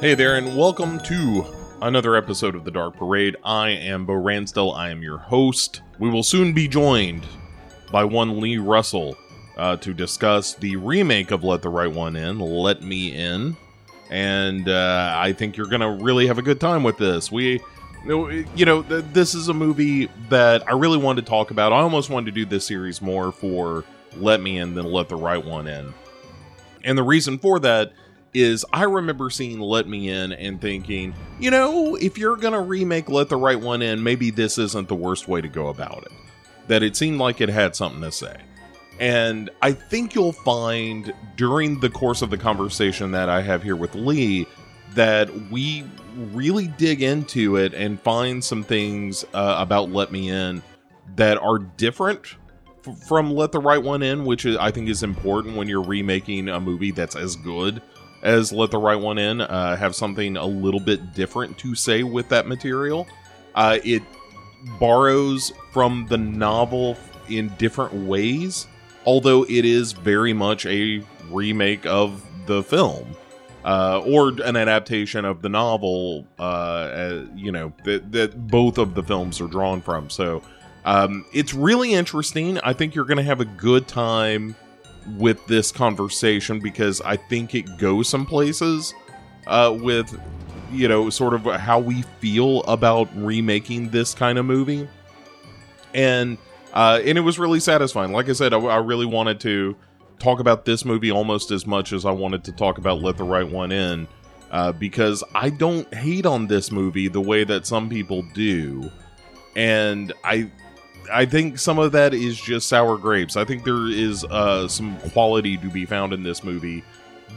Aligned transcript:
Hey 0.00 0.14
there, 0.14 0.36
and 0.36 0.56
welcome 0.56 1.00
to 1.00 1.44
another 1.82 2.14
episode 2.14 2.54
of 2.54 2.64
the 2.64 2.70
Dark 2.70 2.96
Parade. 2.96 3.34
I 3.42 3.70
am 3.70 4.06
Bo 4.06 4.12
Ransdell. 4.12 4.72
I 4.72 4.90
am 4.90 5.02
your 5.02 5.18
host. 5.18 5.82
We 5.98 6.08
will 6.08 6.22
soon 6.22 6.52
be 6.52 6.68
joined 6.68 7.26
by 7.90 8.04
one 8.04 8.40
Lee 8.40 8.58
Russell 8.58 9.18
uh, 9.56 9.76
to 9.78 9.92
discuss 9.92 10.54
the 10.54 10.76
remake 10.76 11.32
of 11.32 11.42
Let 11.42 11.62
the 11.62 11.68
Right 11.68 11.90
One 11.90 12.14
In, 12.14 12.38
Let 12.38 12.80
Me 12.80 13.12
In. 13.12 13.56
And 14.08 14.68
uh, 14.68 15.14
I 15.16 15.32
think 15.32 15.56
you're 15.56 15.66
going 15.66 15.80
to 15.80 16.04
really 16.04 16.28
have 16.28 16.38
a 16.38 16.42
good 16.42 16.60
time 16.60 16.84
with 16.84 16.96
this. 16.96 17.32
We, 17.32 17.60
you 18.06 18.64
know, 18.64 18.84
th- 18.84 19.04
this 19.12 19.34
is 19.34 19.48
a 19.48 19.54
movie 19.54 20.08
that 20.28 20.62
I 20.68 20.74
really 20.74 20.98
wanted 20.98 21.26
to 21.26 21.28
talk 21.28 21.50
about. 21.50 21.72
I 21.72 21.80
almost 21.80 22.08
wanted 22.08 22.26
to 22.26 22.32
do 22.32 22.44
this 22.44 22.64
series 22.64 23.02
more 23.02 23.32
for 23.32 23.84
Let 24.16 24.40
Me 24.40 24.58
In 24.58 24.76
than 24.76 24.86
Let 24.92 25.08
the 25.08 25.16
Right 25.16 25.44
One 25.44 25.66
In. 25.66 25.92
And 26.84 26.96
the 26.96 27.02
reason 27.02 27.40
for 27.40 27.58
that 27.58 27.92
is 28.40 28.64
I 28.72 28.84
remember 28.84 29.30
seeing 29.30 29.60
Let 29.60 29.88
Me 29.88 30.08
In 30.08 30.32
and 30.32 30.60
thinking, 30.60 31.14
you 31.40 31.50
know, 31.50 31.96
if 31.96 32.16
you're 32.18 32.36
going 32.36 32.52
to 32.52 32.60
remake 32.60 33.08
Let 33.08 33.28
the 33.28 33.36
Right 33.36 33.60
One 33.60 33.82
In, 33.82 34.02
maybe 34.02 34.30
this 34.30 34.58
isn't 34.58 34.88
the 34.88 34.94
worst 34.94 35.28
way 35.28 35.40
to 35.40 35.48
go 35.48 35.68
about 35.68 36.04
it. 36.04 36.12
That 36.68 36.82
it 36.82 36.96
seemed 36.96 37.18
like 37.18 37.40
it 37.40 37.48
had 37.48 37.74
something 37.74 38.02
to 38.02 38.12
say. 38.12 38.36
And 39.00 39.50
I 39.62 39.72
think 39.72 40.14
you'll 40.14 40.32
find 40.32 41.12
during 41.36 41.80
the 41.80 41.88
course 41.88 42.22
of 42.22 42.30
the 42.30 42.38
conversation 42.38 43.12
that 43.12 43.28
I 43.28 43.42
have 43.42 43.62
here 43.62 43.76
with 43.76 43.94
Lee 43.94 44.46
that 44.94 45.32
we 45.50 45.84
really 46.32 46.66
dig 46.66 47.02
into 47.02 47.56
it 47.56 47.74
and 47.74 48.00
find 48.00 48.42
some 48.42 48.64
things 48.64 49.24
uh, 49.34 49.56
about 49.58 49.90
Let 49.90 50.10
Me 50.10 50.30
In 50.30 50.62
that 51.16 51.38
are 51.38 51.58
different 51.58 52.34
f- 52.86 52.98
from 53.06 53.30
Let 53.32 53.52
the 53.52 53.60
Right 53.60 53.82
One 53.82 54.02
In, 54.02 54.24
which 54.24 54.44
I 54.46 54.70
think 54.70 54.88
is 54.88 55.02
important 55.02 55.56
when 55.56 55.68
you're 55.68 55.82
remaking 55.82 56.48
a 56.48 56.60
movie 56.60 56.90
that's 56.90 57.16
as 57.16 57.36
good 57.36 57.80
as 58.22 58.52
Let 58.52 58.70
the 58.70 58.78
Right 58.78 58.98
One 58.98 59.18
In. 59.18 59.40
Uh, 59.40 59.76
have 59.76 59.94
something 59.94 60.36
a 60.36 60.46
little 60.46 60.80
bit 60.80 61.14
different 61.14 61.58
to 61.58 61.74
say 61.74 62.02
with 62.02 62.28
that 62.28 62.46
material. 62.46 63.06
Uh, 63.54 63.78
it 63.84 64.02
borrows 64.78 65.52
from 65.72 66.06
the 66.08 66.18
novel 66.18 66.96
in 67.28 67.48
different 67.58 67.92
ways, 67.92 68.66
although 69.04 69.44
it 69.44 69.64
is 69.64 69.92
very 69.92 70.32
much 70.32 70.66
a 70.66 71.02
remake 71.30 71.86
of 71.86 72.24
the 72.46 72.62
film. 72.62 73.14
Uh, 73.64 74.00
or 74.06 74.28
an 74.44 74.56
adaptation 74.56 75.26
of 75.26 75.42
the 75.42 75.48
novel, 75.48 76.26
uh, 76.38 76.42
uh, 76.42 77.26
you 77.34 77.52
know, 77.52 77.70
that, 77.84 78.10
that 78.12 78.46
both 78.46 78.78
of 78.78 78.94
the 78.94 79.02
films 79.02 79.40
are 79.42 79.48
drawn 79.48 79.82
from. 79.82 80.08
So 80.08 80.42
um, 80.86 81.26
it's 81.34 81.52
really 81.52 81.92
interesting. 81.92 82.58
I 82.60 82.72
think 82.72 82.94
you're 82.94 83.04
going 83.04 83.18
to 83.18 83.24
have 83.24 83.40
a 83.40 83.44
good 83.44 83.86
time 83.86 84.56
with 85.16 85.44
this 85.46 85.72
conversation 85.72 86.60
because 86.60 87.00
I 87.00 87.16
think 87.16 87.54
it 87.54 87.78
goes 87.78 88.08
some 88.08 88.26
places 88.26 88.94
uh, 89.46 89.76
with, 89.80 90.20
you 90.72 90.88
know, 90.88 91.10
sort 91.10 91.34
of 91.34 91.44
how 91.44 91.78
we 91.78 92.02
feel 92.20 92.62
about 92.64 93.08
remaking 93.16 93.90
this 93.90 94.14
kind 94.14 94.38
of 94.38 94.44
movie. 94.44 94.88
And 95.94 96.38
uh, 96.74 97.00
and 97.04 97.16
it 97.16 97.22
was 97.22 97.38
really 97.38 97.60
satisfying. 97.60 98.12
Like 98.12 98.28
I 98.28 98.32
said, 98.32 98.52
I, 98.52 98.58
I 98.58 98.76
really 98.76 99.06
wanted 99.06 99.40
to 99.40 99.74
talk 100.18 100.40
about 100.40 100.64
this 100.64 100.84
movie 100.84 101.10
almost 101.10 101.50
as 101.50 101.66
much 101.66 101.92
as 101.92 102.04
I 102.04 102.10
wanted 102.10 102.44
to 102.44 102.52
talk 102.52 102.78
about 102.78 103.00
Let 103.00 103.16
the 103.16 103.24
Right 103.24 103.48
One 103.48 103.72
In, 103.72 104.06
uh, 104.50 104.72
because 104.72 105.24
I 105.34 105.48
don't 105.50 105.92
hate 105.94 106.26
on 106.26 106.46
this 106.46 106.70
movie 106.70 107.08
the 107.08 107.20
way 107.20 107.44
that 107.44 107.66
some 107.66 107.88
people 107.88 108.22
do, 108.34 108.90
and 109.56 110.12
I. 110.24 110.50
I 111.12 111.26
think 111.26 111.58
some 111.58 111.78
of 111.78 111.92
that 111.92 112.14
is 112.14 112.40
just 112.40 112.68
sour 112.68 112.96
grapes. 112.98 113.36
I 113.36 113.44
think 113.44 113.64
there 113.64 113.88
is 113.88 114.24
uh, 114.24 114.68
some 114.68 114.96
quality 115.10 115.56
to 115.58 115.70
be 115.70 115.84
found 115.84 116.12
in 116.12 116.22
this 116.22 116.44
movie, 116.44 116.84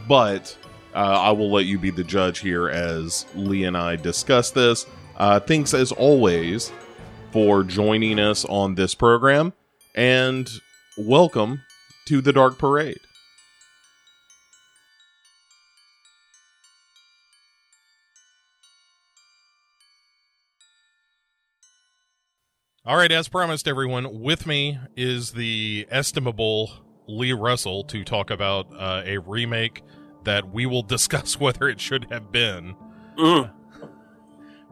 but 0.07 0.55
uh, 0.93 0.97
I 0.97 1.31
will 1.31 1.51
let 1.51 1.65
you 1.65 1.79
be 1.79 1.91
the 1.91 2.03
judge 2.03 2.39
here 2.39 2.69
as 2.69 3.25
Lee 3.35 3.63
and 3.63 3.77
I 3.77 3.95
discuss 3.95 4.51
this. 4.51 4.85
Uh, 5.17 5.39
thanks 5.39 5.73
as 5.73 5.91
always 5.91 6.71
for 7.31 7.63
joining 7.63 8.19
us 8.19 8.45
on 8.45 8.75
this 8.75 8.95
program, 8.95 9.53
and 9.95 10.49
welcome 10.97 11.61
to 12.05 12.21
the 12.21 12.33
Dark 12.33 12.57
Parade. 12.57 12.99
All 22.91 22.97
right, 22.97 23.09
as 23.09 23.29
promised, 23.29 23.69
everyone, 23.69 24.19
with 24.19 24.45
me 24.45 24.77
is 24.97 25.31
the 25.31 25.87
estimable 25.89 26.73
Lee 27.07 27.31
Russell 27.31 27.85
to 27.85 28.03
talk 28.03 28.29
about 28.29 28.67
uh, 28.77 29.01
a 29.05 29.17
remake 29.19 29.81
that 30.25 30.51
we 30.51 30.65
will 30.65 30.81
discuss 30.97 31.39
whether 31.39 31.69
it 31.69 31.79
should 31.79 32.11
have 32.11 32.33
been. 32.33 32.75
Mm. 33.17 33.49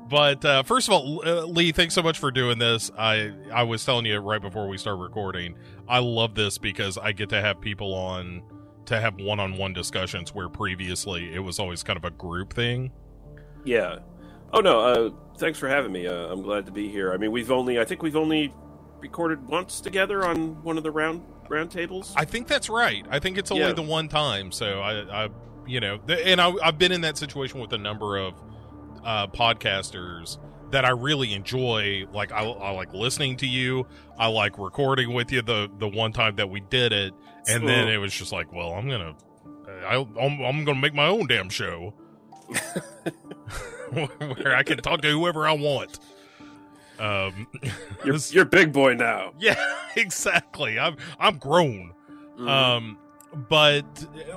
But 0.10 0.44
uh, 0.44 0.64
first 0.64 0.90
of 0.90 0.96
all, 0.96 1.26
uh, 1.26 1.46
Lee, 1.46 1.72
thanks 1.72 1.94
so 1.94 2.04
much 2.04 2.20
for 2.20 2.30
doing 2.30 2.60
this. 2.60 2.92
I 2.98 3.32
I 3.54 3.64
was 3.64 3.86
telling 3.86 4.06
you 4.06 4.18
right 4.18 4.42
before 4.42 4.68
we 4.68 4.78
start 4.78 5.00
recording, 5.00 5.56
I 5.88 6.00
love 6.00 6.36
this 6.36 6.58
because 6.58 6.98
I 6.98 7.14
get 7.14 7.30
to 7.30 7.40
have 7.40 7.62
people 7.62 7.94
on 7.94 8.44
to 8.88 9.00
have 9.00 9.16
one-on-one 9.16 9.72
discussions 9.72 10.36
where 10.36 10.50
previously 10.50 11.34
it 11.34 11.40
was 11.40 11.58
always 11.58 11.84
kind 11.84 11.96
of 11.96 12.04
a 12.04 12.12
group 12.12 12.52
thing. 12.52 12.92
Yeah. 13.64 14.00
Oh 14.52 14.60
no. 14.60 14.82
Uh, 14.82 15.10
thanks 15.40 15.58
for 15.60 15.68
having 15.68 15.92
me. 15.92 16.06
Uh, 16.08 16.14
I'm 16.32 16.42
glad 16.42 16.66
to 16.68 16.72
be 16.72 16.90
here. 16.90 17.12
I 17.14 17.18
mean, 17.18 17.32
we've 17.32 17.52
only 17.52 17.80
I 17.80 17.86
think 17.86 18.04
we've 18.04 18.16
only 18.16 18.54
recorded 19.00 19.48
once 19.48 19.80
together 19.82 20.26
on 20.26 20.62
one 20.64 20.78
of 20.78 20.84
the 20.84 20.92
round 20.92 21.24
round 21.50 21.72
tables. 21.72 22.14
I 22.16 22.26
think 22.26 22.48
that's 22.48 22.70
right. 22.70 23.06
I 23.10 23.20
think 23.20 23.38
it's 23.38 23.50
only 23.52 23.64
Yeah. 23.66 23.74
the 23.74 23.82
one 23.82 24.08
time. 24.10 24.52
So 24.52 24.82
I, 24.82 25.26
I 25.26 25.30
you 25.66 25.80
know, 25.80 25.98
th- 25.98 26.20
and 26.26 26.40
I, 26.42 26.52
I've 26.64 26.78
been 26.78 26.92
in 26.92 27.02
that 27.02 27.18
situation 27.18 27.60
with 27.60 27.74
a 27.74 27.78
number 27.78 28.18
of 28.18 28.34
uh, 29.04 29.28
podcasters 29.28 30.38
that 30.72 30.86
I 30.86 30.90
really 30.90 31.34
enjoy. 31.34 32.06
Like 32.14 32.32
I, 32.32 32.44
I 32.44 32.72
like 32.72 32.94
listening 32.94 33.38
to 33.38 33.48
you. 33.48 33.88
I 34.18 34.28
like 34.28 34.60
recording 34.60 35.14
with 35.14 35.32
you. 35.32 35.42
The 35.42 35.70
the 35.80 35.88
one 35.88 36.12
time 36.14 36.36
that 36.36 36.50
we 36.50 36.60
did 36.60 36.92
it, 36.94 37.14
and 37.48 37.68
then 37.68 37.88
Mhm. 37.88 37.94
it 37.94 37.98
was 38.00 38.14
just 38.14 38.32
like, 38.32 38.52
well, 38.54 38.74
I'm 38.74 38.88
gonna, 38.90 39.16
I, 39.88 39.96
I'm, 39.96 40.42
I'm 40.42 40.66
gonna 40.66 40.80
make 40.80 40.94
my 40.94 41.08
own 41.08 41.26
damn 41.28 41.50
show 41.50 41.94
where 44.44 44.56
I 44.56 44.64
can 44.64 44.78
talk 44.80 45.02
to 45.02 45.10
whoever 45.10 45.48
I 45.48 45.54
want. 45.54 46.00
Um, 47.00 47.48
You're, 48.04 48.14
this- 48.16 48.34
you're 48.34 48.46
big 48.46 48.74
boy 48.74 48.94
now. 48.94 49.32
yeah, 49.40 49.56
exactly. 49.96 50.78
I'm 50.80 50.98
I'm 51.20 51.38
grown. 51.38 51.94
Mhm. 52.38 52.50
Um, 52.50 52.98
but 53.48 53.86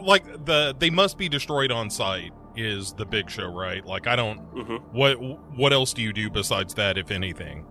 like 0.03 0.45
the 0.45 0.75
they 0.79 0.91
must 0.91 1.19
be 1.19 1.29
destroyed 1.29 1.73
on 1.73 1.91
sight 1.91 2.33
is 2.55 2.93
the 2.93 3.07
big 3.07 3.31
show, 3.31 3.47
right? 3.47 3.85
Like 3.85 4.07
I 4.07 4.15
don't 4.17 4.39
Mhm. 4.55 4.83
what 4.93 5.15
what 5.57 5.73
else 5.73 5.93
do 5.93 6.03
you 6.03 6.13
do 6.13 6.31
besides 6.31 6.75
that, 6.75 6.99
if 6.99 7.11
anything? 7.11 7.67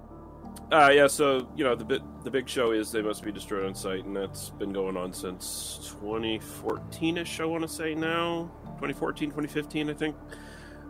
Uh, 0.71 0.89
yeah. 0.93 1.07
So 1.07 1.47
you 1.55 1.63
know 1.63 1.75
the 1.75 1.85
bit 1.85 2.01
the 2.23 2.31
big 2.31 2.49
show 2.49 2.71
is 2.71 2.91
they 2.91 3.01
must 3.01 3.23
be 3.23 3.31
destroyed 3.31 3.65
on 3.65 3.75
sight, 3.75 4.03
and 4.05 4.15
that's 4.15 4.49
been 4.49 4.73
going 4.73 4.97
on 4.97 5.13
since 5.13 5.95
2014ish. 6.01 7.39
I 7.39 7.45
want 7.45 7.61
to 7.63 7.67
say 7.67 7.93
now 7.93 8.49
2014, 8.77 9.29
2015, 9.29 9.89
I 9.89 9.93
think. 9.93 10.15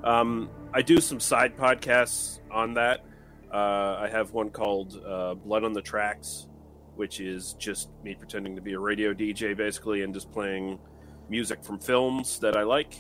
Um, 0.04 0.50
I 0.74 0.82
do 0.82 1.00
some 1.00 1.20
side 1.20 1.56
podcasts 1.58 2.40
on 2.50 2.74
that. 2.76 3.06
Uh, 3.54 3.98
I 4.00 4.10
have 4.10 4.32
one 4.32 4.50
called 4.50 5.02
uh, 5.06 5.36
Blood 5.36 5.64
on 5.64 5.74
the 5.74 5.82
Tracks, 5.82 6.48
which 6.96 7.20
is 7.20 7.54
just 7.54 7.90
me 8.04 8.16
pretending 8.16 8.56
to 8.56 8.62
be 8.62 8.74
a 8.74 8.80
radio 8.80 9.14
DJ 9.14 9.56
basically 9.56 10.04
and 10.04 10.14
just 10.14 10.32
playing 10.32 10.80
music 11.30 11.64
from 11.64 11.80
films 11.80 12.40
that 12.40 12.56
I 12.56 12.64
like. 12.64 12.96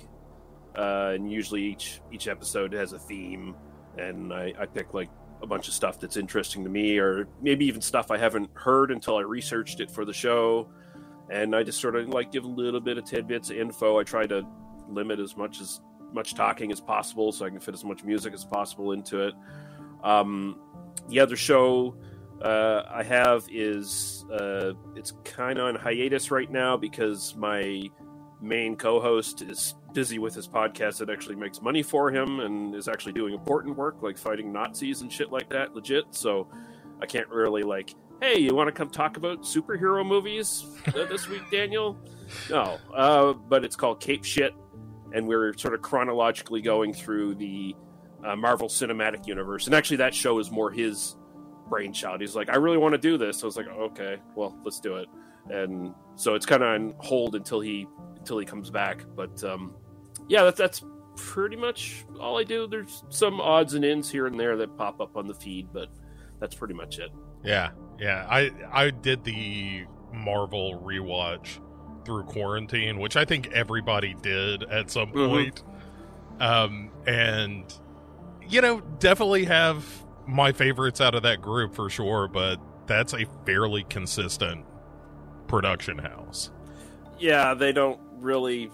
Uh, 0.75 1.11
and 1.15 1.31
usually 1.31 1.63
each 1.63 2.01
each 2.11 2.27
episode 2.27 2.71
has 2.73 2.93
a 2.93 2.99
theme, 2.99 3.55
and 3.97 4.33
I, 4.33 4.53
I 4.57 4.65
pick 4.65 4.93
like 4.93 5.09
a 5.41 5.47
bunch 5.47 5.67
of 5.67 5.73
stuff 5.73 5.99
that's 5.99 6.15
interesting 6.15 6.63
to 6.63 6.69
me, 6.69 6.97
or 6.97 7.27
maybe 7.41 7.65
even 7.65 7.81
stuff 7.81 8.09
I 8.11 8.17
haven't 8.17 8.49
heard 8.53 8.91
until 8.91 9.17
I 9.17 9.21
researched 9.21 9.79
it 9.79 9.91
for 9.91 10.05
the 10.05 10.13
show. 10.13 10.69
And 11.29 11.55
I 11.55 11.63
just 11.63 11.79
sort 11.79 11.95
of 11.95 12.09
like 12.09 12.31
give 12.31 12.43
a 12.43 12.47
little 12.47 12.79
bit 12.79 12.97
of 12.97 13.05
tidbits 13.05 13.49
of 13.49 13.57
info. 13.57 13.99
I 13.99 14.03
try 14.03 14.27
to 14.27 14.45
limit 14.89 15.19
as 15.19 15.35
much 15.35 15.61
as 15.61 15.81
much 16.13 16.35
talking 16.35 16.71
as 16.71 16.79
possible 16.79 17.31
so 17.31 17.45
I 17.45 17.49
can 17.49 17.59
fit 17.59 17.73
as 17.73 17.83
much 17.83 18.03
music 18.03 18.33
as 18.33 18.43
possible 18.45 18.91
into 18.91 19.27
it. 19.27 19.33
Um, 20.03 20.59
the 21.07 21.19
other 21.19 21.35
show 21.35 21.95
uh, 22.41 22.83
I 22.89 23.03
have 23.03 23.47
is 23.51 24.25
uh, 24.31 24.73
it's 24.95 25.13
kind 25.23 25.59
of 25.59 25.67
on 25.67 25.75
hiatus 25.75 26.31
right 26.31 26.49
now 26.49 26.77
because 26.77 27.35
my 27.35 27.83
main 28.41 28.75
co-host 28.75 29.43
is 29.43 29.75
busy 29.93 30.17
with 30.17 30.33
his 30.33 30.47
podcast 30.47 30.97
that 30.97 31.09
actually 31.09 31.35
makes 31.35 31.61
money 31.61 31.83
for 31.83 32.09
him 32.09 32.39
and 32.39 32.73
is 32.73 32.87
actually 32.87 33.13
doing 33.13 33.33
important 33.33 33.77
work 33.77 34.01
like 34.01 34.17
fighting 34.17 34.51
Nazis 34.51 35.01
and 35.01 35.11
shit 35.11 35.31
like 35.31 35.49
that 35.49 35.75
legit. 35.75 36.05
So 36.11 36.47
I 37.01 37.05
can't 37.05 37.29
really 37.29 37.63
like 37.63 37.93
hey 38.21 38.39
you 38.39 38.55
want 38.55 38.67
to 38.67 38.71
come 38.71 38.89
talk 38.89 39.17
about 39.17 39.41
superhero 39.41 40.05
movies 40.05 40.65
uh, 40.87 41.05
this 41.05 41.27
week 41.27 41.43
Daniel? 41.51 41.97
No. 42.49 42.79
Uh, 42.93 43.33
but 43.33 43.65
it's 43.65 43.75
called 43.75 43.99
Cape 43.99 44.23
Shit 44.23 44.53
and 45.13 45.27
we're 45.27 45.55
sort 45.57 45.73
of 45.73 45.81
chronologically 45.81 46.61
going 46.61 46.93
through 46.93 47.35
the 47.35 47.75
uh, 48.25 48.35
Marvel 48.35 48.67
Cinematic 48.67 49.27
Universe 49.27 49.65
and 49.65 49.75
actually 49.75 49.97
that 49.97 50.13
show 50.13 50.39
is 50.39 50.51
more 50.51 50.71
his 50.71 51.15
brainchild 51.69 52.21
he's 52.21 52.35
like 52.35 52.49
I 52.49 52.57
really 52.57 52.77
want 52.77 52.93
to 52.93 52.97
do 52.97 53.17
this 53.17 53.43
I 53.43 53.45
was 53.45 53.57
like 53.57 53.67
okay 53.67 54.17
well 54.35 54.57
let's 54.63 54.79
do 54.79 54.97
it 54.97 55.07
and 55.49 55.93
so 56.15 56.35
it's 56.35 56.45
kind 56.45 56.63
of 56.63 56.69
on 56.69 56.93
hold 56.99 57.35
until 57.35 57.59
he 57.59 57.87
until 58.17 58.37
he 58.37 58.45
comes 58.45 58.69
back. 58.69 59.03
But 59.15 59.43
um, 59.43 59.75
yeah, 60.27 60.43
that's 60.43 60.57
that's 60.57 60.83
pretty 61.15 61.55
much 61.55 62.05
all 62.19 62.37
I 62.39 62.43
do. 62.43 62.67
There's 62.67 63.03
some 63.09 63.41
odds 63.41 63.73
and 63.73 63.83
ends 63.83 64.09
here 64.09 64.27
and 64.27 64.39
there 64.39 64.55
that 64.57 64.77
pop 64.77 65.01
up 65.01 65.17
on 65.17 65.27
the 65.27 65.33
feed, 65.33 65.69
but 65.73 65.89
that's 66.39 66.55
pretty 66.55 66.73
much 66.73 66.99
it. 66.99 67.11
Yeah, 67.43 67.71
yeah. 67.99 68.25
I 68.29 68.51
I 68.71 68.91
did 68.91 69.23
the 69.23 69.85
Marvel 70.13 70.81
rewatch 70.83 71.59
through 72.05 72.23
quarantine, 72.23 72.99
which 72.99 73.15
I 73.15 73.25
think 73.25 73.47
everybody 73.51 74.15
did 74.21 74.63
at 74.63 74.89
some 74.91 75.11
Mhm. 75.11 75.29
point. 75.29 75.63
Um, 76.39 76.91
and 77.05 77.63
you 78.47 78.61
know, 78.61 78.81
definitely 78.99 79.45
have 79.45 79.85
my 80.27 80.51
favorites 80.51 80.99
out 80.99 81.15
of 81.15 81.23
that 81.23 81.41
group 81.41 81.73
for 81.73 81.89
sure. 81.89 82.27
But 82.27 82.59
that's 82.85 83.13
a 83.13 83.25
fairly 83.45 83.83
consistent 83.83 84.65
production 85.47 85.97
house. 85.97 86.51
Yeah, 87.19 87.53
they 87.53 87.71
don't 87.71 87.99
really 88.19 88.69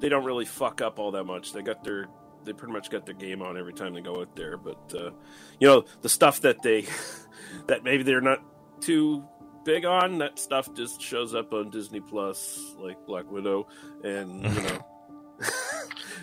they 0.00 0.08
don't 0.08 0.24
really 0.24 0.46
fuck 0.46 0.80
up 0.80 0.98
all 0.98 1.10
that 1.12 1.24
much. 1.24 1.52
They 1.52 1.60
got 1.62 1.84
their 1.84 2.06
they 2.44 2.54
pretty 2.54 2.72
much 2.72 2.88
got 2.88 3.04
their 3.04 3.14
game 3.14 3.42
on 3.42 3.58
every 3.58 3.74
time 3.74 3.92
they 3.92 4.00
go 4.00 4.20
out 4.20 4.34
there. 4.34 4.56
But 4.56 4.94
uh, 4.96 5.10
you 5.58 5.68
know, 5.68 5.84
the 6.00 6.08
stuff 6.08 6.40
that 6.40 6.62
they 6.62 6.86
that 7.66 7.84
maybe 7.84 8.02
they're 8.02 8.20
not 8.22 8.40
too 8.80 9.24
big 9.70 9.84
on, 9.84 10.18
that 10.18 10.38
stuff 10.38 10.72
just 10.74 11.00
shows 11.00 11.34
up 11.34 11.52
on 11.52 11.70
Disney 11.70 12.00
Plus, 12.00 12.74
like 12.78 12.96
Black 13.06 13.30
Widow, 13.30 13.66
and 14.02 14.42
you 14.42 14.62
know. 14.62 14.78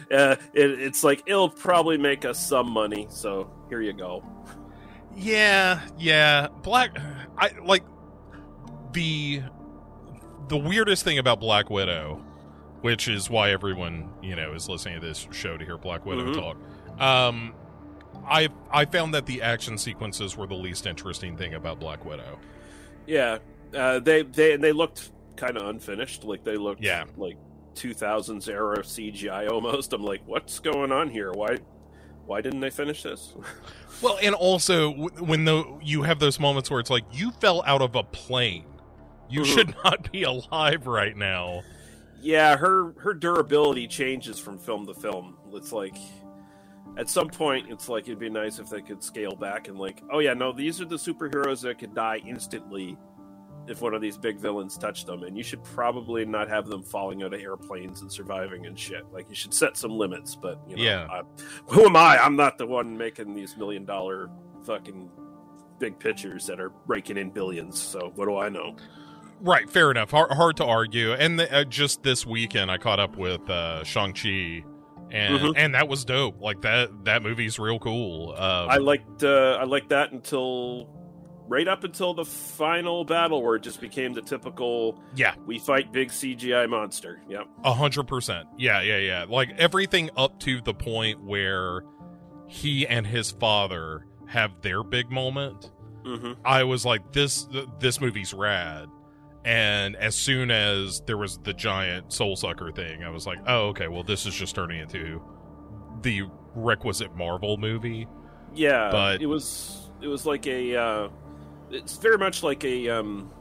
Uh, 0.10 0.38
it, 0.54 0.80
it's 0.80 1.04
like 1.04 1.22
it'll 1.26 1.50
probably 1.50 1.98
make 1.98 2.24
us 2.24 2.40
some 2.48 2.70
money, 2.70 3.08
so 3.10 3.52
here 3.68 3.82
you 3.82 3.92
go. 3.92 4.24
Yeah, 5.18 5.82
yeah. 5.98 6.48
Black 6.62 6.96
I 7.38 7.50
like 7.62 7.84
the 8.94 9.42
the 10.48 10.56
weirdest 10.56 11.04
thing 11.04 11.18
about 11.18 11.42
Black 11.42 11.70
Widow, 11.70 12.24
which 12.82 13.10
is 13.10 13.30
why 13.30 13.52
everyone, 13.52 14.10
you 14.22 14.38
know, 14.38 14.54
is 14.54 14.70
listening 14.70 15.02
to 15.02 15.06
this 15.06 15.28
show 15.32 15.58
to 15.58 15.66
hear 15.66 15.78
Black 15.78 16.06
Widow 16.06 16.32
Mhm. 16.32 16.36
talk. 16.36 17.02
Um 17.02 17.54
I 18.26 18.48
I 18.72 18.86
found 18.86 19.14
that 19.14 19.26
the 19.26 19.42
action 19.42 19.78
sequences 19.78 20.38
were 20.38 20.48
the 20.48 20.56
least 20.56 20.86
interesting 20.86 21.36
thing 21.36 21.54
about 21.54 21.82
Black 21.82 22.06
Widow. 22.06 22.40
Yeah, 23.07 23.39
uh, 23.74 24.00
they 24.00 24.21
they 24.24 24.54
and 24.54 24.63
they 24.63 24.71
looked 24.74 25.12
kind 25.36 25.57
of 25.57 25.68
unfinished. 25.68 26.24
Like 26.24 26.44
they 26.44 26.57
looked 26.57 26.83
Yeah. 26.83 27.06
like 27.18 27.38
2000s 27.75 28.48
era 28.50 28.80
CGI 28.83 29.50
almost. 29.50 29.94
I'm 29.94 30.04
like, 30.04 30.21
what's 30.25 30.59
going 30.59 30.92
on 30.92 31.09
here? 31.09 31.31
Why 31.31 31.57
why 32.25 32.42
didn't 32.42 32.59
they 32.59 32.69
finish 32.69 33.04
this? 33.04 33.33
Well, 34.00 34.19
and 34.21 34.36
also 34.36 34.92
when 34.92 35.45
the 35.45 35.63
you 35.81 36.04
have 36.04 36.19
those 36.19 36.39
moments 36.39 36.69
where 36.69 36.80
it's 36.80 36.92
like 36.92 37.04
you 37.12 37.31
fell 37.42 37.63
out 37.65 37.81
of 37.81 37.95
a 37.95 38.04
plane. 38.04 38.65
You 39.27 39.42
Mhm. 39.42 39.45
should 39.56 39.75
not 39.83 40.12
be 40.12 40.21
alive 40.21 40.86
right 40.86 41.18
now. 41.18 41.63
yeah, 42.21 42.57
her 42.57 42.94
her 43.00 43.13
durability 43.15 43.88
changes 43.88 44.38
from 44.38 44.60
film 44.60 44.86
to 44.86 44.94
film. 44.94 45.38
It's 45.53 45.71
like 45.71 45.95
at 46.98 47.10
some 47.10 47.30
point 47.30 47.68
it's 47.70 47.88
like 47.90 48.08
it'd 48.08 48.20
be 48.20 48.30
nice 48.30 48.60
if 48.60 48.70
they 48.70 48.82
could 48.82 49.04
scale 49.04 49.36
back 49.36 49.68
and 49.68 49.78
like, 49.78 50.02
oh 50.12 50.20
yeah, 50.20 50.34
no, 50.34 50.52
these 50.52 50.82
are 50.82 50.86
the 50.86 50.96
superheroes 50.96 51.62
that 51.62 51.80
could 51.80 51.94
die 51.96 52.18
instantly 52.26 52.98
if 53.68 53.82
one 53.82 53.94
of 53.94 54.02
these 54.02 54.18
big 54.18 54.40
villains 54.40 54.78
touched 54.78 55.08
them, 55.08 55.24
and 55.24 55.38
you 55.38 55.44
should 55.44 55.62
probably 55.64 56.26
not 56.26 56.48
have 56.48 56.68
them 56.68 56.82
falling 56.82 57.22
out 57.24 57.34
of 57.34 57.42
airplanes 57.42 58.02
and 58.02 58.10
surviving 58.12 58.66
and 58.66 58.80
shit. 58.80 59.04
Like 59.12 59.28
you 59.30 59.36
should 59.36 59.54
set 59.54 59.76
some 59.76 59.92
limits, 59.92 60.36
but 60.36 60.60
you 60.68 60.78
know, 60.78 60.84
Yeah. 60.84 61.08
I, 61.12 61.22
who 61.68 61.86
am 61.86 61.96
I? 61.98 62.18
I'm 62.18 62.36
not 62.38 62.58
the 62.58 62.66
one 62.66 62.98
making 62.98 63.34
these 63.34 63.58
million 63.58 63.84
dollar 63.84 64.30
fucking 64.66 65.10
big 65.80 66.00
pictures 66.00 66.46
that 66.48 66.60
are 66.62 66.72
raking 66.88 67.18
in 67.18 67.30
billions. 67.30 67.78
So 67.80 68.12
what 68.16 68.26
do 68.28 68.38
I 68.38 68.48
know? 68.50 68.76
Right, 69.42 69.70
fair 69.70 69.92
enough. 69.92 70.12
Hard, 70.12 70.32
hard 70.32 70.58
to 70.58 70.66
argue. 70.66 71.12
And 71.14 71.38
the, 71.40 71.54
uh, 71.54 71.64
just 71.66 72.02
this 72.02 72.26
weekend, 72.26 72.72
I 72.72 72.78
caught 72.80 73.00
up 73.00 73.18
with 73.18 73.48
uh, 73.50 73.84
Shang 73.84 74.14
Chi, 74.14 74.64
and 75.12 75.39
Mhm. 75.39 75.54
and 75.56 75.75
that 75.75 75.88
was 75.88 76.04
dope. 76.06 76.42
Like 76.42 76.62
that 76.62 77.06
that 77.06 77.21
movie's 77.24 77.57
real 77.59 77.80
cool. 77.80 78.31
Um, 78.38 78.69
I 78.69 78.77
liked 78.77 79.24
uh, 79.24 79.57
I 79.59 79.63
liked 79.63 79.89
that 79.89 80.12
until 80.12 80.89
right 81.50 81.68
up 81.68 81.83
until 81.86 82.13
the 82.13 82.25
final 82.25 83.06
battle 83.06 83.42
where 83.42 83.56
it 83.56 83.63
just 83.63 83.80
became 83.80 84.12
the 84.13 84.21
typical 84.21 85.01
yeah, 85.15 85.33
we 85.45 85.59
fight 85.59 85.94
big 85.94 86.09
CGI 86.09 86.68
monster. 86.69 87.21
Yep. 87.30 87.48
a 87.63 87.74
hundred 87.74 88.04
percent. 88.07 88.48
Yeah, 88.57 88.81
yeah, 88.81 88.98
yeah. 88.98 89.25
Like 89.30 89.51
everything 89.57 90.09
up 90.18 90.39
to 90.42 90.59
the 90.62 90.74
point 90.74 91.24
where 91.24 91.83
he 92.48 92.86
and 92.88 93.07
his 93.07 93.31
father 93.31 94.06
have 94.27 94.62
their 94.62 94.83
big 94.83 95.10
moment. 95.10 95.71
hmm 96.06 96.33
I 96.45 96.63
was 96.65 96.86
like, 96.86 97.13
this 97.13 97.48
this 97.80 98.01
movie's 98.01 98.33
rad. 98.33 98.88
And 99.48 99.96
as 99.96 100.14
soon 100.14 100.52
as 100.52 101.00
there 101.06 101.16
was 101.16 101.38
the 101.38 101.54
giant 101.54 102.12
soul 102.12 102.36
sucker 102.36 102.70
thing, 102.70 103.06
I 103.06 103.10
was 103.10 103.26
like, 103.26 103.40
oh, 103.48 103.68
okay, 103.70 103.88
well, 103.88 104.04
this 104.04 104.26
is 104.26 104.36
just 104.36 104.56
turning 104.56 104.82
into 104.82 105.22
the 106.02 106.24
requisite 106.54 107.16
Marvel 107.16 107.56
movie. 107.56 108.08
Yeah, 108.54 108.90
But- 108.92 109.22
it 109.22 109.26
was 109.28 109.90
it 110.02 110.08
was 110.10 110.26
like 110.26 110.46
a 110.48 110.76
uh, 110.76 111.10
it's 111.72 111.96
very 111.98 112.18
much 112.18 112.44
like 112.44 112.66
a 112.66 112.90
um, 112.90 113.32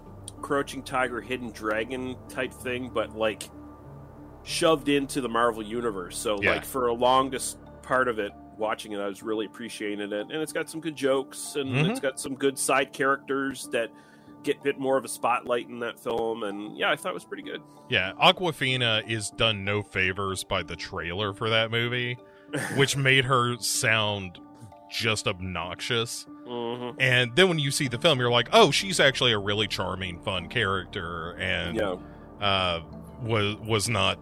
crouching 0.40 0.84
tiger, 0.84 1.20
hidden 1.20 1.50
dragon 1.50 2.14
type 2.28 2.52
thing, 2.52 2.88
but 2.94 3.16
like 3.16 3.50
shoved 4.44 4.88
into 4.88 5.20
the 5.20 5.28
Marvel 5.28 5.62
universe. 5.62 6.16
So 6.16 6.40
Yeah. 6.40 6.52
like 6.52 6.64
for 6.64 6.86
a 6.86 6.94
longest 6.94 7.58
part 7.82 8.06
of 8.06 8.20
it, 8.20 8.30
watching 8.56 8.92
it, 8.92 9.00
I 9.00 9.08
was 9.08 9.24
really 9.24 9.46
appreciating 9.46 10.12
it, 10.12 10.12
and 10.12 10.30
it's 10.30 10.52
got 10.52 10.70
some 10.70 10.80
good 10.80 10.94
jokes 10.94 11.56
and 11.56 11.68
Mhm. 11.68 11.90
it's 11.90 11.98
got 12.00 12.20
some 12.20 12.36
good 12.36 12.56
side 12.56 12.92
characters 12.92 13.68
that 13.72 13.90
get 14.46 14.58
a 14.60 14.62
bit 14.62 14.78
more 14.78 14.96
of 14.96 15.04
a 15.04 15.08
spotlight 15.08 15.68
in 15.68 15.80
that 15.80 15.98
film. 16.00 16.42
And 16.44 16.76
yeah, 16.78 16.90
I 16.90 16.96
thought 16.96 17.10
it 17.10 17.14
was 17.14 17.24
pretty 17.24 17.42
good. 17.42 17.60
Yeah, 17.90 18.12
Awkwafina 18.22 19.08
is 19.10 19.30
done 19.30 19.64
no 19.64 19.82
favors 19.82 20.44
by 20.44 20.62
the 20.62 20.76
trailer 20.76 21.34
for 21.34 21.50
that 21.50 21.70
movie, 21.70 22.16
which 22.76 22.96
made 22.96 23.24
her 23.26 23.56
sound 23.58 24.38
just 24.90 25.26
obnoxious. 25.28 26.26
hmm 26.46 26.90
And 26.98 27.34
then 27.36 27.48
when 27.48 27.58
you 27.58 27.70
see 27.70 27.88
the 27.88 27.98
film, 27.98 28.18
you're 28.20 28.30
like, 28.30 28.48
oh, 28.52 28.70
she's 28.70 29.00
actually 29.00 29.32
a 29.32 29.38
really 29.38 29.66
charming, 29.68 30.20
fun 30.20 30.48
character, 30.48 31.32
and 31.32 31.76
Yeah. 31.76 31.96
uh, 32.40 32.80
was 33.22 33.56
was 33.56 33.88
not 33.88 34.18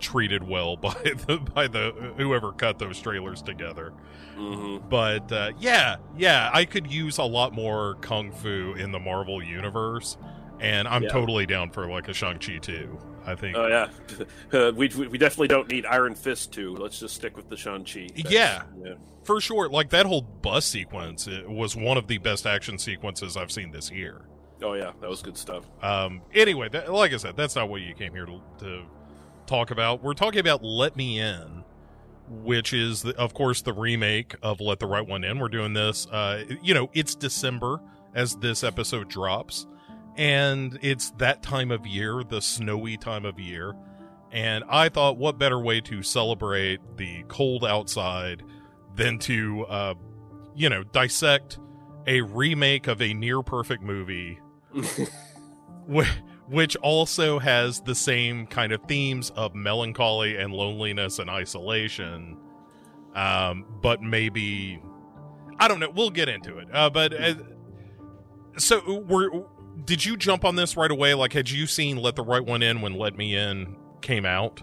treated 0.00 0.42
well 0.42 0.76
by 0.76 0.94
the 1.26 1.38
by 1.54 1.66
the 1.68 1.92
whoever 2.16 2.52
cut 2.52 2.78
those 2.78 3.00
trailers 3.00 3.42
together. 3.42 3.92
hmm 4.34 4.78
But 4.88 5.30
uh, 5.32 5.52
yeah, 5.58 5.96
yeah, 6.16 6.50
I 6.52 6.64
could 6.64 6.90
use 6.90 7.18
a 7.18 7.24
lot 7.24 7.52
more 7.52 7.94
kung 8.00 8.32
fu 8.32 8.74
in 8.78 8.92
the 8.92 9.00
Marvel 9.00 9.42
universe, 9.42 10.16
and 10.60 10.86
I'm 10.88 11.02
Yeah. 11.04 11.08
totally 11.10 11.46
down 11.46 11.70
for 11.70 11.86
like 11.88 12.08
a 12.08 12.12
Shang 12.14 12.38
Chi 12.38 12.58
too. 12.58 12.98
I 13.24 13.34
think. 13.34 13.56
Oh 13.56 13.66
yeah, 13.66 13.88
uh, 14.58 14.72
we 14.76 14.88
we 14.88 15.18
definitely 15.18 15.48
don't 15.48 15.68
need 15.68 15.84
Iron 15.86 16.14
Fist 16.14 16.52
too. 16.52 16.76
Let's 16.76 17.00
just 17.00 17.14
stick 17.16 17.36
with 17.36 17.48
the 17.48 17.56
Shang 17.56 17.84
Chi. 17.84 18.08
Yeah. 18.14 18.62
yeah. 18.84 18.94
for 19.24 19.40
sure 19.40 19.68
like 19.68 19.90
that 19.90 20.06
whole 20.06 20.22
bus 20.22 20.64
sequence 20.64 21.26
it 21.26 21.50
was 21.50 21.74
one 21.74 21.96
of 21.96 22.06
the 22.06 22.18
best 22.18 22.46
action 22.46 22.78
sequences 22.78 23.36
i've 23.36 23.50
seen 23.50 23.72
this 23.72 23.90
year 23.90 24.20
Oh 24.62 24.74
yeah, 24.74 24.92
that 25.00 25.10
was 25.10 25.20
good 25.20 25.36
stuff. 25.36 25.64
um 25.82 26.22
anyway 26.32 26.68
that, 26.68 26.92
like 26.92 27.12
i 27.12 27.16
said 27.16 27.36
that's 27.36 27.56
not 27.56 27.68
what 27.68 27.80
you 27.80 27.92
came 27.92 28.12
here 28.12 28.24
to, 28.26 28.40
to 28.60 28.82
talk 29.46 29.70
about 29.70 30.02
we're 30.02 30.14
talking 30.14 30.40
about 30.40 30.62
let 30.62 30.96
me 30.96 31.18
in 31.18 31.64
which 32.28 32.72
is 32.72 33.02
the, 33.02 33.16
of 33.16 33.34
course 33.34 33.62
the 33.62 33.72
remake 33.72 34.34
of 34.42 34.60
let 34.60 34.80
the 34.80 34.86
right 34.86 35.06
one 35.06 35.22
in. 35.22 35.38
We're 35.38 35.48
doing 35.48 35.72
this 35.72 36.06
uh 36.08 36.44
you 36.62 36.74
know 36.74 36.90
it's 36.92 37.14
december 37.14 37.80
as 38.14 38.36
this 38.36 38.64
episode 38.64 39.08
drops 39.08 39.66
and 40.16 40.78
it's 40.82 41.10
that 41.18 41.42
time 41.42 41.70
of 41.70 41.86
year 41.86 42.22
the 42.24 42.40
snowy 42.40 42.96
time 42.96 43.24
of 43.24 43.38
year. 43.38 43.74
And 44.32 44.64
i 44.68 44.88
thought 44.88 45.16
what 45.18 45.38
better 45.38 45.58
way 45.58 45.80
to 45.82 46.02
celebrate 46.02 46.80
the 46.96 47.24
cold 47.28 47.64
outside 47.64 48.42
than 48.94 49.18
to 49.20 49.64
uh 49.66 49.94
you 50.54 50.68
know 50.68 50.82
dissect 50.84 51.58
a 52.06 52.20
remake 52.22 52.86
of 52.86 53.02
a 53.02 53.12
near 53.14 53.42
perfect 53.42 53.82
movie 53.82 54.38
which 56.48 56.76
also 56.76 57.38
has 57.38 57.80
the 57.80 57.94
same 57.94 58.46
kind 58.46 58.72
of 58.72 58.82
themes 58.82 59.30
of 59.30 59.54
melancholy 59.54 60.36
and 60.36 60.52
loneliness 60.52 61.18
and 61.18 61.30
isolation. 61.30 62.36
Um 63.14 63.64
but 63.80 64.02
maybe 64.02 64.82
i 65.58 65.68
don't 65.68 65.80
know 65.80 65.90
we'll 65.90 66.10
get 66.10 66.28
into 66.28 66.58
it. 66.58 66.68
Uh 66.72 66.90
but 66.90 67.12
uh, 67.18 67.34
so 68.58 69.00
were 69.00 69.46
did 69.84 70.04
you 70.04 70.16
jump 70.16 70.44
on 70.44 70.56
this 70.56 70.76
right 70.76 70.90
away? 70.90 71.14
Like 71.14 71.32
had 71.32 71.50
you 71.50 71.66
seen 71.66 71.96
let 71.96 72.16
the 72.16 72.22
right 72.22 72.44
one 72.44 72.62
in 72.62 72.80
when 72.80 72.94
let 72.94 73.16
me 73.16 73.36
in 73.36 73.76
came 74.00 74.24
out? 74.24 74.62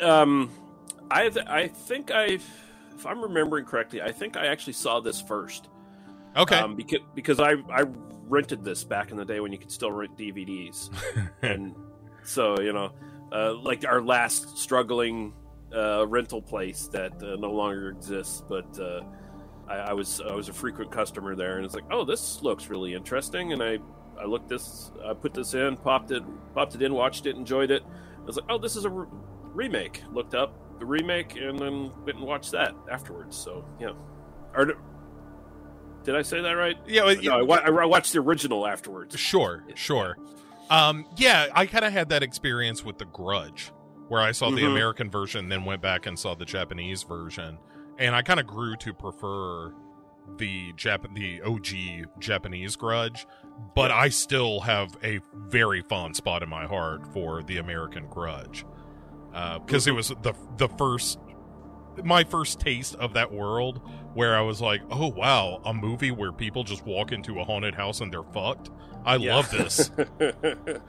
Um, 0.00 0.50
I 1.10 1.28
th- 1.28 1.46
I 1.46 1.68
think 1.68 2.10
I, 2.10 2.24
if 2.24 3.06
I'm 3.06 3.22
remembering 3.22 3.64
correctly, 3.64 4.02
I 4.02 4.12
think 4.12 4.36
I 4.36 4.46
actually 4.46 4.74
saw 4.74 5.00
this 5.00 5.20
first. 5.20 5.68
okay. 6.36 6.58
Um, 6.58 6.76
because 6.76 7.00
because 7.14 7.40
I 7.40 7.54
I 7.70 7.84
rented 8.28 8.64
this 8.64 8.84
back 8.84 9.10
in 9.10 9.16
the 9.16 9.24
day 9.24 9.40
when 9.40 9.52
you 9.52 9.58
could 9.58 9.70
still 9.70 9.92
rent 9.92 10.16
DVDs, 10.16 10.90
and 11.42 11.74
so 12.24 12.60
you 12.60 12.72
know, 12.72 12.92
uh, 13.32 13.54
like 13.54 13.84
our 13.86 14.02
last 14.02 14.58
struggling 14.58 15.32
uh, 15.74 16.06
rental 16.06 16.42
place 16.42 16.88
that 16.92 17.12
uh, 17.22 17.36
no 17.36 17.50
longer 17.50 17.90
exists, 17.90 18.42
but. 18.48 18.78
Uh, 18.78 19.02
I, 19.68 19.78
I 19.78 19.92
was 19.94 20.20
I 20.20 20.32
was 20.32 20.48
a 20.48 20.52
frequent 20.52 20.92
customer 20.92 21.34
there, 21.34 21.56
and 21.56 21.64
it's 21.64 21.74
like, 21.74 21.90
oh, 21.90 22.04
this 22.04 22.40
looks 22.40 22.68
really 22.68 22.94
interesting. 22.94 23.52
And 23.52 23.60
I 23.60 23.78
I 24.16 24.24
looked 24.24 24.48
this, 24.48 24.92
I 25.04 25.12
put 25.12 25.34
this 25.34 25.54
in, 25.54 25.76
popped 25.76 26.12
it, 26.12 26.22
popped 26.54 26.76
it 26.76 26.82
in, 26.82 26.94
watched 26.94 27.26
it, 27.26 27.34
enjoyed 27.34 27.72
it. 27.72 27.82
I 27.82 28.24
was 28.24 28.36
like, 28.36 28.46
oh, 28.48 28.58
this 28.58 28.76
is 28.76 28.84
a 28.84 28.90
re- 28.90 29.08
remake. 29.54 30.02
Looked 30.12 30.36
up, 30.36 30.54
the 30.78 30.86
remake 30.86 31.36
and 31.36 31.58
then 31.58 31.90
went 32.04 32.18
and 32.18 32.26
watched 32.26 32.52
that 32.52 32.74
afterwards. 32.90 33.36
So 33.36 33.64
yeah, 33.80 33.92
or 34.54 34.78
did 36.06 36.16
I 36.16 36.22
say 36.22 36.40
that 36.40 36.52
right? 36.52 36.76
Yeah, 36.86 37.04
well, 37.04 37.16
No, 37.22 37.38
I, 37.38 37.42
wa- 37.42 37.60
I 37.64 37.84
watched 37.84 38.12
the 38.14 38.20
original 38.20 38.66
afterwards. 38.66 39.18
Sure, 39.18 39.62
sure. 39.74 40.16
Um, 40.70 41.04
yeah, 41.16 41.48
I 41.52 41.66
kind 41.66 41.84
of 41.84 41.92
had 41.92 42.08
that 42.08 42.22
experience 42.22 42.84
with 42.84 42.98
The 42.98 43.04
Grudge, 43.04 43.72
where 44.08 44.20
I 44.22 44.32
saw 44.32 44.50
the 44.50 44.62
Mhm. 44.62 44.70
American 44.70 45.10
version, 45.10 45.48
then 45.48 45.64
went 45.64 45.82
back 45.82 46.06
and 46.06 46.18
saw 46.18 46.34
the 46.34 46.44
Japanese 46.44 47.02
version, 47.02 47.58
and 47.98 48.14
I 48.14 48.22
kind 48.22 48.40
of 48.40 48.46
grew 48.46 48.76
to 48.76 48.94
prefer 48.94 49.72
the 50.38 50.72
Jap- 50.72 51.14
the 51.14 51.40
OG 51.42 52.06
Japanese 52.18 52.74
Grudge, 52.74 53.26
but 53.76 53.90
I 53.92 54.08
still 54.08 54.60
have 54.60 54.96
a 55.04 55.20
very 55.34 55.82
fond 55.82 56.16
spot 56.16 56.42
in 56.42 56.48
my 56.48 56.66
heart 56.66 57.06
for 57.12 57.42
the 57.44 57.58
American 57.58 58.06
Grudge 58.08 58.64
because 59.64 59.86
it 59.86 59.92
was 59.92 60.08
the 60.08 60.32
the 60.56 60.68
first 60.70 61.18
my 62.04 62.24
first 62.24 62.58
taste 62.60 62.94
of 62.96 63.12
that 63.14 63.32
world 63.32 63.80
where 64.16 64.34
I 64.36 64.40
was 64.40 64.60
like, 64.60 64.80
oh 64.90 65.08
wow, 65.08 65.60
a 65.64 65.72
movie 65.74 66.10
where 66.10 66.32
people 66.32 66.64
just 66.64 66.84
walk 66.86 67.12
into 67.12 67.38
a 67.38 67.44
haunted 67.44 67.74
house 67.74 68.00
and 68.00 68.12
they're 68.12 68.22
fucked. 68.24 68.70
I 69.04 69.16
Yeah. 69.16 69.36
love 69.36 69.50
this. 69.50 69.90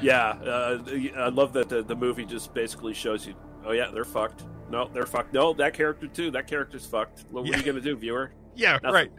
yeah, 0.00 0.28
uh, 0.30 0.78
I 1.16 1.28
love 1.28 1.52
that 1.54 1.68
the, 1.68 1.82
the 1.82 1.96
movie 1.96 2.24
just 2.24 2.52
basically 2.54 2.94
shows 2.94 3.26
you, 3.26 3.34
oh 3.64 3.72
yeah, 3.72 3.90
they're 3.92 4.04
fucked. 4.04 4.44
No, 4.70 4.88
they're 4.92 5.06
fucked. 5.06 5.32
No, 5.32 5.52
that 5.54 5.74
character 5.74 6.06
too. 6.06 6.30
That 6.30 6.46
character's 6.46 6.86
fucked. 6.86 7.24
What, 7.30 7.42
what 7.44 7.46
Yeah. 7.50 7.56
are 7.56 7.58
you 7.58 7.64
gonna 7.64 7.80
do, 7.80 7.96
viewer? 7.96 8.32
yeah, 8.54 8.74
Nothing. 8.82 8.90
right. 8.92 9.12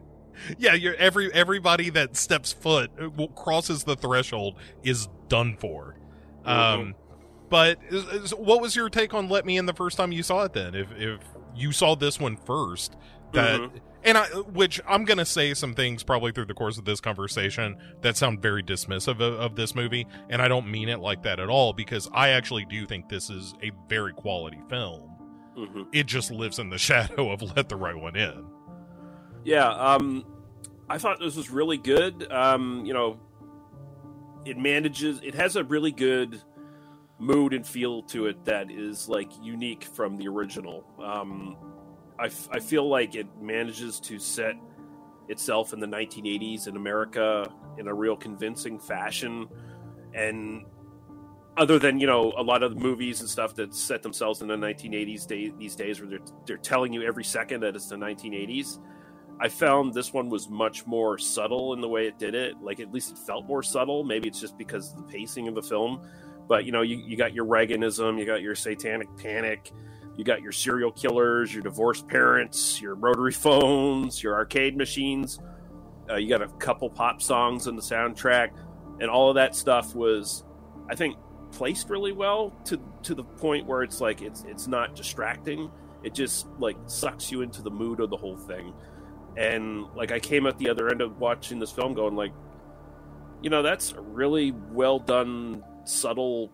Yeah, 0.60 0.74
you're 0.76 0.96
every 0.96 1.34
everybody 1.34 1.90
that 1.92 2.16
steps 2.16 2.54
foot 2.54 2.92
uh, 3.02 3.28
crosses 3.36 3.84
the 3.84 3.96
threshold 3.96 4.56
is 4.84 5.08
done 5.30 5.58
for. 5.60 5.98
Mm-hmm. 6.46 6.50
Um, 6.82 6.96
but 7.50 7.80
is- 7.90 8.04
is- 8.06 8.32
what 8.36 8.62
was 8.62 8.76
your 8.76 8.90
take 8.90 9.14
on 9.14 9.30
Let 9.30 9.46
Me 9.46 9.58
In 9.58 9.66
the 9.66 9.74
first 9.74 9.98
time 9.98 10.12
you 10.12 10.22
saw 10.24 10.44
it? 10.44 10.54
Then, 10.54 10.76
if 10.76 10.88
if 10.98 11.20
you 11.58 11.72
saw 11.72 11.96
this 11.96 12.20
one 12.20 12.38
first, 12.38 12.96
that 13.34 13.60
Mhm. 13.60 13.72
and 14.04 14.18
I, 14.18 14.26
which 14.28 14.80
I'm 14.88 15.04
gonna 15.06 15.26
say 15.26 15.54
some 15.54 15.74
things 15.74 16.04
probably 16.04 16.32
through 16.32 16.46
the 16.46 16.54
course 16.54 16.78
of 16.78 16.86
this 16.86 17.02
conversation 17.02 17.78
that 18.02 18.16
sound 18.16 18.42
very 18.42 18.64
dismissive 18.64 19.20
of, 19.20 19.22
of 19.22 19.56
this 19.56 19.76
movie, 19.76 20.08
and 20.30 20.42
I 20.42 20.48
don't 20.48 20.70
mean 20.70 20.88
it 20.90 21.00
like 21.00 21.24
that 21.24 21.40
at 21.40 21.50
all 21.50 21.74
because 21.74 22.10
I 22.14 22.30
actually 22.30 22.66
do 22.66 22.86
think 22.86 23.10
this 23.10 23.30
is 23.30 23.54
a 23.64 23.72
very 23.90 24.14
quality 24.14 24.60
film. 24.70 25.02
hmm 25.56 25.84
It 25.92 26.06
just 26.06 26.32
lives 26.32 26.60
in 26.60 26.70
the 26.70 26.78
shadow 26.90 27.32
of 27.32 27.42
Let 27.42 27.68
the 27.70 27.76
Right 27.76 27.96
One 27.96 28.16
In. 28.16 28.46
Yeah, 29.44 29.68
um, 29.70 30.26
I 30.90 30.98
thought 30.98 31.20
this 31.20 31.36
was 31.36 31.50
really 31.50 31.78
good. 31.78 32.32
Um, 32.32 32.86
you 32.86 32.94
know, 32.94 33.20
it 34.46 34.58
manages. 34.58 35.20
It 35.24 35.36
has 35.36 35.56
a 35.58 35.64
really 35.64 35.92
good 35.92 36.42
mood 37.20 37.54
and 37.54 37.66
feel 37.66 38.04
to 38.04 38.28
it 38.28 38.46
that 38.46 38.70
is 38.72 39.10
like 39.10 39.32
unique 39.42 39.84
from 39.84 40.18
the 40.18 40.28
original. 40.28 40.84
Um, 41.04 41.58
I, 42.20 42.26
f- 42.26 42.50
I 42.52 42.60
feel 42.60 42.88
like 42.88 43.16
it 43.16 43.28
manages 43.42 44.00
to 44.02 44.20
set 44.20 44.56
itself 45.28 45.74
in 45.74 45.80
the 45.80 45.88
1980s 45.88 46.68
in 46.68 46.76
America 46.76 47.52
in 47.78 47.88
a 47.88 47.94
real 47.94 48.16
convincing 48.16 48.80
fashion, 48.80 49.48
and 50.14 50.66
other 51.58 51.80
than 51.80 52.00
you 52.00 52.08
know 52.08 52.34
a 52.38 52.44
lot 52.44 52.64
of 52.64 52.76
the 52.76 52.80
movies 52.80 53.20
and 53.22 53.30
stuff 53.30 53.56
that 53.56 53.74
set 53.74 54.04
themselves 54.04 54.42
in 54.42 54.48
the 54.48 54.56
1980s 54.56 55.28
day, 55.28 55.52
these 55.58 55.76
days 55.76 56.00
where 56.00 56.10
they're 56.10 56.20
they're 56.46 56.58
telling 56.58 56.94
you 56.94 57.04
every 57.04 57.24
second 57.24 57.62
that 57.62 57.76
it's 57.76 57.88
the 57.88 57.96
1980s. 57.96 58.80
I 59.40 59.50
found 59.50 59.94
this 59.94 60.14
one 60.14 60.30
was 60.30 60.50
much 60.50 60.88
more 60.88 61.20
subtle 61.20 61.74
in 61.74 61.82
the 61.82 61.88
way 61.88 62.08
it 62.08 62.18
did 62.18 62.34
it. 62.34 62.56
Like 62.62 62.80
at 62.80 62.92
least 62.92 63.12
it 63.12 63.20
felt 63.20 63.46
more 63.46 63.62
subtle. 63.62 64.04
Maybe 64.04 64.28
it's 64.28 64.40
just 64.40 64.58
because 64.58 64.96
the 64.96 65.04
pacing 65.04 65.48
of 65.48 65.54
the 65.54 65.62
film. 65.62 66.02
But 66.48 66.66
you 66.66 66.72
know, 66.72 66.82
you, 66.82 66.98
you 66.98 67.18
got 67.18 67.34
your 67.34 67.46
Reaganism, 67.46 68.20
you 68.20 68.26
got 68.26 68.42
your 68.42 68.56
satanic 68.56 69.08
panic, 69.18 69.72
you 70.16 70.24
got 70.24 70.42
your 70.42 70.52
serial 70.52 70.92
killers, 70.92 71.54
your 71.54 71.64
divorced 71.64 72.08
parents, 72.08 72.82
your 72.82 72.96
rotary 72.96 73.32
phones, 73.34 74.24
your 74.24 74.36
arcade 74.36 74.78
machines. 74.78 75.40
Uh, 76.10 76.16
you 76.16 76.30
got 76.30 76.42
a 76.42 76.48
couple 76.48 76.90
pop 76.90 77.22
songs 77.22 77.68
in 77.68 77.76
the 77.76 77.82
soundtrack, 77.82 78.52
and 79.02 79.10
all 79.10 79.30
of 79.30 79.36
that 79.36 79.56
stuff 79.56 79.94
was, 79.94 80.46
I 80.90 80.96
think, 80.96 81.18
placed 81.52 81.90
really 81.90 82.14
well 82.14 82.54
to 82.66 82.80
to 83.04 83.14
the 83.14 83.24
point 83.24 83.66
where 83.66 83.84
it's 83.84 84.00
like 84.00 84.22
it's 84.22 84.44
it's 84.48 84.68
not 84.68 84.96
distracting. 84.96 85.70
It 86.04 86.14
just 86.14 86.48
like 86.60 86.78
sucks 86.86 87.32
you 87.32 87.42
into 87.42 87.62
the 87.62 87.72
mood 87.72 88.00
of 88.00 88.10
the 88.10 88.18
whole 88.18 88.38
thing 88.38 88.74
and 89.38 89.86
like 89.96 90.12
I 90.12 90.20
came 90.20 90.48
at 90.48 90.58
the 90.58 90.70
other 90.70 90.90
end 90.90 91.02
of 91.02 91.20
watching 91.20 91.60
this 91.60 91.72
film 91.72 91.94
going 91.94 92.16
like 92.16 92.34
you 93.42 93.50
know 93.50 93.62
that's 93.62 93.92
a 93.92 94.02
really 94.02 94.52
well 94.72 95.00
done 95.00 95.64
subtle 95.88 96.52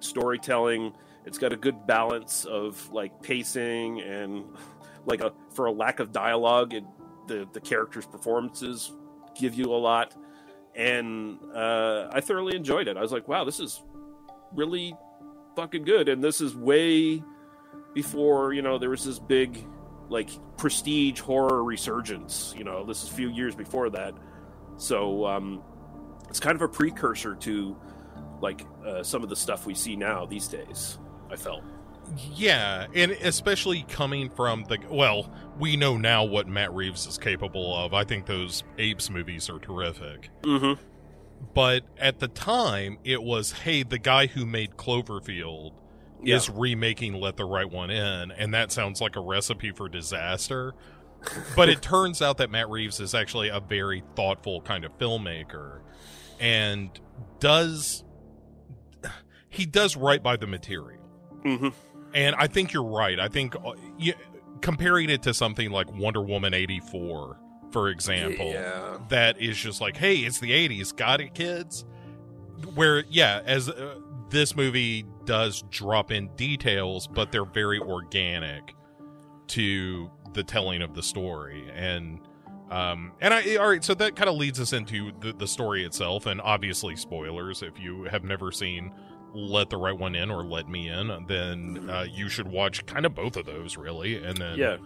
storytelling. 0.00 0.92
It's 1.24 1.38
got 1.38 1.52
a 1.52 1.56
good 1.56 1.86
balance 1.86 2.44
of 2.44 2.90
like 2.92 3.22
pacing 3.22 4.00
and 4.00 4.44
like 5.06 5.20
a 5.20 5.32
for 5.52 5.66
a 5.66 5.72
lack 5.72 6.00
of 6.00 6.12
dialogue 6.12 6.74
it, 6.74 6.84
the 7.26 7.48
the 7.52 7.60
characters 7.60 8.06
performances 8.06 8.92
give 9.38 9.54
you 9.54 9.66
a 9.66 9.76
lot. 9.76 10.14
And 10.74 11.38
uh, 11.54 12.08
I 12.12 12.20
thoroughly 12.20 12.56
enjoyed 12.56 12.88
it. 12.88 12.96
I 12.96 13.00
was 13.00 13.12
like 13.12 13.28
wow 13.28 13.44
this 13.44 13.60
is 13.60 13.82
really 14.52 14.94
fucking 15.56 15.84
good. 15.84 16.08
And 16.08 16.22
this 16.22 16.40
is 16.40 16.54
way 16.54 17.22
before 17.94 18.52
you 18.52 18.62
know 18.62 18.78
there 18.78 18.90
was 18.90 19.04
this 19.04 19.18
big 19.18 19.64
like 20.08 20.30
prestige 20.56 21.20
horror 21.20 21.64
resurgence. 21.64 22.54
You 22.56 22.64
know, 22.64 22.84
this 22.84 23.02
is 23.02 23.10
a 23.10 23.12
few 23.12 23.30
years 23.30 23.54
before 23.54 23.90
that, 23.90 24.14
so 24.76 25.26
um, 25.26 25.62
it's 26.28 26.40
kind 26.40 26.56
of 26.56 26.62
a 26.62 26.68
precursor 26.68 27.34
to 27.36 27.76
like 28.44 28.64
uh, 28.86 29.02
some 29.02 29.24
of 29.24 29.30
the 29.30 29.34
stuff 29.34 29.66
we 29.66 29.74
see 29.74 29.96
now 29.96 30.26
these 30.26 30.46
days. 30.46 30.98
I 31.30 31.36
felt. 31.36 31.64
Yeah, 32.34 32.86
and 32.94 33.12
especially 33.12 33.84
coming 33.88 34.28
from 34.30 34.64
the 34.64 34.78
well, 34.90 35.32
we 35.58 35.76
know 35.76 35.96
now 35.96 36.24
what 36.24 36.46
Matt 36.46 36.72
Reeves 36.74 37.06
is 37.06 37.18
capable 37.18 37.74
of. 37.74 37.94
I 37.94 38.04
think 38.04 38.26
those 38.26 38.62
Apes 38.78 39.10
movies 39.10 39.48
are 39.48 39.58
terrific. 39.58 40.28
Mm-hmm. 40.42 40.80
But 41.54 41.84
at 41.98 42.20
the 42.20 42.28
time, 42.28 42.98
it 43.02 43.22
was 43.22 43.52
hey, 43.52 43.82
the 43.82 43.98
guy 43.98 44.26
who 44.26 44.44
made 44.44 44.76
Cloverfield 44.76 45.72
is 46.22 46.48
remaking 46.48 47.14
Let 47.14 47.36
the 47.36 47.44
Right 47.44 47.68
One 47.70 47.90
In, 47.90 48.30
and 48.30 48.54
that 48.54 48.70
sounds 48.70 49.00
like 49.00 49.16
a 49.16 49.20
recipe 49.20 49.72
for 49.72 49.88
disaster. 49.88 50.74
but 51.56 51.70
it 51.70 51.80
turns 51.82 52.20
out 52.20 52.36
that 52.38 52.50
Matt 52.50 52.68
Reeves 52.68 53.00
is 53.00 53.14
actually 53.14 53.48
a 53.48 53.60
very 53.60 54.02
thoughtful 54.14 54.60
kind 54.60 54.84
of 54.84 54.96
filmmaker 54.98 55.80
and 56.40 56.90
does 57.40 58.04
he 59.54 59.66
does 59.66 59.96
right 59.96 60.22
by 60.22 60.36
the 60.36 60.46
material. 60.46 61.00
Mm-hmm. 61.44 61.68
And 62.14 62.34
I 62.36 62.46
think 62.46 62.72
you're 62.72 62.82
right. 62.84 63.18
I 63.18 63.28
think 63.28 63.56
uh, 63.56 63.72
you, 63.98 64.14
comparing 64.60 65.10
it 65.10 65.22
to 65.24 65.34
something 65.34 65.70
like 65.70 65.92
Wonder 65.92 66.22
Woman 66.22 66.54
84, 66.54 67.38
for 67.70 67.88
example, 67.88 68.50
Yeah. 68.52 68.98
that 69.08 69.40
is 69.40 69.56
just 69.56 69.80
like, 69.80 69.96
hey, 69.96 70.16
it's 70.16 70.38
the 70.38 70.50
80s. 70.52 70.94
Got 70.94 71.20
it, 71.20 71.34
kids? 71.34 71.84
Where, 72.74 73.04
yeah, 73.10 73.42
as 73.44 73.68
uh, 73.68 73.98
this 74.30 74.54
movie 74.56 75.04
does 75.24 75.62
drop 75.70 76.10
in 76.12 76.28
details, 76.36 77.06
but 77.06 77.32
they're 77.32 77.44
very 77.44 77.78
organic 77.80 78.74
to 79.48 80.10
the 80.32 80.44
telling 80.44 80.82
of 80.82 80.94
the 80.94 81.02
story. 81.02 81.68
And, 81.74 82.20
um, 82.70 83.12
and 83.20 83.34
I, 83.34 83.56
all 83.56 83.68
right, 83.68 83.84
so 83.84 83.92
that 83.94 84.16
kind 84.16 84.28
of 84.30 84.36
leads 84.36 84.60
us 84.60 84.72
into 84.72 85.12
the, 85.20 85.32
the 85.32 85.46
story 85.46 85.84
itself. 85.84 86.26
And 86.26 86.40
obviously, 86.40 86.96
spoilers. 86.96 87.62
If 87.62 87.78
you 87.78 88.04
have 88.04 88.24
never 88.24 88.50
seen 88.52 88.92
Let 89.34 89.70
the 89.70 89.76
Right 89.76 89.96
One 89.98 90.14
In 90.14 90.30
or 90.30 90.44
Let 90.44 90.68
Me 90.68 90.88
In, 90.88 91.24
then 91.28 91.88
uh, 91.90 92.06
you 92.10 92.28
should 92.28 92.46
watch 92.48 92.86
kind 92.86 93.04
of 93.04 93.14
both 93.14 93.36
of 93.36 93.46
those, 93.46 93.76
really. 93.76 94.22
And 94.22 94.38
then, 94.38 94.56
Yeah. 94.58 94.76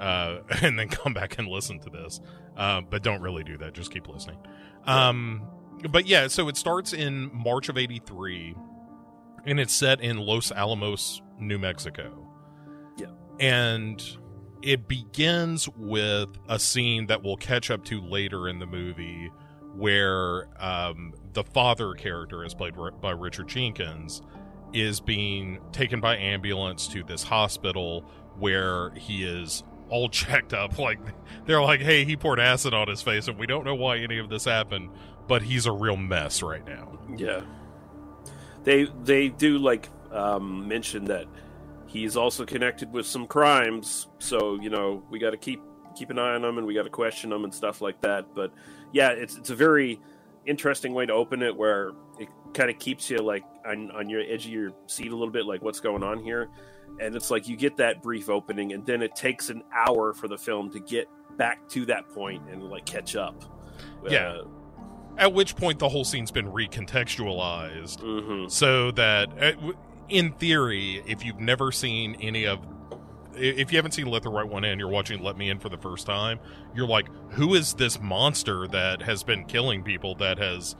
uh, 0.00 0.40
and 0.62 0.78
then 0.78 0.88
come 0.88 1.12
back 1.14 1.38
and 1.38 1.48
listen 1.48 1.80
to 1.80 1.90
this. 1.90 2.20
Uh, 2.56 2.80
but 2.82 3.02
don't 3.02 3.20
really 3.22 3.44
do 3.44 3.56
that. 3.58 3.72
Just 3.74 3.90
keep 3.92 4.08
listening. 4.08 4.38
Um, 4.84 5.42
but 5.90 6.06
yeah, 6.06 6.28
so 6.28 6.48
it 6.48 6.56
starts 6.56 6.92
in 6.92 7.30
March 7.32 7.68
of 7.68 7.76
'83, 7.78 8.54
and 9.44 9.60
it's 9.60 9.74
set 9.74 10.00
in 10.00 10.16
Los 10.18 10.50
Alamos, 10.50 11.20
New 11.38 11.58
Mexico. 11.58 12.24
Yeah. 12.96 13.06
and 13.38 14.02
it 14.60 14.88
begins 14.88 15.68
with 15.76 16.30
a 16.48 16.58
scene 16.58 17.06
that 17.06 17.22
we'll 17.22 17.36
catch 17.36 17.70
up 17.70 17.84
to 17.84 18.00
later 18.00 18.48
in 18.48 18.58
the 18.58 18.66
movie, 18.66 19.30
where 19.76 20.48
um, 20.60 21.14
the 21.38 21.44
father 21.44 21.94
character, 21.94 22.44
is 22.44 22.52
played 22.52 22.74
by 23.00 23.12
Richard 23.12 23.46
Jenkins, 23.46 24.22
is 24.72 24.98
being 24.98 25.60
taken 25.70 26.00
by 26.00 26.16
ambulance 26.16 26.88
to 26.88 27.04
this 27.04 27.22
hospital 27.22 28.00
where 28.40 28.90
he 28.90 29.22
is 29.22 29.62
all 29.88 30.08
checked 30.08 30.52
up. 30.52 30.80
Like 30.80 30.98
they're 31.46 31.62
like, 31.62 31.80
"Hey, 31.80 32.04
he 32.04 32.16
poured 32.16 32.40
acid 32.40 32.74
on 32.74 32.88
his 32.88 33.02
face, 33.02 33.28
and 33.28 33.38
we 33.38 33.46
don't 33.46 33.64
know 33.64 33.76
why 33.76 33.98
any 33.98 34.18
of 34.18 34.28
this 34.28 34.46
happened, 34.46 34.90
but 35.28 35.42
he's 35.42 35.66
a 35.66 35.72
real 35.72 35.96
mess 35.96 36.42
right 36.42 36.66
now." 36.66 36.98
Yeah. 37.16 37.42
They 38.64 38.88
they 39.04 39.28
do 39.28 39.58
like 39.58 39.88
um, 40.10 40.66
mention 40.66 41.04
that 41.04 41.26
he's 41.86 42.16
also 42.16 42.44
connected 42.44 42.92
with 42.92 43.06
some 43.06 43.28
crimes, 43.28 44.08
so 44.18 44.60
you 44.60 44.70
know 44.70 45.04
we 45.08 45.20
got 45.20 45.30
to 45.30 45.36
keep 45.36 45.62
keep 45.94 46.10
an 46.10 46.18
eye 46.18 46.34
on 46.34 46.44
him 46.44 46.58
and 46.58 46.66
we 46.66 46.74
got 46.74 46.82
to 46.82 46.90
question 46.90 47.30
him 47.30 47.44
and 47.44 47.54
stuff 47.54 47.80
like 47.80 48.00
that. 48.00 48.34
But 48.34 48.52
yeah, 48.90 49.10
it's 49.10 49.36
it's 49.36 49.50
a 49.50 49.54
very 49.54 50.00
interesting 50.48 50.94
way 50.94 51.06
to 51.06 51.12
open 51.12 51.42
it 51.42 51.54
where 51.56 51.92
it 52.18 52.28
kind 52.54 52.70
of 52.70 52.78
keeps 52.78 53.10
you 53.10 53.18
like 53.18 53.44
on 53.66 53.90
on 53.92 54.08
your 54.08 54.22
edge 54.22 54.46
of 54.46 54.52
your 54.52 54.72
seat 54.86 55.12
a 55.12 55.16
little 55.16 55.30
bit, 55.32 55.44
like 55.46 55.62
what's 55.62 55.80
going 55.80 56.02
on 56.02 56.22
here. 56.22 56.48
and 57.00 57.14
it's 57.14 57.30
like 57.30 57.46
you 57.46 57.56
get 57.56 57.76
that 57.76 58.02
brief 58.02 58.28
opening, 58.28 58.72
and 58.72 58.84
then 58.86 59.02
it 59.02 59.14
takes 59.14 59.50
an 59.50 59.62
hour 59.72 60.12
for 60.12 60.26
the 60.26 60.38
film 60.38 60.70
to 60.72 60.80
get 60.80 61.06
back 61.36 61.68
to 61.68 61.84
that 61.86 62.08
point 62.08 62.42
and 62.50 62.62
like 62.64 62.84
catch 62.86 63.14
up. 63.14 63.44
Yeah. 64.08 64.38
Uh, 64.40 64.44
At 65.18 65.32
which 65.32 65.54
point, 65.54 65.78
the 65.78 65.88
whole 65.88 66.04
scene's 66.04 66.30
been 66.32 66.46
recontextualized 66.50 67.98
mhm. 68.00 68.50
so 68.50 68.90
that, 68.92 69.28
uh, 69.40 69.52
w- 69.52 69.76
in 70.08 70.32
theory, 70.32 71.02
if 71.06 71.24
you've 71.24 71.40
never 71.40 71.70
seen 71.70 72.16
any 72.20 72.46
of, 72.46 72.60
if 73.38 73.72
you 73.72 73.78
haven't 73.78 73.92
seen 73.92 74.06
Let 74.06 74.22
the 74.22 74.28
Right 74.30 74.46
One 74.48 74.64
In, 74.64 74.78
you're 74.78 74.88
watching 74.88 75.22
Let 75.22 75.36
Me 75.36 75.48
In 75.50 75.58
for 75.58 75.68
the 75.68 75.78
first 75.78 76.06
time. 76.06 76.38
You're 76.74 76.86
like, 76.88 77.08
who 77.30 77.54
is 77.54 77.74
this 77.74 78.00
monster 78.00 78.66
that 78.68 79.02
has 79.02 79.22
been 79.22 79.44
killing 79.44 79.82
people 79.82 80.14
that 80.16 80.38
has 80.38 80.76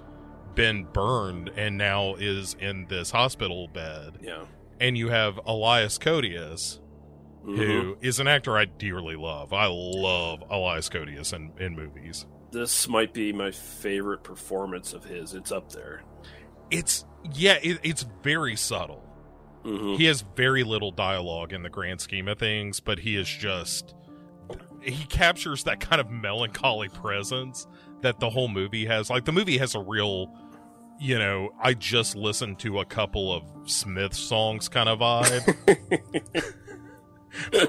been 0.54 0.84
burned 0.84 1.50
and 1.56 1.76
now 1.78 2.14
is 2.16 2.54
in 2.60 2.86
this 2.88 3.10
hospital 3.10 3.68
bed? 3.68 4.18
Yeah. 4.22 4.44
And 4.80 4.96
you 4.96 5.08
have 5.08 5.38
Elias 5.46 5.98
Koteas, 5.98 6.80
Mhm. 7.44 7.56
who 7.56 7.96
is 8.00 8.20
an 8.20 8.28
actor 8.28 8.56
I 8.58 8.66
dearly 8.66 9.16
love. 9.16 9.52
I 9.52 9.66
love 9.66 10.42
Elias 10.50 10.88
Koteas 10.88 11.32
in, 11.32 11.52
in 11.58 11.74
movies. 11.76 12.26
This 12.50 12.88
might 12.88 13.12
be 13.12 13.32
my 13.32 13.50
favorite 13.50 14.22
performance 14.22 14.92
of 14.92 15.04
his. 15.04 15.34
It's 15.34 15.52
up 15.52 15.72
there. 15.72 16.02
It's 16.70 17.04
yeah, 17.34 17.58
it, 17.62 17.78
it's 17.82 18.04
very 18.22 18.54
subtle. 18.56 19.04
Hmm 19.68 19.94
He 19.94 20.04
has 20.06 20.22
very 20.36 20.64
little 20.64 20.90
dialogue 20.90 21.52
in 21.52 21.62
the 21.62 21.70
grand 21.70 22.00
scheme 22.00 22.28
of 22.28 22.38
things, 22.38 22.80
but 22.80 22.98
he 22.98 23.16
is 23.16 23.28
just 23.28 23.94
he 24.82 25.04
captures 25.06 25.64
that 25.64 25.80
kind 25.80 26.00
of 26.00 26.10
melancholy 26.10 26.88
presence 26.88 27.66
that 28.00 28.20
the 28.20 28.30
whole 28.30 28.48
movie 28.48 28.86
has. 28.86 29.10
Like 29.10 29.24
the 29.24 29.32
movie 29.32 29.58
has 29.58 29.74
a 29.74 29.80
real 29.80 30.32
you 31.00 31.18
know, 31.18 31.50
I 31.62 31.74
just 31.74 32.16
listened 32.16 32.58
to 32.60 32.80
a 32.80 32.84
couple 32.84 33.32
of 33.32 33.44
Smith 33.66 34.14
songs 34.14 34.68
kind 34.68 34.88
of 34.88 34.98
vibe. 34.98 36.52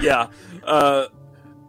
yeah. 0.00 0.28
Uh, 0.62 1.06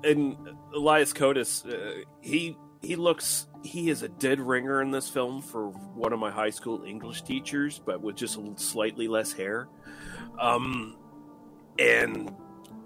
and 0.04 0.38
Elias 0.74 1.12
Koteas, 1.14 1.66
uh, 1.70 2.06
he 2.22 2.58
he 2.82 2.96
looks 2.96 3.48
he 3.68 3.90
is 3.90 4.02
a 4.02 4.08
dead 4.08 4.40
ringer 4.40 4.82
in 4.82 4.92
this 4.92 5.10
film 5.10 5.42
for 5.42 5.70
one 5.70 6.14
of 6.14 6.20
my 6.20 6.32
high 6.32 6.50
school 6.50 6.84
English 6.84 7.24
teachers, 7.24 7.80
but 7.86 8.02
with 8.02 8.16
just 8.16 8.40
slightly 8.60 9.08
less 9.08 9.32
hair. 9.34 9.68
Um, 10.40 10.98
and 11.78 12.34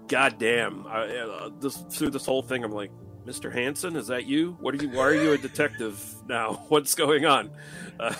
goddamn, 0.08 0.86
I, 0.86 1.06
uh, 1.06 1.50
this 1.60 1.76
through 1.90 2.10
this 2.10 2.26
whole 2.26 2.42
thing, 2.42 2.64
I'm 2.64 2.72
like, 2.72 2.90
Mr. 3.24 3.52
Hanson, 3.52 3.94
is 3.94 4.08
that 4.08 4.26
you? 4.26 4.56
What 4.60 4.74
are 4.74 4.82
you? 4.82 4.90
Why 4.90 5.04
are 5.04 5.14
you 5.14 5.32
a 5.32 5.38
detective 5.38 6.02
now? 6.28 6.64
What's 6.68 6.94
going 6.94 7.24
on? 7.24 7.50
Uh, 8.00 8.14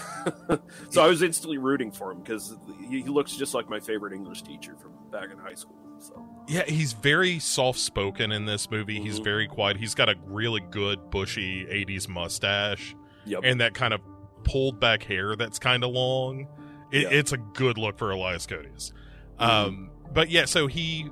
so 0.90 1.02
I 1.02 1.08
was 1.08 1.22
instantly 1.22 1.58
rooting 1.58 1.90
for 1.90 2.12
him 2.12 2.20
because 2.20 2.54
he, 2.88 3.02
he 3.02 3.08
looks 3.08 3.34
just 3.36 3.54
like 3.54 3.68
my 3.68 3.80
favorite 3.80 4.12
English 4.12 4.42
teacher 4.42 4.76
from 4.76 4.92
back 5.10 5.30
in 5.32 5.38
high 5.38 5.54
school. 5.54 5.81
So. 6.02 6.26
Yeah, 6.48 6.64
he's 6.66 6.92
very 6.92 7.38
soft 7.38 7.78
spoken 7.78 8.32
in 8.32 8.44
this 8.46 8.70
movie. 8.70 9.00
He's 9.00 9.20
Mhm. 9.20 9.24
very 9.24 9.46
quiet. 9.48 9.76
He's 9.76 9.94
got 9.94 10.08
a 10.08 10.16
really 10.26 10.60
good 10.70 11.10
bushy 11.10 11.66
80s 11.68 12.08
mustache 12.08 12.94
Yep. 13.26 13.40
and 13.44 13.60
that 13.60 13.74
kind 13.74 13.94
of 13.94 14.00
pulled 14.44 14.80
back 14.80 15.04
hair 15.04 15.36
that's 15.36 15.58
kind 15.60 15.84
of 15.84 15.90
long. 15.92 16.48
It, 16.90 17.02
Yeah. 17.02 17.08
It's 17.10 17.32
a 17.32 17.36
good 17.38 17.78
look 17.78 17.96
for 17.96 18.10
Elias 18.10 18.46
Koteas. 18.46 18.92
Mhm. 19.38 19.44
Um, 19.48 19.90
but 20.12 20.28
yeah, 20.30 20.44
so 20.46 20.66
he 20.66 21.08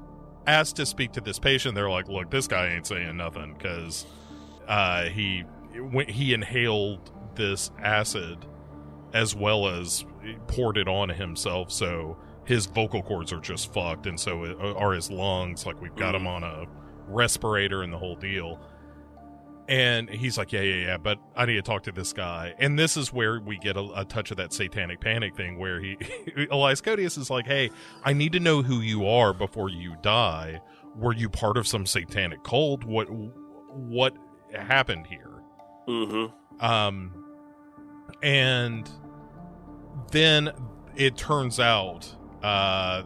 asked 0.46 0.76
to 0.76 0.86
speak 0.86 1.12
to 1.12 1.20
this 1.20 1.38
patient. 1.38 1.74
They're 1.76 1.88
like, 1.90 2.08
"Look, 2.08 2.30
this 2.30 2.48
guy 2.48 2.68
ain't 2.74 2.86
saying 2.86 3.16
nothing 3.16 3.54
because 3.54 4.06
uh, 4.68 5.04
he 5.04 5.44
when 5.92 6.08
he 6.08 6.34
inhaled 6.34 7.10
this 7.36 7.70
acid 7.80 8.38
as 9.12 9.34
well 9.34 9.66
as 9.68 10.04
poured 10.48 10.76
it 10.76 10.86
on 10.88 11.08
himself, 11.08 11.70
so 11.72 12.16
his 12.50 12.66
vocal 12.66 13.00
cords 13.00 13.32
are 13.32 13.38
just 13.38 13.72
fucked, 13.72 14.08
and 14.08 14.18
so 14.18 14.74
are 14.76 14.92
his 14.92 15.08
lungs. 15.08 15.64
Like 15.66 15.80
we've 15.80 15.94
got 15.94 16.16
him 16.16 16.26
on 16.26 16.42
a 16.42 16.66
respirator 17.06 17.84
and 17.84 17.92
the 17.92 17.98
whole 17.98 18.16
deal." 18.16 18.60
And 19.68 20.10
he's 20.10 20.36
like, 20.36 20.52
yeah, 20.52 20.62
yeah, 20.62 20.84
yeah, 20.84 20.96
but 20.96 21.20
I 21.36 21.46
need 21.46 21.54
to 21.54 21.62
talk 21.62 21.84
to 21.84 21.92
this 21.92 22.12
guy. 22.12 22.54
And 22.58 22.76
this 22.76 22.96
is 22.96 23.12
where 23.12 23.38
we 23.38 23.56
get 23.56 23.76
a, 23.76 23.88
a 23.94 24.04
touch 24.04 24.32
of 24.32 24.36
that 24.38 24.52
satanic 24.52 25.00
panic 25.00 25.36
thing 25.36 25.60
where 25.60 25.80
he, 25.80 25.96
Elias 26.50 26.80
Koteas 26.80 27.16
is 27.16 27.30
like, 27.30 27.46
hey, 27.46 27.70
I 28.02 28.12
need 28.12 28.32
to 28.32 28.40
know 28.40 28.62
who 28.62 28.80
you 28.80 29.06
are 29.06 29.32
before 29.32 29.68
you 29.68 29.94
die. 30.02 30.60
Were 30.96 31.14
you 31.14 31.28
part 31.28 31.56
of 31.56 31.68
some 31.68 31.86
satanic 31.86 32.42
cult? 32.42 32.82
What, 32.82 33.06
what 33.12 34.16
happened 34.52 35.06
here? 35.06 35.40
Mm-hmm. 35.86 36.64
Um, 36.64 37.24
and 38.24 38.90
then 40.10 40.50
it 40.96 41.16
turns 41.16 41.60
out, 41.60 42.12
uh, 42.42 43.02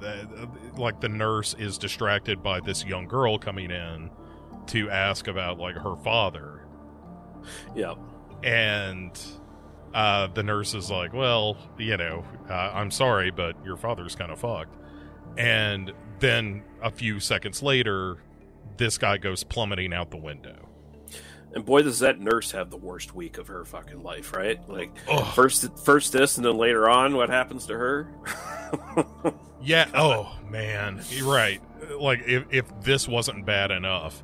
like 0.76 1.00
the 1.00 1.08
nurse 1.08 1.54
is 1.58 1.78
distracted 1.78 2.42
by 2.42 2.60
this 2.60 2.84
young 2.84 3.06
girl 3.06 3.38
coming 3.38 3.70
in 3.70 4.10
to 4.68 4.88
ask 4.90 5.26
about 5.28 5.58
like 5.58 5.74
her 5.76 5.96
father 5.96 6.66
Yeah. 7.74 7.94
and 8.42 9.10
uh, 9.92 10.26
the 10.28 10.42
nurse 10.42 10.74
is 10.74 10.90
like, 10.90 11.12
"Well, 11.12 11.56
you 11.78 11.96
know, 11.96 12.24
uh, 12.50 12.52
I'm 12.74 12.90
sorry, 12.90 13.30
but 13.30 13.54
your 13.64 13.76
father's 13.76 14.16
kind 14.16 14.32
of 14.32 14.40
fucked." 14.40 14.74
And 15.38 15.92
then 16.18 16.64
a 16.82 16.90
few 16.90 17.20
seconds 17.20 17.62
later, 17.62 18.16
this 18.76 18.98
guy 18.98 19.18
goes 19.18 19.44
plummeting 19.44 19.92
out 19.92 20.10
the 20.10 20.16
window. 20.16 20.68
And 21.54 21.64
boy, 21.64 21.82
does 21.82 22.00
that 22.00 22.18
nurse 22.20 22.50
have 22.50 22.70
the 22.70 22.76
worst 22.76 23.14
week 23.14 23.38
of 23.38 23.46
her 23.46 23.64
fucking 23.64 24.02
life, 24.02 24.32
right? 24.32 24.58
Like 24.68 24.90
Ugh. 25.08 25.34
first, 25.34 25.78
first 25.84 26.12
this, 26.12 26.36
and 26.36 26.44
then 26.44 26.56
later 26.56 26.88
on, 26.90 27.14
what 27.16 27.30
happens 27.30 27.66
to 27.66 27.74
her? 27.74 28.08
Yeah. 29.62 29.88
Oh 29.94 30.36
man, 30.50 31.00
you're 31.08 31.32
right. 31.32 31.58
Like 31.98 32.24
if 32.26 32.44
if 32.50 32.66
this 32.82 33.08
wasn't 33.08 33.46
bad 33.46 33.70
enough, 33.70 34.22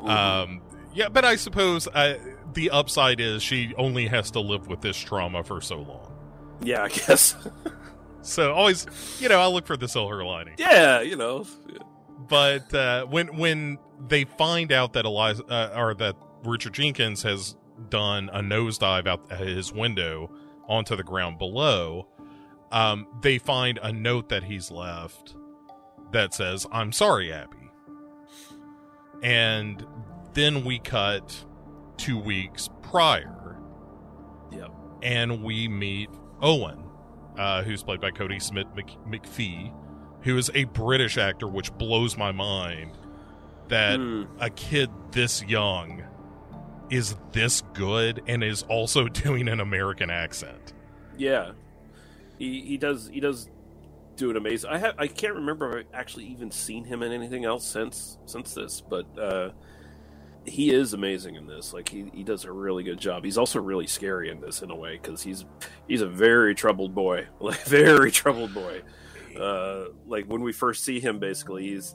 um, 0.00 0.60
yeah. 0.92 1.08
But 1.08 1.24
I 1.24 1.36
suppose 1.36 1.86
uh, 1.86 2.18
the 2.52 2.70
upside 2.70 3.20
is 3.20 3.44
she 3.44 3.72
only 3.78 4.08
has 4.08 4.32
to 4.32 4.40
live 4.40 4.66
with 4.66 4.80
this 4.80 4.96
trauma 4.96 5.44
for 5.44 5.60
so 5.60 5.76
long. 5.76 6.12
yeah, 6.62 6.82
I 6.82 6.88
guess. 6.88 7.36
So 8.24 8.52
always, 8.52 8.86
you 9.18 9.28
know, 9.28 9.40
I 9.40 9.46
look 9.48 9.66
for 9.66 9.76
the 9.76 9.88
silver 9.88 10.24
lining. 10.24 10.54
yeah, 10.56 11.00
you 11.00 11.16
know. 11.16 11.44
but 12.28 12.72
uh, 12.72 13.04
when 13.06 13.36
when 13.36 13.78
they 14.08 14.24
find 14.24 14.70
out 14.72 14.92
that 14.92 15.04
Eliza 15.04 15.44
uh, 15.48 15.74
or 15.76 15.94
that 15.94 16.14
Richard 16.44 16.74
Jenkins 16.74 17.22
has 17.22 17.56
done 17.88 18.28
a 18.32 18.40
nosedive 18.40 19.06
out 19.06 19.30
his 19.32 19.72
window 19.72 20.30
onto 20.68 20.94
the 20.96 21.02
ground 21.02 21.38
below, 21.38 22.06
um, 22.70 23.06
they 23.22 23.38
find 23.38 23.78
a 23.82 23.92
note 23.92 24.28
that 24.28 24.44
he's 24.44 24.70
left 24.70 25.34
that 26.12 26.32
says, 26.34 26.66
"I'm 26.72 26.92
sorry, 26.92 27.32
Abby." 27.32 27.56
And 29.22 29.84
then 30.34 30.64
we 30.64 30.78
cut 30.78 31.44
two 31.96 32.18
weeks 32.18 32.68
prior, 32.82 33.56
Yep. 34.50 34.70
and 35.02 35.42
we 35.42 35.68
meet 35.68 36.10
Owen, 36.40 36.82
uh, 37.38 37.62
who's 37.62 37.82
played 37.82 38.00
by 38.00 38.10
Kodi 38.10 38.40
Smit 38.42 38.66
Mc- 38.74 38.98
McPhee, 39.06 39.72
who 40.22 40.36
is 40.36 40.50
a 40.54 40.64
British 40.64 41.18
actor, 41.18 41.46
which 41.46 41.72
blows 41.78 42.16
my 42.16 42.32
mind 42.32 42.98
that 43.68 43.98
Hmm. 43.98 44.24
a 44.40 44.50
kid 44.50 44.90
this 45.12 45.42
young 45.44 46.02
is 46.92 47.16
this 47.32 47.62
good 47.72 48.22
and 48.28 48.44
is 48.44 48.62
also 48.64 49.08
doing 49.08 49.48
an 49.48 49.58
American 49.58 50.10
accent. 50.10 50.74
Yeah, 51.16 51.52
he 52.38 52.60
he 52.60 52.76
does 52.76 53.08
he 53.08 53.18
does 53.18 53.48
do 54.16 54.30
an 54.30 54.36
amazing. 54.36 54.70
I 54.70 54.78
have 54.78 54.94
I 54.98 55.06
can't 55.06 55.34
remember 55.34 55.78
if 55.78 55.86
I've 55.86 55.94
actually 55.94 56.26
even 56.26 56.50
seen 56.50 56.84
him 56.84 57.02
in 57.02 57.10
anything 57.12 57.44
else 57.44 57.66
since 57.66 58.18
since 58.26 58.54
this, 58.54 58.80
but 58.80 59.06
uh, 59.18 59.50
he 60.44 60.70
is 60.70 60.92
amazing 60.92 61.36
in 61.36 61.46
this. 61.46 61.72
Like 61.72 61.88
he, 61.88 62.10
he 62.12 62.22
does 62.22 62.44
a 62.44 62.52
really 62.52 62.82
good 62.82 62.98
job. 62.98 63.24
He's 63.24 63.38
also 63.38 63.60
really 63.60 63.86
scary 63.86 64.30
in 64.30 64.40
this 64.40 64.62
in 64.62 64.70
a 64.70 64.76
way 64.76 64.98
because 65.00 65.22
he's 65.22 65.44
he's 65.88 66.02
a 66.02 66.08
very 66.08 66.54
troubled 66.54 66.94
boy, 66.94 67.26
like 67.40 67.62
very 67.64 68.10
troubled 68.12 68.52
boy. 68.54 68.82
Uh, 69.38 69.86
like 70.06 70.26
when 70.26 70.42
we 70.42 70.52
first 70.52 70.84
see 70.84 71.00
him, 71.00 71.18
basically 71.18 71.68
he's 71.68 71.94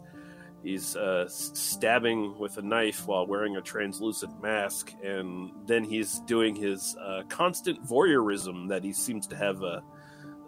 he's 0.64 0.96
uh, 0.96 1.28
stabbing 1.30 2.38
with 2.38 2.58
a 2.58 2.62
knife 2.62 3.08
while 3.08 3.28
wearing 3.28 3.58
a 3.58 3.62
translucent 3.62 4.42
mask, 4.42 4.94
and 5.04 5.52
then 5.66 5.84
he's 5.84 6.20
doing 6.22 6.56
his 6.56 6.96
uh, 7.02 7.24
constant 7.30 7.84
voyeurism 7.88 8.70
that 8.70 8.84
he 8.84 8.94
seems 8.94 9.28
to 9.28 9.36
have 9.36 9.62
a 9.64 9.84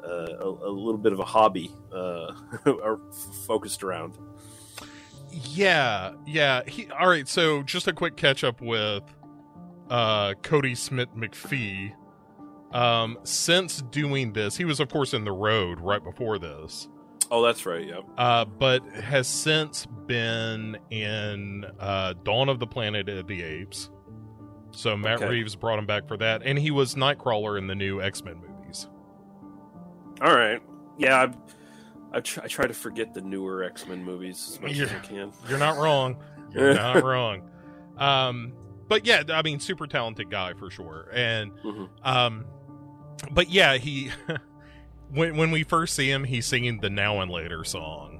a, 0.03 0.45
a, 0.65 0.71
little 0.71 0.97
bit 0.97 1.13
of 1.13 1.19
a 1.19 1.25
hobby 1.25 1.75
uh, 1.93 2.33
focused 3.45 3.83
around. 3.83 4.17
Yeah, 5.31 6.13
yeah. 6.25 6.61
He, 6.67 6.89
all 6.89 7.09
right, 7.09 7.27
so 7.27 7.63
just 7.63 7.87
a 7.87 7.93
quick 7.93 8.15
catch 8.15 8.43
up 8.43 8.61
with 8.61 9.03
uh, 9.89 10.33
Kodi 10.41 10.75
Smit-McPhee. 10.75 11.93
Um, 12.71 13.17
since 13.23 13.81
doing 13.81 14.33
this, 14.33 14.55
he 14.55 14.65
was, 14.65 14.79
of 14.79 14.89
course, 14.89 15.13
in 15.13 15.23
The 15.23 15.31
Road 15.31 15.79
right 15.79 16.03
before 16.03 16.37
this. 16.37 16.87
Oh, 17.31 17.43
that's 17.43 17.65
right. 17.65 17.85
Yeah. 17.85 17.99
uh, 18.17 18.45
but 18.45 18.83
has 18.87 19.27
since 19.27 19.85
been 20.07 20.77
in 20.89 21.65
uh, 21.79 22.13
Dawn 22.23 22.49
of 22.49 22.59
the 22.59 22.65
Planet 22.67 23.07
of 23.09 23.27
the 23.27 23.43
Apes. 23.43 23.89
So 24.71 24.95
Matt 24.97 25.17
Okay. 25.21 25.29
Reeves 25.29 25.55
brought 25.55 25.77
him 25.79 25.85
back 25.85 26.07
for 26.07 26.17
that, 26.17 26.41
and 26.43 26.57
he 26.57 26.71
was 26.71 26.95
Nightcrawler 26.95 27.57
in 27.57 27.67
the 27.67 27.75
new 27.75 28.01
X 28.01 28.23
Men 28.23 28.35
movies. 28.37 28.87
All 30.21 30.35
right. 30.35 30.61
Yeah. 30.97 31.31
I, 32.13 32.17
I 32.17 32.19
try, 32.21 32.43
I 32.45 32.47
try 32.47 32.65
to 32.67 32.73
forget 32.73 33.13
the 33.13 33.21
newer 33.21 33.63
X 33.63 33.87
Men 33.87 34.03
movies 34.03 34.49
as 34.53 34.61
much 34.61 34.79
as 34.79 34.91
I 34.91 34.99
can. 34.99 35.31
You're 35.47 35.59
not 35.59 35.77
wrong. 35.77 36.17
You're 36.51 36.73
not 36.73 37.03
wrong. 37.03 37.47
Um, 37.97 38.53
but 38.87 39.05
yeah, 39.05 39.21
I 39.29 39.43
mean, 39.43 39.59
super 39.59 39.85
talented 39.85 40.31
guy 40.31 40.53
for 40.53 40.71
sure. 40.71 41.09
And 41.13 41.51
Mhm. 41.63 41.89
um, 42.03 42.45
but 43.31 43.49
yeah, 43.49 43.77
he 43.77 44.09
when 45.13 45.37
when 45.37 45.51
we 45.51 45.63
first 45.63 45.95
see 45.95 46.09
him, 46.09 46.23
he's 46.23 46.45
singing 46.45 46.79
the 46.79 46.89
Now 46.89 47.21
and 47.21 47.31
Later 47.31 47.63
song, 47.63 48.19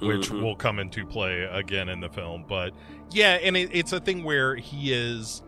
which 0.00 0.30
Mhm. 0.30 0.42
will 0.42 0.56
come 0.56 0.78
into 0.78 1.06
play 1.06 1.42
again 1.44 1.88
in 1.88 2.00
the 2.00 2.08
film. 2.08 2.44
But 2.48 2.72
yeah, 3.10 3.34
and 3.42 3.56
it, 3.56 3.70
it's 3.72 3.92
a 3.92 4.00
thing 4.00 4.24
where 4.24 4.54
he 4.56 4.92
is 4.92 5.42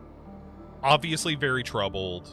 obviously 0.83 1.35
very 1.35 1.63
troubled. 1.63 2.29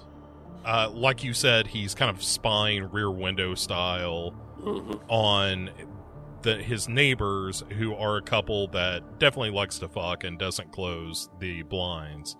Uh, 0.64 0.88
like 0.92 1.24
you 1.24 1.34
said, 1.34 1.66
he's 1.66 1.94
kind 1.94 2.10
of 2.10 2.22
spying 2.22 2.84
rear 2.92 3.10
window 3.10 3.54
style 3.54 4.32
Mhm. 4.60 5.00
on 5.08 5.70
the 6.42 6.56
his 6.56 6.88
neighbors 6.88 7.64
who 7.78 7.94
are 7.94 8.16
a 8.16 8.22
couple 8.22 8.68
that 8.68 9.18
definitely 9.18 9.50
likes 9.50 9.78
to 9.78 9.88
fuck 9.88 10.24
and 10.24 10.38
doesn't 10.38 10.72
close 10.72 11.28
the 11.40 11.62
blinds. 11.62 12.36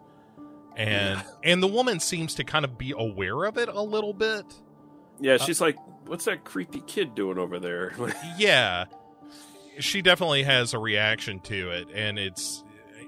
And 0.77 1.19
Yeah. 1.19 1.23
and 1.45 1.63
the 1.63 1.67
woman 1.69 2.01
seems 2.01 2.35
to 2.35 2.45
kind 2.45 2.65
of 2.65 2.79
be 2.79 2.93
aware 2.97 3.45
of 3.45 3.59
it 3.59 3.69
a 3.69 3.83
little 3.83 4.13
bit. 4.15 4.45
Yeah, 5.23 5.37
she's 5.39 5.61
like, 5.61 5.77
"What's 6.07 6.25
that 6.27 6.45
creepy 6.45 6.83
kid 6.87 7.15
doing 7.15 7.39
over 7.39 7.59
there?" 7.59 7.93
Yeah. 8.39 8.85
She 9.79 10.03
definitely 10.03 10.43
has 10.43 10.75
a 10.75 10.79
reaction 10.79 11.41
to 11.41 11.71
it 11.71 11.89
and 11.95 12.19
it's 12.19 12.63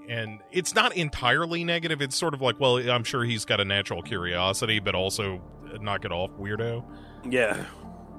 and 0.09 0.41
it's 0.51 0.75
not 0.75 0.97
entirely 0.97 1.63
negative. 1.65 2.01
It's 2.01 2.17
sort 2.17 2.33
of 2.35 2.41
like, 2.41 2.59
well, 2.59 2.77
I'm 2.91 3.05
sure 3.05 3.23
he's 3.25 3.45
got 3.45 3.61
a 3.61 3.65
natural 3.65 4.01
curiosity, 4.03 4.79
but 4.79 4.95
also 4.95 5.43
knock 5.81 6.05
it 6.07 6.13
off, 6.13 6.31
weirdo. 6.39 6.85
yeah, 7.29 7.65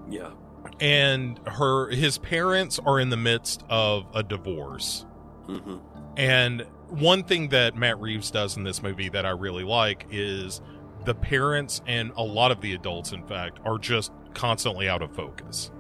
yeah. 0.09 0.31
And 0.79 1.39
her 1.47 1.89
his 1.89 2.17
parents 2.17 2.79
are 2.85 2.99
in 2.99 3.09
the 3.09 3.17
midst 3.17 3.63
of 3.69 4.05
a 4.13 4.21
divorce. 4.23 5.05
hmm 5.47 5.77
And 6.17 6.61
one 6.89 7.23
thing 7.23 7.49
that 7.49 7.75
Matt 7.75 7.99
Reeves 7.99 8.29
does 8.31 8.57
in 8.57 8.63
this 8.63 8.83
movie 8.83 9.09
that 9.09 9.25
I 9.25 9.31
really 9.31 9.63
like 9.63 10.05
is 10.11 10.61
the 11.05 11.15
parents 11.15 11.81
and 11.87 12.11
a 12.15 12.23
lot 12.23 12.51
of 12.51 12.61
the 12.61 12.73
adults, 12.73 13.11
in 13.11 13.25
fact, 13.25 13.59
are 13.65 13.77
just 13.77 14.11
constantly 14.33 14.89
out 14.89 15.01
of 15.01 15.15
focus. 15.15 15.71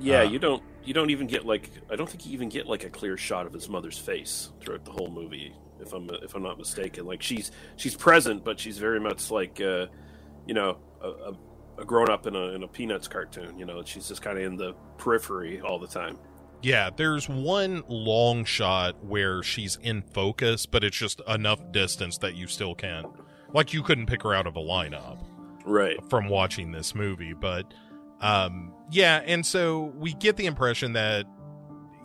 Yeah, 0.00 0.20
Uh, 0.20 0.24
you 0.24 0.38
don't 0.38 0.62
you 0.82 0.94
don't 0.94 1.10
even 1.10 1.26
get 1.26 1.44
like 1.44 1.70
I 1.90 1.96
don't 1.96 2.08
think 2.08 2.26
you 2.26 2.32
even 2.32 2.48
get 2.48 2.66
like 2.66 2.84
a 2.84 2.90
clear 2.90 3.16
shot 3.16 3.46
of 3.46 3.52
his 3.52 3.68
mother's 3.68 3.98
face 3.98 4.50
throughout 4.60 4.84
the 4.84 4.92
whole 4.92 5.10
movie. 5.10 5.54
If 5.78 5.92
I'm 5.92 6.08
if 6.22 6.34
I'm 6.34 6.42
not 6.42 6.58
mistaken, 6.58 7.06
like 7.06 7.22
she's 7.22 7.50
she's 7.76 7.94
present, 7.94 8.44
but 8.44 8.58
she's 8.58 8.78
very 8.78 9.00
much 9.00 9.30
like 9.30 9.60
uh, 9.60 9.86
you 10.46 10.54
know 10.54 10.78
a, 11.02 11.08
a, 11.08 11.36
a 11.78 11.84
grown 11.84 12.10
up 12.10 12.26
in 12.26 12.34
a 12.34 12.48
in 12.54 12.62
a 12.62 12.68
Peanuts 12.68 13.08
cartoon. 13.08 13.58
You 13.58 13.66
know, 13.66 13.82
she's 13.84 14.08
just 14.08 14.22
kind 14.22 14.38
of 14.38 14.44
in 14.44 14.56
the 14.56 14.74
periphery 14.98 15.60
all 15.60 15.78
the 15.78 15.86
time. 15.86 16.18
Yeah, 16.62 16.90
there's 16.94 17.26
one 17.26 17.82
long 17.88 18.44
shot 18.44 19.02
where 19.02 19.42
she's 19.42 19.76
in 19.76 20.02
focus, 20.02 20.66
but 20.66 20.84
it's 20.84 20.96
just 20.98 21.22
enough 21.26 21.72
distance 21.72 22.18
that 22.18 22.34
you 22.34 22.46
still 22.46 22.74
can't. 22.74 23.06
Like, 23.52 23.72
you 23.72 23.82
couldn't 23.82 24.06
pick 24.06 24.22
her 24.22 24.34
out 24.34 24.46
of 24.46 24.56
a 24.56 24.60
lineup. 24.60 25.18
Right. 25.66 25.98
from 26.08 26.28
watching 26.30 26.72
this 26.72 26.94
movie 26.94 27.34
but 27.34 27.66
um 28.22 28.72
yeah 28.90 29.22
and 29.26 29.44
so 29.44 29.92
we 29.94 30.14
get 30.14 30.36
the 30.38 30.46
impression 30.46 30.94
that 30.94 31.26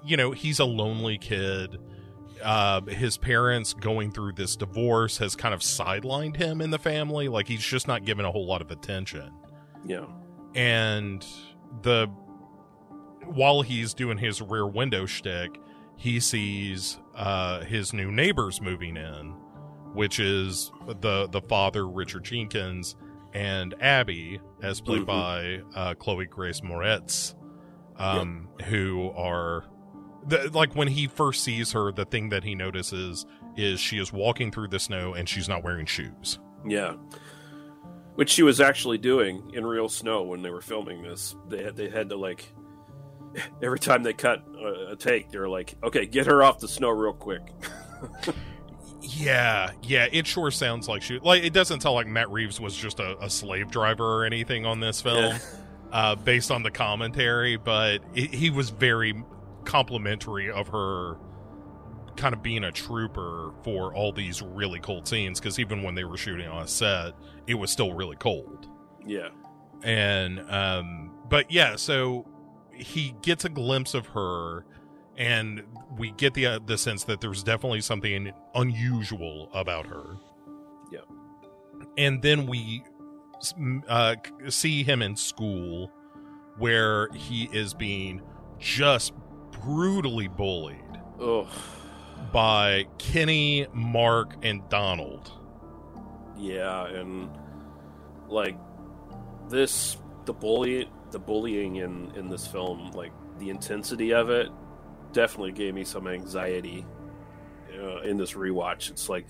you 0.04 0.18
know 0.18 0.32
he's 0.32 0.60
a 0.60 0.66
lonely 0.66 1.18
kid 1.18 1.78
uh 2.44 2.82
his 2.82 3.18
parents 3.18 3.74
going 3.74 4.12
through 4.12 4.34
this 4.34 4.58
divorce 4.58 5.18
has 5.20 5.38
kind 5.38 5.54
of 5.54 5.62
sidelined 5.62 6.36
him 6.36 6.60
in 6.60 6.70
the 6.70 6.78
family 6.78 7.30
like 7.30 7.48
he's 7.48 7.64
just 7.64 7.88
not 7.88 8.04
given 8.04 8.26
a 8.26 8.32
whole 8.32 8.46
lot 8.46 8.62
of 8.62 8.72
attention 8.72 9.32
Yeah. 9.86 10.06
and 10.54 11.26
the 11.82 12.08
while 13.26 13.62
he's 13.62 13.94
doing 13.94 14.18
his 14.18 14.42
rear 14.42 14.68
window 14.68 15.06
shtick, 15.06 15.58
he 15.96 16.20
sees 16.20 17.00
uh, 17.16 17.62
his 17.62 17.94
new 17.94 18.12
neighbors 18.12 18.62
moving 18.62 18.98
in, 18.98 19.34
which 19.96 20.20
is 20.20 20.72
the 21.02 21.28
the 21.28 21.42
father 21.42 21.88
Richard 21.88 22.24
Jenkins 22.26 22.96
and 23.34 23.74
Abby, 23.82 24.40
as 24.62 24.80
played 24.82 25.02
Mhm. 25.02 25.06
by 25.06 25.62
uh, 25.80 25.94
Chloe 25.96 26.26
Grace 26.26 26.62
Moretz, 26.62 27.36
um, 27.98 28.48
who 28.66 29.12
are 29.16 29.66
the, 30.28 30.50
like 30.54 30.76
when 30.76 30.88
he 30.88 31.08
first 31.08 31.44
sees 31.44 31.72
her, 31.74 31.92
the 31.92 32.06
thing 32.06 32.30
that 32.30 32.44
he 32.44 32.56
notices 32.56 33.26
is 33.58 33.80
she 33.80 33.98
is 34.00 34.12
walking 34.14 34.52
through 34.52 34.68
the 34.70 34.80
snow 34.80 35.14
and 35.14 35.28
she's 35.30 35.48
not 35.50 35.64
wearing 35.64 35.86
shoes. 35.86 36.40
Yeah. 36.68 36.94
Which 38.16 38.30
she 38.30 38.44
was 38.44 38.60
actually 38.62 38.98
doing 38.98 39.52
in 39.54 39.66
real 39.66 39.90
snow 39.90 40.24
when 40.24 40.42
they 40.42 40.50
were 40.50 40.62
filming 40.62 41.04
this. 41.04 41.36
They 41.50 41.64
had 41.64 41.76
they 41.76 41.90
had 41.90 42.10
to 42.10 42.16
like 42.16 42.54
every 43.62 43.80
time 43.80 44.02
they 44.04 44.14
cut 44.14 44.44
a, 44.58 44.92
a 44.94 44.96
take, 44.96 45.30
they 45.30 45.38
were 45.40 45.50
like, 45.50 45.76
"Okay, 45.84 46.06
get 46.06 46.26
her 46.28 46.42
off 46.42 46.60
the 46.60 46.68
snow 46.70 46.90
real 46.90 47.12
quick." 47.14 47.42
Yeah, 49.08 49.72
yeah, 49.84 50.08
it 50.12 50.26
sure 50.26 50.50
sounds 50.52 50.88
like 50.88 51.02
she 51.02 51.20
like 51.20 51.44
it 51.44 51.54
doesn't 51.54 51.82
sound 51.82 51.96
like 51.96 52.08
Matt 52.08 52.30
Reeves 52.32 52.60
was 52.60 52.76
just 52.76 53.00
a, 53.00 53.18
a 53.24 53.30
slave 53.30 53.70
driver 53.70 54.04
or 54.04 54.26
anything 54.26 54.66
on 54.66 54.80
this 54.80 55.02
film, 55.02 55.18
Yeah. 55.36 55.40
uh, 55.92 56.16
based 56.16 56.50
on 56.50 56.64
the 56.64 56.72
commentary, 56.72 57.58
but 57.58 58.02
it, 58.16 58.34
he 58.34 58.50
was 58.50 58.70
very 58.72 59.14
complimentary 59.64 60.50
of 60.50 60.68
her 60.70 61.18
kind 62.16 62.34
of 62.34 62.42
being 62.42 62.64
a 62.64 62.72
trooper 62.72 63.52
for 63.64 63.94
all 63.94 64.12
these 64.12 64.42
really 64.42 64.80
cold 64.80 65.08
scenes 65.08 65.40
because 65.40 65.60
even 65.60 65.84
when 65.84 65.94
they 65.96 66.04
were 66.06 66.18
shooting 66.18 66.48
on 66.48 66.64
a 66.64 66.68
set, 66.68 67.14
it 67.46 67.56
was 67.56 67.70
still 67.70 67.94
really 67.94 68.16
cold. 68.16 68.68
Yeah. 69.06 69.30
And 69.84 70.40
um 70.50 71.12
but 71.30 71.52
yeah, 71.52 71.76
so 71.76 72.26
he 72.74 73.14
gets 73.22 73.46
a 73.46 73.50
glimpse 73.50 73.94
of 73.94 74.08
her 74.08 74.66
and 75.18 75.64
we 75.98 76.12
get 76.12 76.34
the 76.34 76.46
uh, 76.46 76.60
the 76.66 76.78
sense 76.78 77.04
that 77.06 77.22
there's 77.22 77.44
definitely 77.44 77.82
something 77.82 78.32
unusual 78.54 79.50
about 79.54 79.86
her. 79.88 80.18
Yeah. 80.92 81.00
And 81.98 82.22
then 82.22 82.46
we 82.48 82.84
uh, 83.88 84.16
see 84.50 84.84
him 84.84 85.02
in 85.02 85.16
school 85.16 85.92
where 86.58 87.10
he 87.14 87.50
is 87.52 87.74
being 87.74 88.22
just 88.60 89.14
brutally 89.64 90.28
bullied 90.28 90.82
Oh, 91.20 91.48
by 92.32 92.86
Kenny, 92.98 93.68
Mark, 93.74 94.36
and 94.42 94.68
Donald. 94.70 95.32
yeah, 96.38 96.86
and 96.88 97.30
like 98.28 98.58
this, 99.50 99.98
the 100.26 100.34
bully, 100.34 100.90
the 101.12 101.20
bullying 101.20 101.78
in 101.78 102.12
in 102.16 102.30
this 102.30 102.48
film, 102.48 102.92
like 102.92 103.12
the 103.40 103.50
intensity 103.50 104.14
of 104.14 104.30
it, 104.30 104.50
definitely 105.16 105.54
gave 105.54 105.74
me 105.74 105.84
some 105.86 106.08
anxiety 106.08 106.86
uh, 107.74 108.02
in 108.02 108.18
this 108.18 108.34
rewatch. 108.34 108.92
It's 108.92 109.10
like 109.10 109.26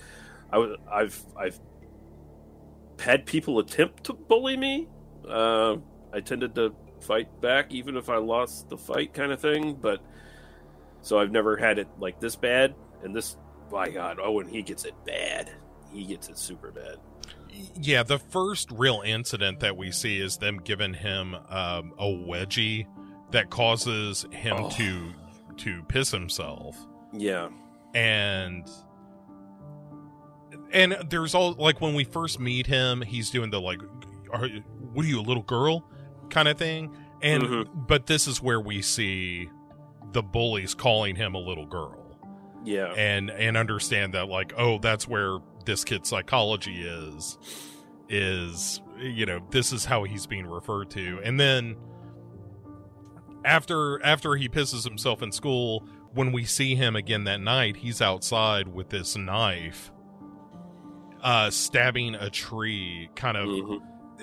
I 0.52 0.58
was, 0.58 0.76
I've, 0.90 1.22
I've 1.38 1.58
had 3.00 3.24
people 3.24 3.58
attempt 3.60 4.04
to 4.04 4.12
bully 4.12 4.56
me. 4.56 4.88
Uh, 5.26 5.76
I 6.12 6.20
tended 6.20 6.54
to 6.56 6.74
fight 7.00 7.40
back, 7.40 7.72
even 7.72 7.96
if 7.96 8.08
I 8.08 8.16
lost 8.16 8.68
the 8.68 8.76
fight, 8.76 9.14
kind 9.14 9.32
of 9.32 9.40
thing. 9.40 9.74
But 9.74 10.00
so 11.02 11.18
I've 11.18 11.30
never 11.32 11.56
had 11.56 11.78
it 11.78 11.88
like 11.98 12.20
this 12.20 12.36
bad, 12.36 12.74
and 13.02 13.14
this, 13.14 13.36
by 13.70 13.88
God, 13.90 14.18
oh, 14.20 14.40
and 14.40 14.50
he 14.50 14.62
gets 14.62 14.84
it 14.84 14.94
bad. 15.06 15.50
He 15.92 16.04
gets 16.04 16.28
it 16.28 16.36
super 16.36 16.72
bad. 16.72 16.96
Yeah, 17.80 18.02
the 18.02 18.18
first 18.18 18.70
real 18.72 19.02
incident 19.04 19.60
that 19.60 19.76
we 19.76 19.90
see 19.92 20.18
is 20.20 20.36
them 20.36 20.58
giving 20.58 20.94
him 20.94 21.34
um, 21.48 21.94
a 21.98 22.04
wedgie 22.06 22.86
that 23.30 23.50
causes 23.50 24.26
him 24.30 24.56
Oh. 24.58 24.70
to 24.70 25.12
to 25.58 25.82
piss 25.84 26.10
himself, 26.10 26.76
Yeah, 27.12 27.48
and 27.94 28.68
and 30.72 30.96
there's 31.10 31.34
all 31.34 31.52
like 31.54 31.80
when 31.80 31.94
we 31.94 32.04
first 32.04 32.40
meet 32.40 32.66
him, 32.66 33.02
he's 33.02 33.30
doing 33.30 33.50
the 33.50 33.60
like, 33.60 33.80
are, 34.32 34.48
"What 34.92 35.04
are 35.04 35.08
you, 35.08 35.20
a 35.20 35.22
little 35.22 35.42
girl?" 35.42 35.84
kind 36.30 36.48
of 36.48 36.58
thing, 36.58 36.94
and 37.22 37.42
Mhm. 37.44 37.86
but 37.86 38.06
this 38.06 38.26
is 38.26 38.42
where 38.42 38.60
we 38.60 38.82
see 38.82 39.48
the 40.12 40.22
bullies 40.22 40.74
calling 40.74 41.14
him 41.16 41.34
a 41.34 41.38
little 41.38 41.66
girl. 41.66 42.18
Yeah, 42.64 42.92
and 42.96 43.30
and 43.30 43.56
understand 43.56 44.14
that 44.14 44.28
like 44.28 44.52
oh 44.58 44.78
that's 44.78 45.06
where 45.06 45.38
this 45.64 45.84
kid's 45.84 46.08
psychology 46.08 46.82
is 46.82 47.38
is 48.08 48.80
you 48.98 49.26
know 49.26 49.40
this 49.50 49.72
is 49.72 49.84
how 49.84 50.02
he's 50.04 50.26
being 50.26 50.46
referred 50.46 50.90
to. 50.90 51.20
And 51.22 51.38
then 51.38 51.76
after 53.46 54.04
after 54.04 54.34
he 54.34 54.48
pisses 54.48 54.84
himself 54.84 55.22
in 55.22 55.32
school 55.32 55.86
when 56.12 56.32
we 56.32 56.44
see 56.44 56.74
him 56.74 56.96
again 56.96 57.24
that 57.24 57.40
night 57.40 57.76
he's 57.76 58.02
outside 58.02 58.68
with 58.68 58.90
this 58.90 59.16
knife 59.16 59.90
uh 61.22 61.48
stabbing 61.50 62.14
a 62.16 62.28
tree 62.28 63.08
kind 63.14 63.36
of 63.36 63.46
Mhm. 63.48 63.80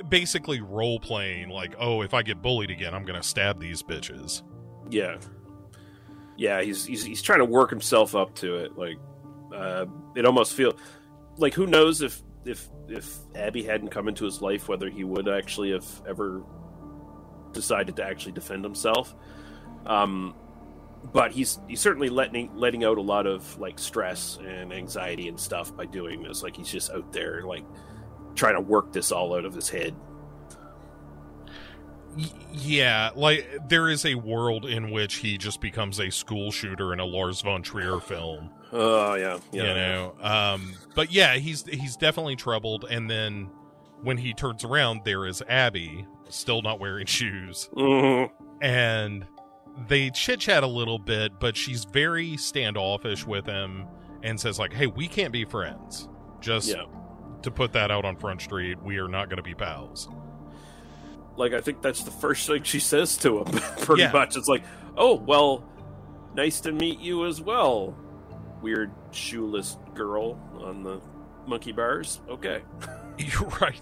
basically 0.10 0.62
role 0.62 1.00
playing 1.00 1.50
like 1.50 1.74
oh 1.80 2.02
if 2.02 2.14
i 2.14 2.22
get 2.22 2.42
bullied 2.42 2.70
again 2.70 2.94
i'm 2.94 3.06
gonna 3.06 3.24
stab 3.24 3.60
these 3.60 3.82
bitches 3.82 4.44
yeah, 4.90 5.18
yeah. 6.36 6.62
He's, 6.62 6.86
he's 6.86 7.04
he's 7.06 7.22
trying 7.22 7.40
to 7.40 7.46
work 7.46 7.70
himself 7.70 8.16
up 8.16 8.36
to 8.36 8.56
it. 8.58 8.78
Like, 8.78 8.98
uh, 9.56 9.86
it 10.14 10.26
almost 10.26 10.54
feel 10.54 10.78
like 11.38 11.54
who 11.54 11.66
knows 11.68 12.02
if 12.02 12.22
if 12.44 12.68
if 12.90 13.16
Abby 13.34 13.64
hadn't 13.64 13.90
come 13.90 14.10
into 14.10 14.26
his 14.26 14.42
life, 14.42 14.68
whether 14.68 14.90
he 14.90 15.06
would 15.06 15.30
actually 15.30 15.72
have 15.72 15.86
ever 16.06 16.44
decided 17.54 17.96
to 17.98 18.04
actually 18.04 18.34
defend 18.34 18.64
himself. 18.64 19.16
Um, 19.86 20.36
but 21.12 21.32
he's 21.32 21.60
he's 21.68 21.82
certainly 21.82 22.10
letting 22.10 22.56
letting 22.56 22.84
out 22.84 22.98
a 22.98 23.02
lot 23.02 23.28
of 23.28 23.58
like 23.60 23.78
stress 23.78 24.38
and 24.46 24.72
anxiety 24.72 25.28
and 25.28 25.40
stuff 25.40 25.76
by 25.76 25.86
doing 25.86 26.24
this. 26.24 26.44
Like 26.44 26.56
he's 26.56 26.72
just 26.72 26.92
out 26.92 27.12
there 27.12 27.44
like 27.44 27.66
trying 28.36 28.56
to 28.56 28.62
work 28.62 28.94
this 28.94 29.12
all 29.12 29.36
out 29.36 29.46
of 29.46 29.54
his 29.54 29.70
head. 29.70 29.96
Yeah, 32.54 33.10
like 33.16 33.48
there 33.68 33.90
is 33.90 34.06
a 34.06 34.16
world 34.16 34.66
in 34.66 34.92
which 34.92 35.16
he 35.16 35.38
just 35.38 35.60
becomes 35.60 36.00
a 36.00 36.12
school 36.12 36.52
shooter 36.52 36.94
in 36.94 37.00
a 37.00 37.06
Lars 37.06 37.42
von 37.42 37.64
Trier 37.64 38.00
film. 38.00 38.52
Oh 38.72 39.16
yeah, 39.16 39.40
yeah. 39.52 39.64
You 39.64 39.74
know, 39.74 40.16
um, 40.22 40.74
but 40.96 41.12
yeah, 41.12 41.36
he's 41.36 41.66
he's 41.66 41.96
definitely 41.96 42.36
troubled. 42.36 42.86
And 42.90 43.10
then 43.10 43.50
when 44.04 44.18
he 44.18 44.34
turns 44.34 44.64
around, 44.64 45.02
there 45.06 45.26
is 45.26 45.42
Abby, 45.50 46.06
still 46.30 46.62
not 46.62 46.80
wearing 46.80 47.06
shoes, 47.08 47.70
Mhm. 47.76 48.30
and 48.62 49.26
they 49.88 50.10
chit 50.12 50.40
chat 50.40 50.64
a 50.64 50.68
little 50.68 51.00
bit, 51.00 51.40
but 51.40 51.56
she's 51.58 51.84
very 51.86 52.38
standoffish 52.38 53.26
with 53.26 53.46
him 53.46 53.86
and 54.22 54.40
says 54.40 54.60
like, 54.60 54.74
"Hey, 54.74 54.88
we 54.88 55.08
can't 55.08 55.34
be 55.34 55.46
friends." 55.46 56.08
Just 56.42 56.70
Yeah. 56.70 56.84
to 57.42 57.52
put 57.52 57.74
that 57.74 57.90
out 57.92 58.06
on 58.06 58.16
Front 58.18 58.42
Street, 58.42 58.82
we 58.84 58.98
are 58.98 59.08
not 59.08 59.30
going 59.30 59.38
to 59.38 59.44
be 59.44 59.54
pals. 59.56 60.10
Like 61.36 61.54
I 61.54 61.62
think 61.62 61.82
that's 61.82 62.04
the 62.04 62.12
first 62.12 62.46
thing 62.48 62.64
she 62.64 62.80
says 62.80 63.18
to 63.18 63.40
him. 63.40 63.46
Pretty 63.82 64.04
Yeah. 64.04 64.12
much, 64.12 64.38
it's 64.38 64.48
like, 64.48 64.64
"Oh 64.96 65.16
well, 65.16 65.64
nice 66.36 66.62
to 66.62 66.72
meet 66.72 67.00
you 67.00 67.26
as 67.26 67.42
well, 67.42 67.96
weird 68.62 68.92
shoeless 69.12 69.78
girl 69.96 70.38
on 70.62 70.84
the 70.84 71.02
monkey 71.48 71.72
bars." 71.72 72.22
Okay. 72.30 72.62
You're 73.18 73.50
right. 73.62 73.82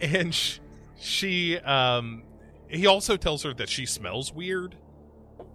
And 0.00 0.34
sh- 0.34 0.60
she, 0.98 1.58
um, 1.58 2.22
he 2.68 2.86
also 2.86 3.16
tells 3.16 3.42
her 3.44 3.54
that 3.54 3.68
she 3.68 3.86
smells 3.86 4.32
weird. 4.32 4.76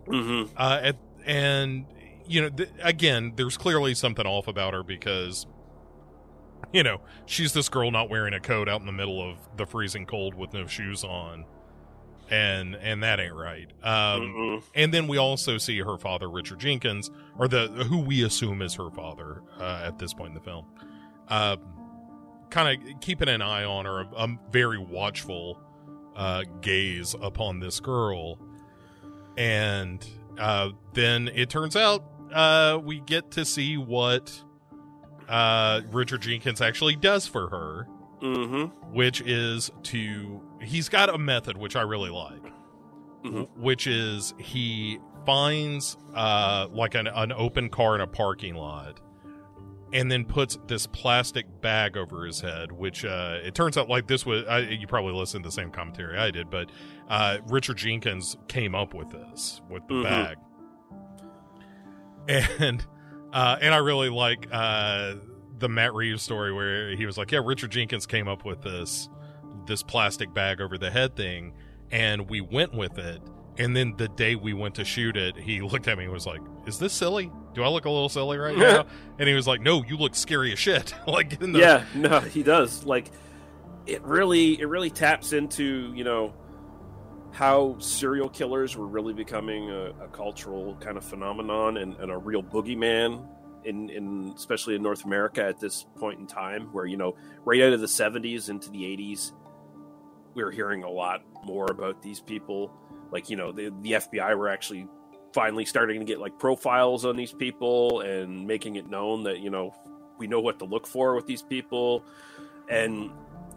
Mm-hmm. 0.08 0.54
Uh, 0.58 0.80
at, 0.82 0.96
and, 1.26 1.86
you 2.28 2.42
know, 2.42 2.50
th- 2.50 2.70
again, 2.82 3.34
there's 3.36 3.58
clearly 3.58 3.94
something 3.94 4.26
off 4.26 4.48
about 4.48 4.74
her 4.74 4.84
because, 4.84 5.46
you 6.72 6.84
know, 6.84 7.02
she's 7.26 7.54
this 7.54 7.70
girl 7.70 7.92
not 7.92 8.10
wearing 8.10 8.34
a 8.34 8.40
coat 8.40 8.68
out 8.68 8.80
in 8.80 8.86
the 8.86 8.92
middle 8.92 9.22
of 9.22 9.38
the 9.58 9.66
freezing 9.66 10.06
cold 10.06 10.34
with 10.34 10.54
no 10.54 10.66
shoes 10.68 11.04
on. 11.04 11.46
And 12.30 12.76
and 12.76 13.04
that 13.04 13.20
ain't 13.20 13.34
right. 13.36 13.68
Um, 13.84 14.22
Mhm. 14.22 14.64
and 14.74 14.94
then 14.94 15.08
we 15.08 15.18
also 15.18 15.58
see 15.58 15.80
her 15.80 15.98
father, 15.98 16.30
Richard 16.30 16.60
Jenkins, 16.60 17.12
or 17.38 17.48
the 17.50 17.68
who 17.68 18.00
we 18.00 18.24
assume 18.24 18.62
is 18.62 18.74
her 18.76 18.90
father 18.90 19.44
uh, 19.60 19.84
at 19.86 20.00
this 20.00 20.14
point 20.14 20.30
in 20.30 20.36
the 20.36 20.40
film, 20.40 20.66
uh, 21.28 21.58
kind 22.54 22.82
of 22.88 23.00
keeping 23.02 23.28
an 23.28 23.42
eye 23.42 23.64
on 23.66 23.86
her, 23.86 24.02
a, 24.02 24.08
a 24.16 24.38
very 24.52 24.78
watchful 24.78 25.60
uh, 26.16 26.44
gaze 26.62 27.16
upon 27.22 27.60
this 27.60 27.80
girl, 27.80 28.38
and 29.38 30.06
uh, 30.38 30.70
then 30.94 31.30
it 31.34 31.50
turns 31.50 31.76
out 31.76 32.04
uh, 32.32 32.80
we 32.84 33.00
get 33.02 33.32
to 33.32 33.46
see 33.46 33.78
what 33.78 34.32
uh, 35.28 35.82
Richard 35.92 36.22
Jenkins 36.22 36.62
actually 36.62 36.96
does 36.96 37.28
for 37.28 37.50
her, 37.50 37.88
Mm-hmm. 38.22 38.94
which 38.94 39.20
is 39.20 39.70
to 39.84 40.42
he's 40.62 40.88
got 40.88 41.14
a 41.14 41.18
method 41.18 41.58
which 41.58 41.76
I 41.76 41.82
really 41.82 42.10
like 42.10 42.42
Mhm. 43.26 43.50
which 43.58 43.86
is 43.86 44.34
he 44.38 44.98
finds 45.26 45.98
uh 46.16 46.68
like 46.72 46.96
an, 46.96 47.08
an 47.08 47.34
open 47.34 47.68
car 47.68 47.96
in 47.96 48.02
a 48.02 48.08
parking 48.08 48.56
lot 48.56 49.02
and 49.94 50.12
then 50.12 50.26
puts 50.26 50.58
this 50.68 50.88
plastic 50.88 51.46
bag 51.62 51.96
over 51.96 52.26
his 52.26 52.42
head 52.42 52.72
which 52.72 53.06
uh 53.06 53.38
it 53.44 53.54
turns 53.56 53.78
out 53.78 53.88
like 53.88 54.08
this 54.08 54.26
was 54.26 54.44
I, 54.46 54.60
you 54.60 54.88
probably 54.88 55.14
listened 55.14 55.44
to 55.44 55.48
the 55.50 55.54
same 55.54 55.70
commentary 55.72 56.18
i 56.18 56.32
did 56.32 56.50
but 56.50 56.70
uh 57.10 57.38
richard 57.48 57.78
jenkins 57.78 58.36
came 58.48 58.74
up 58.76 58.94
with 58.94 59.10
this 59.12 59.62
with 59.70 59.88
the 59.88 59.94
Mhm. 59.94 60.04
bag. 60.04 60.38
And 62.28 62.86
uh 63.34 63.58
and 63.62 63.74
i 63.74 63.78
really 63.78 64.10
like 64.10 64.48
uh 64.52 65.16
the 65.60 65.68
matt 65.70 65.94
reeves 65.94 66.22
story 66.24 66.54
where 66.54 66.96
he 66.96 67.06
was 67.06 67.18
like 67.18 67.32
yeah 67.32 67.42
richard 67.44 67.72
jenkins 67.72 68.06
came 68.06 68.28
up 68.28 68.46
with 68.46 68.62
this 68.62 69.10
this 69.66 69.84
plastic 69.84 70.34
bag 70.34 70.62
over 70.62 70.78
the 70.78 70.90
head 70.92 71.16
thing 71.16 71.54
and 71.92 72.28
we 72.30 72.42
went 72.42 72.74
with 72.74 72.98
it. 72.98 73.22
And 73.60 73.76
then 73.76 73.94
the 73.98 74.08
day 74.10 74.36
we 74.36 74.54
went 74.54 74.74
to 74.76 74.84
shoot 74.86 75.16
it 75.16 75.38
he 75.38 75.62
looked 75.72 75.88
at 75.88 75.98
me 75.98 76.06
and 76.06 76.14
was 76.14 76.26
like 76.26 76.42
is 76.66 76.80
this 76.80 76.94
silly 76.94 77.32
do 77.54 77.64
i 77.64 77.68
look 77.68 77.86
a 77.86 77.90
little 77.90 78.10
silly 78.10 78.38
right 78.38 78.58
now? 78.70 78.86
And 79.20 79.28
he 79.28 79.36
was 79.36 79.48
like 79.48 79.62
no 79.62 79.84
you 79.84 79.98
look 79.98 80.16
scary 80.16 80.52
as 80.54 80.60
shit. 80.60 80.94
Like 81.08 81.42
in 81.42 81.52
the 81.54 81.60
yeah 81.60 81.86
no 81.94 82.20
he 82.20 82.44
does. 82.44 82.86
Like 82.86 83.12
it 83.86 84.02
really 84.04 84.60
it 84.60 84.66
really 84.66 84.90
taps 84.90 85.34
into 85.34 85.94
you 85.96 86.04
know 86.04 86.34
how 87.32 87.76
serial 87.80 88.30
killers 88.30 88.78
were 88.78 88.88
really 88.88 89.14
becoming 89.14 89.70
a, 89.70 89.92
a 90.04 90.08
cultural 90.12 90.76
kind 90.76 90.98
of 90.98 91.04
phenomenon 91.04 91.78
and, 91.78 91.96
and 91.96 92.12
a 92.12 92.18
real 92.18 92.44
boogeyman 92.44 93.28
in, 93.66 93.90
in 93.90 94.32
especially 94.36 94.76
in 94.76 94.84
north 94.84 95.04
america 95.04 95.44
at 95.44 95.60
this 95.60 95.86
point 95.98 96.20
in 96.20 96.28
time 96.28 96.68
where 96.74 96.86
you 96.86 96.96
know 96.96 97.16
right 97.44 97.62
out 97.62 97.74
of 97.74 97.80
the 97.82 97.88
70s 97.88 98.50
into 98.50 98.70
the 98.70 98.80
80s 98.80 99.32
we 100.34 100.44
were 100.44 100.52
hearing 100.52 100.84
a 100.84 100.90
lot 100.90 101.22
more 101.46 101.66
about 101.70 102.02
these 102.02 102.20
people. 102.20 102.72
Like 103.12 103.30
you 103.30 103.36
know 103.36 103.52
the, 103.52 103.72
the 103.82 103.92
fbi 103.94 104.36
were 104.38 104.50
actually 104.50 104.88
finally 105.34 105.66
starting 105.66 106.00
to 106.00 106.06
get 106.06 106.20
like 106.20 106.38
profiles 106.38 107.06
on 107.06 107.16
these 107.16 107.34
people 107.34 108.02
and 108.02 108.48
making 108.48 108.76
it 108.76 108.90
known 108.90 109.24
that 109.24 109.40
you 109.40 109.50
know 109.50 109.74
we 110.18 110.28
know 110.28 110.40
what 110.40 110.60
to 110.60 110.66
look 110.66 110.88
for 110.88 111.16
with 111.16 111.26
these 111.26 111.42
people. 111.42 112.06
And 112.70 113.12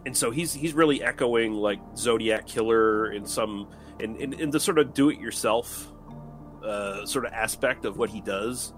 and 0.05 0.15
so 0.15 0.31
he's 0.31 0.53
he's 0.53 0.73
really 0.73 1.03
echoing 1.03 1.53
like 1.53 1.79
zodiac 1.95 2.47
killer 2.47 3.11
in 3.11 3.25
some 3.25 3.69
in 3.99 4.15
in, 4.17 4.33
in 4.33 4.49
the 4.49 4.59
sort 4.59 4.79
of 4.79 4.93
do 4.93 5.09
it 5.09 5.19
yourself 5.19 5.91
uh, 6.63 7.05
sort 7.05 7.25
of 7.25 7.33
aspect 7.33 7.85
of 7.85 7.97
what 7.97 8.09
he 8.09 8.21
does. 8.21 8.73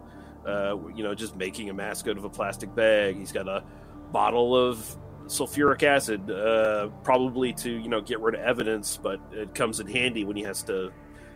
Uh, 0.45 0.77
you 0.95 1.03
know 1.03 1.13
just 1.13 1.35
making 1.35 1.69
a 1.69 1.73
mask 1.73 2.07
out 2.07 2.17
of 2.17 2.23
a 2.23 2.29
plastic 2.29 2.73
bag. 2.75 3.17
He's 3.17 3.31
got 3.31 3.47
a 3.47 3.63
bottle 4.11 4.55
of 4.55 4.97
sulfuric 5.25 5.83
acid 5.83 6.29
uh, 6.31 6.89
probably 7.03 7.53
to 7.53 7.69
you 7.69 7.87
know 7.87 8.01
get 8.01 8.19
rid 8.19 8.33
of 8.33 8.41
evidence 8.41 8.97
but 8.97 9.21
it 9.31 9.53
comes 9.53 9.79
in 9.79 9.85
handy 9.85 10.25
when 10.25 10.35
he 10.35 10.41
has 10.41 10.63
to 10.63 10.91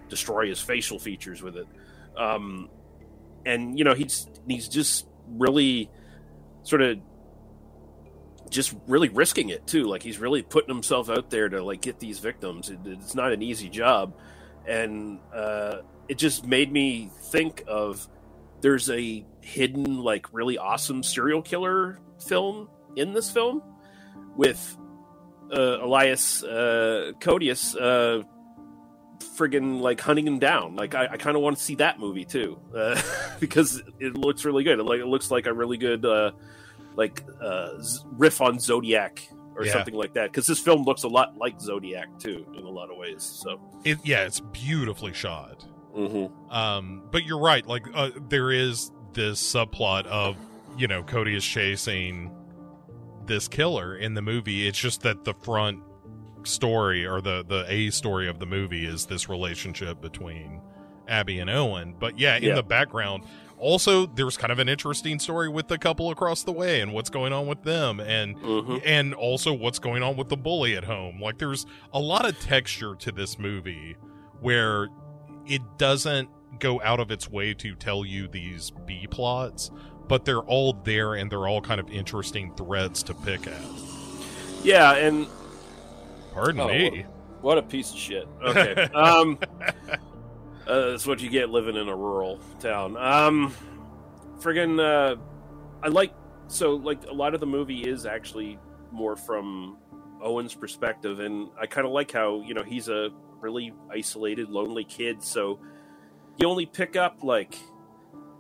destroy 0.10 0.48
his 0.48 0.60
facial 0.60 1.00
features 1.00 1.42
with 1.42 1.58
it. 1.58 1.68
Um, 2.18 2.70
and 3.46 3.78
you 3.78 3.84
know 3.84 3.94
he's 3.94 4.28
he's 4.48 4.68
just 4.68 5.08
really 5.28 5.89
sort 6.63 6.82
of 6.82 7.00
just 8.50 8.76
really 8.88 9.10
risking 9.10 9.50
it 9.50 9.66
too. 9.68 9.86
Like 9.86 10.04
he's 10.04 10.20
really 10.20 10.42
putting 10.42 10.74
himself 10.74 11.10
out 11.10 11.30
there 11.30 11.50
to 11.50 11.63
like 11.63 11.82
get 11.82 12.00
these 12.00 12.20
victims. 12.20 12.70
It, 12.70 12.80
it's 12.86 13.16
not 13.16 13.34
an 13.34 13.42
easy 13.42 13.68
job. 13.68 14.13
And 14.66 15.20
uh, 15.34 15.78
it 16.08 16.18
just 16.18 16.46
made 16.46 16.72
me 16.72 17.10
think 17.32 17.63
of 17.68 18.08
there's 18.62 18.89
a 18.89 19.26
hidden 19.42 20.00
like 20.02 20.32
really 20.34 20.58
awesome 20.58 21.04
serial 21.04 21.42
killer 21.42 22.00
film 22.26 22.70
in 22.96 23.12
this 23.12 23.30
film 23.30 23.62
with 24.38 24.78
uh, 25.52 25.80
elias 25.82 26.44
uh, 26.44 27.12
Koteas 27.20 27.76
uh, 27.76 28.24
friggin' 29.24 29.80
like 29.82 30.00
hunting 30.02 30.28
him 30.28 30.40
down 30.40 30.76
like 30.76 30.94
i, 30.96 31.08
I 31.08 31.18
kind 31.18 31.36
of 31.36 31.42
want 31.42 31.58
to 31.58 31.64
see 31.64 31.76
that 31.76 32.00
movie 32.00 32.26
too 32.26 32.60
uh, 32.76 33.02
because 33.40 33.82
it 34.00 34.16
looks 34.18 34.46
really 34.46 34.64
good 34.64 34.80
it, 34.80 34.84
like, 34.84 35.00
it 35.00 35.08
looks 35.08 35.32
like 35.32 35.46
a 35.48 35.54
really 35.54 35.78
good 35.78 36.06
uh, 36.06 36.32
like 36.96 37.24
uh, 37.42 37.70
riff 38.12 38.42
on 38.42 38.60
Zodiac 38.60 39.28
or 39.56 39.66
Yeah. 39.66 39.74
something 39.74 39.94
like 39.96 40.14
that. 40.14 40.32
Because 40.32 40.46
this 40.48 40.60
film 40.60 40.84
looks 40.84 41.04
a 41.04 41.08
lot 41.08 41.38
like 41.38 41.60
Zodiac 41.60 42.08
too, 42.20 42.46
in 42.58 42.66
a 42.66 42.70
lot 42.70 42.92
of 42.92 42.98
ways. 42.98 43.24
So, 43.24 43.60
it, 43.84 43.98
yeah 44.04 44.26
it's 44.26 44.40
beautifully 44.40 45.14
shot 45.14 45.66
mm-hmm. 45.96 46.52
um 46.52 47.04
but 47.12 47.24
you're 47.24 47.40
right 47.40 47.66
like 47.68 47.86
uh, 47.94 48.12
there 48.30 48.52
is 48.52 48.92
this 49.14 49.42
subplot 49.42 50.06
of 50.06 50.38
you 50.78 50.88
know 50.88 51.04
cody 51.04 51.36
is 51.36 51.46
chasing 51.46 52.32
this 53.26 53.48
killer 53.48 53.96
in 53.96 54.14
the 54.14 54.22
movie 54.22 54.68
it's 54.68 54.78
just 54.80 55.02
that 55.02 55.24
the 55.24 55.34
front 55.34 55.82
story 56.48 57.06
or 57.06 57.22
the 57.22 57.44
the 57.48 57.66
a 57.72 57.90
story 57.90 58.28
of 58.28 58.40
the 58.40 58.46
movie 58.46 58.86
is 58.86 59.06
this 59.06 59.28
relationship 59.30 60.02
between 60.02 60.62
abby 61.08 61.40
and 61.40 61.50
owen 61.50 61.94
but 62.00 62.18
yeah 62.18 62.36
in 62.38 62.44
Yeah. 62.44 62.56
the 62.56 62.64
background 62.64 63.24
also 63.58 64.06
there's 64.06 64.36
kind 64.38 64.52
of 64.52 64.60
an 64.60 64.68
interesting 64.70 65.20
story 65.20 65.48
with 65.50 65.68
the 65.68 65.78
couple 65.78 66.10
across 66.12 66.44
the 66.44 66.52
way 66.52 66.82
and 66.82 66.92
what's 66.94 67.10
going 67.10 67.32
on 67.34 67.48
with 67.48 67.64
them 67.64 68.00
and 68.00 68.36
Mm-hmm. 68.38 68.78
and 68.86 69.14
also 69.14 69.54
what's 69.54 69.80
going 69.80 70.04
on 70.04 70.18
with 70.18 70.28
the 70.30 70.36
bully 70.38 70.76
at 70.76 70.84
home. 70.84 71.22
Like 71.22 71.38
there's 71.38 71.66
a 71.94 72.00
lot 72.00 72.26
of 72.28 72.38
texture 72.40 72.94
to 72.96 73.12
this 73.12 73.40
movie 73.40 73.96
where 74.42 74.90
it 75.46 75.62
doesn't 75.78 76.30
go 76.60 76.82
out 76.82 77.00
of 77.00 77.10
its 77.12 77.30
way 77.30 77.54
to 77.56 77.74
tell 77.76 78.04
you 78.06 78.28
these 78.28 78.72
B 78.86 79.08
plots, 79.10 79.72
but 80.10 80.26
they're 80.26 80.40
all 80.40 80.74
there 80.84 81.14
and 81.16 81.32
they're 81.32 81.48
all 81.48 81.62
kind 81.62 81.80
of 81.80 81.90
interesting 81.90 82.54
threads 82.56 83.02
to 83.04 83.14
pick 83.14 83.48
at. 83.48 83.62
yeah, 84.64 84.94
and 84.96 85.26
Pardon 86.34 86.62
Oh, 86.62 86.67
me. 86.67 87.06
what 87.41 87.58
a 87.58 87.62
piece 87.62 87.91
of 87.91 87.98
shit. 87.98 88.28
Okay, 88.43 88.82
um, 88.93 89.38
uh, 90.67 90.89
that's 90.91 91.06
what 91.06 91.22
you 91.22 91.30
get 91.30 91.50
living 91.50 91.76
in 91.76 91.88
a 91.89 91.96
rural 91.96 92.39
town. 92.60 92.98
Um, 92.98 93.54
friggin', 94.39 94.80
uh, 94.80 95.15
I 95.82 95.88
like 95.89 96.13
so 96.48 96.76
like 96.76 97.04
a 97.08 97.13
lot 97.13 97.34
of 97.34 97.39
the 97.39 97.46
movie 97.48 97.82
is 97.84 98.06
actually 98.06 98.60
more 98.91 99.15
from 99.15 99.78
Owen's 100.22 100.54
perspective, 100.56 101.19
and 101.19 101.50
I 101.60 101.65
kind 101.67 101.86
of 101.86 101.93
like 101.93 102.12
how 102.12 102.41
you 102.41 102.54
know 102.54 102.63
he's 102.63 102.89
a 102.89 103.10
really 103.41 103.74
isolated, 103.91 104.50
lonely 104.50 104.86
kid, 104.86 105.22
so 105.22 105.60
you 106.38 106.48
only 106.48 106.65
pick 106.65 106.96
up 106.96 107.24
like 107.24 107.56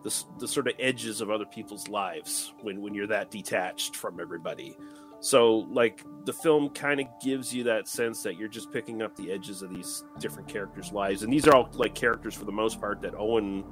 the, 0.03 0.23
the 0.39 0.47
sort 0.47 0.67
of 0.67 0.73
edges 0.79 1.21
of 1.21 1.29
other 1.29 1.45
people's 1.45 1.87
lives 1.89 2.53
when 2.61 2.81
when 2.81 2.93
you're 2.93 3.07
that 3.07 3.29
detached 3.31 3.95
from 3.95 4.19
everybody. 4.19 4.75
So 5.23 5.59
like 5.71 6.03
the 6.25 6.33
film 6.33 6.67
kind 6.71 6.99
of 6.99 7.07
gives 7.23 7.53
you 7.53 7.63
that 7.63 7.87
sense 7.87 8.23
that 8.23 8.37
you're 8.37 8.49
just 8.49 8.73
picking 8.73 9.01
up 9.01 9.15
the 9.15 9.31
edges 9.31 9.61
of 9.61 9.73
these 9.73 10.03
different 10.19 10.49
characters' 10.49 10.91
lives, 10.91 11.23
and 11.23 11.31
these 11.31 11.47
are 11.47 11.55
all 11.55 11.69
like 11.75 11.95
characters 11.95 12.35
for 12.35 12.43
the 12.43 12.51
most 12.51 12.81
part 12.81 13.01
that 13.03 13.15
Owen 13.15 13.63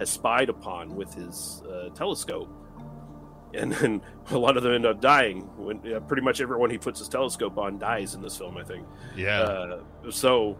has 0.00 0.10
spied 0.10 0.48
upon 0.48 0.96
with 0.96 1.14
his 1.14 1.62
uh, 1.62 1.90
telescope. 1.90 2.52
And 3.54 3.72
then 3.72 4.02
a 4.30 4.36
lot 4.36 4.56
of 4.56 4.64
them 4.64 4.72
end 4.72 4.84
up 4.84 5.00
dying. 5.00 5.42
When 5.56 5.78
uh, 5.94 6.00
pretty 6.00 6.22
much 6.22 6.40
everyone 6.40 6.70
he 6.70 6.78
puts 6.78 6.98
his 6.98 7.08
telescope 7.08 7.56
on 7.56 7.78
dies 7.78 8.16
in 8.16 8.20
this 8.20 8.36
film, 8.36 8.56
I 8.56 8.64
think. 8.64 8.84
Yeah. 9.14 9.42
Uh, 9.42 9.82
so 10.10 10.58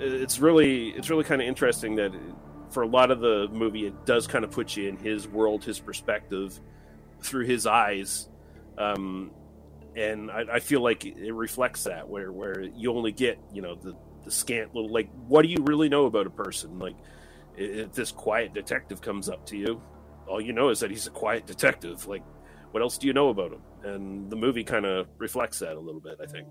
it's 0.00 0.40
really 0.40 0.88
it's 0.88 1.08
really 1.08 1.22
kind 1.22 1.40
of 1.40 1.46
interesting 1.46 1.94
that 1.94 2.10
for 2.70 2.82
a 2.82 2.88
lot 2.88 3.12
of 3.12 3.20
the 3.20 3.46
movie 3.52 3.86
it 3.86 4.06
does 4.06 4.26
kind 4.26 4.44
of 4.44 4.50
put 4.50 4.76
you 4.76 4.88
in 4.88 4.96
his 4.96 5.28
world, 5.28 5.62
his 5.62 5.78
perspective 5.78 6.58
through 7.20 7.44
his 7.44 7.64
eyes, 7.64 8.28
um, 8.76 9.30
and 9.96 10.30
I, 10.30 10.44
I 10.54 10.60
feel 10.60 10.82
like 10.82 11.04
it 11.04 11.32
reflects 11.32 11.84
that 11.84 12.08
where 12.08 12.32
where 12.32 12.62
you 12.62 12.92
only 12.92 13.12
get 13.12 13.38
you 13.52 13.62
know 13.62 13.74
the 13.74 13.94
the 14.24 14.30
scant 14.30 14.74
little 14.74 14.92
like 14.92 15.10
what 15.26 15.42
do 15.42 15.48
you 15.48 15.58
really 15.62 15.88
know 15.88 16.06
about 16.06 16.26
a 16.26 16.30
person? 16.30 16.78
Like 16.78 16.96
if 17.56 17.92
this 17.92 18.10
quiet 18.10 18.54
detective 18.54 19.00
comes 19.00 19.28
up 19.28 19.44
to 19.46 19.56
you 19.56 19.82
all 20.26 20.40
you 20.40 20.52
know 20.52 20.70
is 20.70 20.80
that 20.80 20.90
he's 20.90 21.06
a 21.06 21.10
quiet 21.10 21.46
detective. 21.46 22.06
Like 22.06 22.22
what 22.70 22.82
else 22.82 22.98
do 22.98 23.06
you 23.06 23.12
know 23.12 23.28
about 23.28 23.52
him? 23.52 23.62
And 23.84 24.30
the 24.30 24.36
movie 24.36 24.64
kind 24.64 24.86
of 24.86 25.08
reflects 25.18 25.58
that 25.58 25.76
a 25.76 25.80
little 25.80 26.00
bit 26.00 26.18
i 26.22 26.26
think. 26.26 26.48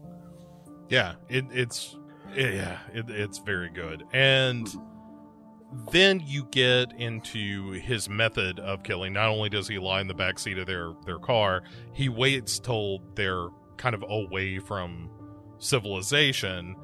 Yeah, 0.90 1.14
it, 1.30 1.46
it's 1.52 1.98
yeah, 2.36 2.80
it, 2.94 3.10
it's 3.10 3.40
very 3.40 3.70
good. 3.70 4.04
And 4.14 4.68
then 5.92 6.22
you 6.26 6.46
get 6.52 6.92
into 6.94 7.72
his 7.72 8.10
method 8.10 8.60
of 8.60 8.84
killing. 8.84 9.14
Not 9.14 9.30
only 9.30 9.50
does 9.50 9.68
he 9.68 9.80
lie 9.80 10.02
in 10.02 10.08
the 10.08 10.14
back 10.14 10.40
seat 10.40 10.58
of 10.58 10.68
their 10.68 10.94
their 11.06 11.20
car, 11.20 11.64
he 11.94 12.10
waits 12.10 12.60
till 12.60 13.00
they're 13.16 13.48
kind 13.78 13.96
of 13.96 14.04
away 14.08 14.60
from 14.60 15.10
civilization. 15.60 16.76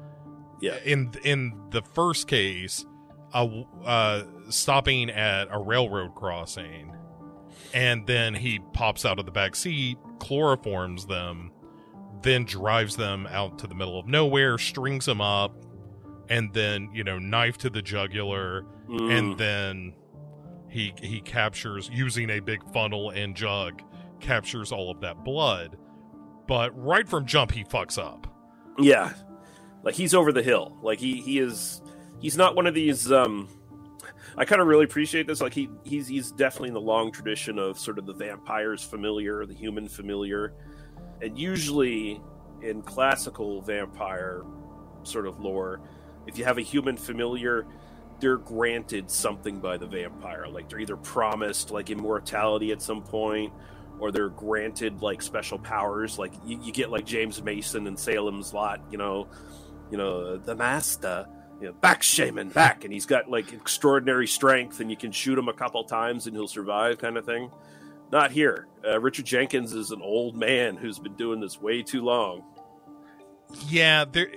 Yeah. 0.60 0.78
In 0.84 1.12
in 1.22 1.52
the 1.70 1.82
first 1.82 2.28
case, 2.28 2.86
uh, 3.32 3.48
uh, 3.84 4.24
stopping 4.48 5.10
at 5.10 5.48
a 5.50 5.58
railroad 5.58 6.14
crossing, 6.14 6.96
and 7.74 8.06
then 8.06 8.34
he 8.34 8.60
pops 8.72 9.04
out 9.04 9.18
of 9.18 9.26
the 9.26 9.32
back 9.32 9.54
seat, 9.54 9.98
chloroforms 10.18 11.06
them, 11.06 11.52
then 12.22 12.44
drives 12.44 12.96
them 12.96 13.26
out 13.26 13.58
to 13.58 13.66
the 13.66 13.74
middle 13.74 13.98
of 13.98 14.06
nowhere, 14.06 14.56
strings 14.56 15.04
them 15.06 15.20
up, 15.20 15.52
and 16.28 16.52
then 16.52 16.90
you 16.92 17.04
know 17.04 17.18
knife 17.18 17.58
to 17.58 17.70
the 17.70 17.82
jugular, 17.82 18.64
Mm. 18.88 19.18
and 19.18 19.38
then 19.38 19.94
he 20.70 20.94
he 21.02 21.20
captures 21.20 21.90
using 21.92 22.30
a 22.30 22.40
big 22.40 22.62
funnel 22.72 23.10
and 23.10 23.34
jug, 23.36 23.82
captures 24.20 24.72
all 24.72 24.90
of 24.90 25.00
that 25.00 25.24
blood. 25.24 25.76
But 26.46 26.70
right 26.78 27.06
from 27.08 27.26
jump, 27.26 27.52
he 27.52 27.64
fucks 27.64 27.98
up. 27.98 28.26
Yeah, 28.78 29.12
like 29.82 29.94
he's 29.94 30.14
over 30.14 30.32
the 30.32 30.42
hill. 30.42 30.78
Like 30.82 30.98
he 30.98 31.20
he 31.20 31.38
is. 31.38 31.82
He's 32.20 32.36
not 32.36 32.56
one 32.56 32.66
of 32.66 32.74
these. 32.74 33.10
um 33.12 33.48
I 34.36 34.44
kind 34.44 34.60
of 34.60 34.68
really 34.68 34.84
appreciate 34.84 35.26
this. 35.26 35.40
Like 35.40 35.52
he 35.52 35.68
he's 35.84 36.06
he's 36.08 36.30
definitely 36.32 36.68
in 36.68 36.74
the 36.74 36.80
long 36.80 37.12
tradition 37.12 37.58
of 37.58 37.78
sort 37.78 37.98
of 37.98 38.06
the 38.06 38.14
vampire's 38.14 38.82
familiar, 38.82 39.44
the 39.46 39.54
human 39.54 39.88
familiar, 39.88 40.54
and 41.20 41.38
usually 41.38 42.20
in 42.62 42.82
classical 42.82 43.60
vampire 43.62 44.44
sort 45.02 45.26
of 45.26 45.38
lore, 45.40 45.80
if 46.28 46.38
you 46.38 46.44
have 46.44 46.58
a 46.58 46.62
human 46.62 46.96
familiar, 46.96 47.66
they're 48.20 48.36
granted 48.36 49.10
something 49.10 49.60
by 49.60 49.76
the 49.76 49.86
vampire. 49.86 50.46
Like 50.46 50.68
they're 50.68 50.80
either 50.80 50.96
promised 50.96 51.70
like 51.70 51.90
immortality 51.90 52.70
at 52.70 52.82
some 52.82 53.02
point, 53.02 53.52
or 53.98 54.12
they're 54.12 54.28
granted 54.28 55.02
like 55.02 55.22
special 55.22 55.58
powers. 55.58 56.18
Like 56.18 56.32
you, 56.44 56.60
you 56.62 56.72
get 56.72 56.90
like 56.90 57.06
James 57.06 57.42
Mason 57.42 57.86
in 57.86 57.96
Salem's 57.96 58.52
Lot, 58.52 58.80
you 58.90 58.98
know, 58.98 59.28
you 59.90 59.96
know 59.96 60.36
the 60.36 60.54
master, 60.54 61.26
you 61.60 61.68
know, 61.68 61.72
back 61.72 62.02
shaman 62.02 62.50
back, 62.50 62.84
and 62.84 62.92
he's 62.92 63.06
got 63.06 63.30
like 63.30 63.52
extraordinary 63.52 64.26
strength, 64.26 64.80
and 64.80 64.90
you 64.90 64.96
can 64.96 65.12
shoot 65.12 65.38
him 65.38 65.48
a 65.48 65.54
couple 65.54 65.82
times 65.84 66.26
and 66.26 66.36
he'll 66.36 66.48
survive, 66.48 66.98
kind 66.98 67.16
of 67.16 67.24
thing. 67.24 67.50
Not 68.10 68.32
here. 68.32 68.66
Uh, 68.86 69.00
Richard 69.00 69.26
Jenkins 69.26 69.72
is 69.74 69.90
an 69.90 70.00
old 70.02 70.36
man 70.36 70.76
who's 70.76 70.98
been 70.98 71.14
doing 71.14 71.40
this 71.40 71.60
way 71.60 71.82
too 71.82 72.02
long. 72.02 72.42
Yeah, 73.66 74.04
there 74.04 74.30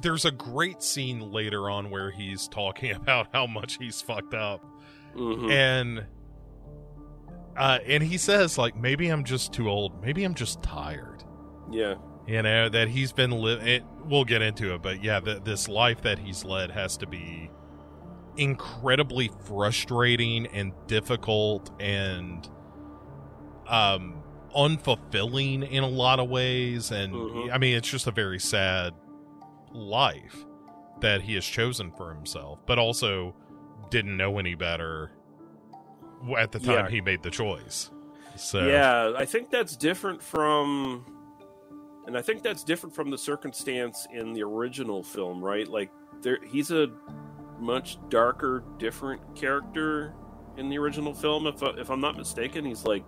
there's 0.00 0.24
a 0.24 0.30
great 0.30 0.82
scene 0.82 1.32
later 1.32 1.68
on 1.70 1.90
where 1.90 2.10
he's 2.10 2.46
talking 2.48 2.90
about 2.96 3.28
how 3.32 3.46
much 3.46 3.78
he's 3.78 4.00
fucked 4.00 4.34
up. 4.34 4.64
Mhm. 5.16 5.50
and 5.50 6.06
uh 7.56 7.78
and 7.86 8.02
he 8.04 8.18
says 8.18 8.56
like 8.58 8.76
maybe 8.76 9.08
i'm 9.08 9.24
just 9.24 9.52
too 9.52 9.68
old 9.68 10.00
maybe 10.02 10.22
i'm 10.22 10.34
just 10.34 10.62
tired 10.62 11.24
Yeah, 11.72 11.94
you 12.26 12.42
know 12.42 12.68
that 12.68 12.88
he's 12.88 13.10
been 13.12 13.30
living 13.32 13.82
we'll 14.04 14.24
get 14.26 14.42
into 14.42 14.74
it 14.74 14.82
but 14.82 15.02
yeah 15.02 15.18
th- 15.18 15.42
this 15.44 15.66
life 15.66 16.02
that 16.02 16.18
he's 16.20 16.44
led 16.44 16.70
has 16.70 16.96
to 16.98 17.06
be 17.08 17.50
incredibly 18.36 19.30
frustrating 19.46 20.46
and 20.48 20.72
difficult 20.86 21.70
and 21.80 22.48
um 23.66 24.22
unfulfilling 24.54 25.68
in 25.68 25.82
a 25.82 25.88
lot 25.88 26.20
of 26.20 26.28
ways 26.28 26.90
and 26.92 27.12
Mhm. 27.12 27.52
i 27.52 27.58
mean 27.58 27.76
it's 27.76 27.88
just 27.90 28.06
a 28.06 28.12
very 28.12 28.38
sad 28.38 28.92
life 29.72 30.44
that 31.00 31.22
he 31.22 31.34
has 31.34 31.44
chosen 31.44 31.90
for 31.92 32.12
himself 32.14 32.58
but 32.66 32.78
also 32.78 33.34
didn't 33.90 34.16
know 34.16 34.38
any 34.38 34.54
better 34.54 35.10
at 36.38 36.52
the 36.52 36.58
time 36.58 36.86
Yeah. 36.86 36.90
he 36.90 37.00
made 37.00 37.22
the 37.22 37.30
choice 37.30 37.90
so 38.38 38.66
yeah. 38.66 39.12
I 39.16 39.24
think 39.24 39.50
that's 39.50 39.76
different 39.76 40.22
from, 40.22 41.04
and 42.06 42.16
I 42.16 42.22
think 42.22 42.42
that's 42.42 42.62
different 42.62 42.94
from 42.94 43.10
the 43.10 43.18
circumstance 43.18 44.06
in 44.12 44.32
the 44.32 44.42
original 44.42 45.02
film, 45.02 45.44
right? 45.44 45.66
Like 45.66 45.90
there, 46.22 46.38
he's 46.46 46.70
a 46.70 46.88
much 47.58 47.98
darker, 48.08 48.62
different 48.78 49.20
character 49.34 50.14
in 50.56 50.68
the 50.68 50.78
original 50.78 51.14
film. 51.14 51.46
If 51.46 51.62
uh, 51.62 51.72
if 51.78 51.90
I'm 51.90 52.00
not 52.00 52.16
mistaken, 52.16 52.64
he's 52.64 52.84
like, 52.84 53.04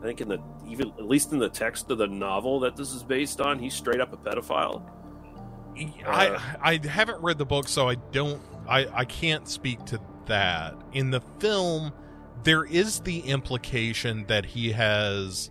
I 0.00 0.04
think 0.04 0.20
in 0.20 0.28
the 0.28 0.42
even 0.66 0.88
at 0.98 1.06
least 1.06 1.32
in 1.32 1.38
the 1.38 1.48
text 1.48 1.90
of 1.90 1.98
the 1.98 2.08
novel 2.08 2.58
that 2.60 2.74
this 2.76 2.92
is 2.92 3.02
based 3.04 3.40
on, 3.40 3.58
he's 3.58 3.74
straight 3.74 4.00
up 4.00 4.12
a 4.12 4.16
pedophile. 4.16 4.82
I 6.06 6.40
I 6.60 6.86
haven't 6.86 7.22
read 7.22 7.38
the 7.38 7.46
book, 7.46 7.68
so 7.68 7.88
I 7.88 7.96
don't 7.96 8.42
I 8.68 8.86
I 8.92 9.04
can't 9.04 9.48
speak 9.48 9.84
to 9.86 10.00
that. 10.26 10.74
In 10.92 11.10
the 11.10 11.20
film, 11.38 11.92
there 12.42 12.64
is 12.64 13.00
the 13.00 13.20
implication 13.20 14.26
that 14.26 14.44
he 14.46 14.72
has, 14.72 15.50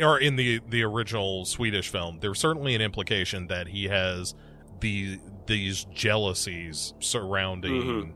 or 0.00 0.18
in 0.18 0.36
the 0.36 0.60
the 0.68 0.82
original 0.82 1.44
Swedish 1.44 1.88
film, 1.88 2.18
there's 2.20 2.38
certainly 2.38 2.74
an 2.74 2.80
implication 2.80 3.46
that 3.48 3.68
he 3.68 3.84
has 3.84 4.34
the 4.80 5.18
these 5.46 5.84
jealousies 5.92 6.94
surrounding, 7.00 8.14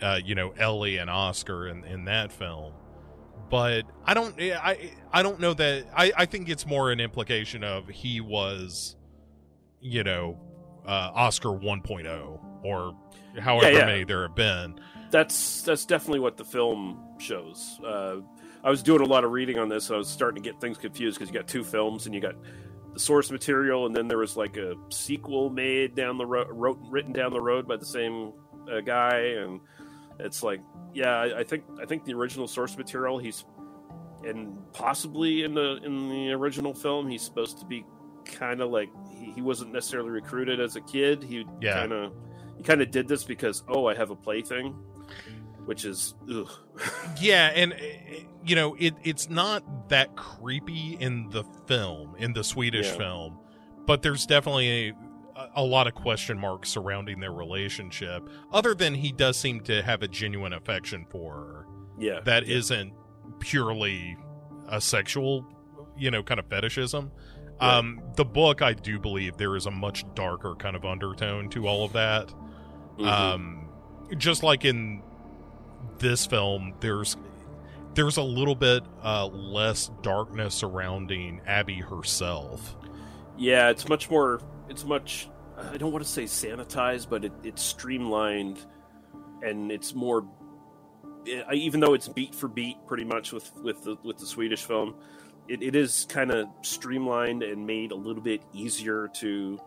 uh, 0.00 0.20
you 0.24 0.34
know, 0.34 0.52
Ellie 0.58 0.98
and 0.98 1.10
Oscar 1.10 1.66
in 1.68 1.84
in 1.84 2.04
that 2.06 2.32
film. 2.32 2.72
But 3.50 3.84
I 4.04 4.14
don't 4.14 4.40
I 4.40 4.90
I 5.12 5.22
don't 5.22 5.40
know 5.40 5.54
that 5.54 5.86
I 5.94 6.12
I 6.16 6.26
think 6.26 6.48
it's 6.48 6.66
more 6.66 6.90
an 6.90 7.00
implication 7.00 7.62
of 7.64 7.88
he 7.88 8.20
was 8.20 8.96
you 9.82 10.04
know, 10.04 10.38
uh, 10.86 11.10
Oscar 11.14 11.48
1.0 11.50 12.40
or 12.62 12.94
however 13.40 13.70
Yeah, 13.70 13.78
yeah. 13.78 13.86
many 13.86 14.04
there 14.04 14.22
have 14.22 14.34
been. 14.34 14.78
that's 15.10 15.62
that's 15.62 15.84
definitely 15.84 16.20
what 16.20 16.36
the 16.36 16.44
film 16.44 17.02
shows. 17.18 17.78
Uh, 17.86 18.16
I 18.64 18.70
was 18.70 18.82
doing 18.82 19.00
a 19.00 19.06
lot 19.06 19.24
of 19.24 19.32
reading 19.32 19.58
on 19.58 19.68
this. 19.68 19.90
I 19.90 19.96
was 19.96 20.08
starting 20.08 20.42
to 20.42 20.48
get 20.48 20.60
things 20.60 20.78
confused 20.78 21.18
because 21.18 21.32
you 21.32 21.38
got 21.38 21.48
two 21.48 21.64
films 21.64 22.06
and 22.06 22.14
you 22.14 22.20
got 22.20 22.36
the 22.94 23.00
source 23.00 23.30
material, 23.30 23.86
and 23.86 23.96
then 23.96 24.06
there 24.06 24.18
was 24.18 24.36
like 24.36 24.56
a 24.56 24.74
sequel 24.90 25.50
made 25.50 25.94
down 25.94 26.18
the 26.18 26.26
road, 26.26 26.46
wrote, 26.50 26.78
written 26.90 27.12
down 27.12 27.32
the 27.32 27.40
road 27.40 27.66
by 27.66 27.76
the 27.76 27.86
same 27.86 28.32
uh, 28.70 28.80
guy, 28.80 29.16
and 29.38 29.60
it's 30.20 30.42
like, 30.42 30.60
yeah, 30.94 31.16
I, 31.16 31.40
I 31.40 31.44
think 31.44 31.64
I 31.80 31.86
think 31.86 32.04
the 32.04 32.14
original 32.14 32.46
source 32.46 32.76
material, 32.76 33.18
he's 33.18 33.44
and 34.24 34.56
possibly 34.72 35.42
in 35.42 35.54
the 35.54 35.78
in 35.84 36.08
the 36.08 36.30
original 36.32 36.74
film, 36.74 37.08
he's 37.08 37.22
supposed 37.22 37.58
to 37.58 37.66
be 37.66 37.84
kind 38.24 38.60
of 38.60 38.70
like 38.70 38.90
he, 39.22 39.32
he 39.32 39.42
wasn't 39.42 39.72
necessarily 39.72 40.10
recruited 40.10 40.60
as 40.60 40.76
a 40.76 40.80
kid. 40.80 41.22
He 41.22 41.44
Yeah. 41.60 41.74
kind 41.80 41.92
of 41.92 42.12
he 42.56 42.62
kind 42.62 42.82
of 42.82 42.90
did 42.90 43.08
this 43.08 43.24
because 43.24 43.62
oh, 43.68 43.86
I 43.86 43.94
have 43.94 44.10
a 44.10 44.16
plaything, 44.16 44.72
which 45.64 45.84
is 45.84 46.14
ugh. 46.32 46.50
Yeah, 47.20 47.50
and 47.54 47.72
uh, 47.72 47.76
you 48.44 48.56
know, 48.56 48.74
it 48.78 48.94
it's 49.04 49.28
not 49.30 49.88
that 49.88 50.16
creepy 50.16 50.96
in 51.00 51.28
the 51.30 51.44
film, 51.66 52.14
in 52.18 52.32
the 52.32 52.44
Swedish 52.44 52.90
Yeah. 52.92 52.98
film, 52.98 53.38
but 53.86 54.02
there's 54.02 54.26
definitely 54.26 54.88
a, 55.36 55.48
a 55.56 55.62
lot 55.64 55.86
of 55.86 55.94
question 55.94 56.38
marks 56.38 56.68
surrounding 56.68 57.20
their 57.20 57.32
relationship. 57.32 58.28
Other 58.52 58.74
than 58.74 58.94
he 58.94 59.12
does 59.12 59.36
seem 59.36 59.60
to 59.62 59.82
have 59.82 60.02
a 60.02 60.08
genuine 60.08 60.52
affection 60.52 61.06
for 61.10 61.34
her. 61.34 61.66
yeah, 61.98 62.20
that 62.24 62.46
yeah. 62.46 62.56
not 62.56 62.92
purely 63.40 64.16
a 64.68 64.80
sexual, 64.80 65.46
you 65.96 66.10
know, 66.10 66.22
kind 66.22 66.38
of 66.40 66.46
fetishism. 66.46 67.10
Right. 67.62 67.76
Um, 67.78 68.02
the 68.16 68.24
book, 68.24 68.60
I 68.62 68.72
do 68.72 68.98
believe 68.98 69.36
there 69.36 69.56
is 69.56 69.66
a 69.66 69.70
much 69.70 70.04
darker 70.14 70.54
kind 70.56 70.74
of 70.76 70.84
undertone 70.84 71.48
to 71.50 71.66
all 71.68 71.84
of 71.84 71.92
that. 71.92 72.32
Mhm. 72.98 73.06
Um, 73.06 73.68
just 74.18 74.42
like 74.42 74.64
in 74.64 75.02
this 75.98 76.26
film, 76.26 76.74
there's 76.80 77.16
there's 77.94 78.16
a 78.16 78.22
little 78.22 78.54
bit 78.54 78.82
uh, 79.02 79.26
less 79.26 79.90
darkness 80.02 80.54
surrounding 80.54 81.40
Abby 81.46 81.80
herself. 81.80 82.74
Yeah, 83.36 83.68
it's 83.70 83.88
much 83.88 84.10
more. 84.10 84.40
It's 84.68 84.84
much. 84.84 85.28
I 85.58 85.76
don't 85.76 85.92
want 85.92 86.02
to 86.04 86.10
say 86.10 86.24
sanitized, 86.24 87.08
but 87.10 87.24
it, 87.26 87.32
it's 87.44 87.62
streamlined, 87.62 88.64
and 89.42 89.70
it's 89.70 89.94
more. 89.94 90.26
eh, 91.28 91.42
Even 91.52 91.80
though 91.80 91.94
it's 91.94 92.08
beat 92.08 92.34
for 92.34 92.48
beat, 92.48 92.76
pretty 92.86 93.04
much 93.04 93.32
with 93.32 93.52
with 93.62 93.82
the 93.84 93.96
with 94.02 94.18
the 94.18 94.26
Swedish 94.26 94.64
film, 94.64 94.94
it, 95.48 95.62
it 95.62 95.74
is 95.76 96.06
kind 96.08 96.30
of 96.30 96.46
streamlined 96.62 97.42
and 97.42 97.66
made 97.66 97.92
a 97.92 97.96
little 97.96 98.22
bit 98.22 98.42
easier 98.52 99.08
to 99.14 99.58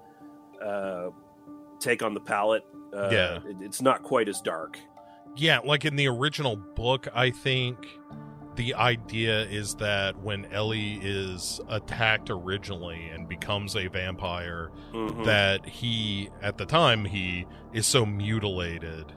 uh, 0.64 1.10
take 1.80 2.02
on 2.04 2.14
the 2.14 2.20
palette. 2.22 2.64
Uh, 2.94 3.10
Yeah. 3.12 3.36
it, 3.46 3.58
it's 3.62 3.82
not 3.82 4.04
quite 4.04 4.30
as 4.30 4.42
dark. 4.42 4.80
Yeah, 5.36 5.60
like 5.60 5.84
in 5.86 5.96
the 5.98 6.08
original 6.08 6.56
book, 6.56 7.08
I 7.14 7.30
think 7.30 7.86
the 8.56 8.74
idea 8.76 9.44
is 9.48 9.76
that 9.76 10.18
when 10.22 10.46
Ellie 10.46 10.98
is 11.04 11.60
attacked 11.68 12.30
originally 12.30 13.10
and 13.10 13.28
becomes 13.28 13.76
a 13.76 13.88
vampire, 13.88 14.72
Mhm. 14.94 15.26
that 15.26 15.66
he 15.66 16.30
at 16.42 16.58
the 16.58 16.66
time 16.66 17.04
he 17.04 17.46
is 17.74 17.86
so 17.86 18.06
mutilated 18.06 19.12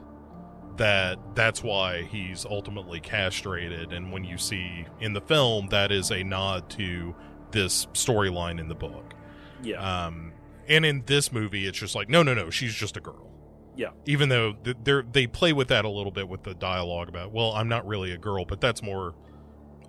that 0.79 1.17
that's 1.35 1.61
why 1.63 2.01
he's 2.03 2.45
ultimately 2.45 2.99
castrated 2.99 3.93
and 3.93 4.11
when 4.11 4.23
you 4.23 4.37
see 4.37 4.85
in 4.99 5.13
the 5.13 5.21
film 5.21 5.67
that 5.67 5.91
is 5.91 6.09
a 6.11 6.23
nod 6.23 6.69
to 6.69 7.13
this 7.51 7.85
storyline 7.93 8.59
in 8.59 8.67
the 8.67 8.75
book 8.75 9.13
yeah, 9.61 10.05
um 10.05 10.33
and 10.67 10.85
in 10.85 11.03
this 11.05 11.31
movie 11.31 11.65
it's 11.67 11.77
just 11.77 11.95
like 11.95 12.09
no 12.09 12.23
no 12.23 12.33
no 12.33 12.49
she's 12.49 12.73
just 12.73 12.95
a 12.97 13.01
girl 13.01 13.29
Yeah. 13.75 13.89
even 14.05 14.29
though 14.29 14.55
they're 14.83 15.03
they 15.03 15.27
play 15.27 15.53
with 15.53 15.67
that 15.67 15.85
a 15.85 15.89
little 15.89 16.11
bit 16.11 16.27
with 16.29 16.43
the 16.43 16.53
dialogue 16.55 17.09
about 17.09 17.31
well 17.31 17.51
i'm 17.53 17.67
not 17.67 17.85
really 17.85 18.11
a 18.11 18.17
girl 18.17 18.45
but 18.45 18.59
that's 18.61 18.81
more 18.81 19.15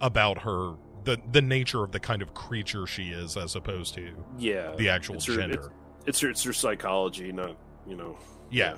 about 0.00 0.38
her 0.42 0.74
the 1.04 1.18
the 1.32 1.40
nature 1.42 1.84
of 1.84 1.92
the 1.92 2.00
kind 2.00 2.20
of 2.20 2.34
creature 2.34 2.86
she 2.86 3.08
is 3.10 3.36
as 3.36 3.54
opposed 3.56 3.94
to 3.94 4.12
yeah. 4.38 4.74
the 4.76 4.88
actual 4.88 5.14
It's 5.16 5.26
her- 5.26 5.36
gender 5.36 5.72
It's 6.06 6.20
her, 6.20 6.30
it's 6.30 6.42
her 6.44 6.52
psychology, 6.52 7.30
not 7.32 7.56
you 7.86 7.96
know. 7.96 8.18
Yeah. 8.50 8.76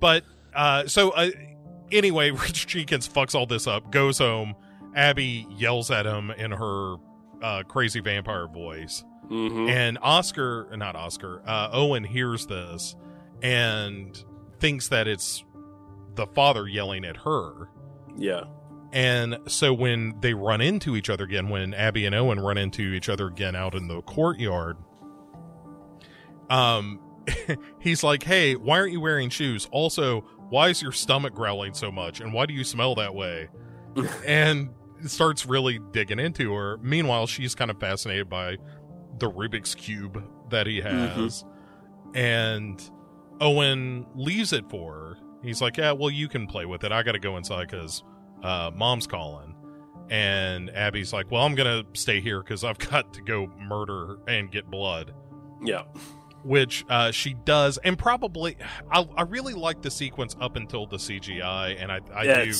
But 0.00 0.24
uh 0.54 0.86
so 0.86 1.10
uh, 1.10 1.30
anyway, 1.92 2.30
Rich 2.30 2.66
Jenkins 2.66 3.08
fucks 3.08 3.34
all 3.34 3.46
this 3.46 3.66
up, 3.66 3.90
goes 3.90 4.18
home, 4.18 4.54
Abby 4.94 5.46
yells 5.50 5.90
at 5.90 6.06
him 6.06 6.30
in 6.32 6.50
her 6.50 6.96
uh 7.42 7.62
crazy 7.64 8.00
vampire 8.00 8.46
voice. 8.46 9.04
hmm 9.28 9.68
And 9.68 9.98
Oscar, 10.02 10.68
not 10.76 10.96
Oscar, 10.96 11.42
uh 11.46 11.70
Owen 11.72 12.04
hears 12.04 12.46
this 12.46 12.96
and 13.42 14.22
thinks 14.58 14.88
that 14.88 15.08
it's 15.08 15.44
the 16.14 16.26
father 16.26 16.66
yelling 16.68 17.04
at 17.04 17.16
her. 17.18 17.68
Yeah. 18.16 18.44
And 18.92 19.38
so 19.46 19.72
when 19.72 20.18
they 20.20 20.34
run 20.34 20.60
into 20.60 20.96
each 20.96 21.08
other 21.08 21.22
again, 21.24 21.48
when 21.48 21.72
Abby 21.74 22.06
and 22.06 22.14
Owen 22.14 22.40
run 22.40 22.58
into 22.58 22.82
each 22.82 23.08
other 23.08 23.28
again 23.28 23.54
out 23.54 23.76
in 23.76 23.86
the 23.86 24.02
courtyard, 24.02 24.76
um, 26.48 27.00
he's 27.80 28.02
like, 28.02 28.22
"Hey, 28.24 28.56
why 28.56 28.78
aren't 28.80 28.92
you 28.92 29.00
wearing 29.00 29.30
shoes? 29.30 29.68
Also, 29.70 30.24
why 30.50 30.68
is 30.68 30.82
your 30.82 30.92
stomach 30.92 31.34
growling 31.34 31.72
so 31.74 31.90
much? 31.90 32.20
And 32.20 32.32
why 32.32 32.46
do 32.46 32.54
you 32.54 32.64
smell 32.64 32.94
that 32.96 33.14
way?" 33.14 33.48
and 34.26 34.70
starts 35.06 35.46
really 35.46 35.80
digging 35.92 36.18
into 36.18 36.52
her. 36.54 36.76
Meanwhile, 36.78 37.26
she's 37.26 37.54
kind 37.54 37.70
of 37.70 37.80
fascinated 37.80 38.28
by 38.28 38.56
the 39.18 39.30
Rubik's 39.30 39.74
cube 39.74 40.22
that 40.50 40.66
he 40.66 40.80
has, 40.80 41.44
and 42.14 42.90
Owen 43.40 44.06
leaves 44.14 44.52
it 44.52 44.68
for 44.68 44.94
her. 44.94 45.18
He's 45.42 45.60
like, 45.62 45.76
"Yeah, 45.76 45.92
well, 45.92 46.10
you 46.10 46.28
can 46.28 46.46
play 46.46 46.66
with 46.66 46.84
it. 46.84 46.92
I 46.92 47.02
got 47.02 47.12
to 47.12 47.18
go 47.18 47.36
inside 47.36 47.70
because 47.70 48.02
uh, 48.42 48.70
mom's 48.74 49.06
calling." 49.06 49.54
And 50.10 50.70
Abby's 50.70 51.12
like, 51.12 51.30
"Well, 51.30 51.42
I'm 51.42 51.54
gonna 51.54 51.84
stay 51.94 52.20
here 52.20 52.42
because 52.42 52.64
I've 52.64 52.78
got 52.90 53.14
to 53.14 53.22
go 53.22 53.46
murder 53.58 54.18
and 54.26 54.50
get 54.50 54.70
blood." 54.70 55.14
Yeah. 55.62 55.82
Which 56.42 56.84
uh, 56.88 57.10
she 57.10 57.34
does, 57.34 57.78
and 57.78 57.98
probably 57.98 58.56
I, 58.90 59.06
I 59.16 59.22
really 59.22 59.54
like 59.54 59.82
the 59.82 59.90
sequence 59.90 60.36
up 60.40 60.56
until 60.56 60.86
the 60.86 60.96
CGI, 60.96 61.76
and 61.82 61.90
I, 61.92 62.00
I 62.14 62.24
yeah, 62.24 62.44
do 62.44 62.52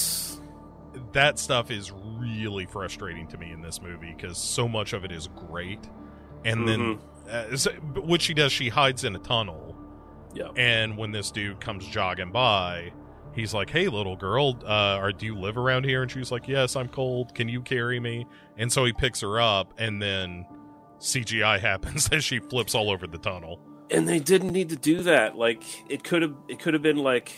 that 1.12 1.38
stuff 1.38 1.70
is 1.70 1.92
really 2.18 2.66
frustrating 2.66 3.26
to 3.28 3.38
me 3.38 3.52
in 3.52 3.62
this 3.62 3.80
movie 3.80 4.12
because 4.16 4.38
so 4.38 4.68
much 4.68 4.92
of 4.92 5.04
it 5.04 5.12
is 5.12 5.28
great, 5.48 5.80
and 6.44 6.68
then 6.68 6.98
uh, 7.30 7.56
so- 7.56 7.72
what 7.72 8.20
she 8.22 8.34
does, 8.34 8.52
she 8.52 8.68
hides 8.68 9.04
in 9.04 9.14
a 9.16 9.20
tunnel, 9.20 9.76
Yeah. 10.34 10.48
and 10.56 10.96
when 10.96 11.12
this 11.12 11.30
dude 11.30 11.60
comes 11.60 11.86
jogging 11.86 12.32
by. 12.32 12.92
He's 13.32 13.54
like, 13.54 13.70
"Hey, 13.70 13.86
little 13.86 14.16
girl, 14.16 14.58
uh, 14.64 14.66
are 14.98 15.12
do 15.12 15.24
you 15.24 15.36
live 15.36 15.56
around 15.56 15.84
here?" 15.84 16.02
And 16.02 16.10
she's 16.10 16.32
like, 16.32 16.48
"Yes, 16.48 16.74
I'm 16.74 16.88
cold. 16.88 17.32
Can 17.32 17.48
you 17.48 17.60
carry 17.62 18.00
me?" 18.00 18.26
And 18.58 18.72
so 18.72 18.84
he 18.84 18.92
picks 18.92 19.20
her 19.20 19.40
up, 19.40 19.72
and 19.78 20.02
then 20.02 20.44
CGI 20.98 21.58
happens 21.60 22.08
as 22.10 22.24
she 22.24 22.40
flips 22.40 22.74
all 22.74 22.90
over 22.90 23.06
the 23.06 23.18
tunnel. 23.18 23.60
And 23.90 24.08
they 24.08 24.18
didn't 24.18 24.52
need 24.52 24.68
to 24.70 24.76
do 24.76 25.02
that. 25.02 25.36
Like 25.36 25.62
it 25.90 26.04
could 26.04 26.22
have 26.22 26.34
it 26.48 26.58
could 26.58 26.74
have 26.74 26.82
been 26.82 26.98
like 26.98 27.32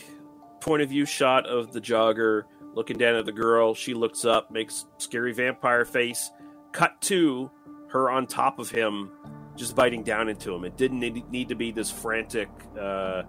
point 0.61 0.81
of 0.81 0.89
view 0.89 1.05
shot 1.05 1.45
of 1.45 1.73
the 1.73 1.81
jogger 1.81 2.43
looking 2.73 2.97
down 2.97 3.15
at 3.15 3.25
the 3.25 3.31
girl. 3.31 3.73
She 3.73 3.93
looks 3.93 4.25
up, 4.25 4.51
makes 4.51 4.85
scary 4.97 5.33
vampire 5.33 5.85
face. 5.85 6.31
Cut 6.71 6.99
to 7.01 7.51
her 7.89 8.09
on 8.09 8.25
top 8.25 8.59
of 8.59 8.69
him, 8.69 9.11
just 9.55 9.75
biting 9.75 10.03
down 10.03 10.29
into 10.29 10.53
him. 10.53 10.63
It 10.65 10.77
didn't 10.77 10.99
need, 10.99 11.49
to 11.49 11.55
be 11.55 11.71
this 11.71 11.91
frantic, 11.91 12.49
uh, 12.79 13.23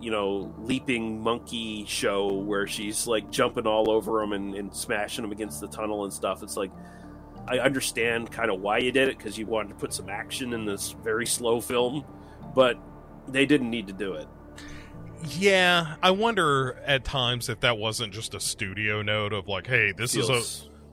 you 0.00 0.10
know, 0.10 0.54
leaping 0.58 1.22
monkey 1.22 1.86
show 1.86 2.30
where 2.30 2.66
she's 2.66 3.06
like 3.06 3.30
jumping 3.30 3.66
all 3.66 3.90
over 3.90 4.22
him 4.22 4.32
and, 4.32 4.54
and 4.54 4.74
smashing 4.74 5.24
him 5.24 5.32
against 5.32 5.60
the 5.60 5.68
tunnel 5.68 6.04
and 6.04 6.12
stuff. 6.12 6.42
It's 6.42 6.56
like 6.56 6.70
I 7.46 7.58
understand 7.58 8.30
kind 8.30 8.50
of 8.50 8.60
why 8.60 8.78
you 8.78 8.92
did 8.92 9.08
it 9.08 9.16
because 9.16 9.38
you 9.38 9.46
wanted 9.46 9.70
to 9.70 9.74
put 9.76 9.94
some 9.94 10.08
action 10.08 10.52
in 10.52 10.66
this 10.66 10.92
very 11.02 11.26
slow 11.26 11.60
film, 11.60 12.04
but 12.54 12.78
they 13.28 13.46
didn't 13.46 13.70
need 13.70 13.86
to 13.86 13.92
do 13.92 14.14
it. 14.14 14.26
Yeah, 15.26 15.96
I 16.02 16.10
wonder 16.10 16.78
at 16.84 17.04
times 17.04 17.48
if 17.48 17.60
that 17.60 17.78
wasn't 17.78 18.12
just 18.12 18.34
a 18.34 18.40
studio 18.40 19.00
note 19.00 19.32
of 19.32 19.48
like, 19.48 19.66
hey, 19.66 19.92
this 19.96 20.14
is 20.16 20.28
a 20.28 20.42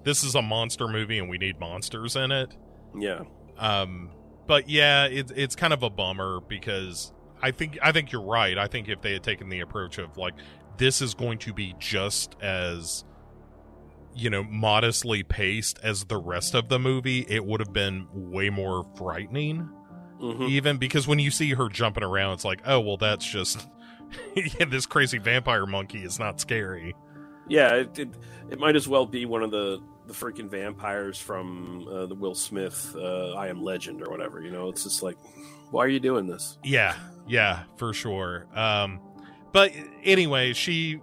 this 0.03 0.24
is 0.24 0.36
a 0.36 0.41
monster 0.41 0.88
movie 0.88 1.20
and 1.20 1.30
we 1.30 1.38
need 1.38 1.59
monsters 1.59 2.16
in 2.16 2.32
it. 2.32 2.55
yeah, 2.97 3.22
Um, 3.57 4.12
but 4.47 4.70
yeah, 4.70 5.05
it's 5.05 5.32
it's 5.36 5.55
kind 5.55 5.74
of 5.74 5.84
a 5.84 5.89
bummer 5.89 6.39
because 6.47 7.12
I 7.41 7.51
think 7.51 7.78
I 7.82 7.91
think 7.91 8.12
you're 8.12 8.26
right. 8.26 8.57
I 8.57 8.68
think 8.68 8.88
if 8.88 9.01
they 9.01 9.14
had 9.14 9.24
taken 9.24 9.49
the 9.49 9.59
approach 9.59 9.97
of 9.97 10.18
like 10.18 10.34
this 10.78 11.01
is 11.01 11.14
going 11.14 11.39
to 11.39 11.53
be 11.53 11.76
just 11.78 12.36
as 12.41 13.03
you 14.16 14.30
know 14.30 14.43
modestly 14.43 15.24
paced 15.24 15.80
as 15.84 16.05
the 16.05 16.18
rest 16.18 16.55
of 16.55 16.70
the 16.70 16.80
movie, 16.80 17.26
it 17.28 17.45
would 17.45 17.59
have 17.59 17.74
been 17.74 18.07
way 18.14 18.49
more 18.49 18.86
frightening. 18.95 19.70
Hmm 20.22 20.44
even 20.44 20.78
because 20.78 21.08
when 21.08 21.20
you 21.20 21.32
see 21.32 21.50
her 21.50 21.68
jumping 21.68 22.04
around 22.04 22.34
it's 22.34 22.46
like 22.46 22.62
oh 22.66 22.80
well 22.80 22.98
that's 22.98 23.26
just 23.26 23.68
yeah, 24.36 24.66
this 24.66 24.86
crazy 24.86 25.18
vampire 25.18 25.66
monkey 25.66 26.04
is 26.04 26.20
not 26.20 26.40
scary 26.40 26.96
yeah. 27.48 27.74
It, 27.76 28.00
it 28.00 28.10
it 28.52 28.60
might 28.60 28.76
as 28.76 28.88
well 28.88 29.06
be 29.06 29.26
one 29.26 29.44
of 29.44 29.52
the 29.52 29.82
the 30.06 30.14
freaking 30.14 30.50
vampires 30.50 31.20
from 31.20 31.86
uh, 31.88 32.06
the 32.06 32.16
Will 32.16 32.36
Smith 32.36 32.96
uh, 32.98 33.34
I 33.34 33.48
Am 33.48 33.62
Legend 33.62 34.02
or 34.02 34.10
whatever. 34.10 34.42
You 34.42 34.52
know, 34.52 34.70
it's 34.70 34.84
just 34.84 35.04
like, 35.04 35.18
why 35.70 35.84
are 35.84 35.90
you 35.90 36.00
doing 36.00 36.28
this? 36.28 36.58
yeah 36.64 36.96
yeah 37.28 37.64
for 37.78 37.94
sure 37.94 38.48
um 38.56 39.00
but 39.52 39.72
anyway 40.04 40.54
she 40.54 41.00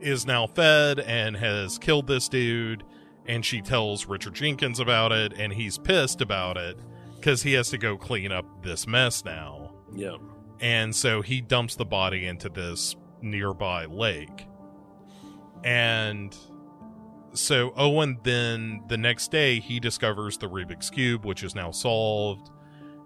is 0.00 0.26
now 0.26 0.46
fed 0.46 0.98
and 0.98 1.36
has 1.36 1.78
killed 1.78 2.06
this 2.06 2.28
dude 2.28 2.82
and 3.26 3.44
she 3.44 3.60
tells 3.60 4.06
richard 4.06 4.34
jenkins 4.34 4.80
about 4.80 5.12
it 5.12 5.32
and 5.34 5.52
he's 5.52 5.78
pissed 5.78 6.20
about 6.20 6.56
it 6.56 6.76
because 7.22 7.42
he 7.42 7.52
has 7.52 7.70
to 7.70 7.78
go 7.78 7.96
clean 7.96 8.32
up 8.32 8.44
this 8.64 8.84
mess 8.88 9.24
now. 9.24 9.72
Yeah, 9.94 10.16
and 10.60 10.94
so 10.94 11.22
he 11.22 11.40
dumps 11.40 11.76
the 11.76 11.84
body 11.84 12.26
into 12.26 12.48
this 12.48 12.96
nearby 13.20 13.84
lake. 13.84 14.46
And 15.64 16.36
so 17.34 17.72
owen 17.76 18.18
then 18.24 18.82
the 18.88 18.96
next 18.98 19.30
day 19.30 19.60
he 19.60 19.78
discovers 19.78 20.36
the 20.36 20.48
rubik's 20.48 20.90
cube 20.90 21.24
which 21.24 21.42
is 21.42 21.54
now 21.54 21.70
solved. 21.70 22.50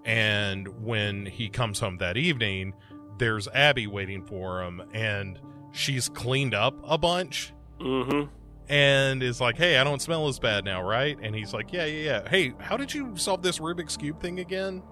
And 0.05 0.85
when 0.85 1.27
he 1.27 1.49
comes 1.49 1.79
home 1.81 1.99
that 1.99 2.17
evening 2.17 2.75
there's 3.19 3.49
abby 3.49 3.87
waiting 3.87 4.25
for 4.25 4.63
him 4.63 4.83
and 4.93 5.39
she's 5.73 6.09
cleaned 6.09 6.55
up 6.55 6.75
a 6.85 6.97
bunch. 6.97 7.53
Hmm 7.81 8.25
and 8.69 9.23
is 9.23 9.41
like 9.41 9.57
hey 9.57 9.79
i 9.79 9.85
don't 9.85 10.03
smell 10.03 10.27
as 10.27 10.39
bad 10.39 10.65
now 10.65 10.83
right 10.83 11.19
and 11.23 11.35
he's 11.35 11.55
like 11.55 11.73
yeah 11.73 11.85
yeah 11.85 12.05
yeah 12.05 12.29
hey 12.29 12.53
how 12.59 12.77
did 12.77 12.93
you 12.93 13.17
solve 13.17 13.43
this 13.43 13.59
rubik's 13.59 13.97
cube 13.97 14.21
thing 14.21 14.41
again 14.41 14.83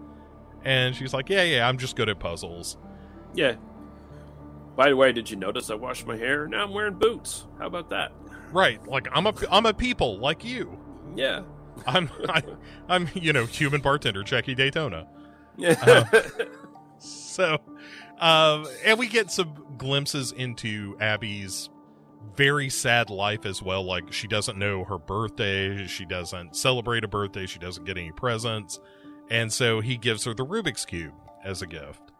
and 0.65 0.95
she's 0.95 1.13
like 1.13 1.29
yeah 1.29 1.43
yeah 1.43 1.69
i'm 1.69 1.77
just 1.77 1.97
good 1.97 2.09
at 2.09 2.19
puzzles 2.21 2.77
yeah. 3.35 3.57
By 4.77 4.89
the 4.89 4.97
way, 4.97 5.13
did 5.13 5.31
you 5.31 5.37
notice 5.37 5.71
I 5.71 5.75
washed 5.75 6.07
my 6.07 6.17
hair? 6.17 6.49
Now 6.49 6.65
I'm 6.65 6.73
wearing 6.73 6.95
boots. 6.95 7.47
How 7.59 7.67
about 7.67 7.91
that? 7.91 8.13
Right, 8.53 8.85
like 8.87 9.09
I'm 9.13 9.27
a 9.27 9.35
I'm 9.51 9.67
a 9.67 9.75
people 9.75 10.19
like 10.19 10.45
you. 10.45 10.79
Yeah, 11.15 11.43
I'm 11.87 12.11
I, 12.29 12.43
I'm 12.89 13.09
you 13.15 13.33
know 13.33 13.47
human 13.47 13.81
bartender 13.81 14.23
Jackie 14.23 14.55
Daytona. 14.55 15.07
yeah. 15.57 15.77
Uh, 15.81 16.21
so, 16.99 17.59
um, 18.19 18.67
and 18.85 18.99
we 18.99 19.07
get 19.07 19.31
some 19.31 19.55
glimpses 19.77 20.33
into 20.33 20.97
Abby's 21.01 21.69
very 22.37 22.69
sad 22.69 23.11
life 23.11 23.47
as 23.47 23.63
well. 23.63 23.85
Like 23.85 24.13
she 24.13 24.27
doesn't 24.27 24.59
know 24.59 24.85
her 24.85 24.99
birthday, 24.99 25.87
she 25.87 26.05
doesn't 26.05 26.57
celebrate 26.57 27.05
a 27.05 27.09
birthday, 27.09 27.47
she 27.47 27.59
doesn't 27.59 27.85
get 27.85 27.97
any 27.97 28.13
presents, 28.13 28.81
and 29.31 29.53
so 29.53 29.81
he 29.81 29.97
gives 29.97 30.25
her 30.25 30.35
the 30.35 30.45
Rubik's 30.45 30.85
cube 30.85 31.15
as 31.45 31.63
a 31.63 31.67
gift. 31.67 32.13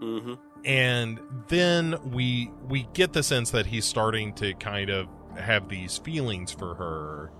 Mm-hmm. 0.00 0.34
And 0.64 1.20
then 1.48 1.96
we 2.10 2.50
we 2.68 2.88
get 2.94 3.12
the 3.12 3.22
sense 3.22 3.50
that 3.50 3.66
he's 3.66 3.84
starting 3.84 4.32
to 4.34 4.54
kind 4.54 4.90
of 4.90 5.08
have 5.38 5.68
these 5.68 5.98
feelings 5.98 6.52
for 6.52 6.74
her, 6.74 7.32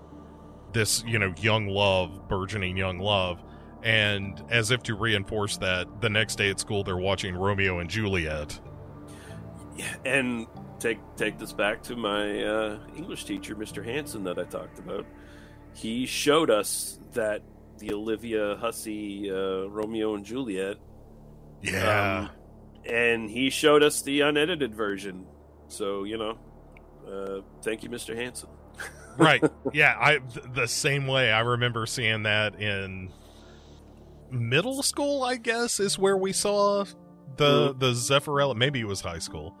this 0.73 1.03
you 1.05 1.19
know 1.19 1.33
young 1.39 1.67
love, 1.67 2.27
burgeoning 2.27 2.77
young 2.77 2.99
love. 2.99 3.43
And 3.83 4.43
as 4.49 4.71
if 4.71 4.81
to 4.83 4.95
reinforce 4.95 5.57
that, 5.57 6.01
the 6.01 6.09
next 6.09 6.37
day 6.37 6.49
at 6.49 6.59
school 6.59 6.83
they're 6.83 6.97
watching 6.97 7.35
Romeo 7.35 7.79
and 7.79 7.89
Juliet. 7.89 8.59
And 10.05 10.47
take 10.85 10.99
take 11.15 11.37
this 11.39 11.51
back 11.53 11.81
to 11.83 11.95
my 11.95 12.43
uh, 12.43 12.77
English 12.95 13.25
teacher, 13.25 13.55
Mr. 13.55 13.83
Hanson, 13.83 14.23
that 14.25 14.37
I 14.37 14.43
talked 14.43 14.77
about. 14.79 15.05
He 15.73 16.05
showed 16.05 16.49
us 16.49 16.99
that 17.13 17.41
the 17.79 17.93
Olivia 17.93 18.55
Hussey 18.57 19.29
uh, 19.31 19.67
Romeo 19.67 20.13
and 20.15 20.23
Juliet, 20.25 20.77
Yeah. 21.61 22.29
um, 22.29 22.29
and 22.89 23.29
he 23.29 23.49
showed 23.49 23.81
us 23.83 24.01
the 24.03 24.21
unedited 24.21 24.75
version. 24.75 25.25
So 25.67 26.03
you 26.03 26.17
know, 26.17 26.37
uh, 27.09 27.41
thank 27.63 27.83
you, 27.83 27.89
Mr. 27.89 28.15
Hanson. 28.15 28.49
right. 29.17 29.43
Yeah, 29.73 29.95
I 29.99 30.19
th- 30.19 30.45
the 30.53 30.67
same 30.67 31.07
way 31.07 31.31
I 31.31 31.39
remember 31.41 31.85
seeing 31.87 32.23
that 32.23 32.61
in 32.61 33.11
middle 34.29 34.83
school, 34.83 35.23
I 35.23 35.37
guess, 35.37 35.79
is 35.79 35.97
where 35.97 36.17
we 36.17 36.31
saw 36.33 36.83
the 37.37 37.73
Mhm. 37.73 37.79
the 37.79 37.91
Zeffirelli, 37.93 38.55
maybe 38.55 38.79
it 38.81 38.87
was 38.87 39.01
high 39.01 39.19
school. 39.19 39.55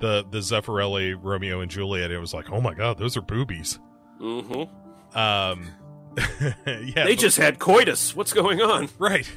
The 0.00 0.24
the 0.28 0.38
Zeffirelli 0.38 1.16
Romeo 1.20 1.60
and 1.60 1.70
Juliet. 1.70 2.10
It 2.10 2.18
was 2.18 2.34
like, 2.34 2.50
"Oh 2.50 2.60
my 2.60 2.74
god, 2.74 2.98
those 2.98 3.16
are 3.16 3.22
boobies." 3.22 3.78
Mm-hmm. 4.20 5.16
Um 5.18 5.68
yeah. 6.18 6.54
They 6.66 7.14
but- 7.14 7.18
just 7.18 7.36
had 7.36 7.58
coitus. 7.58 8.14
What's 8.14 8.32
going 8.32 8.60
on? 8.60 8.88
right. 8.98 9.30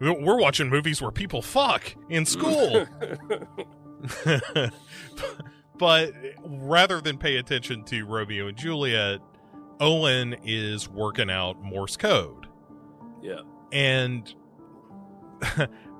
We're 0.00 0.38
watching 0.38 0.70
movies 0.70 1.02
where 1.02 1.10
people 1.10 1.42
fuck 1.42 1.94
in 2.08 2.24
school. 2.24 2.86
but 5.78 6.12
rather 6.44 7.00
than 7.00 7.18
pay 7.18 7.36
attention 7.36 7.84
to 7.84 8.04
Romeo 8.06 8.46
and 8.48 8.56
Juliet, 8.56 9.20
Owen 9.78 10.36
is 10.44 10.88
working 10.88 11.30
out 11.30 11.60
Morse 11.62 11.96
code. 11.98 12.46
yeah. 13.22 13.40
And 13.72 14.34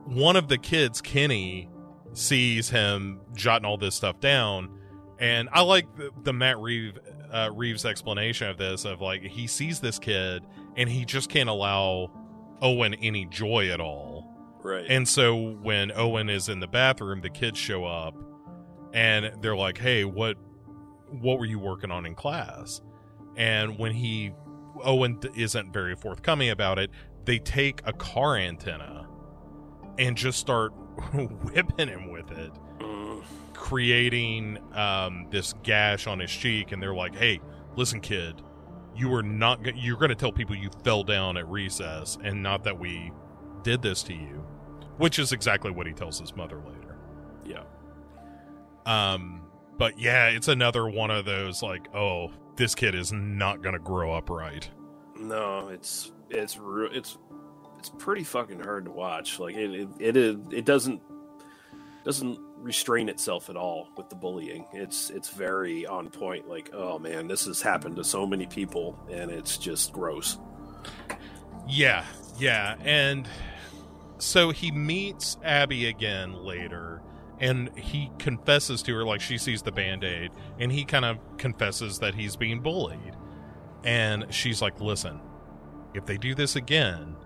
one 0.06 0.36
of 0.36 0.48
the 0.48 0.58
kids, 0.58 1.00
Kenny, 1.00 1.68
sees 2.12 2.70
him 2.70 3.20
jotting 3.34 3.66
all 3.66 3.76
this 3.76 3.94
stuff 3.94 4.20
down. 4.20 4.78
And 5.18 5.48
I 5.52 5.62
like 5.62 5.86
the, 5.96 6.10
the 6.22 6.32
Matt 6.32 6.58
Reeve, 6.58 6.98
uh, 7.30 7.50
Reeves 7.54 7.84
explanation 7.84 8.48
of 8.48 8.58
this 8.58 8.84
of 8.84 9.00
like, 9.00 9.22
he 9.22 9.46
sees 9.46 9.80
this 9.80 9.98
kid 9.98 10.42
and 10.76 10.88
he 10.88 11.04
just 11.04 11.28
can't 11.28 11.48
allow 11.48 12.10
Owen 12.62 12.94
any 12.94 13.26
joy 13.26 13.70
at 13.70 13.80
all. 13.80 14.30
Right. 14.62 14.86
And 14.88 15.08
so 15.08 15.52
when 15.62 15.90
Owen 15.92 16.28
is 16.28 16.48
in 16.48 16.60
the 16.60 16.68
bathroom, 16.68 17.22
the 17.22 17.30
kids 17.30 17.58
show 17.58 17.84
up 17.84 18.14
and 18.92 19.32
they're 19.42 19.56
like, 19.56 19.78
"Hey, 19.78 20.04
what 20.04 20.36
what 21.08 21.38
were 21.38 21.46
you 21.46 21.58
working 21.58 21.90
on 21.90 22.06
in 22.06 22.14
class?" 22.14 22.80
And 23.36 23.78
when 23.78 23.92
he 23.92 24.32
Owen 24.82 25.20
isn't 25.34 25.72
very 25.72 25.96
forthcoming 25.96 26.50
about 26.50 26.78
it, 26.78 26.90
they 27.24 27.38
take 27.38 27.80
a 27.84 27.92
car 27.92 28.36
antenna 28.36 29.08
and 29.98 30.16
just 30.16 30.38
start 30.38 30.72
whipping 31.44 31.88
him 31.88 32.10
with 32.10 32.30
it, 32.32 32.52
Mm. 32.78 33.22
creating 33.52 34.58
um, 34.74 35.26
this 35.30 35.54
gash 35.62 36.06
on 36.06 36.18
his 36.18 36.30
cheek. 36.30 36.72
And 36.72 36.82
they're 36.82 36.94
like, 36.94 37.14
"Hey, 37.14 37.40
listen, 37.76 38.00
kid, 38.00 38.40
you 38.96 39.12
are 39.14 39.22
not. 39.22 39.62
Go- 39.62 39.72
you're 39.74 39.98
going 39.98 40.08
to 40.10 40.14
tell 40.14 40.32
people 40.32 40.56
you 40.56 40.70
fell 40.84 41.02
down 41.04 41.36
at 41.36 41.46
recess, 41.48 42.16
and 42.22 42.42
not 42.42 42.64
that 42.64 42.78
we 42.78 43.12
did 43.62 43.82
this 43.82 44.02
to 44.04 44.14
you." 44.14 44.44
Which 44.98 45.18
is 45.18 45.32
exactly 45.32 45.70
what 45.70 45.86
he 45.86 45.92
tells 45.94 46.18
his 46.20 46.34
mother 46.36 46.56
later. 46.66 46.96
yeah. 47.44 47.62
Um, 48.86 49.42
but 49.78 49.98
yeah, 49.98 50.28
it's 50.28 50.48
another 50.48 50.88
one 50.88 51.10
of 51.10 51.24
those 51.24 51.62
like, 51.62 51.88
oh, 51.94 52.30
this 52.56 52.74
kid 52.74 52.94
is 52.94 53.12
not 53.12 53.62
gonna 53.62 53.78
grow 53.78 54.12
up 54.12 54.28
right. 54.30 54.68
No, 55.18 55.68
it's 55.68 56.12
it's 56.28 56.58
it's 56.92 57.18
it's 57.80 57.88
pretty 57.88 58.24
fucking 58.24 58.60
hard 58.60 58.84
to 58.84 58.90
watch. 58.90 59.38
Like 59.38 59.56
it 59.56 59.88
it 59.98 60.16
it, 60.16 60.38
it 60.52 60.64
doesn't 60.66 61.00
doesn't 62.04 62.38
restrain 62.58 63.08
itself 63.08 63.48
at 63.48 63.56
all 63.56 63.88
with 63.96 64.10
the 64.10 64.16
bullying. 64.16 64.66
It's 64.74 65.08
it's 65.08 65.30
very 65.30 65.86
on 65.86 66.10
point. 66.10 66.46
Like 66.46 66.70
oh 66.74 66.98
man, 66.98 67.26
this 67.26 67.46
has 67.46 67.62
happened 67.62 67.96
to 67.96 68.04
so 68.04 68.26
many 68.26 68.46
people, 68.46 68.98
and 69.10 69.30
it's 69.30 69.56
just 69.56 69.92
gross. 69.94 70.36
Yeah, 71.66 72.04
yeah, 72.38 72.76
and 72.84 73.26
so 74.18 74.50
he 74.50 74.70
meets 74.70 75.38
Abby 75.42 75.86
again 75.86 76.34
later, 76.34 77.00
and 77.38 77.70
he 77.78 78.10
confesses 78.18 78.82
to 78.82 78.94
her 78.94 79.04
like 79.06 79.22
she 79.22 79.38
sees 79.38 79.62
the 79.62 79.72
band 79.72 80.04
aid, 80.04 80.32
and 80.58 80.70
he 80.70 80.84
kind 80.84 81.06
of 81.06 81.16
confesses 81.38 81.98
that 82.00 82.14
he's 82.14 82.36
being 82.36 82.60
bullied, 82.60 83.16
and 83.84 84.26
she's 84.28 84.60
like, 84.60 84.78
"Listen, 84.82 85.18
if 85.94 86.04
they 86.04 86.18
do 86.18 86.34
this 86.34 86.56
again, 86.56 87.16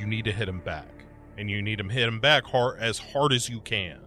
you 0.00 0.06
need 0.06 0.24
to 0.24 0.32
hit 0.32 0.48
him 0.48 0.60
back, 0.60 1.04
and 1.38 1.50
you 1.50 1.62
need 1.62 1.78
to 1.78 1.84
hit 1.84 2.08
him 2.08 2.18
back 2.20 2.44
hard 2.46 2.80
as 2.80 2.98
hard 2.98 3.32
as 3.32 3.48
you 3.48 3.60
can, 3.60 4.00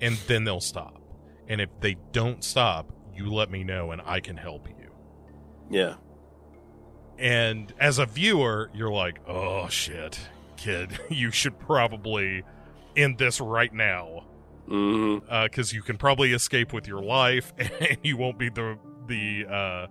and 0.00 0.16
then 0.26 0.44
they'll 0.44 0.60
stop. 0.60 1.00
And 1.48 1.60
if 1.60 1.70
they 1.80 1.96
don't 2.12 2.42
stop, 2.44 2.92
you 3.14 3.32
let 3.32 3.50
me 3.50 3.62
know, 3.64 3.92
and 3.92 4.02
I 4.04 4.20
can 4.20 4.36
help 4.36 4.68
you." 4.68 4.90
Yeah, 5.70 5.94
And 7.18 7.72
as 7.78 7.98
a 7.98 8.04
viewer, 8.06 8.70
you're 8.74 8.90
like, 8.90 9.20
oh 9.26 9.68
shit, 9.68 10.18
kid, 10.56 10.98
you 11.08 11.30
should 11.30 11.58
probably 11.58 12.42
end 12.96 13.16
this 13.18 13.40
right 13.40 13.72
now. 13.72 14.24
Because 14.66 15.72
you 15.72 15.82
can 15.82 15.96
probably 15.98 16.32
escape 16.32 16.72
with 16.72 16.86
your 16.86 17.02
life 17.02 17.52
and 17.58 17.98
you 18.02 18.16
won't 18.16 18.38
be 18.38 18.48
the, 18.48 18.78
the 19.06 19.46
uh, 19.46 19.86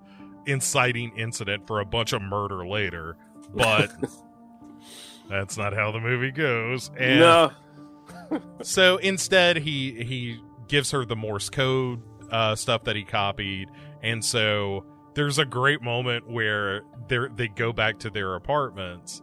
inciting 0.46 1.16
incident 1.18 1.68
for 1.68 1.80
a 1.80 1.86
bunch 1.86 2.14
of 2.14 2.22
murder 2.22 2.66
later. 2.66 3.16
But 3.54 3.92
that's 5.30 5.58
not 5.58 5.74
how 5.74 5.92
the 5.92 6.00
movie 6.00 6.32
goes. 6.32 6.92
And 6.98 7.20
no, 7.20 7.52
so 8.62 8.98
instead, 8.98 9.58
he 9.58 10.04
he 10.04 10.40
gives 10.68 10.92
her 10.92 11.06
the 11.06 11.16
Morse 11.16 11.50
code 11.50 12.02
uh, 12.32 12.56
stuff 12.56 12.84
that 12.86 12.96
he 12.96 13.04
copied, 13.04 13.70
and 14.02 14.24
so 14.24 14.86
there's 15.14 15.40
a 15.40 15.46
great 15.46 15.82
moment 15.82 16.30
where 16.30 16.84
they 17.08 17.18
they 17.36 17.48
go 17.48 17.74
back 17.74 18.00
to 18.00 18.10
their 18.10 18.36
apartments, 18.36 19.22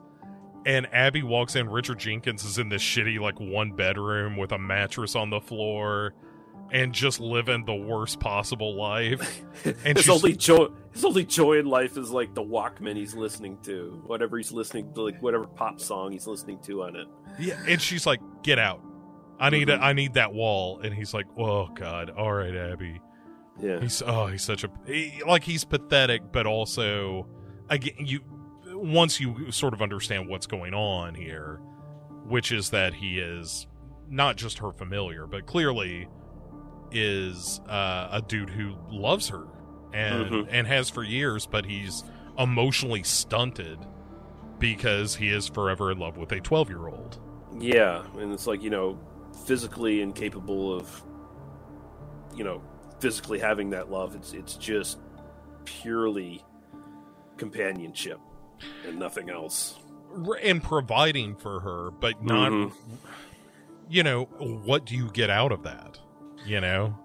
and 0.66 0.86
Abby 0.92 1.22
walks 1.22 1.56
in. 1.56 1.68
Richard 1.68 1.98
Jenkins 1.98 2.44
is 2.44 2.58
in 2.58 2.68
this 2.68 2.82
shitty 2.82 3.18
like 3.18 3.40
one 3.40 3.72
bedroom 3.72 4.36
with 4.36 4.52
a 4.52 4.58
mattress 4.58 5.14
on 5.14 5.30
the 5.30 5.40
floor, 5.40 6.14
and 6.70 6.92
just 6.92 7.18
living 7.20 7.64
the 7.64 7.74
worst 7.74 8.20
possible 8.20 8.74
life. 8.76 9.42
And 9.84 9.96
his 9.98 10.08
only 10.08 10.34
joy 10.36 10.68
his 10.92 11.04
only 11.04 11.24
joy 11.24 11.58
in 11.58 11.66
life 11.66 11.96
is 11.96 12.10
like 12.10 12.34
the 12.34 12.42
Walkman 12.42 12.96
he's 12.96 13.14
listening 13.14 13.58
to, 13.64 14.02
whatever 14.06 14.36
he's 14.36 14.52
listening 14.52 14.92
to, 14.94 15.02
like 15.02 15.20
whatever 15.22 15.46
pop 15.46 15.80
song 15.80 16.12
he's 16.12 16.26
listening 16.26 16.58
to 16.60 16.84
on 16.84 16.94
it. 16.96 17.06
Yeah, 17.38 17.58
and 17.66 17.80
she's 17.82 18.06
like, 18.06 18.20
"Get 18.42 18.58
out! 18.58 18.80
I 19.40 19.50
need 19.50 19.68
Mhm. 19.68 19.80
a, 19.80 19.84
I 19.84 19.92
need 19.94 20.14
that 20.14 20.32
wall." 20.32 20.78
And 20.80 20.94
he's 20.94 21.12
like, 21.14 21.26
"Oh 21.36 21.66
God, 21.68 22.10
all 22.10 22.32
right, 22.32 22.54
Abby." 22.54 23.00
Yeah, 23.60 23.80
He's 23.80 24.00
oh, 24.06 24.26
he's 24.28 24.42
such 24.44 24.62
a 24.62 24.70
he, 24.86 25.20
like 25.26 25.42
he's 25.42 25.64
pathetic, 25.64 26.22
but 26.32 26.46
also 26.46 27.26
again 27.68 27.94
you 27.98 28.20
once 28.72 29.18
you 29.18 29.50
sort 29.50 29.74
of 29.74 29.82
understand 29.82 30.28
what's 30.28 30.46
going 30.46 30.74
on 30.74 31.14
here, 31.16 31.60
which 32.26 32.52
is 32.52 32.70
that 32.70 32.94
he 32.94 33.18
is 33.18 33.66
not 34.08 34.36
just 34.36 34.58
her 34.58 34.70
familiar, 34.72 35.26
but 35.26 35.46
clearly 35.46 36.06
is 36.92 37.60
uh, 37.68 38.08
a 38.12 38.22
dude 38.22 38.50
who 38.50 38.74
loves 38.90 39.28
her 39.28 39.44
and 39.92 40.26
Mhm. 40.30 40.48
and 40.50 40.66
has 40.66 40.90
for 40.90 41.02
years, 41.02 41.46
but 41.46 41.64
he's 41.66 42.04
emotionally 42.38 43.02
stunted 43.02 43.78
because 44.58 45.16
he 45.16 45.28
is 45.30 45.48
forever 45.48 45.90
in 45.92 45.98
love 45.98 46.16
with 46.16 46.30
a 46.32 46.40
twelve 46.40 46.68
year 46.68 46.88
old. 46.88 47.18
Yeah, 47.58 48.04
and 48.18 48.32
it's 48.32 48.46
like 48.46 48.62
you 48.62 48.70
know, 48.70 48.98
physically 49.46 50.00
incapable 50.02 50.74
of, 50.74 51.02
you 52.34 52.44
know, 52.44 52.60
physically 53.00 53.38
having 53.38 53.70
that 53.70 53.90
love. 53.90 54.14
It's 54.14 54.32
it's 54.32 54.54
just 54.56 54.98
purely 55.64 56.44
companionship 57.36 58.18
and 58.86 58.98
nothing 58.98 59.30
else. 59.30 59.78
and 60.42 60.62
providing 60.62 61.36
for 61.36 61.60
her, 61.60 61.90
but 61.90 62.24
not, 62.24 62.50
Mhm. 62.50 62.72
you 63.90 64.02
know, 64.02 64.24
what 64.24 64.86
do 64.86 64.96
you 64.96 65.10
get 65.10 65.28
out 65.28 65.52
of 65.52 65.62
that? 65.64 66.00
You 66.46 66.60
know? 66.60 66.96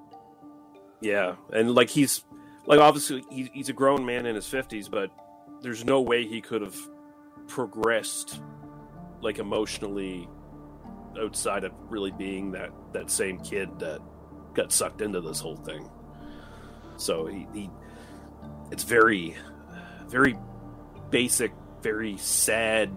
Yeah, 1.02 1.36
and 1.52 1.76
like 1.76 1.90
he's 1.90 2.24
like 2.66 2.80
obviously 2.80 3.24
he, 3.30 3.50
he's 3.54 3.70
a 3.70 3.74
grown 3.74 4.06
man 4.06 4.26
in 4.26 4.36
his 4.36 4.48
fifties, 4.48 4.88
but 4.88 5.12
there's 5.62 5.84
no 5.84 6.02
way 6.02 6.26
he 6.26 6.42
could 6.42 6.62
have 6.62 6.78
progressed 7.48 8.40
like 9.22 9.40
emotionally 9.40 10.30
outside 11.20 11.64
of 11.64 11.74
really 11.90 12.12
being 12.12 12.52
that 12.52 12.72
that 12.94 13.10
same 13.10 13.40
kid 13.40 13.70
that 13.80 14.00
got 14.54 14.72
sucked 14.72 15.02
into 15.02 15.20
this 15.20 15.40
whole 15.40 15.58
thing. 15.58 15.90
So 16.98 17.26
he, 17.26 17.48
he 17.54 17.70
it's 18.72 18.84
very 18.84 19.36
very 20.08 20.38
basic, 21.10 21.52
very 21.82 22.18
sad 22.18 22.92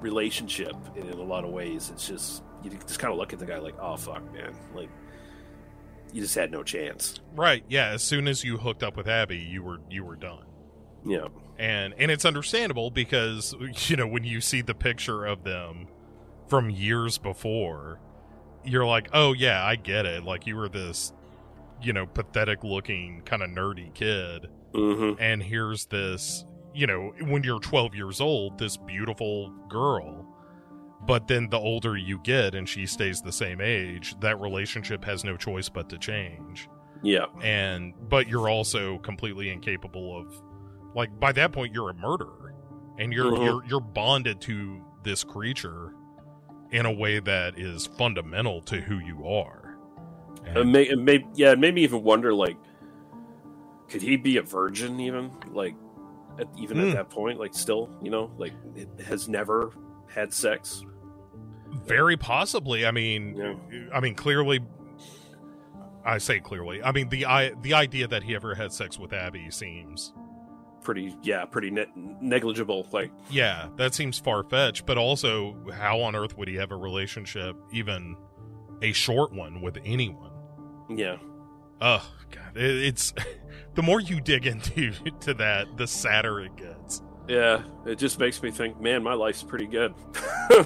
relationship 0.00 0.74
in, 0.96 1.06
in 1.08 1.18
a 1.18 1.22
lot 1.22 1.44
of 1.44 1.50
ways. 1.50 1.90
It's 1.92 2.06
just 2.06 2.42
you 2.62 2.70
just 2.70 2.98
kind 2.98 3.12
of 3.12 3.18
look 3.18 3.32
at 3.32 3.38
the 3.38 3.46
guy 3.46 3.58
like, 3.58 3.76
oh 3.80 3.96
fuck, 3.96 4.22
man, 4.34 4.54
like 4.74 4.90
you 6.12 6.22
just 6.22 6.34
had 6.34 6.50
no 6.50 6.62
chance. 6.62 7.20
Right. 7.34 7.64
Yeah. 7.68 7.88
As 7.88 8.02
soon 8.02 8.28
as 8.28 8.44
you 8.44 8.58
hooked 8.58 8.82
up 8.82 8.96
with 8.96 9.08
Abby, 9.08 9.38
you 9.38 9.62
were 9.62 9.78
you 9.90 10.04
were 10.04 10.16
done. 10.16 10.44
Yeah. 11.04 11.28
And 11.58 11.94
and 11.98 12.10
it's 12.10 12.24
understandable 12.24 12.90
because 12.90 13.54
you 13.88 13.96
know 13.96 14.06
when 14.06 14.24
you 14.24 14.40
see 14.40 14.62
the 14.62 14.74
picture 14.74 15.24
of 15.24 15.44
them 15.44 15.88
from 16.48 16.70
years 16.70 17.18
before, 17.18 18.00
you're 18.64 18.86
like, 18.86 19.08
oh 19.12 19.32
yeah, 19.32 19.64
I 19.64 19.76
get 19.76 20.06
it. 20.06 20.24
Like 20.24 20.46
you 20.46 20.56
were 20.56 20.68
this, 20.68 21.12
you 21.82 21.92
know, 21.92 22.06
pathetic 22.06 22.64
looking 22.64 23.22
kind 23.24 23.42
of 23.42 23.50
nerdy 23.50 23.92
kid, 23.94 24.48
Mm-hmm. 24.74 25.20
and 25.20 25.42
here's 25.42 25.86
this, 25.86 26.44
you 26.74 26.86
know, 26.86 27.12
when 27.22 27.42
you're 27.42 27.58
12 27.58 27.94
years 27.96 28.20
old, 28.20 28.58
this 28.58 28.76
beautiful 28.76 29.50
girl. 29.68 30.19
But 31.06 31.26
then 31.28 31.48
the 31.48 31.58
older 31.58 31.96
you 31.96 32.18
get 32.20 32.54
and 32.54 32.68
she 32.68 32.86
stays 32.86 33.20
the 33.22 33.32
same 33.32 33.60
age, 33.60 34.14
that 34.20 34.40
relationship 34.40 35.04
has 35.04 35.24
no 35.24 35.36
choice 35.36 35.68
but 35.68 35.88
to 35.88 35.98
change 35.98 36.68
Yeah. 37.02 37.24
and 37.42 37.94
but 38.08 38.28
you're 38.28 38.48
also 38.50 38.98
completely 38.98 39.48
incapable 39.50 40.16
of 40.20 40.42
like 40.94 41.18
by 41.18 41.32
that 41.32 41.52
point 41.52 41.72
you're 41.74 41.88
a 41.90 41.94
murderer 41.94 42.54
and 42.98 43.12
you're 43.12 43.32
Mhm. 43.32 43.44
you're 43.44 43.64
you're 43.64 43.80
bonded 43.80 44.40
to 44.42 44.82
this 45.02 45.24
creature 45.24 45.94
in 46.70 46.84
a 46.84 46.92
way 46.92 47.18
that 47.18 47.58
is 47.58 47.86
fundamental 47.86 48.60
to 48.62 48.80
who 48.82 48.98
you 48.98 49.26
are 49.26 49.76
And- 50.44 50.56
It 50.58 50.64
may, 50.66 50.82
it 50.84 50.98
may, 50.98 51.26
yeah, 51.34 51.52
it 51.52 51.58
made 51.58 51.74
me 51.74 51.82
even 51.82 52.02
wonder, 52.02 52.32
like, 52.32 52.56
could 53.88 54.00
he 54.02 54.16
be 54.16 54.36
a 54.38 54.42
virgin 54.42 54.98
even? 55.00 55.30
Like, 55.52 55.74
at, 56.38 56.48
even 56.58 56.78
Hmm. 56.78 56.84
at 56.88 56.94
that 56.94 57.10
point, 57.10 57.38
like, 57.38 57.52
still, 57.54 57.90
you 58.02 58.10
know, 58.10 58.30
like, 58.38 58.52
it 58.74 58.88
has 59.06 59.28
never 59.28 59.72
had 60.14 60.32
sex. 60.32 60.84
very 61.86 62.16
possibly 62.16 62.84
i 62.86 62.90
mean 62.90 63.36
Yeah. 63.36 63.54
i 63.94 64.00
mean 64.00 64.14
clearly 64.14 64.60
i 66.04 66.18
say 66.18 66.40
clearly 66.40 66.82
i 66.82 66.90
mean 66.92 67.08
the 67.10 67.26
i 67.26 67.50
the 67.62 67.74
idea 67.74 68.08
that 68.08 68.22
he 68.24 68.34
ever 68.34 68.54
had 68.54 68.72
sex 68.72 68.98
with 68.98 69.12
abby 69.12 69.50
seems 69.50 70.12
Pretty, 70.82 71.14
yeah, 71.22 71.44
pretty 71.44 71.70
ne- 71.70 71.92
negligible. 72.22 72.88
Like, 72.90 73.12
yeah 73.28 73.68
that 73.76 73.94
seems 73.94 74.18
far-fetched 74.18 74.86
but 74.86 74.96
also 74.96 75.54
how 75.74 76.00
on 76.00 76.16
earth 76.16 76.36
would 76.38 76.48
he 76.48 76.54
have 76.56 76.72
a 76.72 76.76
relationship 76.76 77.54
even 77.70 78.16
a 78.82 78.92
short 78.92 79.30
one 79.32 79.60
with 79.60 79.76
anyone 79.84 80.30
yeah, 80.88 81.16
Oh 81.82 82.10
god, 82.30 82.56
it, 82.56 82.84
it's 82.84 83.12
the 83.74 83.82
more 83.82 84.00
you 84.00 84.20
dig 84.22 84.46
into 84.46 84.92
to 85.20 85.34
that, 85.34 85.76
the 85.76 85.86
sadder 85.86 86.40
it 86.40 86.56
gets. 86.56 87.00
Yeah, 87.30 87.62
it 87.86 87.96
just 87.96 88.18
makes 88.18 88.42
me 88.42 88.50
think, 88.50 88.80
man, 88.80 89.02
my 89.04 89.14
life's 89.14 89.42
pretty 89.42 89.66
good. 89.66 89.94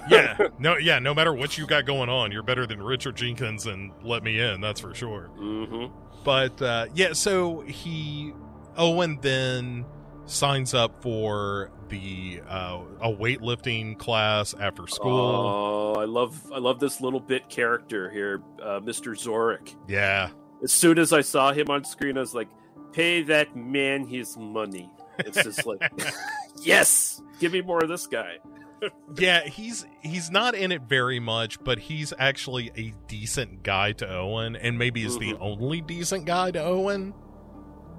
Yeah, 0.09 0.39
no, 0.59 0.79
yeah. 0.79 0.99
No 0.99 1.13
matter 1.13 1.35
what 1.35 1.59
you 1.59 1.67
got 1.67 1.85
going 1.85 2.09
on, 2.09 2.33
you're 2.33 2.43
better 2.43 2.67
than 2.67 2.83
Richard 2.83 3.17
Jenkins 3.17 3.67
and 3.67 3.93
Let 4.03 4.23
Me 4.23 4.41
In. 4.41 4.63
That's 4.63 4.81
for 4.81 4.95
sure. 4.95 5.25
hmm 5.37 5.87
But 6.25 6.61
uh, 6.63 6.87
yeah, 6.95 7.13
so 7.13 7.61
he 7.61 8.33
Owen 8.79 9.19
then 9.21 9.85
signs 10.25 10.73
up 10.73 11.03
for 11.03 11.71
the 11.91 12.41
uh, 12.49 12.81
a 13.03 13.09
weightlifting 13.13 13.99
class 13.99 14.55
after 14.59 14.87
school. 14.87 15.95
Oh, 15.97 16.01
I 16.01 16.07
love, 16.07 16.41
I 16.51 16.59
love 16.59 16.81
this 16.81 17.03
little 17.03 17.21
bit 17.21 17.51
character 17.51 18.09
here, 18.09 18.41
uh, 18.63 18.81
Mr. 18.81 19.09
Zorik. 19.15 19.75
Yeah, 19.87 20.31
As 20.63 20.73
soon 20.73 20.99
as 20.99 21.13
I 21.13 21.21
saw 21.21 21.53
him 21.53 21.69
on 21.69 21.85
screen, 21.85 22.17
I 22.17 22.21
was 22.21 22.35
like, 22.35 22.49
pay 22.93 23.21
that 23.25 23.55
man 23.55 24.07
his 24.07 24.39
money. 24.39 24.91
It's 25.19 25.43
just 25.45 25.67
like, 25.67 25.83
yes, 26.65 27.21
give 27.41 27.53
me 27.53 27.61
more 27.63 27.83
of 27.83 27.89
this 27.89 28.07
guy. 28.07 28.39
yeah. 29.19 29.45
He's 29.47 29.87
he's 30.03 30.31
not 30.31 30.55
in 30.55 30.73
it 30.73 30.83
very 30.83 31.21
much, 31.21 31.63
but 31.63 31.79
he's 31.79 32.13
actually 32.19 32.71
a 32.77 32.93
decent 33.09 33.63
guy 33.63 33.93
to 33.93 34.09
Owen, 34.09 34.57
and 34.57 34.79
maybe 34.79 35.05
is 35.05 35.19
the 35.19 35.33
Mhm. 35.35 35.39
only 35.41 35.81
decent 35.81 36.25
guy 36.27 36.51
to 36.51 36.63
Owen. 36.63 37.15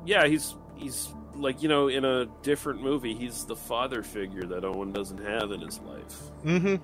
Yeah, 0.05 0.27
he's 0.27 0.55
he's 0.75 1.13
like 1.35 1.61
you 1.63 1.69
know 1.69 1.87
in 1.87 2.05
a 2.05 2.27
different 2.43 2.81
movie, 2.81 3.13
he's 3.15 3.45
the 3.45 3.55
father 3.55 4.03
figure 4.03 4.43
that 4.45 4.63
Owen 4.63 4.91
doesn't 4.91 5.17
have 5.23 5.51
in 5.51 5.61
his 5.61 5.79
life. 5.79 6.19
Mm-hmm. 6.43 6.75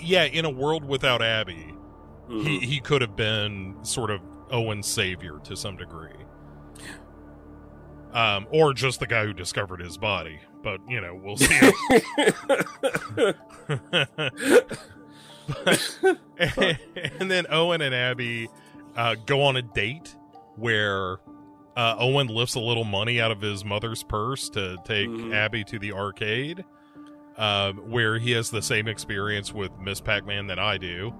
Yeah, 0.00 0.24
in 0.24 0.44
a 0.44 0.50
world 0.50 0.84
without 0.84 1.20
Abby, 1.22 1.74
he 2.28 2.34
Mhm. 2.34 2.62
he 2.62 2.80
could 2.80 3.00
have 3.02 3.16
been 3.16 3.76
sort 3.82 4.10
of 4.10 4.20
Owen's 4.50 4.86
savior 4.86 5.38
to 5.44 5.56
some 5.56 5.76
degree. 5.76 6.10
Um, 8.12 8.46
or 8.50 8.72
just 8.72 9.00
the 9.00 9.06
guy 9.06 9.24
who 9.26 9.34
discovered 9.34 9.80
his 9.80 9.98
body. 9.98 10.38
But 10.62 10.80
you 10.88 11.00
know, 11.00 11.14
we'll 11.14 11.36
see. 11.36 11.72
and 16.38 17.30
then 17.30 17.46
Owen 17.50 17.80
and 17.80 17.94
Abby 17.94 18.48
uh, 18.96 19.16
go 19.26 19.42
on 19.42 19.56
a 19.56 19.62
date 19.62 20.14
where 20.56 21.18
uh, 21.76 21.96
Owen 21.98 22.26
lifts 22.28 22.54
a 22.56 22.60
little 22.60 22.84
money 22.84 23.20
out 23.20 23.30
of 23.30 23.40
his 23.40 23.64
mother's 23.64 24.02
purse 24.02 24.48
to 24.50 24.76
take 24.84 25.08
Mhm. 25.08 25.34
Abby 25.34 25.62
to 25.64 25.78
the 25.78 25.92
arcade, 25.92 26.64
um, 27.36 27.76
where 27.90 28.18
he 28.18 28.32
has 28.32 28.50
the 28.50 28.62
same 28.62 28.88
experience 28.88 29.52
with 29.52 29.70
Miss 29.78 30.00
Pac 30.00 30.26
Man 30.26 30.48
that 30.48 30.58
I 30.58 30.76
do, 30.78 31.14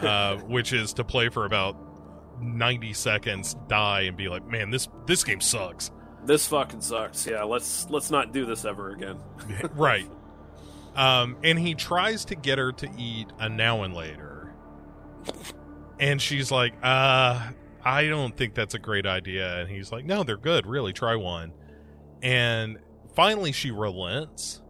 uh, 0.00 0.36
which 0.46 0.72
is 0.72 0.92
to 0.94 1.04
play 1.04 1.28
for 1.28 1.44
about 1.44 1.76
90 2.40 2.92
seconds, 2.92 3.56
die, 3.66 4.02
and 4.02 4.16
be 4.16 4.28
like, 4.28 4.46
man, 4.46 4.70
this, 4.70 4.88
this 5.06 5.24
game 5.24 5.40
sucks. 5.40 5.90
This 6.26 6.46
fucking 6.48 6.80
sucks. 6.82 7.26
Yeah, 7.26 7.44
let's 7.44 7.88
let's 7.90 8.10
not 8.10 8.32
do 8.32 8.44
this 8.44 8.64
ever 8.64 8.90
again. 8.90 9.18
right. 9.74 10.08
Um, 10.96 11.36
and 11.44 11.58
he 11.58 11.74
tries 11.74 12.24
to 12.24 12.34
get 12.34 12.56
her 12.56 12.72
to 12.72 12.88
eat 12.96 13.26
a 13.38 13.50
now 13.50 13.82
and 13.82 13.92
later. 13.92 14.54
And 16.00 16.22
she's 16.22 16.50
like, 16.50 16.72
uh, 16.82 17.50
I 17.84 18.06
don't 18.06 18.34
think 18.34 18.54
that's 18.54 18.72
a 18.72 18.78
great 18.78 19.04
idea. 19.04 19.58
And 19.60 19.68
he's 19.68 19.92
like, 19.92 20.06
no, 20.06 20.22
they're 20.22 20.38
good. 20.38 20.66
Really, 20.66 20.94
try 20.94 21.14
one. 21.14 21.52
And 22.22 22.78
finally, 23.14 23.52
she 23.52 23.72
relents 23.72 24.62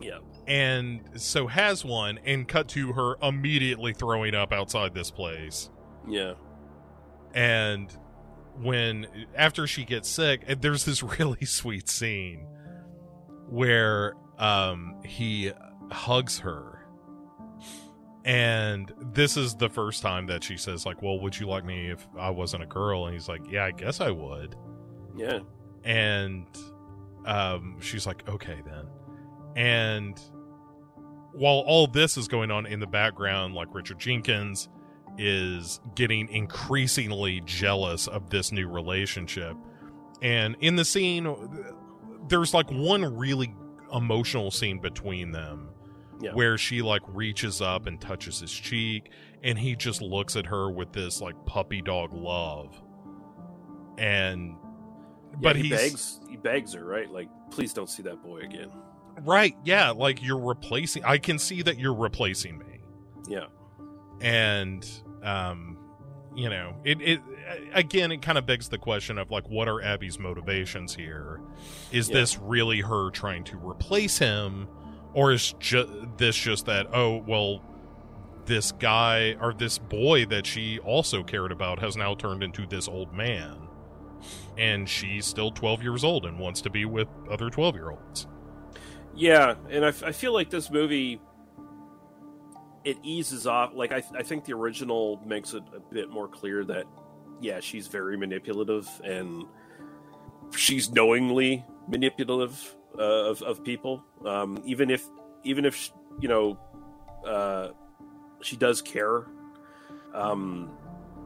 Yeah, 0.00 0.20
and 0.46 1.02
so 1.16 1.46
has 1.48 1.84
one 1.84 2.18
and 2.24 2.48
cut 2.48 2.68
to 2.68 2.94
her 2.94 3.16
immediately 3.22 3.92
throwing 3.92 4.34
up 4.34 4.54
outside 4.54 4.94
this 4.94 5.10
place. 5.10 5.68
yeah, 6.08 6.32
and 7.34 7.94
when 8.56 9.06
after 9.34 9.66
she 9.66 9.84
gets 9.84 10.08
sick 10.08 10.42
there's 10.60 10.84
this 10.84 11.02
really 11.18 11.44
sweet 11.44 11.88
scene 11.88 12.46
where 13.48 14.14
um 14.38 14.96
he 15.04 15.52
hugs 15.90 16.38
her. 16.40 16.86
And 18.24 18.92
this 19.14 19.36
is 19.38 19.54
the 19.54 19.70
first 19.70 20.02
time 20.02 20.26
that 20.26 20.44
she 20.44 20.56
says 20.56 20.84
like 20.86 21.02
well 21.02 21.18
would 21.20 21.38
you 21.38 21.46
like 21.46 21.64
me 21.64 21.90
if 21.90 22.06
i 22.18 22.30
wasn't 22.30 22.62
a 22.62 22.66
girl? 22.66 23.06
And 23.06 23.14
he's 23.14 23.28
like 23.28 23.42
yeah 23.50 23.64
i 23.64 23.70
guess 23.70 24.00
i 24.00 24.10
would. 24.10 24.56
Yeah. 25.16 25.40
and 25.84 26.46
um 27.24 27.76
she's 27.80 28.06
like 28.06 28.28
okay 28.28 28.58
then. 28.64 28.86
And 29.56 30.20
while 31.32 31.62
all 31.66 31.86
this 31.86 32.16
is 32.16 32.28
going 32.28 32.50
on 32.50 32.66
in 32.66 32.80
the 32.80 32.86
background 32.86 33.54
like 33.54 33.68
richard 33.72 33.98
jenkins 33.98 34.68
is 35.22 35.80
getting 35.94 36.28
increasingly 36.30 37.42
jealous 37.44 38.06
of 38.06 38.30
this 38.30 38.52
new 38.52 38.66
relationship. 38.68 39.54
And 40.22 40.56
in 40.60 40.76
the 40.76 40.84
scene 40.84 41.36
there's 42.28 42.54
like 42.54 42.70
one 42.70 43.16
really 43.16 43.54
emotional 43.92 44.50
scene 44.50 44.78
between 44.78 45.32
them 45.32 45.68
Yeah. 46.22 46.32
where 46.32 46.56
she 46.56 46.80
like 46.80 47.02
reaches 47.08 47.60
up 47.60 47.86
and 47.86 48.00
touches 48.00 48.40
his 48.40 48.52
cheek 48.52 49.10
and 49.42 49.58
he 49.58 49.74
just 49.76 50.00
looks 50.00 50.36
at 50.36 50.46
her 50.46 50.70
with 50.70 50.92
this 50.92 51.20
like 51.20 51.34
puppy 51.46 51.82
dog 51.82 52.12
love. 52.14 52.80
And 53.98 54.56
but 55.40 55.56
he 55.56 55.68
begs 55.70 56.20
he 56.30 56.36
begs 56.36 56.72
her 56.74 56.84
right? 56.84 57.10
Like 57.10 57.28
please 57.50 57.72
don't 57.72 57.90
see 57.90 58.02
that 58.04 58.22
boy 58.22 58.38
again. 58.40 58.70
Right 59.22 59.56
yeah 59.64 59.90
like 59.90 60.22
you're 60.22 60.40
replacing 60.40 61.04
i 61.04 61.18
can 61.18 61.38
see 61.38 61.60
that 61.62 61.78
you're 61.78 61.94
replacing 61.94 62.58
me. 62.58 62.80
Yeah 63.28 63.46
and 64.20 64.88
um 65.22 65.76
you 66.34 66.48
know 66.48 66.74
it 66.84 67.00
it 67.00 67.20
again 67.74 68.12
it 68.12 68.22
kind 68.22 68.38
of 68.38 68.46
begs 68.46 68.68
the 68.68 68.78
question 68.78 69.18
of 69.18 69.30
like 69.30 69.48
what 69.48 69.68
are 69.68 69.82
abby's 69.82 70.18
motivations 70.18 70.94
here? 70.94 71.40
Is 71.90 72.08
Yeah. 72.08 72.14
this 72.16 72.38
really 72.38 72.80
her 72.80 73.10
trying 73.10 73.44
to 73.44 73.56
replace 73.58 74.18
him? 74.18 74.68
Or 75.12 75.32
is 75.32 75.54
ju- 75.58 76.08
this 76.18 76.36
just 76.36 76.66
that 76.66 76.86
oh 76.94 77.16
well 77.26 77.62
this 78.46 78.72
guy 78.72 79.36
or 79.40 79.52
this 79.52 79.78
boy 79.78 80.24
that 80.26 80.46
she 80.46 80.78
also 80.80 81.22
cared 81.22 81.52
about 81.52 81.78
has 81.80 81.96
now 81.96 82.14
turned 82.14 82.42
into 82.42 82.66
this 82.66 82.88
old 82.88 83.12
man. 83.12 83.56
And 84.56 84.88
she's 84.88 85.24
still 85.26 85.50
12 85.50 85.82
years 85.82 86.04
old 86.04 86.26
and 86.26 86.38
wants 86.38 86.60
to 86.62 86.70
be 86.70 86.84
with 86.84 87.08
other 87.30 87.48
12 87.50 87.74
year 87.74 87.90
olds 87.90 88.26
yeah 89.14 89.54
and 89.68 89.84
I, 89.84 89.88
f- 89.88 90.04
I 90.04 90.12
feel 90.12 90.32
like 90.32 90.50
this 90.50 90.70
movie 90.70 91.20
it 92.84 92.98
eases 93.02 93.46
off. 93.46 93.72
Like 93.74 93.92
I, 93.92 94.02
I 94.16 94.22
think 94.22 94.44
the 94.44 94.54
original 94.54 95.20
makes 95.24 95.54
it 95.54 95.62
a 95.74 95.80
bit 95.80 96.10
more 96.10 96.28
clear 96.28 96.64
that 96.64 96.84
yeah, 97.40 97.60
she's 97.60 97.86
very 97.86 98.16
manipulative 98.16 98.88
and 99.04 99.44
she's 100.54 100.90
knowingly 100.90 101.64
manipulative 101.88 102.76
uh, 102.98 103.02
of 103.02 103.42
of 103.42 103.64
people. 103.64 104.04
Um, 104.24 104.62
even 104.64 104.90
if 104.90 105.06
even 105.44 105.64
if 105.64 105.90
you 106.20 106.28
know 106.28 106.58
uh, 107.26 107.68
she 108.42 108.56
does 108.56 108.82
care, 108.82 109.26
um, 110.14 110.70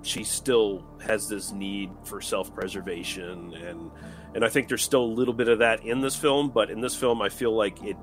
she 0.03 0.25
still 0.25 0.85
has 1.05 1.29
this 1.29 1.53
need 1.53 1.91
for 2.05 2.21
self 2.21 2.55
preservation 2.55 3.55
and 3.55 3.91
and 4.35 4.45
I 4.45 4.49
think 4.49 4.69
there's 4.69 4.83
still 4.83 5.05
a 5.05 5.15
little 5.15 5.35
bit 5.35 5.49
of 5.49 5.61
that 5.61 5.85
in 5.85 6.01
this 6.01 6.17
film. 6.17 6.51
But 6.51 6.71
in 6.71 6.81
this 6.81 6.97
film, 6.97 7.23
I 7.23 7.29
feel 7.29 7.57
like 7.57 7.83
it 7.85 7.97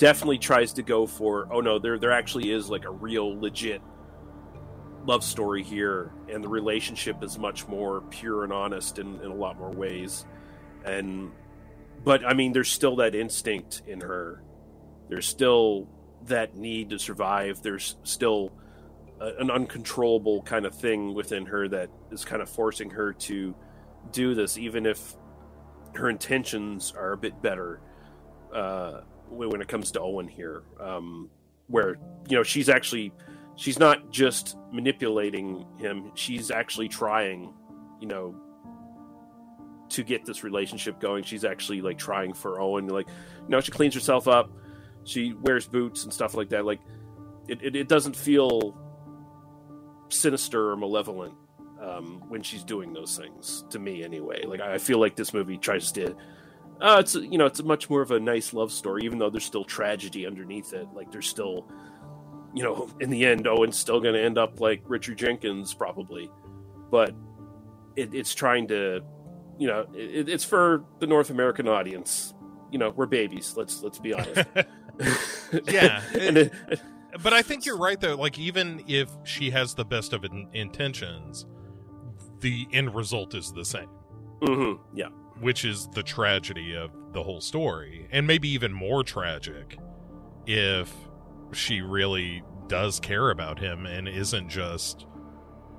definitely 0.00 0.38
tries 0.38 0.72
to 0.72 0.82
go 0.82 1.06
for 1.06 1.46
oh 1.52 1.60
no, 1.60 1.78
there 1.78 1.98
there 1.98 2.10
actually 2.10 2.50
is 2.50 2.68
like 2.68 2.84
a 2.86 2.90
real 2.90 3.38
legit 3.38 3.82
love 5.06 5.22
story 5.22 5.62
here, 5.62 6.12
and 6.28 6.42
the 6.42 6.48
relationship 6.48 7.22
is 7.22 7.38
much 7.38 7.68
more 7.68 8.00
pure 8.10 8.42
and 8.42 8.52
honest 8.52 8.98
in, 8.98 9.20
in 9.20 9.30
a 9.30 9.34
lot 9.34 9.58
more 9.58 9.70
ways. 9.70 10.24
And 10.84 11.30
but 12.02 12.24
I 12.24 12.32
mean, 12.32 12.52
there's 12.52 12.70
still 12.70 12.96
that 12.96 13.14
instinct 13.14 13.82
in 13.86 14.00
her. 14.00 14.42
There's 15.08 15.26
still 15.26 15.86
that 16.24 16.56
need 16.56 16.90
to 16.90 16.98
survive. 16.98 17.62
There's 17.62 17.96
still 18.02 18.52
a, 19.20 19.34
an 19.38 19.50
uncontrollable 19.50 20.42
kind 20.42 20.64
of 20.64 20.74
thing 20.74 21.12
within 21.14 21.44
her 21.46 21.68
that 21.68 21.90
is 22.10 22.24
kind 22.24 22.40
of 22.40 22.48
forcing 22.48 22.90
her 22.90 23.12
to 23.12 23.54
do 24.12 24.34
this, 24.34 24.56
even 24.56 24.86
if 24.86 25.14
her 25.94 26.08
intentions 26.08 26.94
are 26.96 27.12
a 27.12 27.18
bit 27.18 27.42
better 27.42 27.80
uh, 28.54 29.00
when 29.30 29.60
it 29.60 29.68
comes 29.68 29.90
to 29.92 30.00
Owen 30.00 30.28
here. 30.28 30.62
Um, 30.78 31.30
where 31.68 31.96
you 32.28 32.36
know 32.36 32.42
she's 32.42 32.68
actually 32.68 33.12
she's 33.56 33.78
not 33.78 34.10
just 34.10 34.56
manipulating 34.72 35.64
him; 35.78 36.10
she's 36.14 36.50
actually 36.50 36.88
trying, 36.88 37.54
you 38.00 38.08
know, 38.08 38.34
to 39.90 40.02
get 40.02 40.24
this 40.24 40.42
relationship 40.42 41.00
going. 41.00 41.24
She's 41.24 41.44
actually 41.44 41.80
like 41.80 41.98
trying 41.98 42.32
for 42.32 42.60
Owen. 42.60 42.88
Like, 42.88 43.08
you 43.08 43.48
know, 43.48 43.60
she 43.60 43.70
cleans 43.70 43.94
herself 43.94 44.28
up, 44.28 44.50
she 45.04 45.34
wears 45.34 45.66
boots 45.66 46.04
and 46.04 46.12
stuff 46.12 46.34
like 46.34 46.48
that. 46.50 46.64
Like, 46.64 46.80
it, 47.48 47.62
it, 47.62 47.76
it 47.76 47.88
doesn't 47.88 48.16
feel 48.16 48.76
sinister 50.08 50.70
or 50.70 50.76
malevolent 50.76 51.34
um, 51.80 52.22
when 52.28 52.42
she's 52.42 52.64
doing 52.64 52.92
those 52.92 53.16
things 53.16 53.64
to 53.70 53.78
me 53.78 54.02
anyway. 54.02 54.44
Like, 54.44 54.60
I 54.60 54.78
feel 54.78 54.98
like 54.98 55.16
this 55.16 55.34
movie 55.34 55.58
tries 55.58 55.92
to. 55.92 56.16
Uh, 56.80 56.98
it's 57.00 57.14
you 57.14 57.38
know 57.38 57.46
it's 57.46 57.60
a 57.60 57.64
much 57.64 57.90
more 57.90 58.00
of 58.00 58.10
a 58.10 58.20
nice 58.20 58.52
love 58.52 58.72
story, 58.72 59.02
even 59.04 59.18
though 59.18 59.30
there's 59.30 59.44
still 59.44 59.64
tragedy 59.64 60.26
underneath 60.26 60.72
it. 60.72 60.88
Like 60.94 61.12
there's 61.12 61.28
still, 61.28 61.66
you 62.54 62.62
know, 62.62 62.88
in 63.00 63.10
the 63.10 63.26
end, 63.26 63.46
Owen's 63.46 63.76
still 63.76 64.00
going 64.00 64.14
to 64.14 64.22
end 64.22 64.38
up 64.38 64.60
like 64.60 64.82
Richard 64.86 65.18
Jenkins 65.18 65.74
probably, 65.74 66.30
but 66.90 67.14
it, 67.96 68.14
it's 68.14 68.34
trying 68.34 68.68
to 68.68 69.02
you 69.60 69.66
know, 69.66 69.86
it, 69.94 70.28
it's 70.28 70.42
for 70.42 70.84
the 70.98 71.06
North 71.06 71.30
American 71.30 71.68
audience. 71.68 72.34
You 72.72 72.78
know, 72.78 72.90
we're 72.90 73.06
babies. 73.06 73.54
Let's 73.56 73.82
let's 73.82 73.98
be 73.98 74.14
honest. 74.14 74.48
yeah. 75.68 76.02
It, 76.12 76.52
but 77.22 77.32
I 77.32 77.42
think 77.42 77.66
you're 77.66 77.76
right 77.76 78.00
though. 78.00 78.16
Like 78.16 78.38
even 78.38 78.82
if 78.88 79.10
she 79.24 79.50
has 79.50 79.74
the 79.74 79.84
best 79.84 80.12
of 80.12 80.24
in- 80.24 80.48
intentions, 80.54 81.46
the 82.40 82.66
end 82.72 82.94
result 82.94 83.34
is 83.34 83.52
the 83.52 83.64
same. 83.64 83.88
Mm-hmm. 84.40 84.96
Yeah. 84.96 85.08
Which 85.40 85.64
is 85.64 85.88
the 85.88 86.02
tragedy 86.02 86.74
of 86.74 86.90
the 87.12 87.22
whole 87.22 87.40
story, 87.40 88.06
and 88.12 88.26
maybe 88.26 88.48
even 88.50 88.72
more 88.72 89.02
tragic 89.02 89.78
if 90.46 90.92
she 91.52 91.80
really 91.80 92.42
does 92.68 93.00
care 93.00 93.30
about 93.30 93.58
him 93.58 93.86
and 93.86 94.08
isn't 94.08 94.48
just 94.48 95.06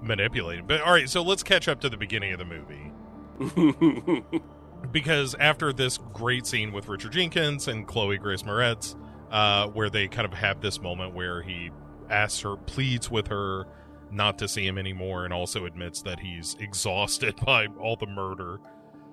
manipulating. 0.01 0.65
But 0.67 0.81
all 0.81 0.93
right, 0.93 1.09
so 1.09 1.21
let's 1.21 1.43
catch 1.43 1.67
up 1.67 1.79
to 1.81 1.89
the 1.89 1.97
beginning 1.97 2.33
of 2.33 2.39
the 2.39 2.45
movie. 2.45 2.91
because 4.91 5.35
after 5.35 5.71
this 5.73 5.97
great 5.97 6.45
scene 6.45 6.71
with 6.71 6.87
Richard 6.87 7.11
Jenkins 7.13 7.67
and 7.67 7.87
Chloe 7.87 8.17
Grace 8.17 8.43
Moretz, 8.43 8.95
uh, 9.31 9.67
where 9.67 9.89
they 9.89 10.07
kind 10.07 10.25
of 10.25 10.33
have 10.33 10.61
this 10.61 10.81
moment 10.81 11.13
where 11.13 11.41
he 11.41 11.71
asks 12.09 12.41
her, 12.41 12.57
pleads 12.57 13.09
with 13.09 13.27
her 13.27 13.65
not 14.11 14.37
to 14.39 14.47
see 14.47 14.67
him 14.67 14.77
anymore, 14.77 15.23
and 15.23 15.33
also 15.33 15.65
admits 15.65 16.01
that 16.01 16.19
he's 16.19 16.55
exhausted 16.59 17.35
by 17.45 17.67
all 17.79 17.95
the 17.95 18.07
murder. 18.07 18.59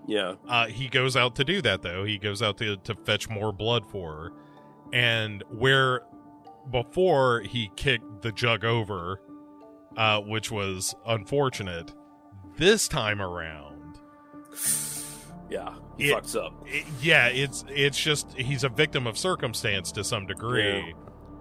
Yeah. 0.09 0.35
Uh, 0.49 0.67
he 0.67 0.89
goes 0.89 1.17
out 1.17 1.37
to 1.37 1.45
do 1.45 1.61
that, 1.63 1.83
though. 1.83 2.05
He 2.05 2.19
goes 2.19 2.43
out 2.43 2.57
to, 2.59 2.79
to 2.79 2.95
fetch 2.95 3.29
more 3.29 3.53
blood 3.53 3.87
for 3.87 4.13
her. 4.15 4.33
And 4.93 5.45
where 5.51 6.01
before 6.71 7.41
he 7.43 7.71
kicked 7.77 8.23
the 8.23 8.33
jug 8.33 8.65
over, 8.65 9.21
uh, 9.99 10.21
which 10.23 10.51
was 10.51 10.95
unfortunate, 11.07 11.93
this 12.57 12.89
time 12.89 13.21
around, 13.21 13.99
yeah, 15.51 15.75
he 15.99 16.11
it, 16.11 16.15
fucks 16.17 16.35
up. 16.35 16.55
It, 16.67 16.87
yeah, 17.03 17.27
it's 17.27 17.65
it's 17.69 17.99
just 17.99 18.33
he's 18.33 18.65
a 18.65 18.71
victim 18.71 19.07
of 19.07 19.19
circumstance 19.19 19.93
to 19.93 20.05
some 20.05 20.27
degree. 20.27 20.79
Yeah. 20.79 20.93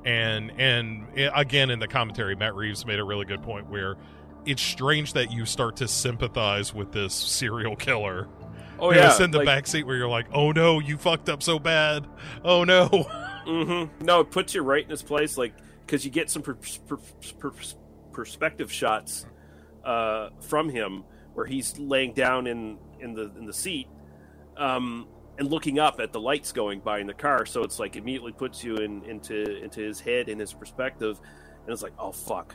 And 0.06 0.52
and 0.60 1.08
it, 1.16 1.32
again 1.34 1.70
in 1.70 1.80
the 1.80 1.88
commentary 1.88 2.36
Matt 2.36 2.56
Reeves 2.56 2.86
made 2.86 3.00
a 3.00 3.04
really 3.04 3.26
good 3.26 3.44
point 3.44 3.70
where 3.70 3.96
it's 4.46 4.62
strange 4.62 5.14
that 5.14 5.32
you 5.32 5.46
start 5.46 5.76
to 5.78 5.88
sympathize 5.88 6.74
with 6.74 6.92
this 6.92 7.14
serial 7.14 7.76
killer. 7.76 8.28
Oh 8.80 8.92
yeah, 8.92 9.10
it's 9.10 9.20
in 9.20 9.32
the 9.32 9.40
like, 9.40 9.46
back 9.46 9.68
seat 9.68 9.86
where 9.86 9.96
you're 9.96 10.08
like, 10.08 10.28
"Oh 10.34 10.52
no, 10.52 10.80
you 10.80 10.98
fucked 10.98 11.30
up 11.30 11.42
so 11.44 11.60
bad. 11.60 12.08
Oh 12.44 12.64
no." 12.64 12.90
Mm-hmm. 13.48 14.04
No, 14.04 14.20
it 14.20 14.30
puts 14.30 14.54
you 14.54 14.62
right 14.62 14.84
in 14.84 14.90
his 14.90 15.02
place, 15.02 15.38
like 15.38 15.54
because 15.86 16.04
you 16.04 16.12
get 16.12 16.30
some 16.30 16.42
per- 16.42 16.58
per- 16.86 16.98
per- 17.40 17.54
perspective 18.12 18.70
shots 18.70 19.26
uh, 19.86 20.32
from 20.42 20.68
him 20.68 21.06
where 21.34 21.46
he's 21.46 21.80
laying 21.80 22.12
down 22.14 22.46
in 22.46 22.78
in 23.00 23.14
the 23.14 23.32
in 23.38 23.46
the 23.46 23.54
seat, 23.54 23.88
um, 24.58 25.08
and 25.38 25.50
looking 25.50 25.80
up 25.80 26.02
at 26.02 26.12
the 26.12 26.20
lights 26.20 26.52
going 26.52 26.82
by 26.82 27.00
in 27.00 27.08
the 27.08 27.14
car. 27.14 27.46
So 27.46 27.64
it's 27.64 27.80
like 27.80 27.96
immediately 27.96 28.34
puts 28.34 28.66
you 28.66 28.76
in 28.76 29.02
into 29.06 29.64
into 29.64 29.80
his 29.80 30.02
head 30.02 30.28
and 30.28 30.42
his 30.42 30.54
perspective, 30.54 31.18
and 31.64 31.72
it's 31.72 31.82
like, 31.82 31.94
oh 31.98 32.12
fuck, 32.12 32.54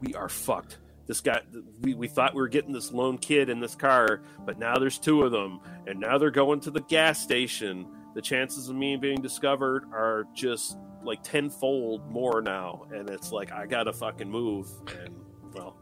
we 0.00 0.14
are 0.14 0.30
fucked. 0.30 0.78
This 1.10 1.20
guy, 1.20 1.40
we, 1.80 1.94
we 1.94 2.06
thought 2.06 2.36
we 2.36 2.40
were 2.40 2.46
getting 2.46 2.70
this 2.70 2.92
lone 2.92 3.18
kid 3.18 3.50
in 3.50 3.58
this 3.58 3.74
car, 3.74 4.22
but 4.46 4.60
now 4.60 4.76
there's 4.78 4.96
two 4.96 5.24
of 5.24 5.32
them, 5.32 5.58
and 5.88 5.98
now 5.98 6.18
they're 6.18 6.30
going 6.30 6.60
to 6.60 6.70
the 6.70 6.82
gas 6.82 7.20
station. 7.20 7.84
The 8.14 8.22
chances 8.22 8.68
of 8.68 8.76
me 8.76 8.94
being 8.96 9.20
discovered 9.20 9.86
are 9.92 10.28
just 10.34 10.78
like 11.02 11.24
tenfold 11.24 12.08
more 12.08 12.40
now, 12.40 12.86
and 12.94 13.10
it's 13.10 13.32
like 13.32 13.50
I 13.50 13.66
gotta 13.66 13.92
fucking 13.92 14.30
move. 14.30 14.70
And 15.02 15.16
well, 15.52 15.76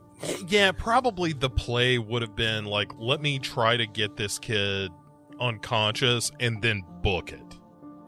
yeah, 0.47 0.72
probably 0.72 1.35
the 1.35 1.51
play 1.51 1.99
would 1.99 2.22
have 2.22 2.35
been 2.35 2.64
like, 2.64 2.91
let 2.97 3.20
me 3.20 3.39
try 3.39 3.76
to 3.76 3.87
get 3.87 4.16
this 4.16 4.39
kid 4.39 4.91
unconscious 5.39 6.33
and 6.41 6.62
then 6.62 6.83
book 7.03 7.33
it, 7.33 7.55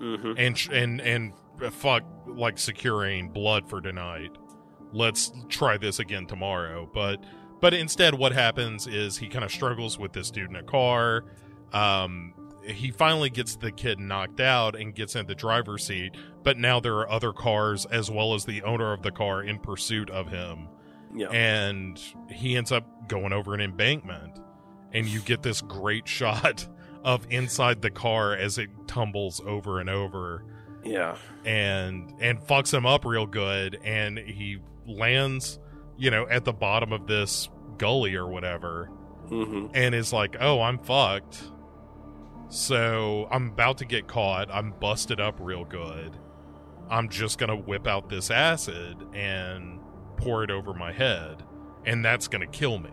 mm-hmm. 0.00 0.32
and 0.38 0.68
and 0.72 1.02
and 1.02 1.34
uh, 1.62 1.68
fuck 1.68 2.02
like 2.26 2.58
securing 2.58 3.28
blood 3.28 3.68
for 3.68 3.82
tonight. 3.82 4.30
Let's 4.92 5.32
try 5.48 5.76
this 5.76 5.98
again 5.98 6.26
tomorrow. 6.26 6.88
But 6.92 7.24
but 7.60 7.74
instead, 7.74 8.14
what 8.14 8.32
happens 8.32 8.86
is 8.86 9.18
he 9.18 9.28
kind 9.28 9.44
of 9.44 9.50
struggles 9.50 9.98
with 9.98 10.12
this 10.12 10.30
dude 10.30 10.50
in 10.50 10.56
a 10.56 10.62
car. 10.62 11.24
Um, 11.72 12.34
he 12.64 12.90
finally 12.90 13.30
gets 13.30 13.56
the 13.56 13.70
kid 13.70 13.98
knocked 13.98 14.40
out 14.40 14.74
and 14.74 14.94
gets 14.94 15.16
in 15.16 15.26
the 15.26 15.34
driver's 15.34 15.84
seat. 15.84 16.16
But 16.42 16.58
now 16.58 16.80
there 16.80 16.94
are 16.96 17.10
other 17.10 17.32
cars 17.32 17.86
as 17.86 18.10
well 18.10 18.34
as 18.34 18.44
the 18.44 18.62
owner 18.62 18.92
of 18.92 19.02
the 19.02 19.10
car 19.10 19.42
in 19.42 19.58
pursuit 19.58 20.10
of 20.10 20.28
him 20.28 20.68
yeah. 21.14 21.28
And 21.30 22.00
he 22.28 22.56
ends 22.56 22.72
up 22.72 23.08
going 23.08 23.32
over 23.32 23.54
an 23.54 23.60
embankment. 23.60 24.40
And 24.92 25.06
you 25.06 25.20
get 25.20 25.42
this 25.42 25.60
great 25.60 26.08
shot 26.08 26.66
of 27.04 27.26
inside 27.30 27.82
the 27.82 27.90
car 27.90 28.34
as 28.34 28.58
it 28.58 28.70
tumbles 28.86 29.40
over 29.46 29.80
and 29.80 29.88
over. 29.88 30.44
Yeah. 30.84 31.16
And 31.44 32.14
and 32.20 32.40
fucks 32.40 32.72
him 32.72 32.86
up 32.86 33.04
real 33.04 33.26
good 33.26 33.78
and 33.84 34.18
he 34.18 34.58
lands, 34.86 35.58
you 35.96 36.10
know, 36.10 36.26
at 36.28 36.44
the 36.44 36.52
bottom 36.52 36.92
of 36.92 37.06
this 37.06 37.48
gully 37.78 38.14
or 38.14 38.26
whatever. 38.26 38.90
Mm-hmm. 39.28 39.68
And 39.74 39.94
is 39.94 40.12
like, 40.12 40.36
"Oh, 40.40 40.60
I'm 40.60 40.78
fucked." 40.78 41.42
So, 42.48 43.28
I'm 43.30 43.50
about 43.50 43.78
to 43.78 43.84
get 43.84 44.08
caught. 44.08 44.50
I'm 44.52 44.72
busted 44.72 45.20
up 45.20 45.36
real 45.38 45.64
good. 45.64 46.18
I'm 46.90 47.08
just 47.08 47.38
going 47.38 47.50
to 47.50 47.56
whip 47.56 47.86
out 47.86 48.08
this 48.08 48.28
acid 48.32 48.96
and 49.14 49.78
pour 50.16 50.42
it 50.42 50.50
over 50.50 50.74
my 50.74 50.90
head, 50.90 51.44
and 51.86 52.04
that's 52.04 52.26
going 52.26 52.40
to 52.40 52.58
kill 52.58 52.78
me. 52.78 52.90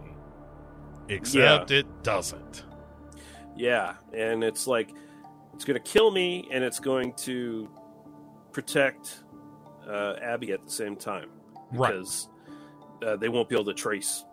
Except 1.09 1.71
yeah. 1.71 1.79
it 1.79 2.03
doesn't. 2.03 2.65
Yeah, 3.55 3.95
and 4.13 4.43
it's 4.43 4.67
like 4.67 4.93
it's 5.55 5.65
going 5.65 5.81
to 5.81 5.91
kill 5.91 6.11
me, 6.11 6.47
and 6.51 6.63
it's 6.63 6.79
going 6.79 7.13
to 7.13 7.67
protect 8.51 9.23
uh, 9.89 10.17
Abby 10.21 10.51
at 10.51 10.63
the 10.63 10.71
same 10.71 10.95
time 10.95 11.29
because 11.71 12.29
right. 13.01 13.09
uh, 13.09 13.15
they 13.17 13.29
won't 13.29 13.49
be 13.49 13.55
able 13.55 13.65
to 13.65 13.73
trace 13.73 14.23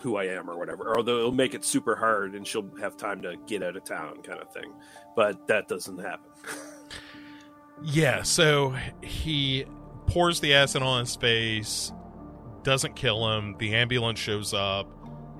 who 0.00 0.16
I 0.16 0.24
am 0.24 0.48
or 0.48 0.58
whatever, 0.58 0.94
or 0.94 1.02
they'll 1.02 1.32
make 1.32 1.54
it 1.54 1.64
super 1.64 1.96
hard, 1.96 2.34
and 2.34 2.46
she'll 2.46 2.70
have 2.80 2.96
time 2.96 3.22
to 3.22 3.36
get 3.46 3.62
out 3.62 3.76
of 3.76 3.84
town, 3.84 4.22
kind 4.22 4.40
of 4.40 4.52
thing. 4.52 4.72
But 5.14 5.46
that 5.48 5.68
doesn't 5.68 5.98
happen. 5.98 6.30
yeah, 7.82 8.22
so 8.22 8.76
he 9.02 9.64
pours 10.06 10.40
the 10.40 10.54
acid 10.54 10.82
on 10.82 11.00
his 11.00 11.16
face, 11.16 11.92
doesn't 12.62 12.94
kill 12.94 13.32
him. 13.32 13.56
The 13.58 13.74
ambulance 13.74 14.18
shows 14.18 14.54
up, 14.54 14.88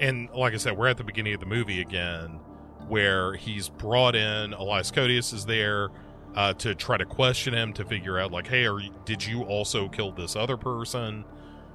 and 0.01 0.29
like 0.31 0.55
I 0.55 0.57
said, 0.57 0.77
we're 0.77 0.89
at 0.89 0.97
the 0.97 1.05
beginning 1.05 1.35
of 1.35 1.41
the 1.41 1.47
movie 1.47 1.81
again, 1.81 2.41
where 2.89 3.35
he's 3.35 3.69
brought 3.69 4.17
in. 4.17 4.53
Elias 4.55 4.91
Koteas 4.91 5.35
is 5.35 5.45
there 5.45 5.91
uh, 6.35 6.55
to 6.55 6.75
try 6.75 6.97
to 6.97 7.05
question 7.05 7.55
him 7.55 7.73
to 7.75 7.85
figure 7.85 8.19
out, 8.19 8.33
like, 8.33 8.47
hey, 8.47 8.67
are 8.67 8.81
you, 8.81 8.91
did 9.05 9.25
you 9.25 9.43
also 9.43 9.89
kill 9.89 10.13
this 10.13 10.35
other 10.35 10.57
person? 10.57 11.25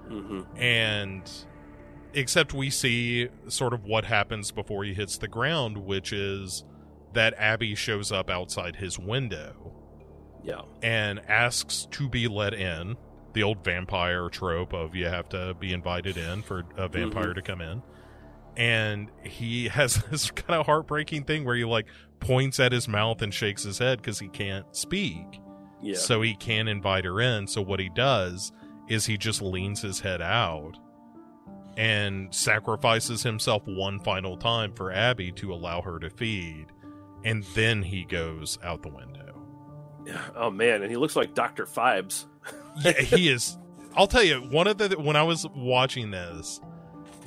Hmm 0.07 0.41
And 0.57 1.29
except 2.13 2.53
we 2.53 2.69
see 2.69 3.29
sort 3.47 3.73
of 3.73 3.85
what 3.85 4.05
happens 4.05 4.51
before 4.51 4.83
he 4.83 4.93
hits 4.93 5.17
the 5.17 5.27
ground, 5.27 5.77
which 5.77 6.11
is 6.11 6.63
that 7.13 7.33
Abby 7.37 7.75
shows 7.75 8.11
up 8.11 8.29
outside 8.29 8.75
his 8.77 8.97
window 8.99 9.73
Yeah. 10.43 10.61
and 10.81 11.19
asks 11.29 11.87
to 11.91 12.09
be 12.09 12.27
let 12.27 12.53
in. 12.53 12.97
The 13.33 13.43
old 13.43 13.63
vampire 13.63 14.27
trope 14.29 14.73
of 14.73 14.93
you 14.93 15.05
have 15.07 15.29
to 15.29 15.53
be 15.53 15.71
invited 15.71 16.17
in 16.17 16.41
for 16.41 16.63
a 16.77 16.89
vampire 16.89 17.33
to 17.33 17.41
come 17.41 17.61
in. 17.61 17.81
And 18.57 19.09
he 19.23 19.67
has 19.69 19.95
this 20.11 20.31
kind 20.31 20.59
of 20.59 20.65
heartbreaking 20.65 21.23
thing 21.23 21.45
where 21.45 21.55
he 21.55 21.63
like 21.63 21.85
points 22.19 22.59
at 22.59 22.73
his 22.73 22.89
mouth 22.89 23.21
and 23.21 23.33
shakes 23.33 23.63
his 23.63 23.77
head 23.77 23.99
because 24.01 24.19
he 24.19 24.27
can't 24.27 24.75
speak. 24.75 25.39
Yeah. 25.81 25.95
So 25.95 26.21
he 26.21 26.35
can't 26.35 26.67
invite 26.67 27.05
her 27.05 27.21
in. 27.21 27.47
So 27.47 27.61
what 27.61 27.79
he 27.79 27.87
does 27.89 28.51
is 28.87 29.05
he 29.05 29.17
just 29.17 29.41
leans 29.41 29.81
his 29.81 29.99
head 29.99 30.21
out 30.21 30.77
and 31.77 32.33
sacrifices 32.33 33.23
himself 33.23 33.63
one 33.65 33.99
final 33.99 34.37
time 34.37 34.73
for 34.73 34.91
Abby 34.91 35.31
to 35.33 35.53
allow 35.53 35.81
her 35.81 35.99
to 35.99 36.09
feed. 36.09 36.67
And 37.23 37.43
then 37.55 37.83
he 37.83 38.03
goes 38.03 38.57
out 38.63 38.81
the 38.81 38.89
window. 38.89 39.41
oh 40.35 40.49
man, 40.49 40.81
and 40.81 40.91
he 40.91 40.97
looks 40.97 41.15
like 41.15 41.33
Doctor 41.33 41.65
Phibes. 41.65 42.25
yeah, 42.83 42.99
he 42.99 43.29
is. 43.31 43.57
I'll 43.95 44.07
tell 44.07 44.23
you, 44.23 44.39
one 44.39 44.67
of 44.67 44.77
the 44.77 44.89
when 44.99 45.15
I 45.15 45.23
was 45.23 45.45
watching 45.55 46.11
this, 46.11 46.59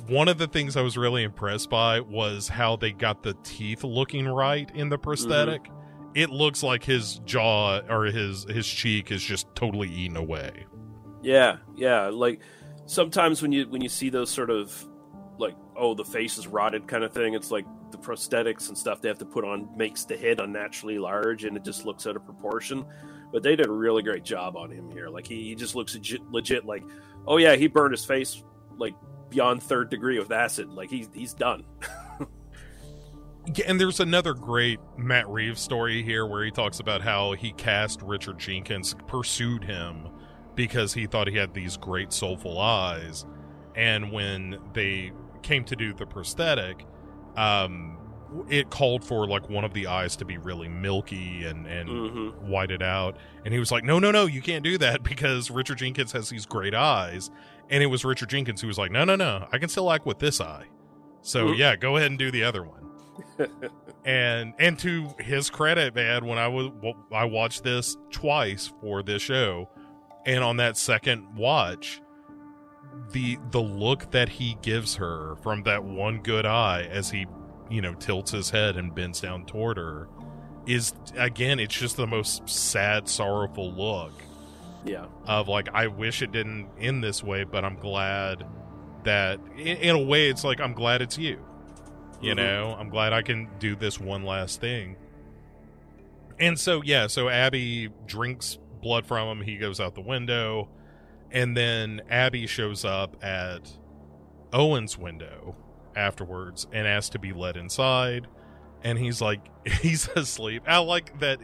one 0.07 0.27
of 0.27 0.37
the 0.37 0.47
things 0.47 0.75
I 0.75 0.81
was 0.81 0.97
really 0.97 1.23
impressed 1.23 1.69
by 1.69 1.99
was 2.01 2.47
how 2.47 2.75
they 2.75 2.91
got 2.91 3.23
the 3.23 3.35
teeth 3.43 3.83
looking 3.83 4.27
right 4.27 4.69
in 4.75 4.89
the 4.89 4.97
mm-hmm. 4.97 5.03
prosthetic. 5.03 5.69
It 6.13 6.29
looks 6.29 6.63
like 6.63 6.83
his 6.83 7.19
jaw 7.25 7.81
or 7.89 8.05
his 8.05 8.43
his 8.45 8.67
cheek 8.67 9.11
is 9.11 9.23
just 9.23 9.53
totally 9.55 9.89
eaten 9.89 10.17
away. 10.17 10.65
Yeah, 11.21 11.57
yeah. 11.75 12.07
Like 12.07 12.41
sometimes 12.85 13.41
when 13.41 13.51
you 13.51 13.67
when 13.67 13.81
you 13.81 13.89
see 13.89 14.09
those 14.09 14.29
sort 14.29 14.49
of 14.49 14.85
like 15.37 15.55
oh 15.75 15.93
the 15.93 16.05
face 16.05 16.37
is 16.37 16.47
rotted 16.47 16.87
kind 16.87 17.03
of 17.03 17.13
thing, 17.13 17.33
it's 17.33 17.51
like 17.51 17.65
the 17.91 17.97
prosthetics 17.97 18.67
and 18.69 18.77
stuff 18.77 19.01
they 19.01 19.07
have 19.07 19.17
to 19.19 19.25
put 19.25 19.43
on 19.43 19.69
makes 19.77 20.05
the 20.05 20.17
head 20.17 20.39
unnaturally 20.39 20.99
large 20.99 21.45
and 21.45 21.55
it 21.57 21.63
just 21.63 21.85
looks 21.85 22.05
out 22.07 22.15
of 22.15 22.25
proportion. 22.25 22.85
But 23.31 23.43
they 23.43 23.55
did 23.55 23.67
a 23.67 23.71
really 23.71 24.03
great 24.03 24.23
job 24.23 24.55
on 24.55 24.71
him 24.71 24.89
here. 24.91 25.09
Like 25.09 25.27
he, 25.27 25.43
he 25.43 25.55
just 25.55 25.75
looks 25.75 25.95
legit, 25.95 26.21
legit. 26.31 26.65
Like 26.65 26.83
oh 27.27 27.37
yeah, 27.37 27.55
he 27.55 27.67
burned 27.67 27.91
his 27.91 28.05
face 28.05 28.43
like 28.77 28.93
beyond 29.29 29.63
third 29.63 29.89
degree 29.89 30.19
with 30.19 30.31
acid. 30.31 30.69
Like 30.69 30.89
he's 30.89 31.09
he's 31.13 31.33
done. 31.33 31.65
And 33.67 33.79
there's 33.79 33.99
another 33.99 34.33
great 34.33 34.79
Matt 34.97 35.29
Reeves 35.29 35.61
story 35.61 36.01
here 36.01 36.25
where 36.25 36.43
he 36.43 36.49
talks 36.49 36.79
about 36.79 37.01
how 37.01 37.33
he 37.33 37.51
cast 37.51 38.01
Richard 38.01 38.39
Jenkins, 38.39 38.95
pursued 39.07 39.63
him 39.63 40.07
because 40.55 40.93
he 40.93 41.05
thought 41.05 41.27
he 41.27 41.37
had 41.37 41.53
these 41.53 41.77
great 41.77 42.11
soulful 42.13 42.59
eyes. 42.59 43.25
And 43.75 44.11
when 44.11 44.57
they 44.73 45.11
came 45.43 45.63
to 45.65 45.75
do 45.75 45.93
the 45.93 46.05
prosthetic, 46.05 46.85
um, 47.35 47.97
it 48.49 48.69
called 48.69 49.03
for 49.03 49.27
like 49.27 49.49
one 49.49 49.63
of 49.63 49.73
the 49.73 49.87
eyes 49.87 50.15
to 50.17 50.25
be 50.25 50.37
really 50.37 50.67
milky 50.67 51.43
and, 51.45 51.67
and 51.67 51.89
hmm 51.89 52.29
whited 52.49 52.81
out. 52.83 53.17
And 53.43 53.53
he 53.53 53.59
was 53.59 53.71
like, 53.71 53.83
no, 53.83 53.97
no, 53.97 54.11
no, 54.11 54.25
you 54.27 54.41
can't 54.41 54.63
do 54.63 54.77
that 54.77 55.01
because 55.11 55.49
Richard 55.49 55.77
Jenkins 55.79 56.11
has 56.11 56.29
these 56.29 56.45
great 56.45 56.73
eyes. 56.75 57.31
And 57.69 57.81
it 57.81 57.87
was 57.87 58.05
Richard 58.05 58.29
Jenkins 58.29 58.61
who 58.61 58.67
was 58.67 58.77
like, 58.77 58.91
no, 58.91 59.03
no, 59.03 59.15
no, 59.15 59.47
I 59.51 59.57
can 59.57 59.67
still 59.69 59.91
act 59.91 60.05
with 60.05 60.19
this 60.19 60.39
eye. 60.39 60.65
So 61.21 61.47
Mhm. 61.47 61.57
yeah, 61.57 61.75
go 61.75 61.97
ahead 61.97 62.11
and 62.11 62.19
do 62.19 62.29
the 62.31 62.43
other 62.43 62.63
one. 62.63 62.81
and 64.05 64.53
and 64.59 64.77
to 64.79 65.09
his 65.19 65.49
credit, 65.49 65.95
man, 65.95 66.25
when 66.25 66.37
I 66.37 66.47
was 66.47 66.69
well, 66.81 66.95
I 67.11 67.25
watched 67.25 67.63
this 67.63 67.97
twice 68.11 68.71
for 68.81 69.01
this 69.01 69.21
show, 69.21 69.69
and 70.25 70.43
on 70.43 70.57
that 70.57 70.77
second 70.77 71.35
watch, 71.35 72.01
the 73.11 73.37
the 73.51 73.61
look 73.61 74.11
that 74.11 74.29
he 74.29 74.57
gives 74.61 74.95
her 74.95 75.35
from 75.43 75.63
that 75.63 75.83
one 75.83 76.19
good 76.21 76.45
eye 76.45 76.87
as 76.89 77.09
he 77.11 77.25
you 77.69 77.81
know 77.81 77.93
tilts 77.95 78.31
his 78.31 78.49
head 78.49 78.77
and 78.77 78.93
bends 78.95 79.19
down 79.21 79.45
toward 79.45 79.77
her 79.77 80.07
is 80.65 80.93
again 81.17 81.59
it's 81.59 81.75
just 81.75 81.97
the 81.97 82.07
most 82.07 82.47
sad 82.49 83.07
sorrowful 83.07 83.71
look 83.73 84.13
Yeah. 84.85 85.05
of 85.25 85.47
like 85.47 85.69
I 85.73 85.87
wish 85.87 86.21
it 86.21 86.31
didn't 86.31 86.69
end 86.79 87.03
this 87.03 87.23
way, 87.23 87.43
but 87.43 87.63
I'm 87.65 87.75
glad 87.75 88.45
that 89.03 89.39
in, 89.57 89.77
in 89.77 89.95
a 89.95 90.01
way 90.01 90.29
it's 90.29 90.43
like 90.43 90.59
I'm 90.59 90.73
glad 90.73 91.01
it's 91.01 91.17
you. 91.17 91.39
You 92.21 92.33
Mhm. 92.33 92.37
know, 92.37 92.75
I'm 92.79 92.89
glad 92.89 93.13
I 93.13 93.21
can 93.21 93.49
do 93.59 93.75
this 93.75 93.99
one 93.99 94.23
last 94.23 94.61
thing. 94.61 94.95
And 96.39 96.59
so 96.59 96.81
yeah, 96.83 97.07
so 97.07 97.29
Abby 97.29 97.89
drinks 98.07 98.57
blood 98.85 99.05
from 99.07 99.27
him, 99.39 99.41
he 99.43 99.57
goes 99.57 99.79
out 99.79 99.95
the 99.95 100.01
window, 100.01 100.69
and 101.31 101.57
then 101.57 102.01
Abby 102.09 102.45
shows 102.45 102.85
up 102.85 103.17
at 103.23 103.69
Owen's 104.53 104.95
window 104.97 105.55
afterwards 105.95 106.67
and 106.71 106.87
asks 106.87 107.09
to 107.09 107.19
be 107.19 107.33
let 107.33 107.57
inside. 107.57 108.27
And 108.83 108.99
he's 108.99 109.21
like 109.21 109.41
he's 109.81 110.07
asleep. 110.09 110.61
I 110.67 110.77
like 110.77 111.19
that 111.19 111.39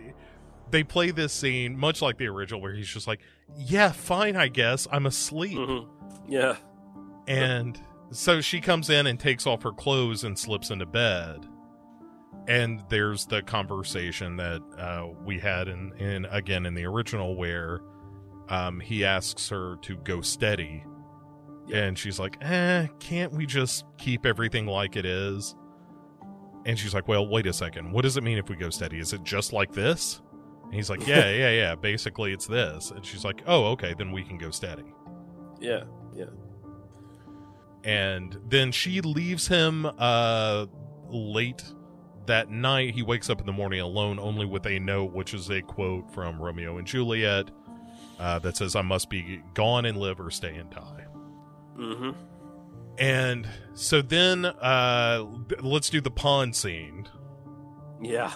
they 0.70 0.84
play 0.84 1.10
this 1.12 1.34
scene 1.34 1.76
much 1.78 2.02
like 2.02 2.18
the 2.18 2.28
original 2.28 2.62
where 2.62 2.74
he's 2.74 2.88
just 2.88 3.06
like 3.08 3.20
yeah 3.58 3.92
fine 3.92 4.38
i 4.38 4.48
guess 4.48 4.88
i'm 4.90 5.06
asleep 5.06 5.58
hmm 5.58 5.80
Yeah. 6.30 6.56
and 7.28 7.78
so 8.12 8.40
she 8.40 8.62
comes 8.62 8.90
in 8.90 9.06
and 9.08 9.20
takes 9.20 9.46
off 9.46 9.64
her 9.64 9.74
clothes 9.74 10.24
and 10.24 10.40
slips 10.40 10.70
into 10.70 10.86
bed 10.86 11.46
and 12.48 12.84
there's 12.90 13.26
the 13.26 13.42
conversation 13.42 14.36
that 14.38 14.62
uh, 14.78 15.08
we 15.26 15.40
had 15.40 15.68
in, 15.68 15.94
in 15.98 16.26
again 16.26 16.66
in 16.66 16.74
the 16.74 16.86
original 16.86 17.36
where 17.36 17.82
um, 18.50 18.80
he 18.80 19.06
asks 19.06 19.50
her 19.50 19.78
to 19.84 19.96
go 19.98 20.22
steady. 20.22 20.84
And 21.74 21.98
she's 21.98 22.20
like 22.20 22.38
eh 22.42 22.88
can't 23.00 23.32
we 23.32 23.46
just 23.46 23.86
keep 23.98 24.26
everything 24.26 24.66
like 24.66 24.96
it 24.96 25.06
is? 25.06 25.56
And 26.66 26.78
she's 26.78 26.94
like 26.94 27.08
well 27.08 27.28
wait 27.28 27.46
a 27.48 27.54
second. 27.54 27.92
What 27.92 28.02
does 28.02 28.18
it 28.18 28.24
mean 28.24 28.38
if 28.38 28.50
we 28.50 28.56
go 28.56 28.70
steady? 28.70 29.00
Is 29.00 29.14
it 29.14 29.24
just 29.24 29.54
like 29.54 29.72
this? 29.72 30.22
And 30.66 30.74
he's 30.74 30.90
like 30.90 31.06
yeah 31.08 31.30
yeah 31.30 31.52
yeah. 31.52 31.76
Basically 31.76 32.34
it's 32.34 32.48
this. 32.48 32.92
And 32.92 33.06
she's 33.06 33.24
like 33.24 33.44
oh 33.48 33.66
okay. 33.68 33.94
Then 33.98 34.12
we 34.12 34.24
can 34.24 34.38
go 34.38 34.50
steady. 34.50 34.92
Yeah. 35.62 35.84
Yeah. 36.14 36.26
and 37.84 38.38
then 38.50 38.72
she 38.72 39.00
leaves 39.02 39.48
him 39.48 39.86
uh 39.98 40.66
late 41.10 41.64
that 42.26 42.50
night 42.50 42.94
he 42.94 43.02
wakes 43.02 43.30
up 43.30 43.40
in 43.40 43.46
the 43.46 43.52
morning 43.54 43.80
alone 43.82 44.20
only 44.20 44.46
with 44.46 44.66
a 44.66 44.80
note 44.80 45.12
which 45.12 45.34
is 45.34 45.50
a 45.50 45.62
quote 45.62 46.10
from 46.14 46.40
romeo 46.42 46.78
and 46.78 46.88
juliet 46.88 47.50
uh, 48.20 48.38
that 48.40 48.56
says 48.58 48.76
i 48.76 48.82
must 48.82 49.10
be 49.10 49.42
gone 49.54 49.86
and 49.86 49.98
live 49.98 50.20
or 50.20 50.30
stay 50.30 50.56
and 50.56 50.70
die. 50.70 51.06
Hmm 51.76 52.12
and 52.98 53.48
so 53.74 54.02
then 54.02 54.46
uh 54.46 55.26
let's 55.62 55.90
do 55.90 56.02
the 56.02 56.12
pond 56.12 56.56
scene. 56.56 57.08
Yeah. 58.02 58.32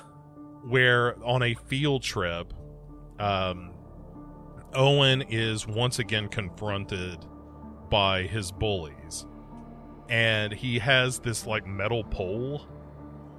where 0.64 1.22
on 1.24 1.44
a 1.44 1.54
field 1.54 2.02
trip 2.04 2.54
um 3.20 3.74
owen 4.74 5.22
is 5.24 5.68
once 5.68 6.00
again 6.00 6.28
confronted 6.30 7.20
by 7.90 8.24
his 8.24 8.52
bullies. 8.52 9.26
And 10.10 10.54
he 10.54 10.80
has 10.80 11.20
this 11.20 11.46
like 11.46 11.66
metal 11.68 12.04
pole 12.04 12.68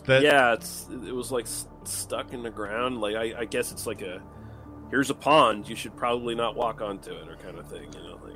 that 0.07 0.23
yeah, 0.23 0.53
it's 0.55 0.89
it 0.91 1.15
was 1.15 1.31
like 1.33 1.45
s- 1.47 1.69
stuck 1.85 2.33
in 2.33 2.43
the 2.43 2.51
ground. 2.51 3.01
Like 3.01 3.15
I, 3.17 3.41
I 3.41 3.45
guess 3.45 3.73
it's 3.73 3.87
like 3.87 4.03
a 4.03 4.23
here's 4.91 5.11
a 5.11 5.15
pond. 5.15 5.69
You 5.69 5.77
should 5.77 5.97
probably 5.97 6.35
not 6.35 6.57
walk 6.57 6.81
onto 6.81 7.11
it, 7.13 7.29
or 7.29 7.37
kind 7.37 7.59
of 7.59 7.69
thing. 7.69 7.93
You 7.93 8.03
know, 8.03 8.19
like 8.25 8.35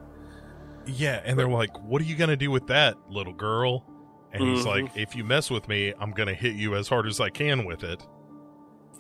yeah 0.87 1.21
and 1.25 1.39
they're 1.39 1.47
like 1.49 1.79
what 1.83 2.01
are 2.01 2.07
you 2.07 2.17
gonna 2.17 2.37
do 2.37 2.51
with 2.51 2.67
that 2.69 2.97
little 3.11 3.35
girl 3.35 3.85
and 4.33 4.43
he's 4.43 4.65
Mhm. 4.65 4.67
like 4.67 4.97
if 4.97 5.15
you 5.15 5.23
mess 5.25 5.51
with 5.51 5.69
me 5.69 5.93
i'm 6.01 6.11
gonna 6.11 6.33
hit 6.33 6.55
you 6.57 6.75
as 6.75 6.89
hard 6.89 7.07
as 7.07 7.21
i 7.21 7.29
can 7.29 7.67
with 7.67 7.85
it 7.85 8.03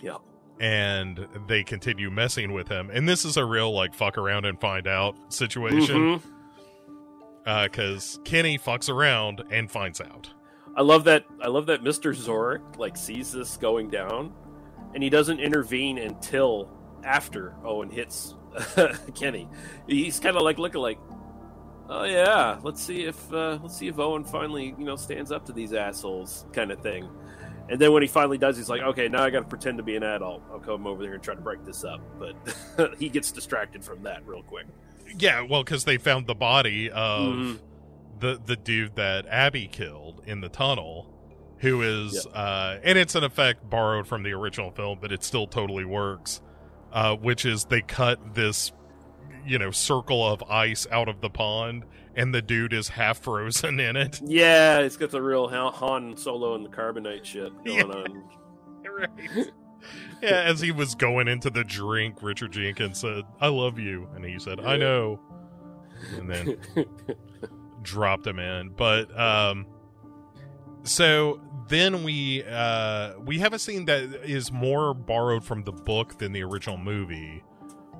yeah, 0.02 0.16
and 0.60 1.26
they 1.48 1.64
continue 1.64 2.10
messing 2.10 2.52
with 2.52 2.68
him 2.68 2.90
and 2.92 3.08
this 3.08 3.24
is 3.24 3.38
a 3.38 3.44
real 3.44 3.72
like 3.72 3.94
fuck 3.94 4.18
around 4.18 4.44
and 4.44 4.60
find 4.60 4.86
out 4.86 5.16
situation 5.32 6.20
because 7.44 8.20
kenny 8.24 8.58
fucks 8.58 8.88
around 8.90 9.42
and 9.50 9.70
finds 9.70 10.00
out 10.02 10.30
I 10.76 10.82
love 10.82 11.04
that. 11.04 11.24
I 11.42 11.48
love 11.48 11.66
that 11.66 11.82
Mister 11.82 12.12
Zorik 12.12 12.78
like 12.78 12.96
sees 12.96 13.32
this 13.32 13.56
going 13.56 13.90
down, 13.90 14.32
and 14.94 15.02
he 15.02 15.10
doesn't 15.10 15.40
intervene 15.40 15.98
until 15.98 16.70
after 17.04 17.54
Owen 17.64 17.90
hits 17.90 18.34
Kenny. 19.14 19.48
He's 19.86 20.20
kind 20.20 20.36
of 20.36 20.42
like 20.42 20.58
looking 20.58 20.80
like, 20.80 20.98
oh 21.88 22.04
yeah, 22.04 22.58
let's 22.62 22.82
see 22.82 23.02
if 23.04 23.32
uh, 23.32 23.58
let's 23.62 23.76
see 23.76 23.88
if 23.88 23.98
Owen 23.98 24.24
finally 24.24 24.74
you 24.78 24.84
know 24.84 24.96
stands 24.96 25.32
up 25.32 25.44
to 25.46 25.52
these 25.52 25.72
assholes 25.72 26.46
kind 26.52 26.70
of 26.70 26.80
thing. 26.80 27.08
And 27.68 27.78
then 27.80 27.92
when 27.92 28.02
he 28.02 28.08
finally 28.08 28.38
does, 28.38 28.56
he's 28.56 28.68
like, 28.68 28.82
"Okay, 28.82 29.08
now 29.08 29.22
I 29.22 29.30
got 29.30 29.40
to 29.40 29.46
pretend 29.46 29.78
to 29.78 29.84
be 29.84 29.94
an 29.94 30.02
adult. 30.02 30.42
I'll 30.50 30.58
come 30.58 30.86
over 30.88 31.02
there 31.02 31.14
and 31.14 31.22
try 31.22 31.34
to 31.34 31.40
break 31.40 31.64
this 31.64 31.84
up." 31.84 32.00
But 32.18 32.96
he 32.98 33.08
gets 33.08 33.30
distracted 33.30 33.84
from 33.84 34.02
that 34.04 34.26
real 34.26 34.42
quick. 34.42 34.66
Yeah, 35.18 35.42
well, 35.42 35.62
because 35.62 35.84
they 35.84 35.96
found 35.98 36.26
the 36.26 36.34
body 36.34 36.90
of 36.90 37.34
Mhm. 37.34 37.58
The 38.20 38.40
the 38.44 38.56
dude 38.56 38.96
that 38.96 39.26
Abby 39.26 39.66
killed 39.66 40.22
in 40.26 40.40
the 40.40 40.48
tunnel, 40.48 41.12
who 41.58 41.82
is, 41.82 42.26
uh, 42.28 42.78
and 42.82 42.96
it's 42.98 43.14
an 43.14 43.24
effect 43.24 43.68
borrowed 43.68 44.06
from 44.06 44.22
the 44.22 44.32
original 44.32 44.70
film, 44.70 44.98
but 45.00 45.10
it 45.12 45.22
still 45.24 45.46
totally 45.46 45.84
works. 45.84 46.40
Uh, 46.92 47.14
which 47.14 47.44
is 47.46 47.66
they 47.66 47.80
cut 47.82 48.34
this, 48.34 48.72
you 49.46 49.58
know, 49.58 49.70
circle 49.70 50.26
of 50.26 50.42
ice 50.50 50.88
out 50.90 51.08
of 51.08 51.20
the 51.20 51.30
pond, 51.30 51.84
and 52.16 52.34
the 52.34 52.42
dude 52.42 52.72
is 52.72 52.88
half 52.88 53.18
frozen 53.22 53.78
in 53.78 53.94
it. 53.96 54.20
Yeah, 54.24 54.78
it's 54.80 54.96
got 54.96 55.10
the 55.10 55.22
real 55.22 55.46
Han- 55.48 55.72
Han 55.74 56.16
Solo 56.16 56.56
and 56.56 56.64
the 56.64 56.68
carbonite 56.70 57.24
shit 57.24 57.52
going 57.64 57.78
Yeah. 57.78 57.84
on. 57.84 58.24
Right. 58.90 59.50
yeah, 60.20 60.42
as 60.42 60.60
he 60.60 60.72
was 60.72 60.94
going 60.96 61.28
into 61.28 61.48
the 61.48 61.62
drink, 61.62 62.22
Richard 62.22 62.50
Jenkins 62.52 62.98
said, 62.98 63.22
"I 63.40 63.46
love 63.48 63.78
you," 63.78 64.08
and 64.16 64.24
he 64.24 64.38
said, 64.40 64.58
"I 64.58 64.72
Yeah. 64.72 64.76
know," 64.78 65.20
and 66.16 66.28
then 66.28 66.56
dropped 67.82 68.26
him 68.26 68.38
in. 68.38 68.70
But 68.70 69.18
um, 69.18 69.66
so 70.82 71.40
then 71.68 72.02
we 72.02 72.42
uh 72.44 73.18
we 73.20 73.38
have 73.38 73.52
a 73.52 73.58
scene 73.58 73.84
that 73.84 74.02
is 74.24 74.50
more 74.50 74.94
borrowed 74.94 75.44
from 75.44 75.62
the 75.62 75.72
book 75.72 76.18
than 76.18 76.32
the 76.32 76.42
original 76.42 76.76
movie, 76.76 77.44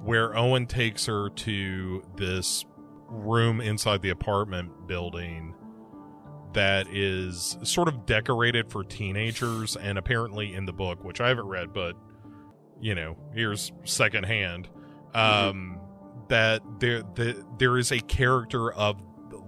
where 0.03 0.37
Owen 0.37 0.66
takes 0.66 1.07
her 1.07 1.31
to 1.31 2.03
this 2.16 2.64
room 3.09 3.61
inside 3.61 4.03
the 4.03 4.11
apartment 4.11 4.87
building 4.87 5.55
that 6.53 6.87
is 6.89 7.57
sort 7.62 7.89
of 7.89 8.07
decorated 8.07 8.70
for 8.70 8.83
teenagers 8.85 9.76
and 9.76 9.99
apparently 9.99 10.55
in 10.55 10.64
the 10.64 10.72
book 10.72 11.03
which 11.05 11.20
i 11.20 11.28
haven't 11.28 11.47
read 11.47 11.72
but 11.72 11.95
you 12.81 12.95
know 12.95 13.16
here's 13.35 13.72
secondhand 13.85 14.68
um 15.14 15.81
that 16.28 16.62
there 16.78 17.03
the, 17.14 17.45
there 17.59 17.78
is 17.78 17.93
a 17.93 17.99
character 18.01 18.72
of 18.72 19.01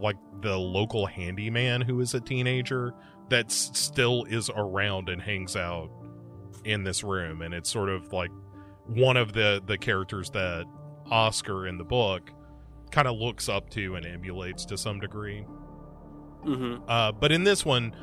like 0.02 0.16
the 0.42 0.56
local 0.56 1.06
handyman 1.06 1.80
who 1.80 2.00
is 2.00 2.14
a 2.14 2.20
teenager 2.20 2.92
that 3.28 3.50
still 3.50 4.24
is 4.24 4.50
around 4.54 5.08
and 5.08 5.22
hangs 5.22 5.56
out 5.56 5.90
in 6.64 6.84
this 6.84 7.02
room 7.02 7.42
and 7.42 7.54
it's 7.54 7.70
sort 7.70 7.88
of 7.88 8.12
like 8.12 8.30
one 8.86 9.16
of 9.16 9.32
the 9.32 9.62
the 9.66 9.78
characters 9.78 10.30
that 10.30 10.64
oscar 11.10 11.66
in 11.66 11.78
the 11.78 11.84
book 11.84 12.30
kind 12.90 13.08
of 13.08 13.16
looks 13.16 13.48
up 13.48 13.70
to 13.70 13.94
and 13.94 14.04
emulates 14.04 14.64
to 14.64 14.76
some 14.76 15.00
degree 15.00 15.46
hmm 16.42 16.76
uh, 16.88 17.12
but 17.12 17.30
in 17.32 17.44
this 17.44 17.64
one, 17.64 17.94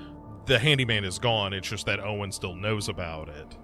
the 0.46 0.58
handyman 0.58 1.04
is 1.04 1.20
gone. 1.20 1.54
It's 1.54 1.68
just 1.68 1.86
that 1.86 2.00
Owen 2.00 2.32
still 2.32 2.56
knows 2.56 2.88
about 2.90 3.30
it. 3.30 3.58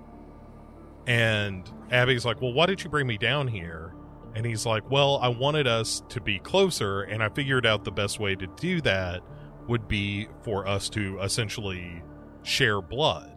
And 1.07 1.69
Abby's 1.91 2.25
like, 2.25 2.41
Well, 2.41 2.53
why 2.53 2.65
did 2.65 2.83
you 2.83 2.89
bring 2.89 3.07
me 3.07 3.17
down 3.17 3.47
here? 3.47 3.93
And 4.36 4.45
he's 4.45 4.65
like, 4.65 4.89
Well, 4.91 5.17
I 5.21 5.29
wanted 5.29 5.65
us 5.65 6.03
to 6.09 6.19
be 6.21 6.39
closer, 6.39 7.03
and 7.03 7.23
I 7.23 7.29
figured 7.29 7.65
out 7.65 7.83
the 7.86 7.91
best 7.91 8.19
way 8.19 8.36
to 8.36 8.47
do 8.57 8.81
that 8.81 9.21
would 9.67 9.88
be 9.88 10.27
for 10.43 10.67
us 10.67 10.89
to 10.89 11.17
essentially 11.21 12.03
share 12.43 12.81
blood. 12.81 13.31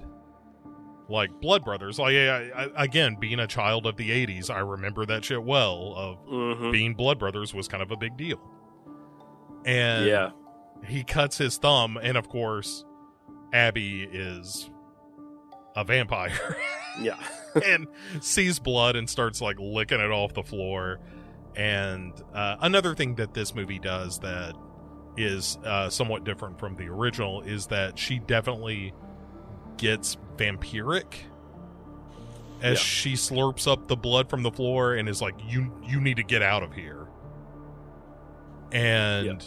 Like 1.09 1.31
blood 1.41 1.65
brothers. 1.65 1.99
Like, 1.99 2.15
I, 2.17 2.51
I, 2.51 2.85
again, 2.85 3.17
being 3.19 3.39
a 3.39 3.47
child 3.47 3.87
of 3.87 3.97
the 3.97 4.11
80s, 4.11 4.51
I 4.51 4.59
remember 4.59 5.07
that 5.07 5.25
shit 5.25 5.43
well 5.43 5.95
of 5.97 6.19
hmm 6.29 6.71
being 6.73 6.95
blood 6.95 7.19
brothers 7.19 7.55
was 7.55 7.67
kind 7.69 7.83
of 7.83 7.91
a 7.91 7.97
big 7.97 8.17
deal. 8.19 8.39
And 9.65 10.05
Yeah. 10.07 10.31
he 10.87 11.05
cuts 11.05 11.39
his 11.39 11.57
thumb, 11.57 11.99
and 12.03 12.17
of 12.19 12.29
course, 12.29 12.85
Abby 13.55 14.03
is 14.03 14.69
a 15.77 15.85
vampire 15.85 16.57
Yeah. 17.01 17.17
and 17.65 17.87
sees 18.21 18.59
blood 18.59 18.97
and 18.97 19.09
starts 19.09 19.41
like 19.41 19.57
licking 19.59 20.01
it 20.01 20.11
off 20.11 20.35
the 20.35 20.43
floor. 20.43 20.99
And 21.57 22.13
uh, 22.35 22.57
another 22.61 22.95
thing 22.95 23.17
that 23.17 23.35
this 23.35 23.55
movie 23.55 23.79
does 23.79 24.19
that 24.21 24.55
is 25.17 25.59
uh, 25.65 25.91
somewhat 25.91 26.25
different 26.25 26.59
from 26.61 26.77
the 26.77 26.87
original 26.89 27.43
is 27.43 27.67
that 27.69 27.99
she 27.99 28.19
definitely 28.21 28.93
gets 29.77 30.17
vampiric 30.37 31.15
as 32.63 32.79
Yeah. 32.79 32.85
she 32.85 33.13
slurps 33.15 33.71
up 33.71 33.89
the 33.89 33.97
blood 33.97 34.29
from 34.31 34.43
the 34.43 34.51
floor 34.51 34.95
and 34.95 35.09
is 35.09 35.21
like, 35.23 35.35
"You 35.47 35.73
you 35.87 36.01
need 36.01 36.17
to 36.19 36.23
get 36.25 36.43
out 36.43 36.63
of 36.63 36.73
here." 36.73 37.07
And 38.73 39.45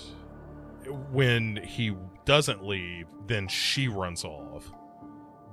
when 1.12 1.58
he 1.58 1.95
doesn't 2.26 2.66
leave, 2.66 3.08
then 3.28 3.47
she 3.47 3.88
runs 3.88 4.24
off. 4.26 4.72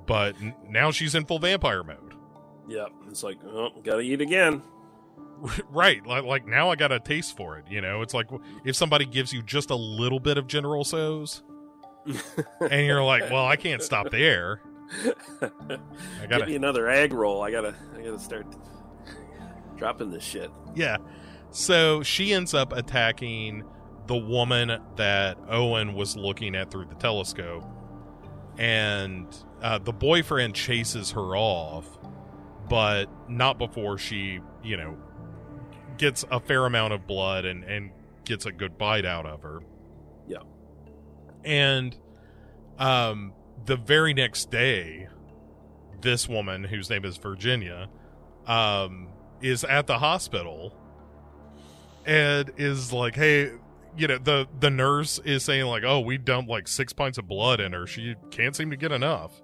But 0.06 0.36
now 0.68 0.90
she's 0.90 1.14
in 1.14 1.26
full 1.26 1.38
vampire 1.38 1.82
mode. 1.84 2.07
Yeah. 2.68 2.86
It's 3.08 3.22
like, 3.22 3.38
oh, 3.44 3.70
gotta 3.82 4.00
eat 4.00 4.20
again. 4.20 4.62
right 5.70 6.04
like, 6.06 6.24
like 6.24 6.46
now 6.46 6.70
i 6.70 6.74
got 6.74 6.90
a 6.90 6.98
taste 6.98 7.36
for 7.36 7.56
it 7.56 7.64
you 7.68 7.80
know 7.80 8.02
it's 8.02 8.14
like 8.14 8.26
if 8.64 8.74
somebody 8.74 9.04
gives 9.04 9.32
you 9.32 9.42
just 9.42 9.70
a 9.70 9.76
little 9.76 10.18
bit 10.18 10.36
of 10.36 10.46
General 10.46 10.84
Tso's 10.84 11.42
and 12.60 12.86
you're 12.86 13.04
like 13.04 13.30
well 13.30 13.46
i 13.46 13.54
can't 13.54 13.82
stop 13.82 14.10
there 14.10 14.60
i 15.70 16.26
gotta 16.28 16.46
me 16.46 16.56
another 16.56 16.88
egg 16.88 17.12
roll. 17.12 17.42
I 17.42 17.50
gotta, 17.50 17.74
I 17.96 18.02
gotta 18.02 18.18
start 18.18 18.46
dropping 19.76 20.10
this 20.10 20.24
shit. 20.24 20.50
yeah 20.74 20.96
so 21.50 22.02
she 22.02 22.32
ends 22.32 22.52
up 22.54 22.72
attacking 22.72 23.64
the 24.06 24.16
woman 24.16 24.80
that 24.96 25.38
owen 25.48 25.94
was 25.94 26.16
looking 26.16 26.56
at 26.56 26.70
through 26.70 26.86
the 26.86 26.94
telescope 26.96 27.64
and 28.58 29.26
uh, 29.62 29.78
the 29.78 29.92
boyfriend 29.92 30.54
chases 30.54 31.12
her 31.12 31.36
off 31.36 31.86
but 32.68 33.06
not 33.28 33.58
before 33.58 33.98
she 33.98 34.40
you 34.62 34.76
know 34.76 34.96
gets 35.96 36.24
a 36.30 36.40
fair 36.40 36.66
amount 36.66 36.92
of 36.92 37.06
blood 37.06 37.44
and 37.44 37.64
and 37.64 37.90
gets 38.24 38.46
a 38.46 38.52
good 38.52 38.76
bite 38.78 39.04
out 39.06 39.26
of 39.26 39.42
her. 39.42 39.60
Yeah. 40.26 40.42
and 41.44 41.96
um 42.78 43.32
the 43.64 43.76
very 43.76 44.12
next 44.14 44.50
day 44.50 45.08
this 46.02 46.28
woman 46.28 46.64
whose 46.64 46.90
name 46.90 47.04
is 47.04 47.16
virginia 47.16 47.88
um 48.46 49.08
is 49.40 49.64
at 49.64 49.86
the 49.86 49.98
hospital 49.98 50.74
and 52.06 52.52
is 52.56 52.92
like 52.92 53.16
hey 53.16 53.52
you 53.96 54.06
know 54.06 54.18
the 54.18 54.46
the 54.60 54.70
nurse 54.70 55.18
is 55.24 55.42
saying 55.44 55.64
like 55.66 55.82
oh 55.82 56.00
we 56.00 56.18
dumped 56.18 56.48
like 56.50 56.68
six 56.68 56.92
pints 56.92 57.18
of 57.18 57.26
blood 57.26 57.60
in 57.60 57.72
her. 57.72 57.86
She 57.86 58.14
can't 58.30 58.54
seem 58.54 58.70
to 58.70 58.76
get 58.76 58.92
enough 58.92 59.42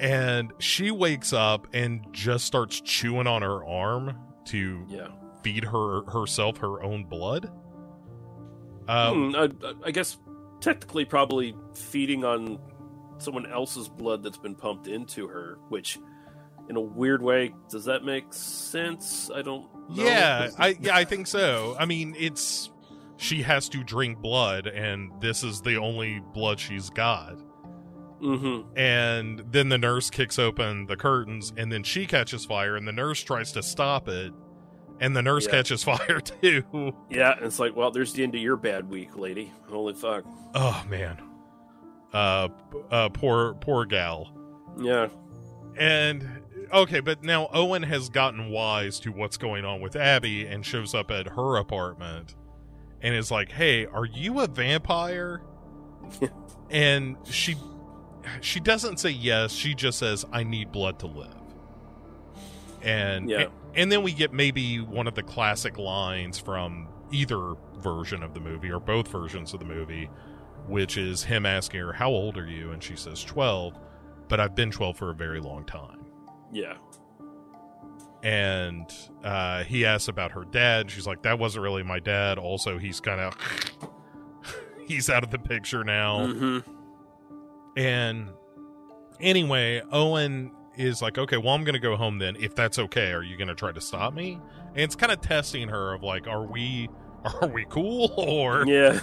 and 0.00 0.52
she 0.58 0.90
wakes 0.90 1.32
up 1.32 1.66
and 1.72 2.06
just 2.12 2.44
starts 2.44 2.80
chewing 2.80 3.26
on 3.26 3.42
her 3.42 3.64
arm 3.64 4.16
to 4.46 4.84
Yeah. 4.88 5.08
feed 5.42 5.64
her 5.64 6.02
herself 6.10 6.58
her 6.58 6.82
own 6.82 7.04
blood 7.04 7.50
um, 8.88 9.32
Hmm, 9.32 9.36
I, 9.36 9.48
I 9.86 9.90
guess 9.90 10.16
technically, 10.60 11.04
probably 11.04 11.56
feeding 11.74 12.24
on 12.24 12.58
someone 13.18 13.50
else's 13.50 13.88
blood 13.88 14.22
that's 14.22 14.38
been 14.38 14.54
pumped 14.54 14.86
into 14.86 15.26
her, 15.26 15.58
which, 15.70 15.98
in 16.68 16.76
a 16.76 16.80
weird 16.80 17.20
way, 17.22 17.52
does 17.68 17.84
that 17.86 18.04
make 18.04 18.32
sense? 18.32 19.28
I 19.34 19.42
don't. 19.42 19.62
know. 19.88 20.04
Yeah, 20.04 20.50
I 20.58 20.76
yeah, 20.80 20.94
I 20.94 21.04
think 21.04 21.26
so. 21.26 21.76
I 21.80 21.84
mean, 21.84 22.14
it's 22.18 22.70
she 23.16 23.42
has 23.42 23.68
to 23.70 23.82
drink 23.82 24.18
blood, 24.20 24.66
and 24.68 25.10
this 25.20 25.42
is 25.42 25.60
the 25.62 25.76
only 25.78 26.20
blood 26.32 26.60
she's 26.60 26.88
got. 26.90 27.38
Mm-hmm. 28.20 28.76
And 28.78 29.40
then 29.50 29.68
the 29.68 29.78
nurse 29.78 30.08
kicks 30.10 30.38
open 30.38 30.86
the 30.86 30.96
curtains, 30.96 31.52
and 31.56 31.70
then 31.70 31.82
she 31.82 32.06
catches 32.06 32.44
fire, 32.44 32.76
and 32.76 32.86
the 32.88 32.92
nurse 32.92 33.22
tries 33.22 33.52
to 33.52 33.62
stop 33.62 34.08
it, 34.08 34.32
and 35.00 35.14
the 35.14 35.22
nurse 35.22 35.44
Yeah. 35.46 35.52
catches 35.52 35.84
fire 35.84 36.20
too. 36.20 36.94
Yeah, 37.10 37.32
and 37.36 37.44
it's 37.46 37.58
like, 37.58 37.76
well, 37.76 37.90
there's 37.90 38.12
the 38.14 38.22
end 38.22 38.34
of 38.34 38.40
your 38.40 38.56
bad 38.56 38.88
week, 38.88 39.16
lady. 39.16 39.52
Holy 39.68 39.92
fuck. 39.94 40.24
Oh 40.54 40.82
man, 40.88 41.20
uh, 42.14 42.48
uh, 42.90 43.08
poor 43.10 43.54
poor 43.54 43.84
gal. 43.84 44.32
Yeah. 44.80 45.08
And 45.76 46.26
okay, 46.72 47.00
but 47.00 47.22
now 47.22 47.48
Owen 47.52 47.82
has 47.82 48.08
gotten 48.08 48.48
wise 48.48 48.98
to 49.00 49.10
what's 49.12 49.36
going 49.36 49.66
on 49.66 49.82
with 49.82 49.94
Abby 49.94 50.46
and 50.46 50.64
shows 50.64 50.94
up 50.94 51.10
at 51.10 51.28
her 51.28 51.56
apartment 51.56 52.34
and 53.02 53.14
is 53.14 53.30
like, 53.30 53.50
"Hey, 53.52 53.84
are 53.84 54.06
you 54.06 54.40
a 54.40 54.46
vampire?" 54.46 55.42
and 56.70 57.16
she 57.24 57.56
she 58.40 58.60
doesn't 58.60 58.98
say 58.98 59.10
yes, 59.10 59.52
she 59.52 59.74
just 59.74 59.98
says, 59.98 60.24
"I 60.32 60.42
need 60.44 60.72
blood 60.72 60.98
to 61.00 61.06
live." 61.06 61.34
And 62.82 63.28
Yeah. 63.28 63.46
and 63.74 63.90
then 63.90 64.02
we 64.02 64.12
get 64.12 64.32
maybe 64.32 64.80
one 64.80 65.06
of 65.06 65.14
the 65.14 65.22
classic 65.22 65.78
lines 65.78 66.38
from 66.38 66.88
either 67.10 67.54
version 67.78 68.22
of 68.22 68.34
the 68.34 68.40
movie 68.40 68.70
or 68.70 68.80
both 68.80 69.08
versions 69.08 69.52
of 69.54 69.60
the 69.60 69.66
movie, 69.66 70.08
which 70.66 70.96
is 70.96 71.24
him 71.24 71.46
asking 71.46 71.80
her, 71.80 71.92
"How 71.92 72.08
old 72.10 72.36
are 72.36 72.46
you?" 72.48 72.72
and 72.72 72.82
she 72.82 72.96
says, 72.96 73.22
12 73.24 73.78
but 74.28 74.40
I've 74.40 74.56
been 74.56 74.72
12 74.72 74.96
for 74.96 75.10
a 75.10 75.14
very 75.14 75.38
long 75.40 75.64
time. 75.64 76.04
Yeah. 76.52 76.74
And 78.24 78.90
uh, 79.22 79.62
he 79.62 79.84
asks 79.86 80.08
about 80.08 80.32
her 80.32 80.44
dad. 80.44 80.90
She's 80.90 81.06
like, 81.06 81.22
that 81.22 81.38
wasn't 81.38 81.62
really 81.62 81.84
my 81.84 82.00
dad. 82.00 82.38
Also, 82.38 82.76
he's 82.76 82.98
kind 82.98 83.20
of. 83.20 83.36
he's 84.88 85.08
out 85.08 85.22
of 85.22 85.30
the 85.30 85.38
picture 85.38 85.84
now. 85.84 86.26
Mm-hmm. 86.26 86.70
And 87.76 88.30
anyway, 89.20 89.82
Owen 89.92 90.52
is 90.76 91.00
like, 91.02 91.18
okay, 91.18 91.36
well, 91.36 91.54
I'm 91.54 91.64
going 91.64 91.74
to 91.74 91.78
go 91.80 91.96
home 91.96 92.18
then. 92.18 92.36
If 92.36 92.54
that's 92.54 92.78
okay, 92.78 93.12
are 93.12 93.22
you 93.22 93.36
going 93.36 93.48
to 93.48 93.54
try 93.54 93.72
to 93.72 93.80
stop 93.80 94.14
me? 94.14 94.38
And 94.70 94.80
it's 94.80 94.94
kind 94.94 95.12
of 95.12 95.20
testing 95.20 95.68
her 95.68 95.94
of 95.94 96.02
like, 96.02 96.26
are 96.26 96.44
we 96.44 96.88
are 97.40 97.48
we 97.48 97.66
cool 97.68 98.12
or 98.16 98.64
Yeah. 98.68 99.00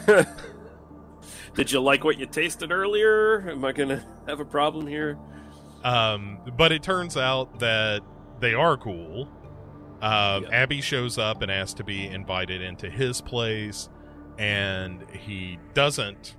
Did 1.56 1.72
you 1.72 1.80
like 1.82 2.04
what 2.04 2.18
you 2.18 2.26
tasted 2.26 2.72
earlier? 2.72 3.50
Am 3.50 3.64
I 3.64 3.72
gonna 3.74 4.04
have 4.28 4.40
a 4.40 4.46
problem 4.46 4.88
here? 4.88 5.18
Um, 5.84 6.40
but 6.58 6.72
it 6.72 6.82
turns 6.84 7.16
out 7.18 7.60
that 7.60 8.02
they 8.40 8.54
are 8.54 8.76
cool. 8.78 9.28
Um, 10.02 10.44
Yeah. 10.44 10.50
Abby 10.52 10.82
shows 10.82 11.18
up 11.18 11.42
and 11.42 11.52
asks 11.52 11.76
to 11.76 11.84
be 11.84 12.08
invited 12.08 12.62
into 12.62 12.90
his 12.90 13.22
place, 13.22 13.90
and 14.38 15.06
he 15.12 15.60
doesn't 15.74 16.36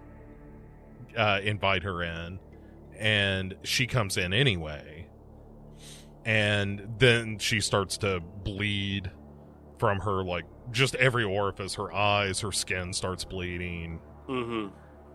uh, 1.17 1.41
invite 1.43 1.83
her 1.83 2.03
in, 2.03 2.39
and 2.99 3.55
she 3.62 3.87
comes 3.87 4.17
in 4.17 4.33
anyway. 4.33 5.09
And 6.25 6.95
then 6.99 7.39
she 7.39 7.61
starts 7.61 7.99
to 7.99 8.21
bleed 8.21 9.11
from 9.79 10.01
her, 10.01 10.25
like, 10.25 10.45
just 10.71 10.95
every 10.95 11.25
orifice 11.25 11.75
her 11.75 11.93
eyes, 11.93 12.41
her 12.41 12.53
skin 12.53 12.93
starts 12.93 13.25
bleeding 13.25 14.01
Mm-hmm. 14.29 14.69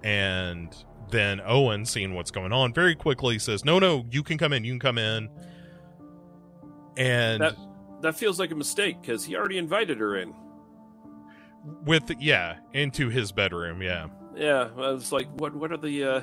and 0.06 0.86
then 1.10 1.42
Owen, 1.44 1.84
seeing 1.84 2.14
what's 2.14 2.30
going 2.30 2.54
on, 2.54 2.72
very 2.72 2.94
quickly 2.94 3.40
says, 3.40 3.66
"No, 3.66 3.80
no, 3.80 4.06
you 4.12 4.22
can 4.22 4.38
come 4.38 4.54
in. 4.54 4.64
You 4.64 4.74
can 4.74 4.80
come 4.80 5.00
in." 5.00 5.30
And 6.98 7.42
That 7.42 7.56
that 8.02 8.16
feels 8.16 8.40
like 8.40 8.52
a 8.52 8.56
mistake 8.56 9.02
because 9.02 9.26
he 9.26 9.36
already 9.36 9.58
invited 9.58 9.98
her 10.00 10.18
in. 10.18 10.36
with 11.86 12.12
yeah, 12.20 12.58
into 12.74 13.10
his 13.10 13.32
bedroom, 13.32 13.82
yeah. 13.82 14.06
Yeah, 14.40 14.70
I 14.78 14.92
was 14.92 15.12
like, 15.12 15.28
what? 15.40 15.54
What 15.54 15.72
are 15.72 15.78
the 15.78 16.04
uh, 16.04 16.22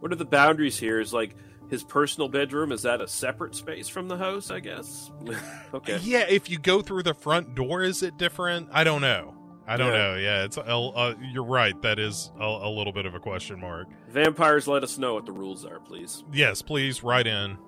what 0.00 0.12
are 0.12 0.16
the 0.16 0.24
boundaries 0.24 0.78
here? 0.78 1.00
Is 1.00 1.12
like 1.12 1.34
his 1.70 1.84
personal 1.84 2.28
bedroom? 2.28 2.72
Is 2.72 2.82
that 2.82 3.00
a 3.00 3.06
separate 3.08 3.54
space 3.54 3.88
from 3.88 4.08
the 4.08 4.16
house? 4.16 4.50
I 4.50 4.60
guess. 4.60 5.10
okay. 5.74 5.98
Yeah, 6.02 6.24
if 6.28 6.50
you 6.50 6.58
go 6.58 6.82
through 6.82 7.04
the 7.04 7.14
front 7.14 7.54
door, 7.54 7.82
is 7.82 8.02
it 8.02 8.16
different? 8.16 8.68
I 8.72 8.84
don't 8.84 9.00
know. 9.02 9.34
I 9.66 9.76
don't 9.76 9.92
Yeah. 9.92 9.98
know. 9.98 10.16
Yeah, 10.16 10.44
it's 10.44 10.56
uh, 10.58 11.14
you're 11.32 11.44
right. 11.44 11.80
That 11.82 11.98
is 11.98 12.32
a, 12.40 12.44
a 12.44 12.70
little 12.70 12.92
bit 12.92 13.04
of 13.06 13.14
a 13.14 13.20
question 13.20 13.60
mark. 13.60 13.86
Vampires, 14.08 14.66
let 14.66 14.82
us 14.82 14.96
know 14.98 15.14
what 15.14 15.26
the 15.26 15.32
rules 15.32 15.64
are, 15.66 15.78
please. 15.78 16.24
Yes, 16.32 16.62
please 16.62 17.04
write 17.04 17.26
in. 17.26 17.58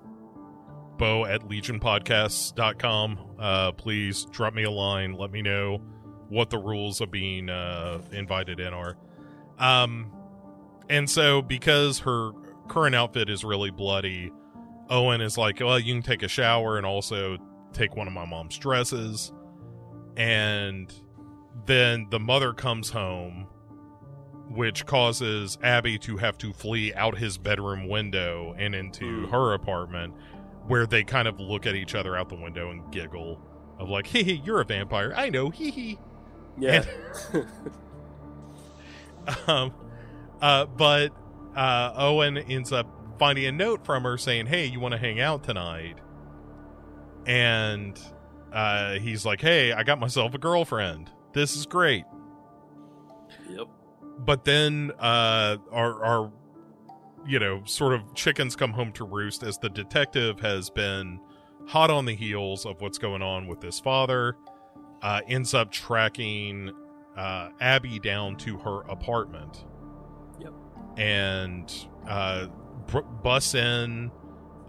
Bo 0.97 1.25
at 1.27 1.43
legionpodcasts.com. 1.49 3.19
Uh, 3.39 3.73
please 3.73 4.25
drop 4.31 4.55
me 4.55 4.65
a 4.65 4.71
line. 4.71 5.13
Let 5.13 5.31
me 5.31 5.43
know 5.43 5.81
what 6.29 6.51
the 6.51 6.59
rules 6.59 7.01
of 7.01 7.11
being 7.11 7.49
uh, 7.51 8.01
invited 8.13 8.61
in 8.61 8.73
are. 8.73 8.97
Um, 9.61 10.11
and 10.89 11.09
so, 11.09 11.43
because 11.43 12.01
her 12.01 12.33
current 12.69 12.95
outfit 12.97 13.29
is 13.31 13.45
really 13.45 13.71
bloody, 13.71 14.33
Owen 14.89 15.21
is 15.21 15.39
like, 15.39 15.61
well, 15.61 15.79
you 15.79 15.95
can 15.95 16.03
take 16.03 16.23
a 16.23 16.29
shower 16.29 16.77
and 16.77 16.87
also 16.87 17.37
take 17.73 17.95
one 17.95 18.07
of 18.09 18.13
my 18.13 18.25
mom's 18.25 18.59
dresses. 18.59 19.33
And 20.17 20.93
then 21.67 22.09
the 22.11 22.19
mother 22.19 22.53
comes 22.53 22.91
home, 22.91 23.47
which 24.49 24.85
causes 24.87 25.59
Abby 25.63 25.99
to 26.01 26.17
have 26.17 26.37
to 26.39 26.53
flee 26.53 26.93
out 26.95 27.17
his 27.19 27.39
bedroom 27.39 27.89
window 27.89 28.55
and 28.59 28.75
into 28.75 29.27
Hmm. 29.27 29.31
her 29.33 29.55
apartment, 29.55 30.15
where 30.67 30.87
they 30.87 31.05
kind 31.05 31.29
of 31.29 31.39
look 31.39 31.67
at 31.67 31.75
each 31.77 31.95
other 31.95 32.17
out 32.17 32.29
the 32.29 32.35
window 32.35 32.71
and 32.71 32.91
giggle 32.91 33.41
of 33.79 33.89
like, 33.89 34.07
"Hee 34.09 34.25
hee, 34.25 34.43
you're 34.45 34.61
a 34.61 34.65
vampire. 34.65 35.13
I 35.17 35.31
know. 35.31 35.51
Hee 35.51 35.71
hee." 35.71 35.99
Yeah. 36.59 36.85
um, 39.47 39.73
uh, 40.41 40.67
but 40.67 41.13
uh, 41.55 41.93
Owen 41.97 42.39
ends 42.39 42.73
up 42.73 42.87
finding 43.19 43.47
a 43.47 43.53
note 43.53 43.85
from 43.85 44.05
her 44.05 44.17
saying, 44.17 44.47
"Hey, 44.47 44.67
you 44.67 44.81
want 44.81 44.93
to 44.93 44.99
hang 44.99 45.21
out 45.21 45.45
tonight?" 45.45 45.99
And 47.27 48.01
uh, 48.53 48.95
he's 48.95 49.25
like, 49.25 49.41
"Hey, 49.41 49.73
I 49.73 49.83
got 49.83 50.01
myself 50.01 50.35
a 50.35 50.39
girlfriend. 50.39 51.11
This 51.33 51.57
is 51.57 51.67
great." 51.67 52.05
yep. 53.49 53.67
But 54.19 54.45
then 54.45 54.93
uh, 54.99 55.57
our 55.71 56.05
our 56.05 56.33
you 57.27 57.39
know 57.39 57.63
sort 57.65 57.95
of 57.95 58.15
chickens 58.15 58.57
come 58.57 58.73
home 58.73 58.93
to 58.93 59.05
roost 59.05 59.43
as 59.43 59.59
the 59.59 59.69
detective 59.69 60.41
has 60.41 60.71
been 60.71 61.21
hot 61.67 61.91
on 61.91 62.05
the 62.05 62.15
heels 62.15 62.67
of 62.67 62.81
what's 62.81 62.99
going 62.99 63.23
on 63.23 63.47
with 63.47 63.63
his 63.63 63.79
father. 63.79 64.37
Uh, 65.03 65.21
ends 65.29 65.55
up 65.55 65.71
tracking 65.71 66.71
uh, 67.21 67.51
Abby 67.61 67.99
down 67.99 68.37
to 68.37 68.57
her 68.59 68.81
apartment. 68.89 69.65
Yep. 70.41 70.55
And 70.97 71.73
uh, 72.09 72.47
bus 73.23 73.55
in. 73.55 74.11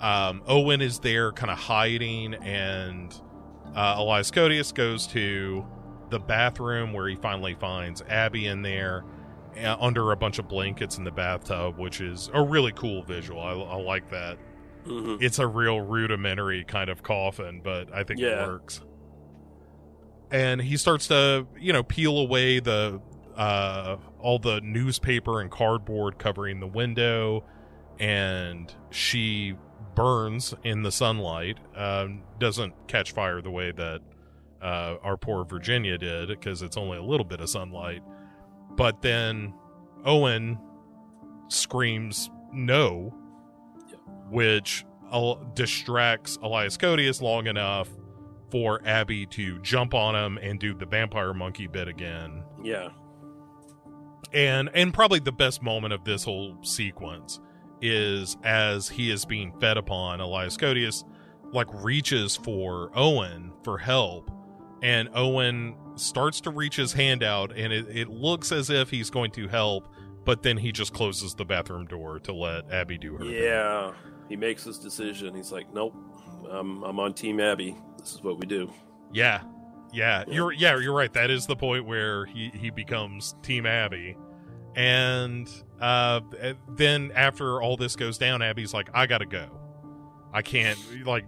Um, 0.02 0.42
Owen 0.48 0.82
is 0.82 1.00
there, 1.00 1.32
kind 1.32 1.52
of 1.52 1.58
hiding, 1.60 2.34
and 2.34 3.14
uh, 3.76 3.96
Elias 4.00 4.32
Koteas 4.32 4.74
goes 4.74 5.06
to 5.08 5.66
the 6.10 6.20
bathroom 6.20 6.92
where 6.92 7.08
he 7.08 7.16
finally 7.16 7.54
finds 7.54 8.02
Abby 8.10 8.48
in 8.48 8.64
there 8.64 9.06
uh, 9.64 9.78
under 9.80 10.12
a 10.12 10.18
bunch 10.18 10.40
of 10.40 10.48
blankets 10.48 10.98
in 10.98 11.04
the 11.04 11.12
bathtub, 11.12 11.78
which 11.78 12.02
is 12.02 12.30
a 12.34 12.42
really 12.42 12.72
cool 12.74 13.04
visual. 13.04 13.40
I, 13.40 13.52
I 13.54 13.76
like 13.76 14.10
that. 14.10 14.38
hmm 14.86 15.18
It's 15.22 15.38
a 15.40 15.46
real 15.48 15.80
rudimentary 15.82 16.64
kind 16.64 16.90
of 16.90 17.04
coffin, 17.04 17.62
but 17.64 17.94
I 17.94 18.04
think 18.04 18.20
it 18.20 18.48
works. 18.48 18.82
And 20.32 20.62
he 20.62 20.78
starts 20.78 21.08
to, 21.08 21.46
you 21.60 21.74
know, 21.74 21.84
peel 21.84 22.18
away 22.18 22.60
the 22.60 23.02
uh, 23.36 23.98
all 24.20 24.40
the 24.40 24.62
newspaper 24.62 25.42
and 25.42 25.50
cardboard 25.50 26.18
covering 26.20 26.60
the 26.60 26.68
window, 26.68 27.44
and 28.00 28.74
she 28.92 29.56
burns 29.96 30.54
in 30.64 30.84
the 30.84 30.92
sunlight. 30.92 31.58
Um, 31.76 32.24
doesn't 32.40 32.74
catch 32.88 33.14
fire 33.14 33.42
the 33.42 33.52
way 33.52 33.72
that 33.72 34.02
uh, 34.62 34.96
our 35.04 35.18
poor 35.18 35.44
Virginia 35.44 35.98
did 35.98 36.30
because 36.30 36.62
it's 36.62 36.78
only 36.78 36.98
a 36.98 37.04
little 37.04 37.26
bit 37.26 37.42
of 37.42 37.50
sunlight. 37.50 38.02
But 38.76 39.02
then 39.02 39.54
Owen 40.06 40.58
screams 41.50 42.30
no, 42.54 43.14
which 44.30 44.86
al- 45.12 45.44
distracts 45.56 46.38
Elias 46.42 46.78
Koteas 46.78 47.22
long 47.22 47.48
enough 47.48 47.90
for 48.52 48.82
Abby 48.86 49.26
to 49.28 49.60
jump 49.60 49.94
on 49.94 50.16
him 50.16 50.38
and 50.38 50.60
do 50.60 50.74
the 50.74 50.86
vampire 50.86 51.34
monkey 51.34 51.68
bit 51.68 51.88
again. 51.88 52.44
Yeah. 52.64 52.90
And 54.34 54.70
and 54.74 54.94
probably 54.94 55.20
the 55.20 55.32
best 55.32 55.62
moment 55.62 55.94
of 55.94 56.04
this 56.04 56.24
whole 56.24 56.58
sequence 56.64 57.40
is 57.82 58.38
as 58.44 58.88
he 58.90 59.10
is 59.12 59.26
being 59.26 59.52
fed 59.60 59.78
upon, 59.78 60.22
Elias 60.22 60.56
Koteas 60.58 61.04
like 61.52 61.68
reaches 61.84 62.38
for 62.38 62.92
Owen 62.96 63.52
for 63.64 63.78
help, 63.78 64.32
and 64.82 65.10
Owen 65.14 65.76
starts 65.96 66.40
to 66.42 66.50
reach 66.50 66.76
his 66.78 66.94
hand 66.94 67.24
out, 67.24 67.52
and 67.58 67.74
it, 67.74 67.88
it 67.90 68.10
looks 68.10 68.52
as 68.52 68.70
if 68.70 68.90
he's 68.90 69.10
going 69.10 69.32
to 69.32 69.48
help, 69.50 69.90
but 70.24 70.44
then 70.44 70.56
he 70.58 70.72
just 70.72 70.94
closes 70.94 71.34
the 71.34 71.44
bathroom 71.44 71.86
door 71.88 72.20
to 72.20 72.34
let 72.34 72.72
Abby 72.72 72.98
do 72.98 73.14
her. 73.18 73.26
thing. 73.26 73.34
Yeah. 73.34 73.92
He 74.30 74.38
makes 74.38 74.64
his 74.64 74.80
decision. 74.80 75.36
He's 75.36 75.52
like, 75.52 75.74
nope. 75.74 75.94
I'm 76.50 76.84
I'm 76.84 77.00
on 77.00 77.14
Team 77.14 77.40
Abby. 77.42 77.76
This 78.02 78.14
is 78.16 78.22
what 78.24 78.38
we 78.38 78.46
do. 78.46 78.70
Yeah. 79.14 79.42
Yeah, 79.94 80.24
Yeah. 80.28 80.34
you're 80.34 80.52
yeah, 80.54 80.78
you're 80.80 80.94
right. 80.94 81.12
That 81.14 81.30
is 81.32 81.46
the 81.48 81.56
point 81.56 81.86
where 81.86 82.26
he 82.26 82.50
he 82.54 82.70
becomes 82.70 83.36
Team 83.44 83.66
Abby. 83.66 84.18
And 84.76 85.50
uh 85.82 86.22
then 86.70 87.12
after 87.16 87.62
all 87.62 87.76
this 87.78 87.96
goes 87.96 88.18
down, 88.18 88.42
Abby's 88.42 88.74
like 88.74 88.90
I 88.94 89.06
got 89.06 89.18
to 89.20 89.26
go. 89.26 89.50
I 90.34 90.42
can't 90.44 90.78
like 91.06 91.26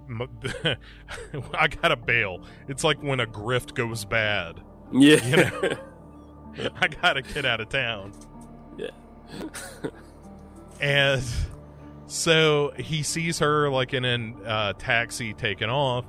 I 1.54 1.68
got 1.68 1.90
to 1.90 1.98
bail. 1.98 2.44
It's 2.70 2.84
like 2.86 3.04
when 3.04 3.20
a 3.20 3.26
grift 3.28 3.74
goes 3.74 4.06
bad. 4.06 4.62
Yeah. 4.94 5.26
You 5.26 5.36
know? 5.38 6.72
I 6.82 6.88
got 6.88 7.14
to 7.14 7.22
get 7.22 7.44
out 7.46 7.60
of 7.60 7.68
town. 7.70 8.14
Yeah. 8.78 8.92
and 10.80 11.24
so 12.08 12.72
he 12.78 13.04
sees 13.04 13.40
her 13.40 13.70
like 13.70 13.94
in 13.94 14.06
a 14.06 14.48
uh, 14.48 14.74
taxi 14.74 15.34
taken 15.34 15.70
off 15.70 16.06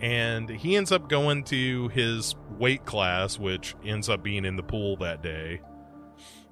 and 0.00 0.48
he 0.48 0.76
ends 0.76 0.90
up 0.92 1.08
going 1.08 1.44
to 1.44 1.88
his 1.88 2.34
weight 2.58 2.84
class 2.84 3.38
which 3.38 3.74
ends 3.84 4.08
up 4.08 4.22
being 4.22 4.44
in 4.44 4.56
the 4.56 4.62
pool 4.62 4.96
that 4.96 5.22
day 5.22 5.60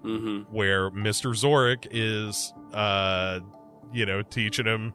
hmm 0.02 0.40
where 0.50 0.90
mr 0.90 1.30
zorik 1.34 1.86
is 1.90 2.52
uh 2.72 3.40
you 3.92 4.06
know 4.06 4.22
teaching 4.22 4.66
him 4.66 4.92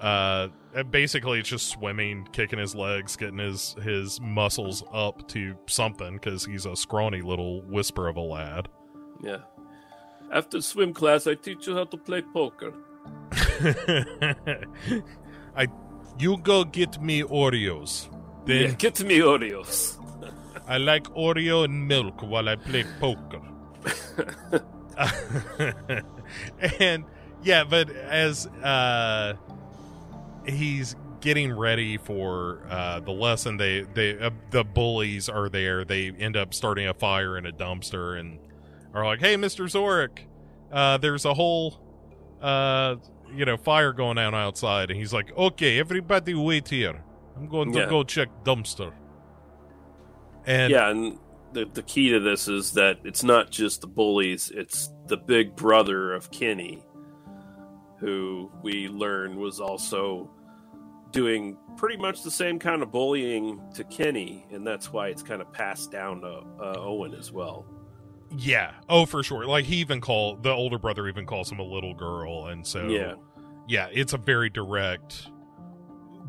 uh 0.00 0.48
basically 0.90 1.38
it's 1.38 1.48
just 1.48 1.68
swimming 1.68 2.26
kicking 2.32 2.58
his 2.58 2.74
legs 2.74 3.16
getting 3.16 3.38
his 3.38 3.74
his 3.82 4.20
muscles 4.20 4.82
up 4.92 5.26
to 5.28 5.56
something 5.66 6.14
because 6.14 6.44
he's 6.44 6.66
a 6.66 6.76
scrawny 6.76 7.22
little 7.22 7.62
whisper 7.62 8.08
of 8.08 8.16
a 8.16 8.20
lad 8.20 8.68
Yeah. 9.22 9.38
After 10.30 10.60
swim 10.60 10.92
class, 10.92 11.26
I 11.28 11.34
teach 11.36 11.68
you 11.68 11.76
how 11.76 11.84
to 11.84 11.96
play 11.96 12.20
poker. 12.20 12.74
You 16.18 16.38
go 16.38 16.64
get 16.64 17.00
me 17.00 17.22
Oreos. 17.22 18.08
Then 18.46 18.62
yeah, 18.62 18.70
get 18.72 19.02
me 19.04 19.18
Oreos. 19.18 19.98
I 20.68 20.78
like 20.78 21.04
Oreo 21.14 21.64
and 21.64 21.86
milk 21.86 22.22
while 22.22 22.48
I 22.48 22.56
play 22.56 22.84
poker. 23.00 23.42
and 26.80 27.04
yeah, 27.42 27.64
but 27.64 27.90
as 27.90 28.46
uh, 28.46 29.34
he's 30.46 30.96
getting 31.20 31.52
ready 31.52 31.96
for 31.96 32.62
uh, 32.70 33.00
the 33.00 33.12
lesson, 33.12 33.56
they 33.56 33.82
they 33.82 34.18
uh, 34.18 34.30
the 34.50 34.64
bullies 34.64 35.28
are 35.28 35.48
there. 35.48 35.84
They 35.84 36.10
end 36.10 36.36
up 36.36 36.54
starting 36.54 36.88
a 36.88 36.94
fire 36.94 37.36
in 37.36 37.46
a 37.46 37.52
dumpster 37.52 38.18
and 38.18 38.38
are 38.94 39.04
like, 39.04 39.20
"Hey, 39.20 39.36
Mister 39.36 39.64
Zorik, 39.64 40.20
uh, 40.72 40.98
there's 40.98 41.24
a 41.24 41.34
whole 41.34 41.78
uh, 42.40 42.96
you 43.34 43.44
know 43.44 43.56
fire 43.56 43.92
going 43.92 44.18
on 44.18 44.34
outside." 44.34 44.90
And 44.90 44.98
he's 44.98 45.12
like, 45.12 45.36
"Okay, 45.36 45.78
everybody 45.78 46.34
wait 46.34 46.68
here. 46.68 47.02
I'm 47.36 47.48
going 47.48 47.72
to 47.72 47.80
Yeah. 47.80 47.86
go 47.90 48.02
check 48.04 48.28
dumpster." 48.44 48.92
And 50.46 50.70
yeah, 50.70 50.90
and 50.90 51.18
the 51.52 51.64
the 51.72 51.82
key 51.82 52.10
to 52.10 52.20
this 52.20 52.48
is 52.48 52.72
that 52.72 52.98
it's 53.04 53.24
not 53.24 53.50
just 53.50 53.80
the 53.80 53.86
bullies; 53.86 54.50
it's 54.54 54.90
the 55.06 55.16
big 55.16 55.56
brother 55.56 56.12
of 56.14 56.30
Kenny, 56.30 56.84
who 57.98 58.50
we 58.62 58.88
learn 58.88 59.36
was 59.36 59.60
also 59.60 60.30
doing 61.12 61.56
pretty 61.76 61.96
much 61.96 62.22
the 62.22 62.30
same 62.30 62.58
kind 62.58 62.82
of 62.82 62.90
bullying 62.90 63.60
to 63.74 63.84
Kenny, 63.84 64.46
and 64.50 64.66
that's 64.66 64.92
why 64.92 65.08
it's 65.08 65.22
kind 65.22 65.40
of 65.40 65.52
passed 65.52 65.90
down 65.90 66.20
to 66.20 66.42
uh, 66.60 66.74
Owen 66.78 67.14
as 67.14 67.32
well. 67.32 67.64
Yeah. 68.30 68.72
Oh, 68.88 69.06
for 69.06 69.22
sure. 69.22 69.46
Like 69.46 69.64
he 69.64 69.76
even 69.76 70.00
call 70.00 70.36
the 70.36 70.50
older 70.50 70.78
brother 70.78 71.06
even 71.08 71.26
calls 71.26 71.50
him 71.50 71.58
a 71.58 71.64
little 71.64 71.94
girl, 71.94 72.46
and 72.46 72.66
so 72.66 72.88
Yeah. 72.88 73.14
yeah, 73.68 73.88
it's 73.92 74.12
a 74.12 74.18
very 74.18 74.50
direct. 74.50 75.28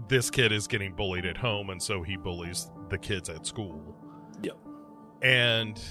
This 0.07 0.29
kid 0.29 0.51
is 0.51 0.67
getting 0.67 0.93
bullied 0.93 1.25
at 1.25 1.37
home, 1.37 1.69
and 1.69 1.81
so 1.81 2.03
he 2.03 2.15
bullies 2.17 2.71
the 2.89 2.97
kids 2.97 3.29
at 3.29 3.45
school. 3.45 3.95
Yep. 4.41 4.57
And 5.21 5.81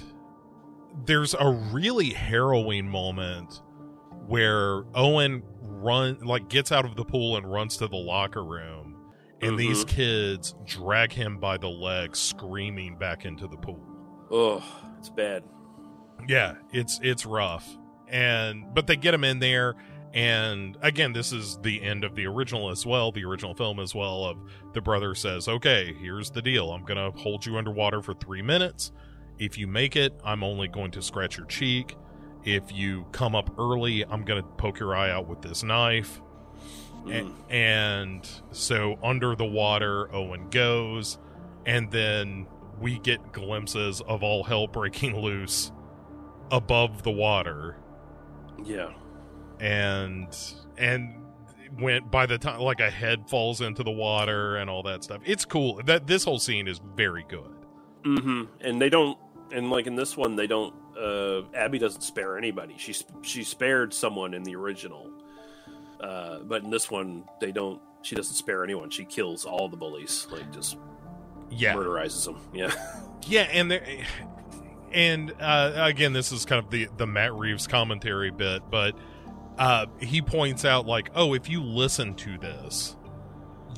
there's 1.04 1.34
a 1.34 1.50
really 1.72 2.10
harrowing 2.10 2.88
moment 2.88 3.60
where 4.26 4.84
Owen 4.94 5.42
run 5.60 6.18
like 6.20 6.48
gets 6.48 6.72
out 6.72 6.84
of 6.84 6.96
the 6.96 7.04
pool 7.04 7.36
and 7.36 7.50
runs 7.50 7.76
to 7.78 7.88
the 7.88 7.96
locker 7.96 8.44
room, 8.44 8.96
and 9.42 9.58
these 9.58 9.84
Mhm. 9.84 9.88
kids 9.88 10.54
drag 10.64 11.12
him 11.12 11.38
by 11.38 11.58
the 11.58 11.68
legs, 11.68 12.18
screaming 12.18 12.96
back 12.96 13.24
into 13.26 13.46
the 13.46 13.56
pool. 13.56 13.80
Oh, 14.30 14.64
it's 14.98 15.10
bad. 15.10 15.44
Yeah, 16.28 16.54
it's 16.72 16.98
it's 17.02 17.26
rough. 17.26 17.66
And 18.08 18.72
but 18.74 18.86
they 18.86 18.96
get 18.96 19.14
him 19.14 19.24
in 19.24 19.38
there 19.38 19.74
and 20.14 20.78
again 20.80 21.12
this 21.12 21.32
is 21.32 21.58
the 21.62 21.82
end 21.82 22.04
of 22.04 22.14
the 22.14 22.26
original 22.26 22.70
as 22.70 22.86
well, 22.86 23.12
the 23.12 23.24
original 23.24 23.54
film 23.54 23.80
as 23.80 23.94
well 23.94 24.24
of 24.24 24.38
the 24.72 24.80
brother 24.80 25.14
says, 25.14 25.48
"Okay, 25.48 25.92
here's 26.00 26.30
the 26.30 26.42
deal. 26.42 26.70
I'm 26.72 26.84
going 26.84 27.12
to 27.12 27.18
hold 27.20 27.44
you 27.44 27.56
underwater 27.56 28.02
for 28.02 28.14
3 28.14 28.42
minutes. 28.42 28.92
If 29.38 29.58
you 29.58 29.66
make 29.66 29.96
it, 29.96 30.18
I'm 30.24 30.42
only 30.42 30.68
going 30.68 30.90
to 30.92 31.02
scratch 31.02 31.36
your 31.36 31.46
cheek. 31.46 31.96
If 32.44 32.72
you 32.72 33.06
come 33.12 33.34
up 33.34 33.50
early, 33.58 34.04
I'm 34.04 34.24
going 34.24 34.42
to 34.42 34.48
poke 34.50 34.78
your 34.78 34.94
eye 34.96 35.10
out 35.10 35.26
with 35.28 35.42
this 35.42 35.62
knife." 35.62 36.20
A- 37.06 37.22
Mm. 37.22 37.32
and 37.50 38.28
so 38.50 38.98
under 39.00 39.36
the 39.36 39.44
water 39.44 40.12
owen 40.12 40.48
goes 40.50 41.18
and 41.64 41.88
then 41.92 42.48
we 42.80 42.98
get 42.98 43.32
glimpses 43.32 44.00
of 44.08 44.24
all 44.24 44.42
hell 44.42 44.66
breaking 44.66 45.16
loose 45.20 45.70
above 46.50 47.02
the 47.02 47.10
water 47.10 47.76
Yeah. 48.64 48.92
and 49.60 50.28
and 50.78 51.22
went 51.80 52.10
by 52.10 52.26
the 52.26 52.38
time 52.38 52.60
like 52.60 52.80
a 52.80 52.90
head 52.90 53.28
falls 53.28 53.60
into 53.60 53.82
the 53.82 53.90
water 53.90 54.56
and 54.56 54.70
all 54.70 54.82
that 54.84 55.02
stuff 55.04 55.20
it's 55.24 55.44
cool 55.44 55.80
that 55.84 56.06
this 56.06 56.24
whole 56.24 56.38
scene 56.38 56.68
is 56.68 56.80
very 56.94 57.24
good 57.28 57.52
hmm 58.04 58.44
And 58.60 58.80
they 58.80 58.88
don't, 58.88 59.18
and 59.50 59.68
like 59.70 59.86
in 59.88 59.96
this 59.96 60.16
one, 60.16 60.36
they 60.36 60.46
don't. 60.46 60.72
Uh, 60.96 61.42
Abby 61.54 61.78
doesn't 61.80 62.02
spare 62.02 62.38
anybody. 62.38 62.74
She 62.78 62.94
she 63.22 63.42
spared 63.42 63.92
someone 63.92 64.32
in 64.32 64.44
the 64.44 64.54
original, 64.54 65.10
uh, 66.00 66.38
but 66.44 66.62
in 66.62 66.70
this 66.70 66.88
one, 66.88 67.24
they 67.40 67.50
don't. 67.50 67.80
She 68.02 68.14
doesn't 68.14 68.34
spare 68.36 68.62
anyone. 68.62 68.90
She 68.90 69.04
kills 69.04 69.44
all 69.44 69.68
the 69.68 69.76
bullies. 69.76 70.28
Like 70.30 70.52
just 70.52 70.76
yeah 71.50 71.74
murderizes 71.74 72.24
them. 72.24 72.38
Yeah. 72.54 72.70
Yeah, 73.28 73.48
and 73.50 73.68
there, 73.72 73.84
and 74.96 75.34
uh, 75.38 75.72
again, 75.76 76.14
this 76.14 76.32
is 76.32 76.46
kind 76.46 76.64
of 76.64 76.70
the 76.70 76.88
the 76.96 77.06
Matt 77.06 77.34
Reeves 77.34 77.66
commentary 77.66 78.30
bit, 78.30 78.62
but 78.70 78.96
uh, 79.58 79.86
he 80.00 80.22
points 80.22 80.64
out 80.64 80.86
like, 80.86 81.10
oh, 81.14 81.34
if 81.34 81.50
you 81.50 81.62
listen 81.62 82.14
to 82.14 82.38
this, 82.38 82.96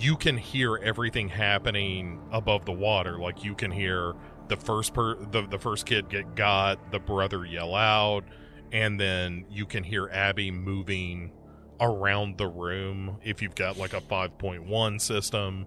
you 0.00 0.16
can 0.16 0.38
hear 0.38 0.76
everything 0.76 1.28
happening 1.28 2.20
above 2.30 2.64
the 2.64 2.72
water. 2.72 3.18
Like 3.18 3.42
you 3.42 3.56
can 3.56 3.72
hear 3.72 4.14
the 4.46 4.56
first 4.56 4.94
per 4.94 5.16
the 5.16 5.44
the 5.44 5.58
first 5.58 5.86
kid 5.86 6.08
get 6.08 6.36
got, 6.36 6.92
the 6.92 7.00
brother 7.00 7.44
yell 7.44 7.74
out, 7.74 8.22
and 8.70 8.98
then 9.00 9.44
you 9.50 9.66
can 9.66 9.82
hear 9.82 10.08
Abby 10.10 10.52
moving 10.52 11.32
around 11.80 12.38
the 12.38 12.46
room 12.46 13.18
if 13.24 13.42
you've 13.42 13.54
got 13.56 13.76
like 13.76 13.92
a 13.92 14.00
5.1 14.00 15.00
system 15.00 15.66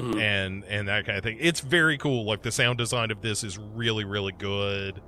hmm 0.00 0.18
and 0.18 0.64
and 0.64 0.88
that 0.88 1.04
kind 1.06 1.18
of 1.18 1.24
thing. 1.24 1.36
It's 1.40 1.60
very 1.60 1.98
cool. 1.98 2.24
Like 2.24 2.42
the 2.42 2.52
sound 2.52 2.78
design 2.78 3.10
of 3.10 3.20
this 3.20 3.44
is 3.44 3.58
really 3.58 4.04
really 4.04 4.32
good. 4.32 5.00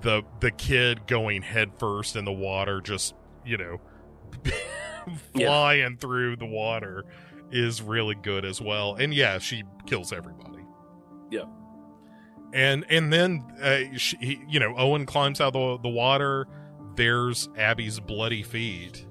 The 0.00 0.22
the 0.40 0.50
kid 0.50 1.06
going 1.06 1.42
headfirst 1.42 2.16
in 2.16 2.24
the 2.24 2.32
water, 2.32 2.80
just 2.80 3.14
you 3.44 3.56
know, 3.56 3.80
Yeah. 5.34 5.46
flying 5.48 5.96
through 5.98 6.36
the 6.36 6.46
water, 6.46 7.04
is 7.50 7.82
really 7.82 8.14
good 8.14 8.44
as 8.44 8.60
well. 8.60 8.94
And 8.94 9.12
yeah, 9.12 9.38
she 9.38 9.62
kills 9.86 10.12
everybody. 10.12 10.64
Yeah. 11.30 11.44
And 12.52 12.84
and 12.88 13.12
then 13.12 13.44
uh, 13.62 13.96
she, 13.96 14.16
he, 14.18 14.40
you 14.48 14.60
know 14.60 14.74
Owen 14.76 15.06
climbs 15.06 15.40
out 15.40 15.52
the 15.52 15.78
the 15.82 15.88
water. 15.88 16.46
There's 16.96 17.48
Abby's 17.56 17.98
bloody 18.00 18.42
feet, 18.44 19.04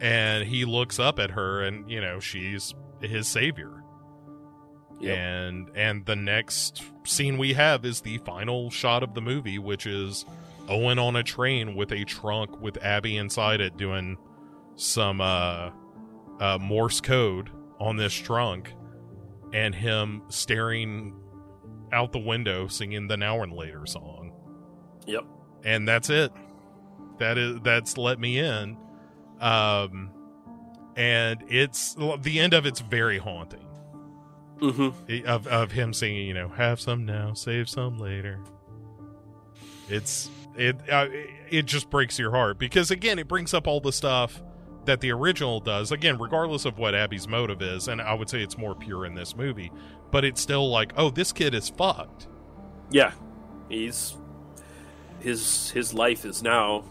and 0.00 0.46
he 0.46 0.64
looks 0.66 0.98
up 0.98 1.18
at 1.18 1.30
her, 1.30 1.62
and 1.62 1.90
you 1.90 2.00
know 2.00 2.20
she's 2.20 2.74
his 3.00 3.26
savior 3.28 3.82
Yep. 5.04 5.18
and 5.18 5.70
and 5.74 6.06
the 6.06 6.16
next 6.16 6.82
scene 7.04 7.38
we 7.38 7.52
have 7.54 7.84
is 7.84 8.00
the 8.00 8.18
final 8.18 8.70
shot 8.70 9.02
of 9.02 9.14
the 9.14 9.20
movie 9.20 9.58
which 9.58 9.86
is 9.86 10.24
owen 10.68 10.98
on 10.98 11.16
a 11.16 11.22
train 11.22 11.74
with 11.74 11.92
a 11.92 12.04
trunk 12.04 12.60
with 12.60 12.82
abby 12.82 13.16
inside 13.16 13.60
it 13.60 13.76
doing 13.76 14.16
some 14.76 15.20
uh 15.20 15.70
uh 16.40 16.58
morse 16.60 17.00
code 17.00 17.50
on 17.78 17.96
this 17.96 18.12
trunk 18.14 18.72
and 19.52 19.74
him 19.74 20.22
staring 20.28 21.14
out 21.92 22.12
the 22.12 22.18
window 22.18 22.66
singing 22.66 23.06
the 23.08 23.16
now 23.16 23.42
and 23.42 23.52
later 23.52 23.86
song 23.86 24.32
Yep. 25.06 25.24
and 25.64 25.86
that's 25.86 26.08
it 26.10 26.32
that 27.18 27.36
is 27.38 27.58
that's 27.62 27.96
let 27.98 28.18
me 28.18 28.38
in 28.38 28.76
um 29.40 30.10
and 30.96 31.44
it's 31.48 31.94
the 32.20 32.38
end 32.40 32.54
of 32.54 32.66
it's 32.66 32.80
very 32.80 33.18
haunting 33.18 33.63
hmm 34.60 34.88
of 35.26 35.46
of 35.46 35.72
him 35.72 35.92
singing, 35.92 36.26
you 36.26 36.34
know, 36.34 36.48
have 36.48 36.80
some 36.80 37.04
now, 37.04 37.34
save 37.34 37.68
some 37.68 37.98
later. 37.98 38.40
It's 39.88 40.30
it 40.56 40.76
uh, 40.90 41.08
it 41.50 41.66
just 41.66 41.90
breaks 41.90 42.18
your 42.18 42.30
heart 42.30 42.58
because 42.58 42.90
again, 42.90 43.18
it 43.18 43.28
brings 43.28 43.52
up 43.54 43.66
all 43.66 43.80
the 43.80 43.92
stuff 43.92 44.42
that 44.84 45.00
the 45.00 45.10
original 45.10 45.60
does. 45.60 45.92
Again, 45.92 46.18
regardless 46.18 46.64
of 46.64 46.78
what 46.78 46.94
Abby's 46.94 47.26
motive 47.26 47.62
is, 47.62 47.88
and 47.88 48.00
I 48.00 48.14
would 48.14 48.28
say 48.28 48.42
it's 48.42 48.58
more 48.58 48.74
pure 48.74 49.06
in 49.06 49.14
this 49.14 49.36
movie, 49.36 49.72
but 50.10 50.24
it's 50.24 50.40
still 50.40 50.68
like, 50.70 50.92
oh, 50.96 51.10
this 51.10 51.32
kid 51.32 51.54
is 51.54 51.68
fucked. 51.68 52.28
Yeah. 52.90 53.12
He's 53.68 54.16
his 55.20 55.70
his 55.70 55.94
life 55.94 56.24
is 56.24 56.42
now 56.42 56.84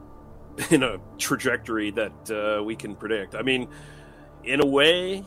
in 0.70 0.82
a 0.82 0.98
trajectory 1.18 1.90
that 1.92 2.30
uh, 2.30 2.62
we 2.62 2.76
can 2.76 2.94
predict. 2.94 3.34
I 3.34 3.42
mean, 3.42 3.68
in 4.44 4.60
a 4.60 4.66
way, 4.66 5.24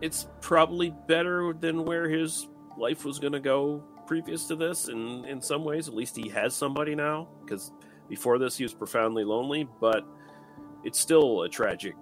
it's 0.00 0.26
probably 0.40 0.92
better 1.06 1.52
than 1.58 1.84
where 1.84 2.08
his 2.08 2.48
life 2.76 3.04
was 3.04 3.18
going 3.18 3.32
to 3.32 3.40
go 3.40 3.82
previous 4.06 4.46
to 4.46 4.56
this. 4.56 4.88
And 4.88 5.24
in 5.26 5.40
some 5.40 5.64
ways, 5.64 5.88
at 5.88 5.94
least 5.94 6.16
he 6.16 6.28
has 6.30 6.54
somebody 6.54 6.94
now. 6.94 7.28
Because 7.44 7.72
before 8.08 8.38
this, 8.38 8.56
he 8.56 8.64
was 8.64 8.74
profoundly 8.74 9.24
lonely. 9.24 9.68
But 9.80 10.06
it's 10.84 10.98
still 10.98 11.42
a 11.42 11.48
tragic, 11.48 11.94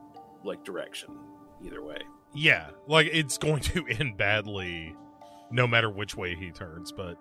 like 0.45 0.65
direction. 0.65 1.19
Either 1.65 1.83
way. 1.83 1.99
Yeah, 2.35 2.71
like 2.87 3.09
it's 3.12 3.39
going 3.39 3.61
to 3.62 3.87
end 3.99 4.16
badly, 4.16 4.95
no 5.51 5.66
matter 5.66 5.89
which 5.89 6.16
way 6.16 6.35
he 6.35 6.51
turns. 6.51 6.93
But 6.93 7.16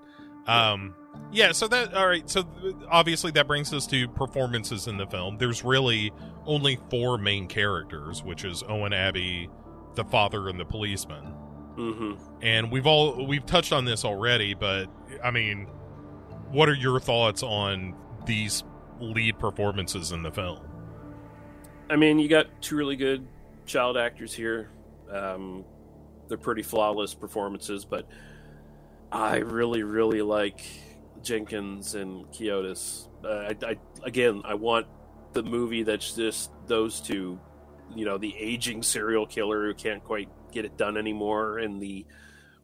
um, 0.47 0.95
yeah. 1.31 1.51
So 1.51 1.67
that 1.67 1.93
all 1.93 2.07
right. 2.07 2.29
So 2.29 2.43
obviously 2.89 3.31
that 3.31 3.47
brings 3.47 3.73
us 3.73 3.87
to 3.87 4.07
performances 4.09 4.87
in 4.87 4.97
the 4.97 5.05
film. 5.05 5.37
There's 5.37 5.63
really 5.63 6.11
only 6.45 6.77
four 6.89 7.17
main 7.17 7.47
characters, 7.47 8.23
which 8.23 8.43
is 8.43 8.63
Owen 8.67 8.91
Abby, 8.91 9.49
the 9.95 10.03
father, 10.05 10.49
and 10.49 10.59
the 10.59 10.65
policeman. 10.65 11.23
hmm 11.75 12.13
And 12.41 12.71
we've 12.71 12.85
all 12.85 13.25
we've 13.25 13.45
touched 13.45 13.73
on 13.73 13.85
this 13.85 14.05
already, 14.05 14.53
but 14.53 14.87
I 15.23 15.31
mean, 15.31 15.67
what 16.51 16.69
are 16.69 16.75
your 16.75 16.99
thoughts 16.99 17.43
on 17.43 17.95
these 18.25 18.63
lead 18.99 19.39
performances 19.39 20.11
in 20.11 20.23
the 20.23 20.31
film? 20.31 20.59
I 21.89 21.95
mean, 21.95 22.19
you 22.19 22.29
got 22.29 22.61
two 22.61 22.75
really 22.75 22.95
good 22.95 23.27
child 23.65 23.97
actors 23.97 24.33
here. 24.33 24.69
Um, 25.11 25.65
they're 26.27 26.37
pretty 26.37 26.63
flawless 26.63 27.13
performances, 27.13 27.85
but 27.85 28.07
I 29.11 29.37
really, 29.37 29.83
really 29.83 30.21
like 30.21 30.61
Jenkins 31.21 31.95
and 31.95 32.25
Koteas. 32.31 33.07
Uh, 33.23 33.27
I, 33.27 33.55
I, 33.65 33.77
again, 34.03 34.41
I 34.45 34.55
want 34.55 34.87
the 35.33 35.43
movie 35.43 35.83
that's 35.83 36.15
just 36.15 36.51
those 36.67 36.99
two, 37.01 37.39
you 37.95 38.05
know, 38.05 38.17
the 38.17 38.35
aging 38.37 38.83
serial 38.83 39.25
killer 39.25 39.67
who 39.67 39.73
can't 39.73 40.03
quite 40.03 40.29
get 40.51 40.65
it 40.65 40.77
done 40.77 40.97
anymore, 40.97 41.59
and 41.59 41.81
the 41.81 42.05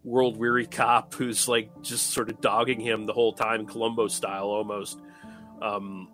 world 0.03 0.37
weary 0.37 0.65
cop 0.65 1.13
who's 1.13 1.47
like 1.47 1.69
just 1.81 2.11
sort 2.11 2.29
of 2.29 2.39
dogging 2.41 2.79
him 2.79 3.05
the 3.05 3.13
whole 3.13 3.33
time, 3.33 3.65
Columbo 3.65 4.07
style 4.07 4.45
almost. 4.45 4.99
Um, 5.61 6.09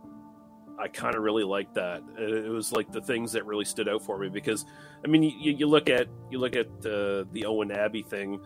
I 0.78 0.88
kind 0.88 1.16
of 1.16 1.24
really 1.24 1.44
liked 1.44 1.76
that. 1.76 2.04
It 2.18 2.50
was 2.50 2.72
like 2.72 2.92
the 2.92 3.02
things 3.02 3.32
that 3.34 3.46
really 3.46 3.66
stood 3.66 3.88
out 3.88 4.02
for 4.02 4.18
me 4.18 4.30
because, 4.30 4.66
I 5.04 5.08
mean, 5.08 5.24
you, 5.24 5.54
you 5.54 5.68
look 5.68 5.90
at 5.90 6.08
you 6.30 6.40
look 6.40 6.56
at 6.56 6.68
uh, 6.86 7.26
the 7.32 7.46
Owen 7.46 7.72
Abby 7.72 8.04
thing; 8.04 8.42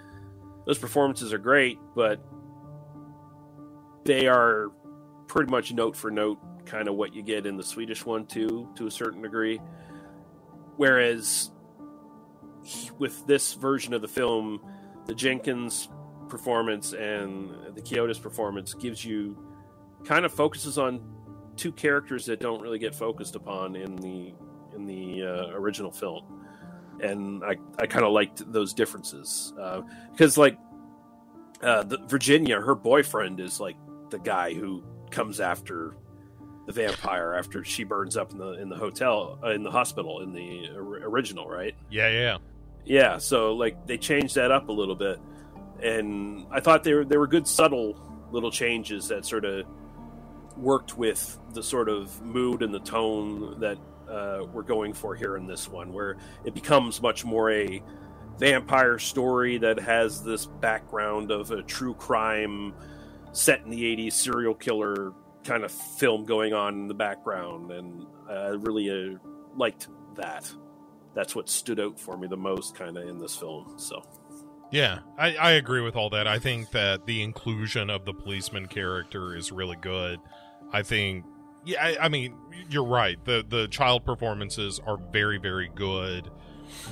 those 0.65 0.77
performances 0.77 1.33
are 1.33 1.39
great, 1.39 1.79
but 1.95 2.23
they 4.05 4.27
are 4.27 4.71
pretty 5.27 5.49
much 5.51 5.71
note 5.73 5.95
for 5.95 6.11
note 6.11 6.39
kind 6.65 6.87
of 6.87 6.95
what 6.95 7.13
you 7.15 7.23
get 7.23 7.45
in 7.45 7.57
the 7.57 7.63
Swedish 7.63 8.05
one 8.05 8.25
too, 8.25 8.69
to 8.75 8.87
a 8.87 8.91
certain 8.91 9.21
degree. 9.21 9.59
Whereas 10.79 11.51
with 12.99 13.27
this 13.27 13.53
version 13.53 13.93
of 13.93 14.01
the 14.01 14.07
film, 14.07 14.61
the 15.07 15.13
Jenkins 15.13 15.89
performance 16.29 16.93
and 16.93 17.49
the 17.75 17.81
Koteas 17.81 18.21
performance 18.21 18.73
gives 18.75 19.03
you 19.03 19.37
kind 20.05 20.23
of 20.23 20.31
focuses 20.31 20.77
on 20.77 21.01
two 21.57 21.73
characters 21.73 22.25
that 22.27 22.39
don't 22.39 22.61
really 22.61 22.79
get 22.79 22.95
focused 22.95 23.35
upon 23.35 23.75
in 23.75 23.97
the 23.97 24.33
in 24.73 24.85
the 24.85 25.23
uh, 25.23 25.47
original 25.49 25.91
film, 25.91 26.45
and 27.01 27.43
I 27.43 27.57
I 27.77 27.85
kind 27.85 28.05
of 28.05 28.13
liked 28.13 28.49
those 28.49 28.73
differences 28.73 29.51
because 30.11 30.37
uh, 30.37 30.41
like 30.41 30.57
uh, 31.61 31.83
the, 31.83 31.97
Virginia, 32.07 32.57
her 32.57 32.73
boyfriend 32.73 33.41
is 33.41 33.59
like 33.59 33.75
the 34.11 34.19
guy 34.19 34.53
who 34.53 34.81
comes 35.11 35.41
after 35.41 35.97
the 36.69 36.87
vampire 36.87 37.33
after 37.33 37.63
she 37.63 37.83
burns 37.83 38.15
up 38.15 38.31
in 38.31 38.37
the 38.37 38.51
in 38.61 38.69
the 38.69 38.75
hotel 38.75 39.39
uh, 39.43 39.49
in 39.49 39.63
the 39.63 39.71
hospital 39.71 40.21
in 40.21 40.33
the 40.33 40.69
original, 40.75 41.49
right? 41.49 41.73
Yeah, 41.89 42.09
yeah, 42.09 42.37
yeah. 42.85 43.17
So 43.17 43.53
like 43.55 43.87
they 43.87 43.97
changed 43.97 44.35
that 44.35 44.51
up 44.51 44.69
a 44.69 44.71
little 44.71 44.93
bit, 44.93 45.19
and 45.81 46.45
I 46.51 46.59
thought 46.59 46.83
they 46.83 46.93
were 46.93 47.05
they 47.05 47.17
were 47.17 47.25
good 47.25 47.47
subtle 47.47 47.99
little 48.31 48.51
changes 48.51 49.07
that 49.07 49.25
sort 49.25 49.45
of 49.45 49.65
worked 50.57 50.95
with 50.95 51.39
the 51.55 51.63
sort 51.63 51.89
of 51.89 52.21
mood 52.21 52.61
and 52.61 52.71
the 52.71 52.81
tone 52.81 53.59
that 53.59 53.79
uh, 54.07 54.45
we're 54.53 54.61
going 54.61 54.93
for 54.93 55.15
here 55.15 55.37
in 55.37 55.47
this 55.47 55.67
one, 55.67 55.91
where 55.91 56.17
it 56.45 56.53
becomes 56.53 57.01
much 57.01 57.25
more 57.25 57.49
a 57.49 57.81
vampire 58.37 58.99
story 58.99 59.57
that 59.57 59.79
has 59.79 60.23
this 60.23 60.45
background 60.45 61.31
of 61.31 61.49
a 61.49 61.63
true 61.63 61.95
crime 61.95 62.75
set 63.31 63.61
in 63.63 63.71
the 63.71 63.83
80s 63.97 64.13
serial 64.13 64.53
killer 64.53 65.13
kind 65.43 65.63
of 65.63 65.71
film 65.71 66.25
going 66.25 66.53
on 66.53 66.73
in 66.73 66.87
the 66.87 66.93
background, 66.93 67.71
and 67.71 68.05
I 68.29 68.47
really 68.49 68.89
uh, 68.89 69.17
liked 69.55 69.87
that. 70.15 70.51
That's 71.15 71.35
what 71.35 71.49
stood 71.49 71.79
out 71.79 71.99
for 71.99 72.17
me 72.17 72.27
the 72.27 72.37
most, 72.37 72.75
kind 72.75 72.97
of 72.97 73.07
in 73.07 73.19
this 73.19 73.35
film. 73.35 73.73
So, 73.77 74.03
yeah, 74.71 74.99
I, 75.17 75.35
I 75.35 75.51
agree 75.51 75.81
with 75.81 75.95
all 75.95 76.09
that. 76.11 76.27
I 76.27 76.39
think 76.39 76.71
that 76.71 77.05
the 77.05 77.23
inclusion 77.23 77.89
of 77.89 78.05
the 78.05 78.13
policeman 78.13 78.67
character 78.67 79.35
is 79.35 79.51
really 79.51 79.77
good. 79.77 80.19
I 80.71 80.83
think, 80.83 81.25
yeah, 81.65 81.83
I, 81.83 82.05
I 82.05 82.09
mean, 82.09 82.35
you're 82.69 82.85
right. 82.85 83.17
the 83.25 83.43
The 83.47 83.67
child 83.67 84.05
performances 84.05 84.79
are 84.85 84.97
very, 85.11 85.39
very 85.39 85.71
good, 85.73 86.29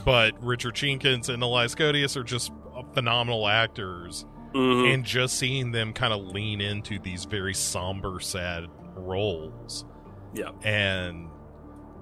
but 0.04 0.42
Richard 0.44 0.76
Jenkins 0.76 1.30
and 1.30 1.44
Elias 1.44 1.76
Koteas 1.76 2.18
are 2.18 2.24
just 2.24 2.52
phenomenal 2.94 3.48
actors 3.48 4.26
mm-hmm. 4.58 4.94
and 4.94 5.04
just 5.06 5.38
seeing 5.38 5.72
them 5.72 5.94
kind 5.94 6.14
of 6.14 6.26
lean 6.28 6.62
into 6.62 7.00
these 7.00 7.26
very 7.26 7.54
somber, 7.54 8.20
sad 8.20 8.66
roles. 8.96 9.86
Yeah, 10.34 10.52
and 10.64 11.30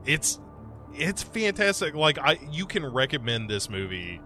it's 0.05 0.39
it's 0.93 1.21
fantastic. 1.23 1.95
Like 1.95 2.17
I, 2.17 2.39
you 2.51 2.65
can 2.65 2.85
recommend 2.85 3.49
this 3.49 3.69
movie 3.69 4.21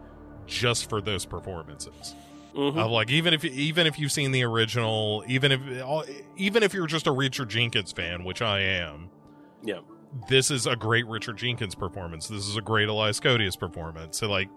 just 0.45 0.89
for 0.89 1.01
those 1.01 1.25
performances. 1.25 2.15
Mm-hmm. 2.55 2.79
Of 2.79 2.91
like 2.91 3.09
even 3.09 3.33
if 3.33 3.45
even 3.45 3.87
if 3.87 3.99
you've 3.99 4.11
seen 4.11 4.31
the 4.31 4.43
original, 4.43 5.23
even 5.27 5.51
if 5.51 5.61
even 6.35 6.63
if 6.63 6.73
you're 6.73 6.87
just 6.87 7.07
a 7.07 7.11
Richard 7.11 7.49
Jenkins 7.49 7.91
fan, 7.91 8.23
which 8.23 8.41
I 8.41 8.61
am, 8.61 9.09
yeah, 9.63 9.79
this 10.27 10.49
is 10.49 10.65
a 10.65 10.75
great 10.75 11.05
Richard 11.07 11.37
Jenkins 11.37 11.75
performance. 11.75 12.27
This 12.27 12.47
is 12.47 12.57
a 12.57 12.61
great 12.61 12.89
Elias 12.89 13.19
Koteas 13.19 13.57
performance. 13.57 14.17
So 14.17 14.27
like, 14.27 14.49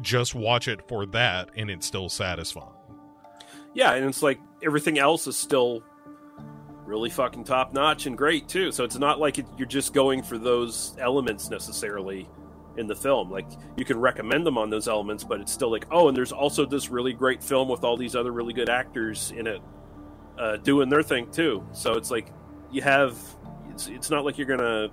just 0.00 0.34
watch 0.34 0.66
it 0.66 0.86
for 0.88 1.06
that, 1.06 1.50
and 1.56 1.70
it's 1.70 1.86
still 1.86 2.08
satisfying 2.08 2.79
yeah, 3.74 3.94
and 3.94 4.06
it's 4.06 4.22
like 4.22 4.40
everything 4.62 4.98
else 4.98 5.26
is 5.26 5.36
still 5.36 5.82
really 6.84 7.10
fucking 7.10 7.44
top 7.44 7.72
notch 7.72 8.06
and 8.06 8.18
great 8.18 8.48
too. 8.48 8.72
So 8.72 8.84
it's 8.84 8.98
not 8.98 9.20
like 9.20 9.38
it, 9.38 9.46
you're 9.56 9.68
just 9.68 9.94
going 9.94 10.22
for 10.22 10.38
those 10.38 10.96
elements 10.98 11.48
necessarily 11.48 12.28
in 12.76 12.86
the 12.86 12.96
film. 12.96 13.30
Like 13.30 13.46
you 13.76 13.84
can 13.84 13.98
recommend 14.00 14.44
them 14.44 14.58
on 14.58 14.70
those 14.70 14.88
elements, 14.88 15.22
but 15.22 15.40
it's 15.40 15.52
still 15.52 15.70
like, 15.70 15.86
oh, 15.90 16.08
and 16.08 16.16
there's 16.16 16.32
also 16.32 16.66
this 16.66 16.90
really 16.90 17.12
great 17.12 17.42
film 17.42 17.68
with 17.68 17.84
all 17.84 17.96
these 17.96 18.16
other 18.16 18.32
really 18.32 18.52
good 18.52 18.68
actors 18.68 19.32
in 19.36 19.46
it 19.46 19.60
uh, 20.38 20.56
doing 20.56 20.88
their 20.88 21.02
thing 21.02 21.30
too. 21.30 21.64
So 21.72 21.94
it's 21.94 22.10
like 22.10 22.32
you 22.70 22.82
have. 22.82 23.16
It's 23.70 23.86
it's 23.86 24.10
not 24.10 24.24
like 24.24 24.36
you're 24.36 24.48
gonna 24.48 24.88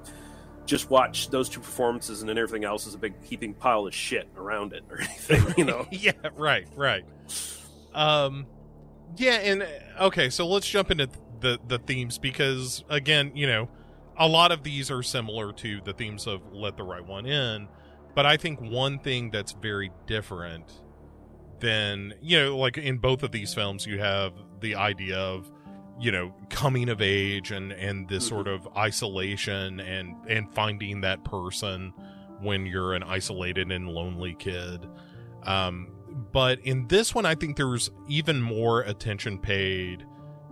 just 0.66 0.90
watch 0.90 1.30
those 1.30 1.50
two 1.50 1.62
performances 1.62 2.20
and 2.20 2.30
then 2.30 2.38
everything 2.38 2.66
else 2.66 2.86
is 2.86 2.94
a 2.94 2.98
big 2.98 3.14
heaping 3.24 3.54
pile 3.54 3.88
of 3.88 3.96
shit 3.96 4.28
around 4.36 4.74
it 4.74 4.84
or 4.90 5.00
anything. 5.02 5.54
You 5.58 5.66
know? 5.66 5.88
yeah. 5.92 6.12
Right. 6.36 6.68
Right. 6.76 7.06
Um 7.96 8.46
yeah, 9.16 9.36
and 9.36 9.68
okay, 10.00 10.30
so 10.30 10.48
let's 10.48 10.68
jump 10.68 10.92
into 10.92 11.10
the 11.40 11.60
the 11.68 11.80
themes 11.80 12.18
because 12.18 12.84
again, 12.90 13.32
you 13.36 13.48
know, 13.48 13.70
a 14.18 14.28
lot 14.28 14.52
of 14.52 14.64
these 14.64 14.92
are 14.92 15.04
similar 15.04 15.54
to 15.54 15.82
the 15.82 15.94
themes 15.94 16.28
of 16.28 16.42
Let 16.52 16.78
the 16.78 16.84
Right 16.84 17.06
One 17.06 17.26
In, 17.26 17.68
but 18.16 18.26
I 18.26 18.38
think 18.38 18.60
one 18.60 19.00
thing 19.00 19.32
that's 19.32 19.54
very 19.54 19.92
different 20.06 20.72
than, 21.60 22.14
you 22.22 22.38
know, 22.38 22.58
like 22.58 22.78
in 22.78 22.98
both 22.98 23.24
of 23.24 23.32
these 23.32 23.54
films 23.54 23.86
you 23.86 24.00
have 24.00 24.34
the 24.60 24.76
idea 24.76 25.18
of 25.18 25.52
you 26.00 26.12
know 26.12 26.34
coming 26.50 26.90
of 26.90 27.02
age 27.02 27.52
and 27.52 27.72
and 27.72 28.08
this 28.08 28.26
mm-hmm. 28.26 28.36
sort 28.36 28.48
of 28.48 28.68
isolation 28.78 29.80
and 29.80 30.16
and 30.28 30.54
finding 30.54 31.02
that 31.02 31.24
person 31.24 31.94
when 32.40 32.66
you're 32.66 32.94
an 32.94 33.04
isolated 33.04 33.72
and 33.72 33.90
lonely 33.90 34.36
kid 34.36 34.86
um 35.44 35.90
but 36.18 36.60
in 36.62 36.88
this 36.88 37.14
one, 37.14 37.26
I 37.26 37.36
think 37.36 37.58
there's 37.58 37.92
even 38.08 38.42
more 38.42 38.82
attention 38.82 39.38
paid 39.38 40.06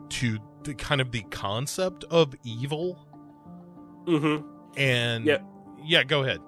to 0.10 0.38
the 0.64 0.76
kind 0.76 1.02
of 1.02 1.12
the 1.12 1.24
concept 1.24 2.04
of 2.06 2.36
evil. 2.44 3.00
Mm-hmm. 4.06 4.48
And 4.78 5.26
yeah, 5.26 5.40
yeah. 5.84 6.04
Go 6.04 6.24
ahead. 6.24 6.40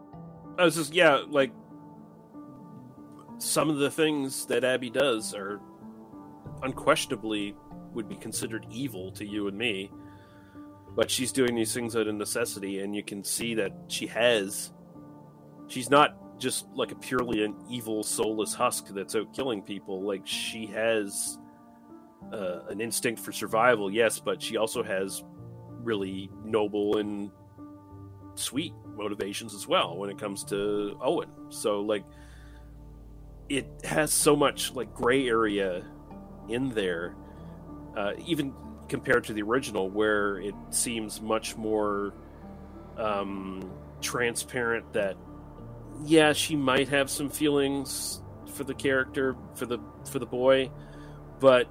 I 0.59 0.65
was 0.65 0.75
just 0.75 0.93
yeah, 0.93 1.21
like 1.27 1.51
some 3.39 3.69
of 3.69 3.77
the 3.77 3.89
things 3.89 4.45
that 4.47 4.63
Abby 4.63 4.89
does 4.89 5.33
are 5.33 5.59
unquestionably 6.63 7.55
would 7.93 8.07
be 8.07 8.15
considered 8.15 8.65
evil 8.69 9.11
to 9.13 9.25
you 9.25 9.47
and 9.47 9.57
me. 9.57 9.91
But 10.95 11.11
she's 11.11 11.31
doing 11.31 11.55
these 11.55 11.73
things 11.73 11.95
out 11.95 12.07
of 12.07 12.15
necessity, 12.15 12.79
and 12.79 12.95
you 12.95 13.03
can 13.03 13.23
see 13.23 13.55
that 13.55 13.71
she 13.87 14.07
has. 14.07 14.71
She's 15.67 15.89
not 15.89 16.17
just 16.37 16.67
like 16.73 16.91
a 16.91 16.95
purely 16.95 17.43
an 17.43 17.55
evil, 17.69 18.03
soulless 18.03 18.53
husk 18.53 18.87
that's 18.89 19.15
out 19.15 19.33
killing 19.33 19.61
people. 19.61 20.01
Like 20.01 20.21
she 20.25 20.67
has 20.67 21.37
uh, 22.31 22.59
an 22.69 22.81
instinct 22.81 23.19
for 23.21 23.31
survival, 23.31 23.91
yes, 23.91 24.19
but 24.19 24.41
she 24.41 24.57
also 24.57 24.83
has 24.83 25.23
really 25.83 26.29
noble 26.43 26.97
and 26.97 27.31
sweet 28.35 28.73
motivations 28.95 29.53
as 29.53 29.67
well 29.67 29.97
when 29.97 30.09
it 30.09 30.17
comes 30.17 30.43
to 30.45 30.97
Owen. 31.01 31.29
So 31.49 31.81
like 31.81 32.03
it 33.49 33.67
has 33.83 34.11
so 34.11 34.35
much 34.35 34.73
like 34.73 34.93
gray 34.93 35.27
area 35.27 35.85
in 36.49 36.69
there, 36.69 37.15
uh, 37.95 38.13
even 38.25 38.53
compared 38.87 39.23
to 39.25 39.33
the 39.33 39.41
original, 39.41 39.89
where 39.89 40.39
it 40.39 40.55
seems 40.69 41.21
much 41.21 41.55
more 41.55 42.13
um, 42.97 43.71
transparent 44.01 44.91
that 44.93 45.17
yeah, 46.03 46.33
she 46.33 46.55
might 46.55 46.89
have 46.89 47.09
some 47.09 47.29
feelings 47.29 48.21
for 48.53 48.63
the 48.63 48.73
character 48.73 49.35
for 49.55 49.65
the 49.65 49.79
for 50.09 50.19
the 50.19 50.25
boy, 50.25 50.71
but 51.39 51.67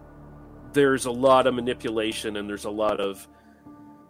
there's 0.72 1.06
a 1.06 1.10
lot 1.10 1.46
of 1.46 1.54
manipulation 1.54 2.36
and 2.36 2.48
there's 2.48 2.64
a 2.64 2.70
lot 2.70 3.00
of 3.00 3.26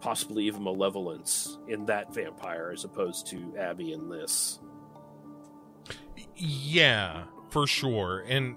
possibly 0.00 0.44
even 0.44 0.62
malevolence 0.62 1.58
in 1.68 1.86
that 1.86 2.12
vampire 2.12 2.70
as 2.72 2.84
opposed 2.84 3.26
to 3.28 3.54
Abby 3.58 3.92
in 3.92 4.08
this. 4.08 4.60
Yeah, 6.36 7.24
for 7.50 7.66
sure. 7.66 8.24
And 8.28 8.56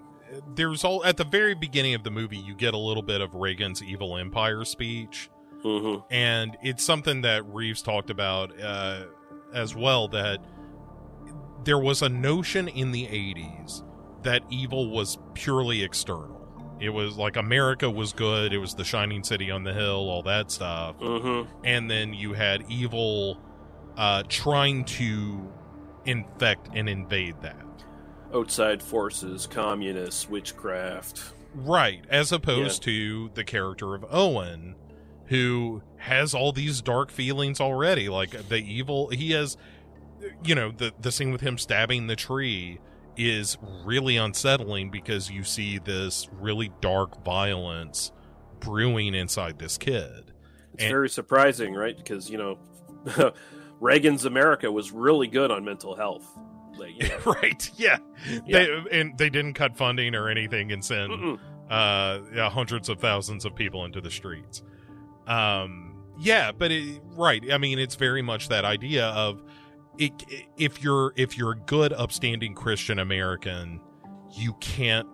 there's 0.56 0.84
all 0.84 1.04
at 1.06 1.18
the 1.18 1.24
very 1.24 1.56
beginning 1.56 1.96
of 1.96 2.04
the 2.04 2.12
movie 2.12 2.38
you 2.38 2.56
get 2.56 2.74
a 2.74 2.78
little 2.78 3.04
bit 3.04 3.22
of 3.22 3.36
Reagan's 3.36 3.82
evil 3.82 4.18
empire 4.18 4.66
speech. 4.66 5.30
Mm-hmm. 5.64 6.02
And 6.14 6.58
it's 6.62 6.84
something 6.84 7.22
that 7.22 7.46
Reeves 7.46 7.82
talked 7.82 8.10
about 8.10 8.60
uh, 8.60 9.06
as 9.54 9.76
well 9.76 10.08
that 10.10 10.40
there 11.64 11.80
was 11.80 12.02
a 12.02 12.10
notion 12.10 12.68
in 12.68 12.92
the 12.92 13.06
80s 13.06 13.84
that 14.24 14.42
evil 14.50 14.90
was 14.90 15.18
purely 15.34 15.84
external. 15.84 16.40
It 16.80 16.90
was 16.90 17.18
like 17.18 17.36
America 17.36 17.90
was 17.90 18.14
good. 18.14 18.54
It 18.54 18.58
was 18.58 18.74
the 18.74 18.86
shining 18.86 19.24
city 19.24 19.52
on 19.52 19.64
the 19.64 19.74
hill, 19.74 20.10
all 20.10 20.24
that 20.24 20.50
stuff. 20.50 20.98
Mm-hmm. 21.00 21.66
And 21.66 21.92
then 21.92 22.14
you 22.14 22.34
had 22.34 22.64
evil 22.70 23.42
uh, 23.98 24.24
trying 24.30 24.86
to 24.86 25.52
infect 26.06 26.70
and 26.74 26.88
invade 26.88 27.36
that. 27.42 27.66
Outside 28.34 28.82
forces, 28.82 29.46
communists, 29.48 30.30
witchcraft. 30.30 31.34
Right, 31.54 32.04
as 32.10 32.32
opposed 32.32 32.84
to 32.84 33.30
the 33.34 33.44
character 33.44 33.96
of 33.96 34.06
Owen, 34.10 34.76
who 35.26 35.82
has 35.98 36.34
all 36.34 36.52
these 36.52 36.82
dark 36.82 37.12
feelings 37.12 37.60
already. 37.60 38.08
Like 38.08 38.48
the 38.48 38.58
evil, 38.58 39.10
he 39.10 39.32
has, 39.32 39.58
you 40.44 40.56
know, 40.56 40.72
the 40.72 40.94
the 41.00 41.12
scene 41.12 41.32
with 41.32 41.42
him 41.42 41.58
stabbing 41.58 42.08
the 42.08 42.16
tree 42.16 42.80
is 43.18 43.58
really 43.84 44.18
unsettling 44.18 44.90
because 44.90 45.30
you 45.30 45.44
see 45.44 45.78
this 45.78 46.30
really 46.32 46.72
dark 46.82 47.24
violence 47.26 48.12
brewing 48.60 49.14
inside 49.14 49.60
this 49.60 49.78
kid. 49.78 50.32
It's 50.74 50.84
And- 50.84 50.92
very 50.92 51.10
surprising, 51.10 51.74
right? 51.74 51.96
Because 51.98 52.30
you 52.30 52.38
know, 52.38 52.60
Reagan's 53.80 54.26
America 54.26 54.72
was 54.72 54.92
really 54.92 55.28
good 55.28 55.52
on 55.52 55.64
mental 55.66 55.96
health. 55.96 56.26
Like, 56.78 57.02
you 57.02 57.08
know, 57.26 57.34
right, 57.34 57.70
yeah. 57.76 57.98
They, 58.48 58.84
and 58.92 59.18
they 59.18 59.30
didn't 59.30 59.54
cut 59.54 59.76
funding 59.76 60.16
or 60.16 60.30
anything 60.30 60.72
and 60.72 60.84
send 60.84 61.12
mm-mm. 61.12 61.40
uh 61.70 62.20
yeah, 62.34 62.50
hundreds 62.50 62.88
of 62.90 63.00
thousands 63.00 63.44
of 63.46 63.54
people 63.54 63.86
into 63.86 64.00
the 64.02 64.10
streets 64.10 64.64
um 65.28 65.94
yeah 66.20 66.52
but 66.52 66.72
it, 66.72 67.02
right 67.16 67.52
i 67.52 67.58
mean 67.58 67.78
it's 67.78 67.96
very 67.96 68.22
much 68.22 68.50
that 68.50 68.66
idea 68.66 69.08
of 69.10 69.44
it, 70.00 70.48
if 70.58 70.82
you're 70.82 71.14
if 71.16 71.38
you're 71.38 71.52
a 71.52 71.60
good 71.60 71.94
upstanding 71.94 72.56
christian 72.56 73.00
american 73.00 73.80
you 74.36 74.54
can't 74.60 75.08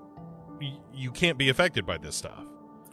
you 0.93 1.11
can't 1.11 1.37
be 1.37 1.49
affected 1.49 1.85
by 1.85 1.97
this 1.97 2.15
stuff. 2.15 2.45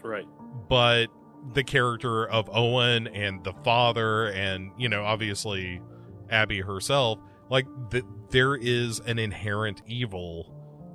Right. 0.03 0.27
but 0.69 1.07
the 1.55 1.63
character 1.63 2.27
of 2.29 2.51
owen 2.53 3.07
and 3.09 3.45
the 3.45 3.53
father 3.65 4.29
and 4.33 4.73
you 4.77 4.89
know 4.89 5.05
obviously 5.05 5.81
abby 6.29 6.61
herself 6.61 7.21
like 7.51 7.67
th- 7.91 8.05
there 8.31 8.57
is 8.57 9.01
an 9.01 9.21
inherent 9.21 9.83
evil 9.87 10.53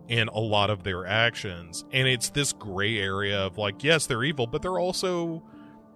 in 0.09 0.27
a 0.29 0.39
lot 0.39 0.69
of 0.69 0.83
their 0.83 1.05
actions. 1.05 1.83
And 1.91 2.07
it's 2.07 2.29
this 2.29 2.53
gray 2.53 2.97
area 2.97 3.39
of 3.39 3.57
like 3.57 3.83
yes 3.83 4.07
they're 4.07 4.23
evil 4.23 4.47
but 4.47 4.61
they're 4.61 4.79
also 4.79 5.43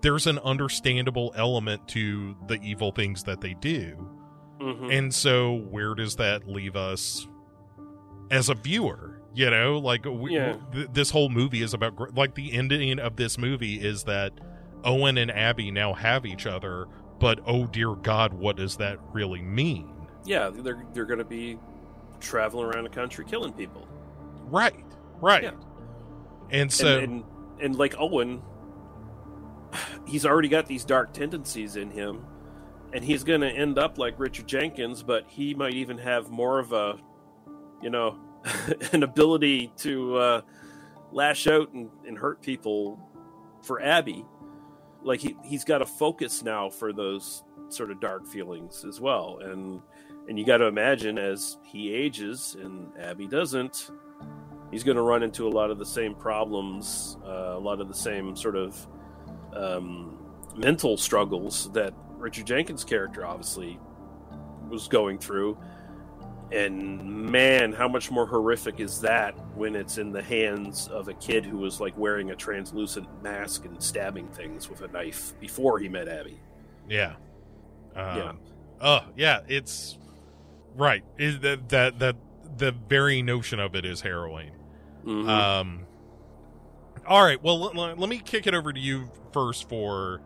there's 0.02 0.28
an 0.28 0.40
understandable 0.40 1.34
element 1.36 1.88
to 1.90 2.36
the 2.48 2.60
evil 2.62 2.92
things 2.92 3.24
that 3.24 3.42
they 3.42 3.54
do 3.56 4.10
hmm 4.62 4.90
and 4.92 5.14
so 5.14 5.56
where 5.70 5.96
does 5.96 6.16
that 6.18 6.48
leave 6.48 6.76
us 6.76 7.28
as 8.30 8.48
a 8.50 8.54
viewer 8.54 9.20
you 9.34 9.50
know 9.50 9.78
like 9.80 10.06
we, 10.06 10.36
Yeah. 10.36 10.56
th- 10.72 10.88
this 10.94 11.10
whole 11.10 11.30
movie 11.30 11.62
is 11.62 11.74
about 11.74 12.16
like 12.16 12.36
the 12.36 12.54
ending 12.54 13.00
of 13.00 13.16
this 13.16 13.38
movie 13.38 13.76
is 13.76 14.04
that 14.04 14.34
owen 14.84 15.18
and 15.18 15.32
abby 15.32 15.72
now 15.72 15.94
have 15.94 16.26
each 16.26 16.46
other 16.46 16.86
but 17.20 17.40
oh 17.46 17.66
dear 17.68 17.96
god 17.96 18.34
what 18.34 18.56
does 18.58 18.78
that 18.78 18.98
really 19.14 19.42
mean 19.42 19.88
yeah, 20.24 20.52
they're 20.54 20.84
they're 20.94 21.06
going 21.06 21.18
to 21.18 21.26
be 21.26 21.58
traveling 22.20 22.68
around 22.68 22.84
the 22.84 22.90
country 22.92 23.26
killing 23.26 23.54
people. 23.54 23.88
right 24.50 24.86
right 25.20 25.42
Yeah. 25.44 25.52
and 26.52 26.72
so 26.72 27.00
and, 27.00 27.12
and 27.14 27.24
and 27.60 27.76
like 27.76 27.96
Owen, 28.00 28.42
he's 30.08 30.26
already 30.26 30.48
got 30.48 30.68
these 30.68 30.86
dark 30.86 31.14
tendencies 31.14 31.76
in 31.76 31.90
him, 31.92 32.24
and 32.94 33.04
he's 33.04 33.24
going 33.24 33.42
to 33.42 33.50
end 33.50 33.78
up 33.78 33.98
like 33.98 34.20
Richard 34.20 34.48
Jenkins, 34.48 35.04
but 35.04 35.26
he 35.28 35.54
might 35.54 35.74
even 35.74 35.98
have 35.98 36.30
more 36.30 36.60
of 36.60 36.74
a, 36.74 36.98
you 37.82 37.90
know, 37.90 38.18
an 38.92 39.04
ability 39.04 39.72
to 39.78 40.18
uh, 40.18 40.42
lash 41.12 41.48
out 41.48 41.72
and, 41.74 41.90
and 42.06 42.18
hurt 42.18 42.42
people 42.42 43.00
for 43.62 43.82
Abby. 43.82 44.26
Like 45.04 45.20
he 45.20 45.36
he's 45.44 45.64
got 45.64 45.82
a 45.82 45.86
focus 45.86 46.44
now 46.44 46.70
for 46.70 46.94
those 46.94 47.44
sort 47.70 47.90
of 47.90 48.00
dark 48.00 48.28
feelings 48.28 48.86
as 48.88 49.00
well, 49.02 49.40
and 49.42 49.82
and 50.28 50.38
you 50.38 50.46
got 50.46 50.58
to 50.58 50.66
imagine 50.66 51.18
as 51.18 51.58
he 51.64 51.94
ages 51.94 52.56
and 52.62 52.92
Abby 53.00 53.28
doesn't, 53.28 53.90
he's 54.72 54.84
going 54.84 54.98
to 54.98 55.04
run 55.04 55.24
into 55.24 55.48
a 55.48 55.50
lot 55.50 55.72
of 55.72 55.80
the 55.80 55.86
same 55.86 56.14
problems, 56.14 57.18
uh, 57.26 57.56
a 57.56 57.60
lot 57.60 57.82
of 57.82 57.88
the 57.88 57.94
same 57.96 58.36
sort 58.36 58.56
of 58.56 58.88
um, 59.56 60.20
mental 60.56 60.98
struggles 60.98 61.72
that 61.74 61.94
Richard 62.22 62.46
Jenkins' 62.46 62.84
character 62.84 63.26
obviously 63.26 63.80
was 64.70 64.88
going 64.88 65.18
through. 65.18 65.58
And 66.52 67.32
man, 67.32 67.72
how 67.72 67.88
much 67.88 68.12
more 68.12 68.26
horrific 68.26 68.80
is 68.82 69.00
that 69.02 69.34
when 69.56 69.76
it's 69.76 69.98
in 69.98 70.12
the 70.12 70.22
hands 70.22 70.88
of 70.90 71.08
a 71.08 71.14
kid 71.14 71.46
who 71.46 71.58
was 71.58 71.80
like 71.80 71.98
wearing 71.98 72.32
a 72.32 72.36
translucent 72.36 73.08
mask 73.24 73.66
and 73.66 73.82
stabbing 73.82 74.28
things 74.30 74.70
with 74.70 74.82
a 74.82 74.88
knife 74.90 75.34
before 75.40 75.80
he 75.80 75.88
met 75.90 76.08
Abby? 76.08 76.38
yeah 76.90 77.14
um, 77.96 78.18
Yeah. 78.18 78.32
oh 78.82 79.00
yeah 79.16 79.40
it's 79.48 79.98
right 80.76 81.04
is 81.18 81.40
that 81.42 81.70
that 81.70 82.00
that 82.00 82.16
the 82.58 82.72
very 82.72 83.22
notion 83.22 83.60
of 83.60 83.76
it 83.76 83.86
is 83.86 84.02
harrowing 84.02 84.52
Mhm. 85.06 85.30
Um. 85.30 85.86
All 87.08 87.24
right. 87.24 87.42
Well, 87.42 87.60
let 87.74 88.10
me 88.10 88.20
kick 88.20 88.46
it 88.46 88.54
over 88.54 88.72
to 88.74 88.80
you 88.80 89.10
first 89.32 89.68
for 89.70 90.22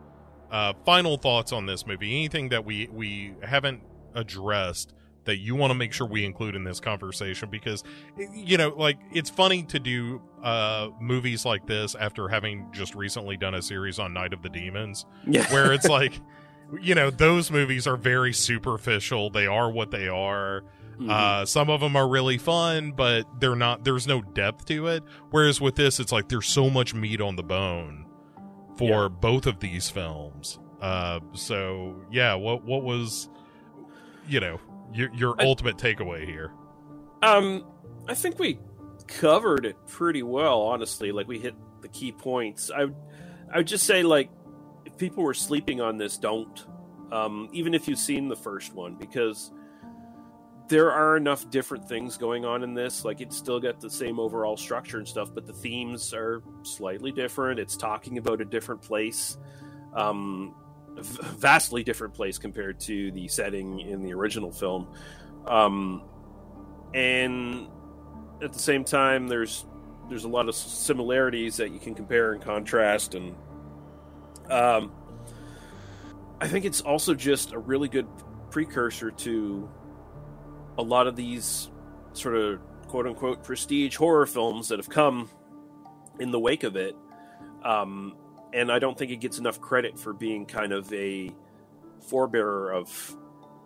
uh, 0.50 0.72
final 0.84 1.16
thoughts 1.16 1.52
on 1.52 1.66
this 1.66 1.86
movie. 1.86 2.10
Anything 2.12 2.48
that 2.50 2.64
we 2.64 2.88
we 2.92 3.34
haven't 3.42 3.82
addressed 4.14 4.94
that 5.24 5.38
you 5.38 5.54
want 5.56 5.70
to 5.72 5.74
make 5.74 5.92
sure 5.92 6.06
we 6.06 6.24
include 6.24 6.54
in 6.54 6.62
this 6.64 6.78
conversation 6.80 7.50
because 7.50 7.82
you 8.32 8.56
know 8.56 8.68
like 8.76 8.96
it's 9.12 9.28
funny 9.28 9.62
to 9.64 9.78
do 9.80 10.22
uh 10.42 10.88
movies 11.00 11.44
like 11.44 11.66
this 11.66 11.94
after 11.96 12.28
having 12.28 12.66
just 12.72 12.94
recently 12.94 13.36
done 13.36 13.54
a 13.54 13.60
series 13.60 13.98
on 13.98 14.14
night 14.14 14.32
of 14.32 14.40
the 14.42 14.48
demons 14.48 15.04
yeah, 15.26 15.44
where 15.52 15.72
it's 15.72 15.88
like 15.88 16.20
you 16.80 16.94
know 16.94 17.10
those 17.10 17.50
movies 17.50 17.86
are 17.88 17.96
very 17.96 18.32
superficial 18.32 19.28
they 19.28 19.46
are 19.46 19.70
what 19.70 19.90
they 19.90 20.08
are 20.08 20.62
Mhm. 20.98 21.10
uh, 21.10 21.44
some 21.44 21.68
of 21.68 21.80
them 21.82 21.94
are 21.94 22.08
really 22.08 22.38
fun, 22.38 22.92
but 22.92 23.26
they're 23.38 23.54
not. 23.54 23.84
There's 23.84 24.06
no 24.06 24.22
depth 24.22 24.64
to 24.68 24.86
it. 24.86 25.02
Whereas 25.28 25.60
with 25.60 25.74
this, 25.74 26.00
it's 26.00 26.10
like 26.10 26.30
there's 26.30 26.46
so 26.46 26.70
much 26.70 26.94
meat 26.94 27.20
on 27.20 27.36
the 27.36 27.42
bone 27.42 28.05
for 28.76 29.02
Yeah. 29.02 29.08
both 29.08 29.46
of 29.46 29.60
these 29.60 29.88
films. 29.90 30.58
Uh, 30.80 31.20
so 31.32 31.94
yeah, 32.10 32.34
what 32.34 32.64
what 32.64 32.82
was, 32.82 33.28
you 34.28 34.40
know, 34.40 34.60
your 34.92 35.12
your 35.14 35.34
I- 35.40 35.44
ultimate 35.44 35.76
takeaway 35.76 36.24
here? 36.24 36.52
Um, 37.22 37.64
I 38.08 38.14
think 38.14 38.38
we 38.38 38.58
covered 39.08 39.64
it 39.66 39.76
pretty 39.86 40.22
well, 40.22 40.62
honestly. 40.62 41.12
Like 41.12 41.26
we 41.28 41.38
hit 41.38 41.54
the 41.80 41.88
key 41.88 42.12
points. 42.12 42.70
I, 42.70 42.84
would- 42.84 42.96
I 43.52 43.58
would 43.58 43.66
just 43.66 43.86
say 43.86 44.02
like, 44.02 44.30
if 44.84 44.96
people 44.98 45.22
were 45.24 45.34
sleeping 45.34 45.80
on 45.80 45.96
this, 45.96 46.18
don't. 46.18 46.64
Um, 47.12 47.48
even 47.52 47.72
if 47.74 47.86
you've 47.88 47.98
seen 47.98 48.28
the 48.28 48.36
first 48.36 48.74
one, 48.74 48.96
because 48.96 49.52
there 50.68 50.90
are 50.90 51.16
enough 51.16 51.48
different 51.50 51.88
things 51.88 52.16
going 52.16 52.44
on 52.44 52.62
in 52.62 52.74
this. 52.74 53.04
Like 53.04 53.20
it's 53.20 53.36
still 53.36 53.60
got 53.60 53.80
the 53.80 53.90
same 53.90 54.18
overall 54.18 54.56
structure 54.56 54.98
and 54.98 55.06
stuff, 55.06 55.32
but 55.34 55.46
the 55.46 55.52
themes 55.52 56.12
are 56.12 56.42
slightly 56.62 57.12
different. 57.12 57.60
It's 57.60 57.76
talking 57.76 58.18
about 58.18 58.40
a 58.40 58.44
different 58.44 58.82
place. 58.82 59.38
Um, 59.94 60.54
vastly 60.98 61.84
different 61.84 62.14
place 62.14 62.38
compared 62.38 62.80
to 62.80 63.10
the 63.12 63.28
setting 63.28 63.80
in 63.80 64.02
the 64.02 64.12
original 64.14 64.50
film. 64.50 64.88
Um, 65.46 66.02
and 66.94 67.68
at 68.42 68.52
the 68.52 68.58
same 68.58 68.84
time 68.84 69.28
there's 69.28 69.66
there's 70.08 70.24
a 70.24 70.28
lot 70.28 70.48
of 70.48 70.54
similarities 70.54 71.56
that 71.56 71.70
you 71.70 71.78
can 71.78 71.94
compare 71.94 72.32
and 72.32 72.42
contrast 72.42 73.14
and 73.14 73.34
um 74.50 74.92
I 76.40 76.48
think 76.48 76.64
it's 76.64 76.80
also 76.80 77.14
just 77.14 77.52
a 77.52 77.58
really 77.58 77.88
good 77.88 78.06
precursor 78.50 79.10
to 79.10 79.68
a 80.78 80.82
lot 80.82 81.06
of 81.06 81.16
these 81.16 81.70
sort 82.12 82.36
of 82.36 82.60
quote 82.88 83.06
unquote 83.06 83.42
prestige 83.42 83.96
horror 83.96 84.26
films 84.26 84.68
that 84.68 84.78
have 84.78 84.88
come 84.88 85.28
in 86.18 86.30
the 86.30 86.38
wake 86.38 86.64
of 86.64 86.76
it 86.76 86.96
um 87.62 88.16
and 88.52 88.70
I 88.70 88.78
don't 88.78 88.96
think 88.96 89.10
it 89.10 89.16
gets 89.16 89.38
enough 89.38 89.60
credit 89.60 89.98
for 89.98 90.12
being 90.12 90.46
kind 90.46 90.72
of 90.72 90.90
a 90.92 91.30
forebearer 92.08 92.74
of 92.74 93.16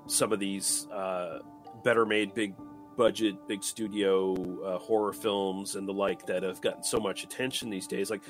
some 0.06 0.32
of 0.32 0.40
these 0.40 0.86
uh, 0.88 1.40
better 1.84 2.04
made 2.04 2.34
big 2.34 2.54
budget 2.96 3.46
big 3.46 3.62
studio 3.62 4.34
uh, 4.64 4.78
horror 4.78 5.12
films 5.12 5.76
and 5.76 5.86
the 5.86 5.92
like 5.92 6.26
that 6.26 6.42
have 6.42 6.60
gotten 6.60 6.82
so 6.82 6.98
much 6.98 7.22
attention 7.22 7.70
these 7.70 7.86
days. 7.86 8.10
Like 8.10 8.22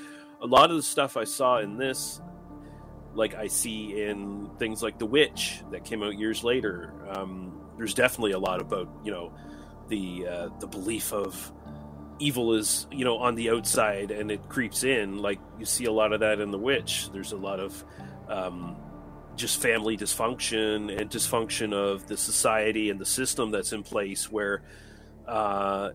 a 0.43 0.47
lot 0.47 0.71
of 0.71 0.77
the 0.77 0.83
stuff 0.83 1.17
i 1.17 1.25
saw 1.25 1.59
in 1.59 1.77
this 1.77 2.21
like 3.15 3.35
i 3.35 3.47
see 3.47 4.03
in 4.03 4.49
things 4.59 4.83
like 4.83 4.99
the 4.99 5.07
witch 5.07 5.63
that 5.71 5.85
came 5.85 6.03
out 6.03 6.19
years 6.19 6.43
later 6.43 6.95
um, 7.11 7.60
there's 7.81 7.95
definitely 7.95 8.33
a 8.33 8.39
lot 8.39 8.61
about 8.61 8.91
you 9.03 9.11
know 9.11 9.33
the 9.89 10.27
uh, 10.29 10.49
the 10.59 10.67
belief 10.67 11.15
of 11.15 11.51
evil 12.19 12.53
is 12.53 12.87
you 12.93 13.07
know 13.07 13.17
on 13.17 13.35
the 13.35 13.49
outside 13.49 14.11
and 14.11 14.31
it 14.31 14.47
creeps 14.51 14.85
in. 14.85 15.17
Like 15.17 15.41
you 15.59 15.65
see 15.65 15.87
a 15.87 15.91
lot 15.91 16.13
of 16.13 16.21
that 16.21 16.41
in 16.41 16.51
the 16.51 16.59
witch. 16.59 17.09
There's 17.11 17.33
a 17.33 17.39
lot 17.39 17.59
of 17.59 17.83
um, 18.29 18.77
just 19.35 19.63
family 19.63 19.97
dysfunction 19.97 20.95
and 20.95 21.11
dysfunction 21.11 21.73
of 21.73 22.07
the 22.07 22.19
society 22.19 22.91
and 22.91 23.01
the 23.01 23.07
system 23.07 23.51
that's 23.51 23.73
in 23.73 23.83
place 23.83 24.31
where 24.31 24.61
uh, 25.27 25.93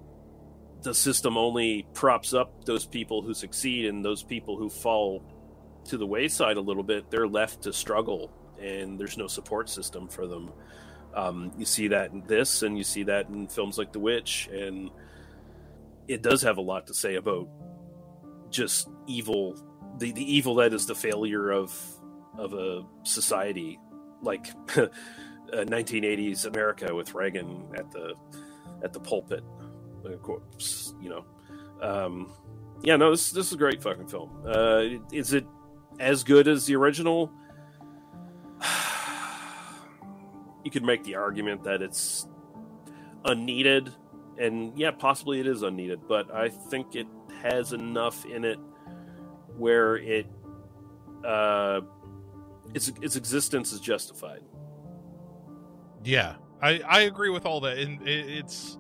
the 0.82 0.96
system 0.96 1.38
only 1.38 1.86
props 1.94 2.34
up 2.34 2.66
those 2.66 2.88
people 2.88 3.22
who 3.22 3.36
succeed 3.36 3.86
and 3.86 4.04
those 4.04 4.24
people 4.24 4.58
who 4.58 4.70
fall 4.72 5.22
to 5.84 5.98
the 6.00 6.08
wayside 6.08 6.58
a 6.58 6.62
little 6.62 6.82
bit. 6.82 7.12
They're 7.12 7.28
left 7.28 7.62
to 7.62 7.74
struggle 7.74 8.32
and 8.60 9.00
there's 9.00 9.20
no 9.20 9.28
support 9.28 9.70
system 9.70 10.08
for 10.08 10.26
them 10.26 10.52
um, 11.16 11.52
you 11.58 11.66
see 11.66 11.88
that 11.90 12.12
in 12.12 12.24
this 12.28 12.62
and 12.64 12.78
you 12.78 12.84
see 12.84 13.04
that 13.04 13.30
in 13.30 13.48
films 13.48 13.78
like 13.78 13.92
the 13.92 14.00
witch 14.00 14.50
and 14.52 14.90
it 16.08 16.22
does 16.22 16.42
have 16.42 16.58
a 16.58 16.62
lot 16.62 16.88
to 16.88 16.94
say 16.94 17.16
about 17.16 17.48
just 18.50 18.90
evil 19.08 19.56
the, 19.98 20.12
the 20.12 20.36
evil 20.36 20.56
that 20.56 20.74
is 20.74 20.86
the 20.86 20.96
failure 20.96 21.52
of 21.52 21.74
of 22.38 22.54
a 22.54 22.84
society 23.04 23.80
like 24.22 24.48
1980s 25.52 26.46
america 26.46 26.94
with 26.94 27.14
reagan 27.14 27.66
at 27.76 27.90
the 27.92 28.14
at 28.84 28.94
the 28.94 29.00
pulpit 29.00 29.44
of 30.14 30.22
course, 30.22 30.94
you 31.02 31.10
know? 31.10 31.26
Um, 31.82 32.32
yeah 32.82 32.96
no 32.96 33.12
this, 33.12 33.32
this 33.32 33.48
is 33.48 33.54
a 33.54 33.58
great 33.58 33.82
fucking 33.82 34.08
film. 34.08 34.44
Uh, 34.46 35.00
is 35.12 35.34
it 35.34 35.46
as 36.00 36.24
good 36.24 36.48
as 36.48 36.66
the 36.66 36.76
original 36.76 37.32
you 40.66 40.72
could 40.72 40.84
make 40.84 41.04
the 41.06 41.16
argument 41.16 41.64
that 41.64 41.82
it's 41.82 42.28
unneeded 43.24 43.94
and 44.38 44.78
yeah 44.78 44.92
possibly 44.92 45.40
it 45.40 45.48
is 45.48 45.62
unneeded 45.62 46.02
but 46.08 46.30
i 46.36 46.50
think 46.50 46.96
it 46.96 47.08
has 47.42 47.72
enough 47.72 48.26
in 48.26 48.44
it 48.44 48.60
where 49.58 49.96
it 49.96 50.28
uh 51.24 51.80
its 52.76 52.92
its 53.02 53.16
existence 53.16 53.72
is 53.72 53.80
justified. 53.80 54.42
Yeah, 56.04 56.36
I 56.62 56.82
I 56.88 57.02
agree 57.02 57.30
with 57.30 57.46
all 57.46 57.62
that, 57.62 57.78
and 57.78 58.02
it, 58.08 58.30
it's 58.30 58.78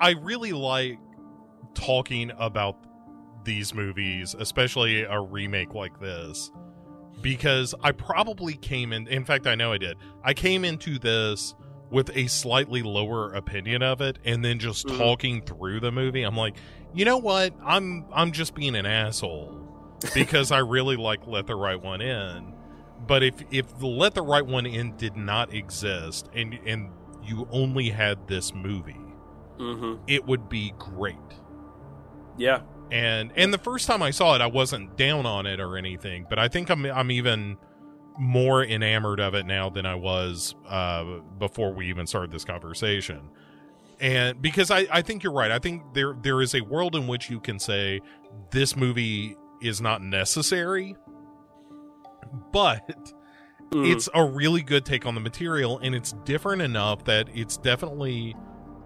I 0.00 0.10
really 0.10 0.52
like 0.52 0.98
talking 1.74 2.30
about 2.38 2.76
these 3.44 3.74
movies, 3.74 4.34
especially 4.38 5.02
a 5.02 5.18
remake 5.18 5.74
like 5.74 5.98
this, 6.00 6.52
because 7.22 7.74
I 7.82 7.92
probably 7.92 8.54
came 8.54 8.92
in. 8.92 9.06
In 9.08 9.24
fact, 9.24 9.46
I 9.46 9.54
know 9.54 9.72
I 9.72 9.78
did. 9.78 9.96
I 10.24 10.34
came 10.34 10.64
into 10.64 10.98
this 10.98 11.54
with 11.90 12.10
a 12.16 12.26
slightly 12.28 12.82
lower 12.82 13.32
opinion 13.32 13.82
of 13.82 14.00
it, 14.00 14.18
and 14.24 14.44
then 14.44 14.58
just 14.58 14.86
Mhm. 14.86 14.96
talking 14.98 15.42
through 15.42 15.80
the 15.80 15.90
movie, 15.90 16.22
I'm 16.22 16.36
like, 16.36 16.56
you 16.94 17.04
know 17.04 17.18
what? 17.18 17.52
I'm 17.64 18.04
I'm 18.12 18.32
just 18.32 18.54
being 18.54 18.74
an 18.76 18.86
asshole 18.86 19.56
because 20.14 20.50
I 20.52 20.58
really 20.58 20.96
like 20.96 21.26
Let 21.26 21.46
the 21.46 21.56
Right 21.56 21.80
One 21.80 22.00
In. 22.00 22.54
But 23.06 23.22
if 23.22 23.34
if 23.50 23.76
the 23.78 23.86
Let 23.86 24.14
the 24.14 24.22
Right 24.22 24.44
One 24.46 24.66
In 24.66 24.96
did 24.96 25.16
not 25.16 25.52
exist 25.52 26.28
and 26.34 26.58
and 26.64 26.90
you 27.24 27.46
only 27.50 27.90
had 27.90 28.28
this 28.28 28.54
movie, 28.54 28.96
mm-hmm 29.58 29.96
it 30.06 30.24
would 30.26 30.48
be 30.48 30.72
great. 30.78 31.16
yeah 32.38 32.60
And 32.90 33.32
and 33.36 33.52
the 33.54 33.58
first 33.58 33.86
time 33.86 34.02
I 34.02 34.10
saw 34.10 34.34
it, 34.34 34.40
I 34.40 34.46
wasn't 34.48 34.96
down 34.96 35.24
on 35.26 35.46
it 35.46 35.60
or 35.60 35.76
anything, 35.76 36.26
but 36.28 36.38
I 36.38 36.48
think 36.48 36.70
I'm 36.70 36.84
I'm 36.86 37.10
even 37.10 37.56
more 38.18 38.62
enamored 38.64 39.20
of 39.20 39.34
it 39.34 39.46
now 39.46 39.70
than 39.70 39.86
I 39.86 39.94
was 39.94 40.54
uh, 40.68 41.04
before 41.38 41.72
we 41.72 41.86
even 41.88 42.06
started 42.06 42.30
this 42.30 42.44
conversation. 42.44 43.30
And 44.00 44.42
because 44.42 44.70
I, 44.70 44.86
I 44.90 45.02
think 45.02 45.22
you're 45.22 45.32
right. 45.32 45.50
I 45.50 45.58
think 45.58 45.94
there 45.94 46.16
there 46.20 46.42
is 46.42 46.54
a 46.54 46.60
world 46.62 46.96
in 46.96 47.06
which 47.06 47.30
you 47.30 47.38
can 47.40 47.58
say 47.58 48.00
this 48.50 48.74
movie 48.76 49.36
is 49.62 49.80
not 49.80 50.02
necessary, 50.02 50.96
but 52.52 53.12
Mhm. 53.70 53.92
it's 53.92 54.08
a 54.14 54.24
really 54.24 54.62
good 54.62 54.84
take 54.84 55.06
on 55.06 55.14
the 55.14 55.20
material 55.20 55.78
and 55.78 55.94
it's 55.94 56.12
different 56.24 56.60
enough 56.60 57.04
that 57.04 57.28
it's 57.32 57.56
definitely 57.56 58.34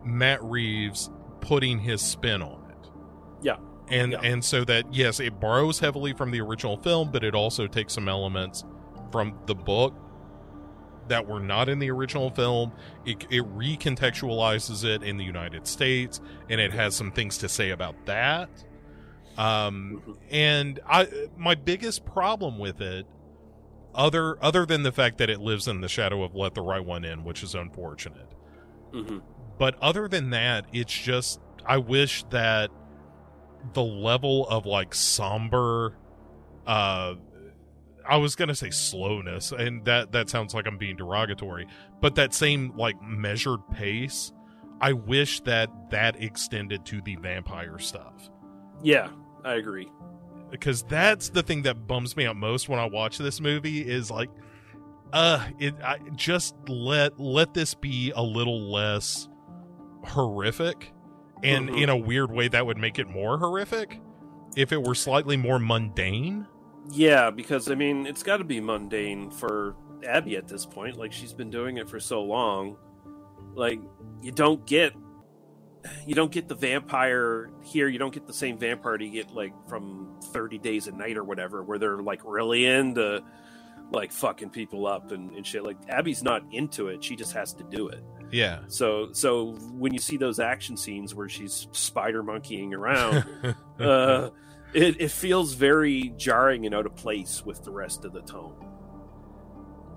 Matt 0.04 0.42
Reeves 0.42 1.10
putting 1.40 1.78
his 1.78 2.02
spin 2.02 2.42
on 2.42 2.70
it. 2.70 2.90
Yeah. 3.42 3.56
And 3.94 4.12
Yeah. 4.12 4.20
and 4.22 4.44
so 4.44 4.64
that 4.64 4.92
yes, 4.92 5.20
it 5.20 5.38
borrows 5.40 5.78
heavily 5.78 6.12
from 6.12 6.30
the 6.30 6.40
original 6.40 6.76
film, 6.76 7.10
but 7.12 7.22
it 7.24 7.34
also 7.34 7.66
takes 7.66 7.92
some 7.92 8.08
elements 8.08 8.64
from 9.12 9.38
the 9.46 9.54
book 9.54 9.94
that 11.08 11.26
were 11.26 11.40
not 11.40 11.68
in 11.68 11.78
the 11.78 11.90
original 11.90 12.30
film. 12.30 12.72
It, 13.04 13.26
it 13.30 13.44
recontextualizes 13.54 14.84
it 14.84 15.02
in 15.02 15.16
the 15.18 15.24
United 15.24 15.66
States, 15.66 16.20
and 16.48 16.60
it 16.60 16.72
has 16.72 16.94
some 16.96 17.12
things 17.12 17.36
to 17.38 17.48
say 17.48 17.70
about 17.70 17.94
that. 18.06 18.48
Um, 19.36 20.16
and 20.30 20.80
I, 20.88 21.06
my 21.36 21.54
biggest 21.54 22.04
problem 22.06 22.58
with 22.58 22.80
it, 22.80 23.06
other 23.94 24.42
other 24.42 24.64
than 24.64 24.82
the 24.82 24.92
fact 24.92 25.18
that 25.18 25.28
it 25.30 25.40
lives 25.40 25.68
in 25.68 25.80
the 25.80 25.88
shadow 25.88 26.22
of 26.22 26.34
Let 26.34 26.54
the 26.54 26.62
Right 26.62 26.84
One 26.84 27.04
In, 27.04 27.22
which 27.24 27.42
is 27.42 27.54
unfortunate, 27.54 28.32
Mhm. 28.92 29.22
but 29.58 29.76
other 29.82 30.08
than 30.08 30.30
that, 30.30 30.66
it's 30.72 30.92
just 30.92 31.40
I 31.66 31.76
wish 31.78 32.24
that 32.30 32.70
the 33.72 33.82
level 33.82 34.46
of 34.48 34.66
like 34.66 34.94
somber 34.94 35.96
uh 36.66 37.14
I 38.06 38.18
was 38.18 38.36
gonna 38.36 38.54
say 38.54 38.70
slowness, 38.70 39.52
and 39.52 39.84
that 39.86 40.12
that 40.12 40.28
sounds 40.28 40.54
like 40.54 40.66
I'm 40.66 40.76
being 40.76 40.96
derogatory, 40.96 41.66
but 42.00 42.14
that 42.16 42.34
same 42.34 42.76
like 42.76 43.00
measured 43.02 43.60
pace, 43.72 44.30
I 44.80 44.92
wish 44.92 45.40
that 45.40 45.70
that 45.90 46.22
extended 46.22 46.84
to 46.86 47.00
the 47.00 47.16
vampire 47.16 47.78
stuff. 47.78 48.30
Yeah 48.82 49.08
i 49.44 49.54
agree. 49.54 49.90
Because 50.50 50.82
that's 50.84 51.28
the 51.28 51.42
thing 51.42 51.62
that 51.62 51.86
bums 51.86 52.16
me 52.16 52.26
out 52.26 52.36
most 52.36 52.68
when 52.68 52.78
I 52.78 52.86
watch 52.86 53.18
this 53.18 53.40
movie 53.40 53.80
is 53.80 54.10
like, 54.10 54.30
uh, 55.12 55.46
it 55.58 55.74
I, 55.82 55.98
just 56.16 56.54
let 56.68 57.18
let 57.20 57.54
this 57.54 57.74
be 57.74 58.12
a 58.14 58.22
little 58.22 58.70
less 58.70 59.28
horrific, 60.04 60.92
and 61.44 61.68
Mhm. 61.70 61.82
in 61.82 61.88
a 61.90 61.96
weird 61.96 62.32
way 62.32 62.48
that 62.48 62.66
would 62.66 62.78
make 62.78 62.98
it 62.98 63.08
more 63.08 63.38
horrific 63.38 64.00
if 64.56 64.72
it 64.72 64.82
were 64.82 64.94
slightly 64.94 65.36
more 65.36 65.58
mundane. 65.58 66.46
Yeah, 66.90 67.30
because 67.30 67.70
I 67.70 67.74
mean, 67.74 68.06
it's 68.06 68.22
got 68.22 68.38
to 68.38 68.44
be 68.44 68.60
mundane 68.60 69.30
for 69.30 69.76
Abby 70.06 70.36
at 70.36 70.48
this 70.48 70.66
point. 70.66 70.96
Like 70.96 71.12
she's 71.12 71.32
been 71.32 71.50
doing 71.50 71.76
it 71.78 71.88
for 71.88 71.98
so 72.00 72.22
long. 72.22 72.76
Like 73.54 73.80
you 74.22 74.32
don't 74.32 74.66
get 74.66 74.92
you 76.06 76.14
don't 76.14 76.32
get 76.32 76.48
the 76.48 76.54
vampire 76.54 77.50
here. 77.62 77.88
You 77.88 77.98
don't 77.98 78.12
get 78.12 78.26
the 78.26 78.32
same 78.32 78.56
vampire 78.56 78.98
you 79.00 79.10
get 79.10 79.30
like 79.34 79.52
from 79.68 80.18
Thirty 80.32 80.58
Days 80.58 80.86
a 80.86 80.92
Night 80.92 81.16
or 81.16 81.24
whatever, 81.24 81.62
where 81.62 81.78
they're 81.78 81.98
like 82.02 82.20
really 82.24 82.64
into 82.64 83.22
like 83.92 84.10
fucking 84.10 84.48
people 84.50 84.86
up 84.86 85.12
and, 85.12 85.30
and 85.32 85.46
shit. 85.46 85.62
Like 85.62 85.76
Abby's 85.88 86.22
not 86.22 86.42
into 86.52 86.88
it. 86.88 87.04
She 87.04 87.16
just 87.16 87.32
has 87.32 87.52
to 87.54 87.64
do 87.64 87.88
it. 87.88 88.02
Yeah, 88.34 88.60
So 88.66 89.10
so 89.12 89.52
when 89.72 89.92
you 89.92 90.00
see 90.00 90.16
those 90.16 90.40
action 90.40 90.76
scenes 90.76 91.14
where 91.14 91.28
she's 91.28 91.68
spider 91.72 92.22
monkeying 92.22 92.74
around, 92.74 93.24
uh, 93.78 94.30
it, 94.72 95.00
it 95.00 95.10
feels 95.10 95.54
very 95.54 96.12
jarring 96.16 96.66
and 96.66 96.74
out 96.74 96.86
of 96.86 96.96
place 96.96 97.44
with 97.46 97.62
the 97.64 97.70
rest 97.70 98.04
of 98.04 98.12
the 98.12 98.22
tone. 98.22 98.54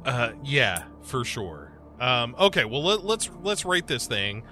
Uh, 0.05 0.31
yeah, 0.43 0.83
for 1.01 1.25
sure. 1.25 1.71
Um, 1.99 2.35
okay, 2.39 2.63
well 2.65 2.83
let, 2.83 3.03
let's 3.03 3.29
let's 3.41 3.65
rate 3.65 3.87
this 3.87 4.05
thing. 4.07 4.43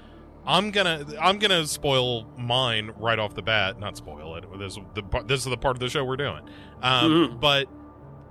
I'm 0.48 0.72
gonna 0.72 1.06
I'm 1.22 1.38
gonna 1.40 1.66
spoil 1.68 2.26
mine 2.38 2.92
right 2.98 3.20
off 3.20 3.36
the 3.36 3.42
bat. 3.42 3.80
Not 3.80 3.98
spoil 3.98 4.36
it. 4.36 4.46
This 4.60 4.74
is 4.78 4.80
the 4.96 5.04
part- 5.04 5.28
this 5.28 5.42
is 5.42 5.46
the 5.46 5.58
part 5.58 5.76
of 5.76 5.80
the 5.80 5.90
show 5.90 6.04
we're 6.04 6.18
doing. 6.18 6.42
Um, 6.82 7.12
Mhm. 7.12 7.40
but 7.40 7.68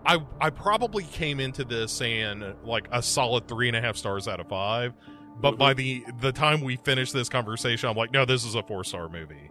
I 0.07 0.19
I 0.41 0.51
probably 0.51 1.05
came 1.05 1.39
into 1.41 1.65
this 1.65 1.93
saying 1.93 2.43
like 2.65 2.89
a 2.93 3.03
solid 3.03 3.49
three 3.49 3.69
and 3.69 3.77
a 3.77 3.81
half 3.81 3.97
stars 3.97 4.27
out 4.29 4.41
of 4.41 4.49
five. 4.49 4.93
But 5.41 5.59
by 5.59 5.75
the 5.75 6.05
the 6.21 6.33
time 6.33 6.61
we 6.61 6.77
finish 6.77 7.13
this 7.13 7.29
conversation, 7.29 7.89
I'm 7.89 7.97
like, 7.97 8.13
no, 8.13 8.25
this 8.25 8.45
is 8.45 8.55
a 8.55 8.63
four 8.63 8.85
star 8.85 9.09
movie. 9.09 9.51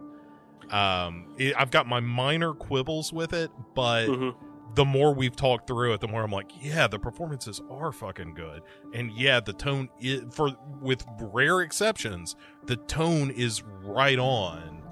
Um, 0.70 1.34
it, 1.38 1.54
I've 1.56 1.70
got 1.70 1.86
my 1.86 2.00
minor 2.00 2.52
quibbles 2.54 3.12
with 3.12 3.32
it, 3.32 3.50
but 3.74 4.06
Mhm. 4.08 4.34
the 4.74 4.84
more 4.84 5.14
we've 5.14 5.36
talked 5.36 5.66
through 5.68 5.92
it, 5.92 6.00
the 6.00 6.08
more 6.08 6.22
I'm 6.24 6.30
like, 6.32 6.50
yeah, 6.60 6.86
the 6.88 6.98
performances 6.98 7.60
are 7.70 7.92
fucking 7.92 8.34
good, 8.34 8.62
and 8.94 9.12
yeah, 9.12 9.40
the 9.40 9.52
tone 9.52 9.88
is 10.00 10.22
for 10.34 10.50
with 10.80 11.04
rare 11.20 11.60
exceptions, 11.60 12.34
the 12.64 12.76
tone 12.76 13.30
is 13.30 13.62
right 13.84 14.18
on, 14.18 14.82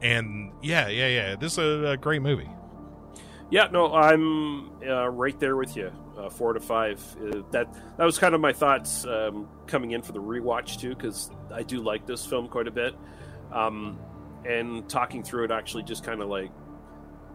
and 0.00 0.52
yeah, 0.62 0.86
yeah, 0.88 1.08
yeah, 1.08 1.36
this 1.36 1.52
is 1.54 1.58
a, 1.58 1.88
a 1.88 1.96
great 1.96 2.22
movie. 2.22 2.48
Yeah, 3.50 3.68
no, 3.72 3.92
I'm 3.92 4.70
uh, 4.88 5.08
right 5.08 5.38
there 5.40 5.56
with 5.56 5.76
you. 5.76 5.90
Uh, 6.20 6.28
four 6.28 6.52
to 6.52 6.60
five. 6.60 7.00
Uh, 7.18 7.40
that 7.50 7.72
that 7.96 8.04
was 8.04 8.18
kind 8.18 8.34
of 8.34 8.40
my 8.42 8.52
thoughts 8.52 9.06
um, 9.06 9.48
coming 9.66 9.92
in 9.92 10.02
for 10.02 10.12
the 10.12 10.20
rewatch 10.20 10.78
too, 10.78 10.90
because 10.94 11.30
I 11.52 11.62
do 11.62 11.80
like 11.80 12.06
this 12.06 12.26
film 12.26 12.48
quite 12.48 12.68
a 12.68 12.70
bit. 12.70 12.94
Um, 13.52 13.98
and 14.44 14.88
talking 14.88 15.22
through 15.22 15.44
it 15.44 15.50
actually 15.50 15.84
just 15.84 16.04
kind 16.04 16.20
of 16.20 16.28
like 16.28 16.50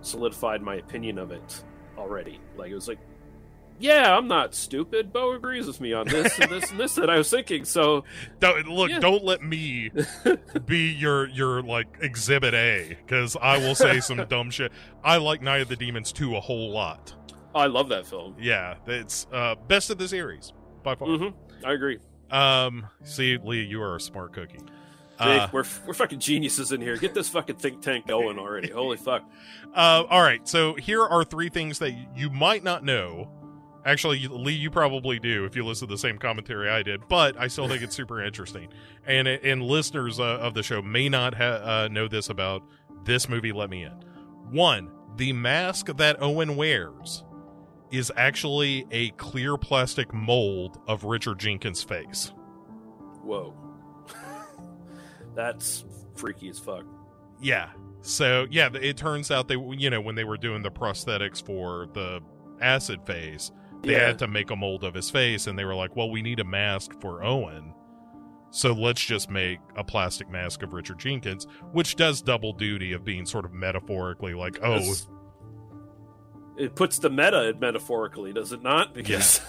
solidified 0.02 0.62
my 0.62 0.76
opinion 0.76 1.18
of 1.18 1.32
it 1.32 1.64
already. 1.98 2.40
Like 2.58 2.70
it 2.72 2.76
was 2.76 2.88
like, 2.88 3.00
yeah, 3.80 4.16
I'm 4.16 4.28
not 4.28 4.54
stupid. 4.56 5.12
Bo 5.12 5.34
agrees 5.34 5.68
with 5.68 5.82
me 5.82 5.94
on 5.94 6.08
this 6.08 6.38
and 6.40 6.52
this 6.52 6.70
and 6.72 6.80
this 6.80 6.96
that 6.96 7.10
I 7.10 7.18
was 7.18 7.30
thinking. 7.30 7.66
So 7.66 8.04
Don't, 8.40 8.68
look, 8.68 8.90
Yeah. 8.90 9.00
don't 9.00 9.24
let 9.24 9.42
me 9.44 9.92
be 10.66 10.92
your 10.92 11.28
your 11.30 11.62
like 11.62 11.88
exhibit 12.02 12.54
A 12.54 12.98
because 13.06 13.36
I 13.42 13.58
will 13.58 13.76
say 13.76 14.00
some 14.00 14.24
dumb 14.30 14.52
shit. 14.52 14.72
I 15.04 15.18
like 15.18 15.42
Night 15.42 15.62
of 15.62 15.70
the 15.70 15.76
Demons 15.76 16.12
2 16.12 16.36
a 16.36 16.40
whole 16.40 16.72
lot. 16.72 17.14
I 17.56 17.68
love 17.68 17.90
that 17.90 18.06
film. 18.06 18.36
Yeah, 18.40 18.76
it's 18.86 19.26
uh 19.32 19.56
best 19.68 19.90
of 19.90 19.98
the 19.98 20.08
series 20.08 20.54
by 20.84 20.94
far. 20.96 21.08
hmm 21.08 21.28
I 21.64 21.72
agree. 21.74 21.98
Um, 22.30 22.88
see, 23.04 23.38
Lee, 23.38 23.64
you 23.64 23.82
are 23.82 23.96
a 23.96 24.02
smart 24.02 24.34
cookie. 24.34 24.60
Jake, 24.60 25.42
Uh, 25.44 25.48
we're 25.54 25.64
we're 25.88 25.94
fucking 25.94 26.20
geniuses 26.20 26.72
in 26.74 26.82
here. 26.82 26.98
Get 26.98 27.14
this 27.14 27.30
fucking 27.30 27.56
think 27.56 27.82
tank 27.82 28.06
going 28.08 28.38
already. 28.38 28.70
Holy 28.70 28.98
fuck. 28.98 29.24
Uh, 29.76 30.06
all 30.10 30.22
right, 30.22 30.48
so 30.48 30.74
here 30.76 31.04
are 31.04 31.26
three 31.26 31.50
things 31.50 31.80
that 31.80 31.92
you 32.16 32.30
might 32.30 32.64
not 32.64 32.86
know. 32.86 33.30
Actually, 33.86 34.26
Lee, 34.26 34.54
you 34.54 34.72
probably 34.72 35.20
do 35.20 35.44
if 35.44 35.54
you 35.54 35.66
listen 35.66 35.86
to 35.90 35.94
the 35.94 35.98
same 35.98 36.18
commentary 36.18 36.70
I 36.70 36.82
did, 36.82 37.06
but 37.10 37.38
I 37.38 37.48
still 37.48 37.68
think 37.68 37.82
it's 37.84 37.94
super 37.94 38.24
interesting. 38.24 38.70
And 39.06 39.28
and 39.28 39.62
listeners 39.62 40.18
uh, 40.18 40.24
of 40.40 40.54
the 40.54 40.64
show 40.64 40.82
may 40.82 41.10
not 41.10 41.34
ha- 41.34 41.44
uh, 41.84 41.88
know 41.92 42.08
this 42.08 42.30
about 42.30 42.64
this 43.04 43.28
movie. 43.28 43.52
Let 43.52 43.70
me 43.70 43.84
in. 43.84 43.92
One, 44.50 44.90
the 45.18 45.34
mask 45.34 45.88
that 45.98 46.22
Owen 46.22 46.56
wears 46.56 47.25
is 47.92 48.12
actually 48.16 48.86
a 48.92 49.10
clear 49.12 49.58
plastic 49.58 50.14
mold 50.14 50.80
of 50.88 51.04
Richard 51.04 51.40
Jenkins' 51.40 51.84
face. 51.84 52.34
Whoa. 53.24 53.54
That's 55.36 55.86
freaky 56.16 56.50
as 56.50 56.60
fuck. 56.60 56.86
Yeah. 57.42 57.70
So 58.02 58.46
yeah, 58.52 58.70
it 58.74 58.98
turns 58.98 59.32
out 59.32 59.48
they 59.48 59.56
you 59.78 59.90
know 59.90 60.02
when 60.02 60.16
they 60.16 60.24
were 60.24 60.38
doing 60.38 60.62
the 60.62 60.72
prosthetics 60.72 61.44
for 61.44 61.88
the 61.94 62.22
acid 62.62 63.02
phase, 63.06 63.52
they 63.82 63.94
Yeah. 63.94 64.08
had 64.08 64.20
to 64.20 64.28
make 64.28 64.52
a 64.52 64.56
mold 64.56 64.84
of 64.84 64.94
his 64.94 65.10
face, 65.10 65.48
and 65.48 65.58
they 65.58 65.66
were 65.66 65.76
like, 65.76 65.96
"Well, 65.96 66.10
we 66.10 66.22
need 66.22 66.40
a 66.40 66.44
mask 66.46 67.00
for 67.02 67.24
Owen, 67.24 67.74
so 68.52 68.72
let's 68.74 69.04
just 69.04 69.30
make 69.30 69.60
a 69.76 69.84
plastic 69.84 70.30
mask 70.30 70.62
of 70.64 70.74
Richard 70.74 71.00
Jenkins," 71.00 71.48
which 71.74 71.96
does 71.96 72.22
double 72.22 72.54
duty 72.54 72.94
of 72.94 73.04
being 73.04 73.26
sort 73.26 73.44
of 73.46 73.54
metaphorically 73.54 74.34
like, 74.36 74.60
"Oh, 74.64 74.80
It 76.58 76.76
puts 76.76 77.00
the 77.00 77.10
meta 77.10 77.50
in 77.50 77.60
metaphorically, 77.60 78.32
does 78.34 78.52
it 78.52 78.62
not? 78.64 78.94
Because 78.94 79.42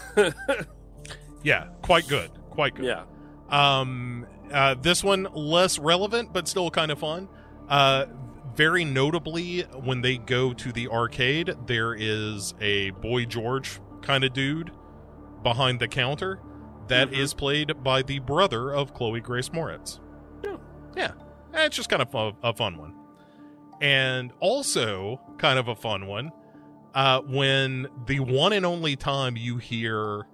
yeah, 1.42 1.68
quite 1.82 2.08
good, 2.08 2.30
quite 2.50 2.74
good." 2.74 2.84
yeah. 2.86 3.04
Um, 3.48 4.26
uh, 4.52 4.74
this 4.74 5.04
one 5.04 5.28
less 5.34 5.78
relevant, 5.78 6.32
but 6.32 6.48
still 6.48 6.70
kind 6.70 6.90
of 6.90 6.98
fun. 6.98 7.28
Uh, 7.68 8.06
very 8.54 8.84
notably, 8.84 9.62
when 9.62 10.00
they 10.00 10.16
go 10.18 10.52
to 10.54 10.72
the 10.72 10.88
arcade, 10.88 11.54
there 11.66 11.94
is 11.94 12.54
a 12.60 12.90
Boy 12.90 13.24
George 13.24 13.80
kind 14.02 14.24
of 14.24 14.32
dude 14.32 14.70
behind 15.42 15.78
the 15.78 15.88
counter 15.88 16.40
that 16.88 17.12
is 17.12 17.34
Mhm. 17.34 17.36
played 17.36 17.84
by 17.84 18.02
the 18.02 18.18
brother 18.20 18.72
of 18.74 18.94
Chloe 18.94 19.20
Grace 19.20 19.50
Moretz. 19.50 20.00
Yeah. 20.44 20.56
Yeah. 20.96 21.12
It's 21.52 21.76
just 21.76 21.88
kind 21.88 22.02
of 22.02 22.14
a, 22.14 22.32
a 22.48 22.52
fun 22.54 22.78
one. 22.78 22.94
And 23.80 24.32
also, 24.40 25.20
kind 25.38 25.58
of 25.58 25.68
a 25.68 25.74
fun 25.74 26.06
one, 26.06 26.30
uh, 26.96 27.20
when 27.20 27.86
the 28.06 28.20
one 28.20 28.54
and 28.54 28.64
only 28.64 28.96
time 28.96 29.36
you 29.36 29.58
hear 29.58 30.26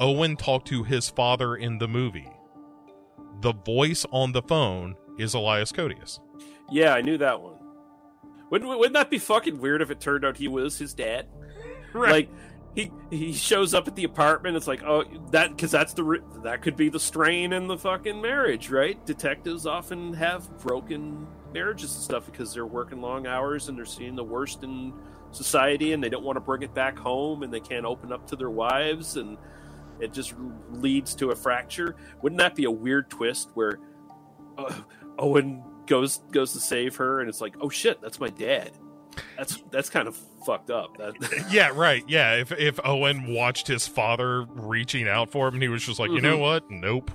Owen 0.00 0.36
talk 0.36 0.64
to 0.64 0.82
his 0.82 1.08
father 1.08 1.54
in 1.54 1.78
the 1.78 1.86
movie, 1.86 2.28
the 3.40 3.52
voice 3.52 4.04
on 4.10 4.32
the 4.32 4.42
phone 4.42 4.96
is 5.16 5.32
Elias 5.32 5.70
Koteas. 5.70 6.18
Yeah, 6.72 6.92
I 6.92 7.02
knew 7.02 7.18
that 7.18 7.40
one. 7.40 7.54
Wouldn't 8.50 8.68
wouldn't 8.68 8.94
that 8.94 9.10
be 9.10 9.18
fucking 9.18 9.60
weird 9.60 9.80
if 9.80 9.92
it 9.92 10.00
turned 10.00 10.24
out 10.24 10.36
he 10.36 10.48
was 10.48 10.76
his 10.76 10.92
dad? 10.92 11.28
Like 11.94 12.30
he 12.74 12.90
he 13.10 13.34
shows 13.34 13.74
up 13.74 13.86
at 13.86 13.94
the 13.96 14.04
apartment. 14.04 14.56
It's 14.56 14.66
like 14.66 14.82
oh 14.82 15.04
that 15.30 15.50
because 15.50 15.70
that's 15.70 15.92
the 15.92 16.22
that 16.42 16.62
could 16.62 16.74
be 16.74 16.88
the 16.88 16.98
strain 16.98 17.52
in 17.52 17.66
the 17.66 17.76
fucking 17.76 18.18
marriage, 18.18 18.70
right? 18.70 19.04
Detectives 19.04 19.66
often 19.66 20.14
have 20.14 20.58
broken 20.60 21.26
marriages 21.52 21.94
and 21.94 22.02
stuff 22.02 22.24
because 22.24 22.54
they're 22.54 22.64
working 22.64 23.02
long 23.02 23.26
hours 23.26 23.68
and 23.68 23.76
they're 23.76 23.84
seeing 23.84 24.16
the 24.16 24.24
worst 24.24 24.64
in 24.64 24.94
society 25.32 25.92
and 25.92 26.02
they 26.02 26.08
don't 26.08 26.24
want 26.24 26.36
to 26.36 26.40
bring 26.40 26.62
it 26.62 26.72
back 26.74 26.98
home 26.98 27.42
and 27.42 27.52
they 27.52 27.60
can't 27.60 27.84
open 27.86 28.12
up 28.12 28.26
to 28.28 28.36
their 28.36 28.50
wives 28.50 29.16
and 29.16 29.36
it 30.00 30.12
just 30.12 30.34
leads 30.70 31.14
to 31.16 31.30
a 31.30 31.34
fracture. 31.36 31.96
Wouldn't 32.22 32.38
that 32.40 32.54
be 32.54 32.64
a 32.64 32.70
weird 32.70 33.10
twist 33.10 33.50
where 33.54 33.78
uh, 34.58 34.72
Owen 35.18 35.62
goes 35.86 36.18
goes 36.30 36.52
to 36.52 36.60
save 36.60 36.96
her 36.96 37.20
and 37.20 37.28
it's 37.28 37.40
like 37.40 37.54
oh 37.60 37.68
shit 37.68 38.00
that's 38.00 38.20
my 38.20 38.28
dad. 38.28 38.70
That's 39.36 39.62
that's 39.70 39.90
kind 39.90 40.08
of 40.08 40.16
fucked 40.46 40.70
up. 40.70 40.96
That 40.98 41.14
yeah, 41.50 41.68
right. 41.74 42.02
Yeah, 42.08 42.34
if 42.36 42.50
if 42.52 42.80
Owen 42.84 43.32
watched 43.34 43.66
his 43.68 43.86
father 43.86 44.42
reaching 44.48 45.06
out 45.06 45.30
for 45.30 45.48
him, 45.48 45.54
and 45.54 45.62
he 45.62 45.68
was 45.68 45.84
just 45.84 45.98
like, 46.00 46.10
you 46.10 46.20
know 46.22 46.38
Mhm. 46.38 46.40
what? 46.40 46.70
Nope. 46.70 47.10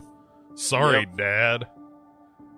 Sorry, 0.56 1.00
Yep. 1.00 1.18
Dad. 1.18 1.68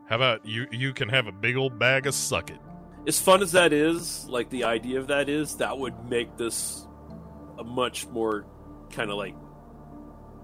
How 0.09 0.15
about 0.17 0.45
you? 0.45 0.67
You 0.71 0.91
can 0.93 1.07
have 1.09 1.27
a 1.27 1.31
big 1.31 1.55
old 1.55 1.79
bag 1.79 2.05
of 2.07 2.13
suck 2.15 2.49
it. 2.49 2.59
As 3.07 3.19
fun 3.19 3.41
as 3.41 3.53
that 3.53 3.73
is, 3.73 4.25
like 4.27 4.49
the 4.49 4.65
idea 4.65 4.99
of 4.99 5.07
that 5.07 5.29
is, 5.29 5.57
that 5.57 5.77
would 5.77 6.09
make 6.09 6.37
this 6.37 6.85
a 7.57 7.63
much 7.63 8.07
more 8.07 8.45
kind 8.91 9.09
of 9.09 9.17
like, 9.17 9.35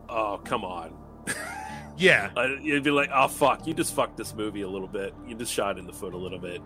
oh 0.10 0.40
come 0.44 0.64
on. 0.64 0.94
Yeah, 1.98 2.30
Uh, 2.36 2.58
You'd 2.62 2.84
be 2.84 2.92
like, 2.92 3.10
oh 3.14 3.30
fuck, 3.30 3.66
you 3.66 3.74
just 3.74 3.94
fucked 3.96 4.18
this 4.18 4.36
movie 4.36 4.64
a 4.64 4.68
little 4.68 4.88
bit. 4.90 5.14
You 5.26 5.34
just 5.34 5.54
shot 5.54 5.78
in 5.80 5.86
the 5.86 5.94
foot 5.94 6.14
a 6.14 6.18
little 6.18 6.40
bit. 6.40 6.62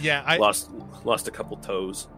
yeah. 0.00 0.22
I 0.24 0.38
lost 0.38 0.70
lost 1.04 1.28
a 1.28 1.30
couple 1.30 1.58
toes. 1.58 2.08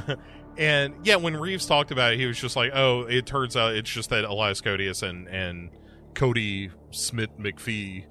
and 0.56 0.94
yeah, 1.04 1.16
when 1.16 1.36
Reeves 1.36 1.66
talked 1.66 1.90
about 1.90 2.14
it, 2.14 2.18
he 2.18 2.24
was 2.24 2.40
just 2.40 2.56
like, 2.56 2.70
"Oh, 2.74 3.02
it 3.02 3.26
turns 3.26 3.58
out 3.58 3.74
it's 3.74 3.90
just 3.90 4.08
that 4.08 4.24
Elias 4.24 4.62
Koteas 4.62 5.02
and 5.02 5.28
and 5.28 5.68
Cody 6.14 6.70
Smith 6.92 7.28
McPhee 7.38 8.06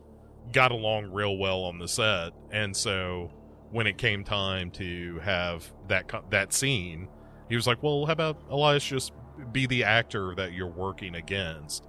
got 0.51 0.71
along 0.71 1.11
real 1.11 1.35
well 1.35 1.63
on 1.63 1.79
the 1.79 1.87
set, 1.87 2.33
and 2.51 2.77
so 2.77 3.31
when 3.71 3.87
it 3.87 3.97
came 3.97 4.23
time 4.23 4.71
to 4.71 5.19
have 5.19 5.71
that 5.87 6.11
that 6.29 6.53
scene, 6.53 7.07
he 7.49 7.55
was 7.55 7.67
like, 7.67 7.81
"Well, 7.83 8.05
how 8.05 8.13
about 8.13 8.37
Elias 8.49 8.83
just 8.85 9.11
be 9.51 9.65
the 9.65 9.83
actor 9.83 10.33
that 10.35 10.53
you're 10.53 10.67
working 10.67 11.15
against?" 11.15 11.83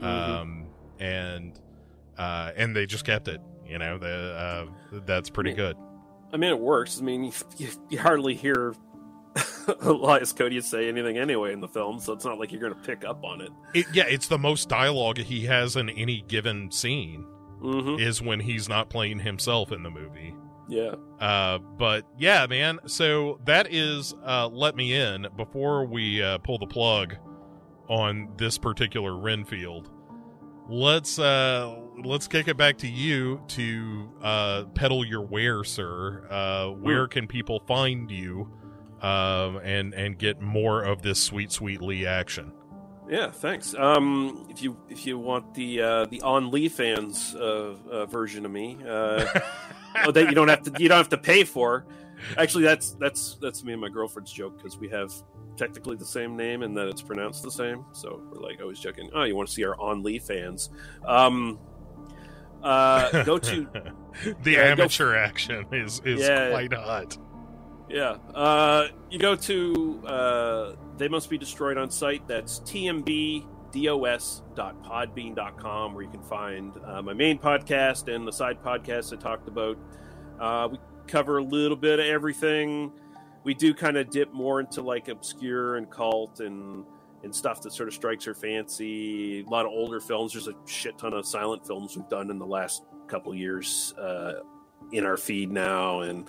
Mhm. 0.00 0.04
Um, 0.06 0.66
and 1.00 1.58
uh, 2.18 2.52
and 2.56 2.74
they 2.76 2.86
just 2.86 3.04
kept 3.04 3.28
it. 3.28 3.40
You 3.66 3.78
know, 3.78 3.96
the, 3.98 4.68
uh, 4.92 5.00
that's 5.06 5.30
pretty 5.30 5.50
Yeah. 5.50 5.56
good. 5.56 5.76
I 6.32 6.36
mean, 6.36 6.50
it 6.50 6.58
works. 6.58 6.98
I 7.00 7.02
mean, 7.04 7.24
you, 7.56 7.68
you, 7.88 7.98
hardly 7.98 8.34
hear 8.34 8.74
Elias 9.80 10.32
Cody 10.32 10.60
say 10.60 10.88
anything 10.88 11.16
anyway 11.18 11.52
in 11.52 11.60
the 11.60 11.68
film, 11.68 12.00
so 12.00 12.12
it's 12.12 12.24
not 12.24 12.38
like 12.38 12.52
you're 12.52 12.60
going 12.60 12.74
to 12.74 12.80
pick 12.80 13.04
up 13.04 13.24
on 13.24 13.40
it. 13.40 13.50
It, 13.74 13.86
yeah, 13.92 14.04
it's 14.08 14.28
the 14.28 14.38
most 14.38 14.68
dialogue 14.68 15.18
he 15.18 15.46
has 15.46 15.76
in 15.76 15.88
any 15.90 16.22
given 16.28 16.70
scene 16.70 17.24
hmm 17.60 17.96
is 17.98 18.20
when 18.20 18.40
he's 18.40 18.68
not 18.68 18.90
playing 18.90 19.20
himself 19.20 19.70
in 19.72 19.82
the 19.84 19.90
movie. 19.90 20.34
Yeah. 20.68 20.94
Uh, 21.20 21.58
but 21.58 22.06
yeah, 22.18 22.46
man. 22.46 22.80
So 22.86 23.40
that 23.44 23.72
is 23.72 24.14
uh, 24.24 24.48
let 24.48 24.76
me 24.76 24.94
in 24.94 25.26
before 25.36 25.84
we 25.84 26.22
uh, 26.22 26.38
pull 26.38 26.58
the 26.58 26.66
plug 26.66 27.16
on 27.88 28.28
this 28.36 28.58
particular 28.58 29.16
Renfield. 29.16 29.90
Let's 30.68 31.18
uh, 31.18 31.76
let's 32.04 32.28
kick 32.28 32.48
it 32.48 32.56
back 32.56 32.78
to 32.78 32.88
you 32.88 33.42
to 33.48 34.10
uh, 34.22 34.64
peddle 34.74 35.04
your 35.04 35.22
ware, 35.22 35.64
sir. 35.64 36.26
Uh, 36.30 36.68
where 36.68 37.08
can 37.08 37.26
people 37.26 37.62
find 37.66 38.10
you 38.10 38.50
um, 39.00 39.56
and 39.58 39.92
and 39.94 40.16
get 40.16 40.40
more 40.40 40.82
of 40.82 41.02
this 41.02 41.20
sweet, 41.20 41.50
sweet 41.52 41.82
Lee 41.82 42.06
action? 42.06 42.52
Yeah, 43.08 43.30
thanks. 43.30 43.74
Um, 43.74 44.46
if 44.48 44.62
you 44.62 44.76
if 44.88 45.04
you 45.06 45.18
want 45.18 45.54
the 45.54 45.82
uh, 45.82 46.04
the 46.06 46.22
on 46.22 46.50
Lee 46.50 46.68
fans 46.68 47.34
uh, 47.34 47.74
uh, 47.90 48.06
version 48.06 48.46
of 48.46 48.52
me, 48.52 48.78
uh, 48.88 49.26
oh, 50.04 50.10
that 50.10 50.28
you 50.28 50.34
don't 50.34 50.48
have 50.48 50.62
to 50.62 50.72
you 50.82 50.88
don't 50.88 50.98
have 50.98 51.08
to 51.10 51.18
pay 51.18 51.44
for. 51.44 51.86
Actually, 52.38 52.64
that's 52.64 52.92
that's 52.92 53.36
that's 53.40 53.64
me 53.64 53.72
and 53.72 53.80
my 53.80 53.88
girlfriend's 53.88 54.32
joke 54.32 54.56
because 54.56 54.76
we 54.78 54.88
have 54.88 55.12
technically 55.56 55.96
the 55.96 56.04
same 56.04 56.36
name 56.36 56.62
and 56.62 56.76
that 56.76 56.88
it's 56.88 57.02
pronounced 57.02 57.42
the 57.42 57.50
same. 57.50 57.84
So 57.92 58.22
we're 58.30 58.40
like 58.40 58.60
always 58.60 58.78
joking. 58.78 59.10
Oh, 59.14 59.24
you 59.24 59.34
want 59.36 59.48
to 59.48 59.54
see 59.54 59.64
our 59.64 59.78
on 59.80 60.02
Lee 60.02 60.18
fans? 60.18 60.70
Um, 61.06 61.58
uh, 62.62 63.24
go 63.24 63.38
to 63.38 63.66
the 64.42 64.50
Yeah, 64.52 64.74
go- 64.76 64.82
amateur 64.82 65.14
action 65.16 65.66
is 65.72 66.00
is 66.04 66.20
Yeah. 66.20 66.50
quite 66.50 66.72
hot. 66.72 67.18
Yeah. 67.88 68.16
Uh, 68.34 68.86
you 69.10 69.18
go 69.18 69.34
to 69.36 70.02
uh, 70.06 70.72
They 70.96 71.08
Must 71.08 71.28
Be 71.28 71.36
Destroyed 71.38 71.76
on 71.76 71.90
Sight. 71.90 72.26
That's 72.28 72.60
tmbdos.podbean.com, 73.72 75.94
where 75.94 76.04
you 76.04 76.10
can 76.10 76.22
find 76.22 76.72
uh, 76.86 77.02
my 77.02 77.12
main 77.12 77.38
podcast 77.38 78.14
and 78.14 78.26
the 78.26 78.32
side 78.32 78.62
podcast 78.62 79.12
I 79.12 79.16
talked 79.16 79.48
about. 79.48 79.76
Uh, 80.38 80.68
we 80.72 80.78
cover 81.06 81.38
a 81.38 81.44
little 81.44 81.76
bit 81.76 82.00
of 82.00 82.06
everything. 82.06 82.92
We 83.44 83.54
do 83.54 83.74
kind 83.74 83.96
of 83.96 84.10
dip 84.10 84.32
more 84.32 84.60
into 84.60 84.82
like 84.82 85.08
obscure 85.08 85.76
and 85.76 85.90
cult 85.90 86.40
and 86.40 86.84
and 87.24 87.34
stuff 87.34 87.62
that 87.62 87.72
sort 87.72 87.88
of 87.88 87.94
strikes 87.94 88.26
our 88.26 88.34
fancy. 88.34 89.40
A 89.40 89.48
lot 89.48 89.64
of 89.64 89.70
older 89.70 90.00
films. 90.00 90.32
There's 90.32 90.48
a 90.48 90.54
shit 90.66 90.98
ton 90.98 91.12
of 91.12 91.24
silent 91.24 91.66
films 91.66 91.96
we've 91.96 92.08
done 92.08 92.30
in 92.30 92.38
the 92.38 92.46
last 92.46 92.82
couple 93.06 93.34
years 93.34 93.94
uh, 93.98 94.40
in 94.92 95.06
our 95.06 95.16
feed 95.16 95.50
now, 95.50 96.00
and 96.00 96.28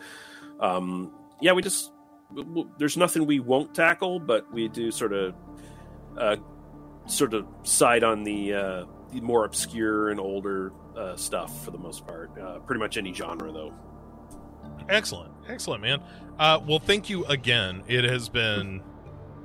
um, 0.60 1.12
yeah, 1.42 1.52
we 1.52 1.62
just 1.62 1.92
there's 2.78 2.98
nothing 2.98 3.26
we 3.26 3.40
won't 3.40 3.76
tackle, 3.76 4.20
but 4.20 4.52
we 4.52 4.68
do 4.68 4.92
sort 4.92 5.14
of 5.14 5.36
uh, 6.18 6.38
sort 7.06 7.34
of 7.34 7.46
side 7.64 8.04
on 8.04 8.24
the, 8.24 8.54
uh, 8.54 8.86
the 9.12 9.22
more 9.22 9.46
obscure 9.46 10.10
and 10.10 10.20
older 10.20 10.72
uh, 10.96 11.16
stuff 11.16 11.64
for 11.64 11.72
the 11.72 11.78
most 11.78 12.06
part. 12.08 12.38
Uh, 12.38 12.60
pretty 12.60 12.80
much 12.80 12.98
any 12.98 13.14
genre, 13.14 13.52
though. 13.52 13.74
Excellent, 14.90 15.32
excellent, 15.48 15.82
man. 15.82 16.02
Uh, 16.38 16.60
well, 16.66 16.80
thank 16.80 17.10
you 17.10 17.26
again. 17.26 17.84
It 17.88 18.04
has 18.04 18.30
been 18.30 18.82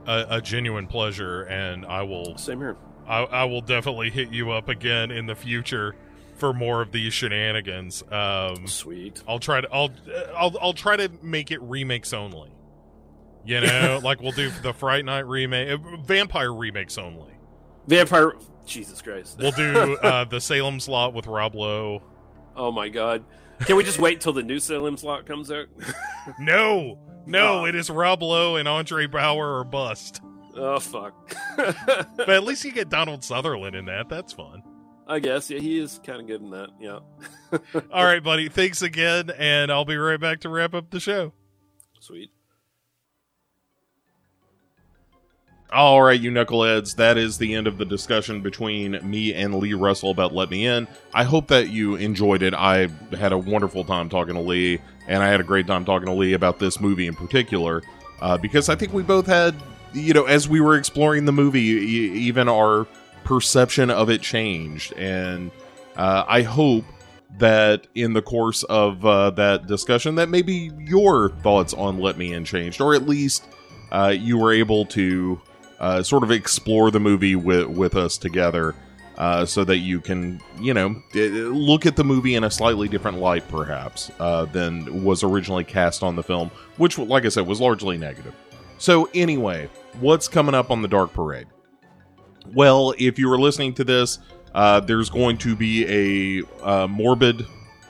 a, 0.07 0.27
a 0.31 0.41
genuine 0.41 0.87
pleasure, 0.87 1.43
and 1.43 1.87
I 1.87 2.03
will 2.03 2.37
Same 2.39 2.59
here. 2.59 2.77
I, 3.07 3.23
I 3.23 3.45
will 3.45 3.61
definitely 3.61 4.11
hit 4.11 4.31
you 4.33 4.51
up 4.51 4.69
again 4.69 5.11
in 5.11 5.27
the 5.27 5.35
future 5.35 5.95
for 6.37 6.53
more 6.53 6.83
of 6.83 6.93
these 6.93 7.13
shenanigans. 7.13 8.03
Um, 8.11 8.67
Sweet. 8.67 9.23
I'll 9.27 9.39
try 9.39 9.61
to 9.61 9.69
I'll 9.73 9.91
I'll 10.37 10.57
I'll 10.61 10.73
try 10.73 10.97
to 10.97 11.11
make 11.23 11.51
it 11.51 11.61
remakes 11.63 12.13
only. 12.13 12.51
You 13.45 13.61
know, 13.61 14.01
like 14.05 14.21
we'll 14.21 14.33
do 14.33 14.51
the 14.63 14.73
Fright 14.73 15.05
Night 15.05 15.27
remake, 15.27 15.71
uh, 15.71 15.97
vampire 16.03 16.53
remakes 16.53 16.99
only. 16.99 17.33
Vampire. 17.89 18.35
Jesus 18.67 19.01
Christ. 19.03 19.39
We'll 19.39 19.51
do 19.53 19.97
uh, 20.03 20.25
the 20.25 20.41
Salem's 20.41 20.89
Lot 20.89 21.15
with 21.15 21.27
Rob 21.27 21.55
Lowe. 21.55 22.03
oh 22.57 22.71
my 22.71 22.89
God. 22.89 23.25
Can 23.61 23.75
we 23.77 23.83
just 23.83 23.99
wait 23.99 24.21
till 24.21 24.33
the 24.33 24.43
new 24.43 24.61
Salem's 24.61 25.03
Lot 25.03 25.27
comes 25.27 25.51
out? 25.51 25.67
No, 26.39 26.99
no, 27.27 27.61
Oh. 27.61 27.65
it 27.65 27.75
is 27.75 27.89
Rob 27.89 28.23
Lowe 28.23 28.57
and 28.57 28.69
Andre 28.69 29.07
Braugher 29.07 29.61
or 29.61 29.65
bust. 29.65 30.21
oh 30.55 30.79
fuck. 30.79 31.35
But 31.57 32.29
at 32.29 32.45
least 32.45 32.65
you 32.65 32.71
get 32.73 32.91
Donald 32.91 33.25
Sutherland 33.25 33.75
in 33.75 33.87
that. 33.87 34.09
That's 34.11 34.33
fun. 34.35 34.63
I 35.07 35.21
guess 35.21 35.49
yeah, 35.51 35.59
he 35.59 35.79
is 35.81 35.99
kind 36.05 36.21
of 36.21 36.27
good 36.27 36.43
in 36.43 36.51
that. 36.51 36.69
Yeah. 36.79 36.99
All 37.91 38.05
right, 38.05 38.23
buddy. 38.23 38.51
Thanks 38.51 38.83
again, 38.83 39.31
and 39.39 39.73
I'll 39.73 39.87
be 39.87 39.97
right 39.97 40.21
back 40.21 40.41
to 40.41 40.51
wrap 40.51 40.75
up 40.75 40.91
the 40.91 41.01
show. 41.01 41.33
Sweet. 42.01 42.31
All 45.71 46.01
right, 46.01 46.19
you 46.19 46.31
knuckleheads, 46.31 46.97
that 46.97 47.19
is 47.19 47.37
the 47.37 47.55
end 47.55 47.67
of 47.67 47.77
the 47.77 47.85
discussion 47.85 48.41
between 48.41 48.99
me 49.03 49.35
and 49.35 49.55
Lee 49.57 49.75
Russell 49.75 50.11
about 50.11 50.33
Let 50.33 50.49
Me 50.49 50.65
In. 50.65 50.89
I 51.13 51.25
hope 51.25 51.49
that 51.49 51.69
you 51.69 51.97
enjoyed 51.97 52.43
it. 52.43 52.55
I 52.55 52.89
had 53.15 53.33
a 53.33 53.39
wonderful 53.39 53.85
time 53.85 54.09
talking 54.09 54.33
to 54.33 54.41
Lee, 54.41 54.81
and 55.09 55.23
I 55.23 55.29
had 55.29 55.41
a 55.41 55.45
great 55.45 55.67
time 55.67 55.85
talking 55.85 56.07
to 56.07 56.15
Lee 56.15 56.33
about 56.33 56.59
this 56.59 56.81
movie 56.81 57.07
in 57.07 57.15
particular, 57.15 57.83
uh, 58.23 58.39
because 58.39 58.71
I 58.71 58.77
think 58.77 58.95
we 58.95 59.03
both 59.03 59.27
had, 59.27 59.55
you 59.93 60.15
know, 60.15 60.25
as 60.25 60.49
we 60.49 60.63
were 60.63 60.75
exploring 60.75 61.27
the 61.27 61.33
movie, 61.33 61.61
even 61.61 62.49
our 62.49 62.87
perception 63.25 63.91
of 63.91 64.09
it 64.09 64.23
changed. 64.23 64.95
And 64.95 65.51
uh, 65.97 66.25
I 66.27 66.41
hope 66.43 66.87
that 67.37 67.87
in 67.95 68.15
the 68.15 68.23
course 68.23 68.63
of 68.63 69.05
uh, 69.05 69.31
that 69.33 69.67
discussion, 69.67 70.15
that 70.15 70.31
maybe 70.31 70.71
your 70.79 71.29
thoughts 71.29 71.75
on 71.75 71.99
Let 71.99 72.17
Me 72.17 72.33
In 72.33 72.47
changed, 72.47 72.81
or 72.81 72.95
at 72.95 73.07
least 73.07 73.45
uh, 73.93 74.15
you 74.19 74.39
were 74.39 74.55
able 74.55 74.87
to 74.87 75.39
uh, 75.81 76.03
sort 76.03 76.23
of 76.23 76.31
explore 76.31 76.91
the 76.91 77.01
movie 77.01 77.37
with 77.37 77.67
with 77.67 77.97
us 77.97 78.19
together, 78.19 78.75
uh, 79.17 79.45
so 79.45 79.65
that 79.65 79.79
you 79.79 80.01
can 80.01 80.41
you 80.61 80.75
know 80.75 81.03
look 81.15 81.87
at 81.87 81.97
the 81.97 82.05
movie 82.05 82.35
in 82.35 82.45
a 82.45 82.51
slightly 82.51 82.89
different 82.89 83.19
light, 83.19 83.47
perhaps 83.49 84.11
uh, 84.21 84.45
than 84.47 85.05
was 85.05 85.23
originally 85.23 85.65
cast 85.65 86.03
on 86.03 86.17
the 86.17 86.23
film, 86.23 86.51
which, 86.77 86.99
like 86.99 87.25
I 87.25 87.29
said, 87.29 87.47
was 87.47 87.61
largely 87.61 87.99
negative. 87.99 88.35
So 88.79 89.09
anyway, 89.15 89.69
what's 90.01 90.29
coming 90.29 90.55
up 90.55 90.71
on 90.71 90.83
the 90.83 90.89
Dark 90.89 91.13
Parade? 91.13 91.49
Well, 92.55 92.95
if 92.99 93.19
you 93.19 93.29
were 93.29 93.39
listening 93.39 93.75
to 93.75 93.85
this, 93.85 94.21
uh, 94.55 94.81
there's 94.81 95.11
going 95.11 95.37
to 95.39 95.57
be 95.57 96.43
a 96.43 96.65
uh, 96.65 96.87
morbid 96.87 97.45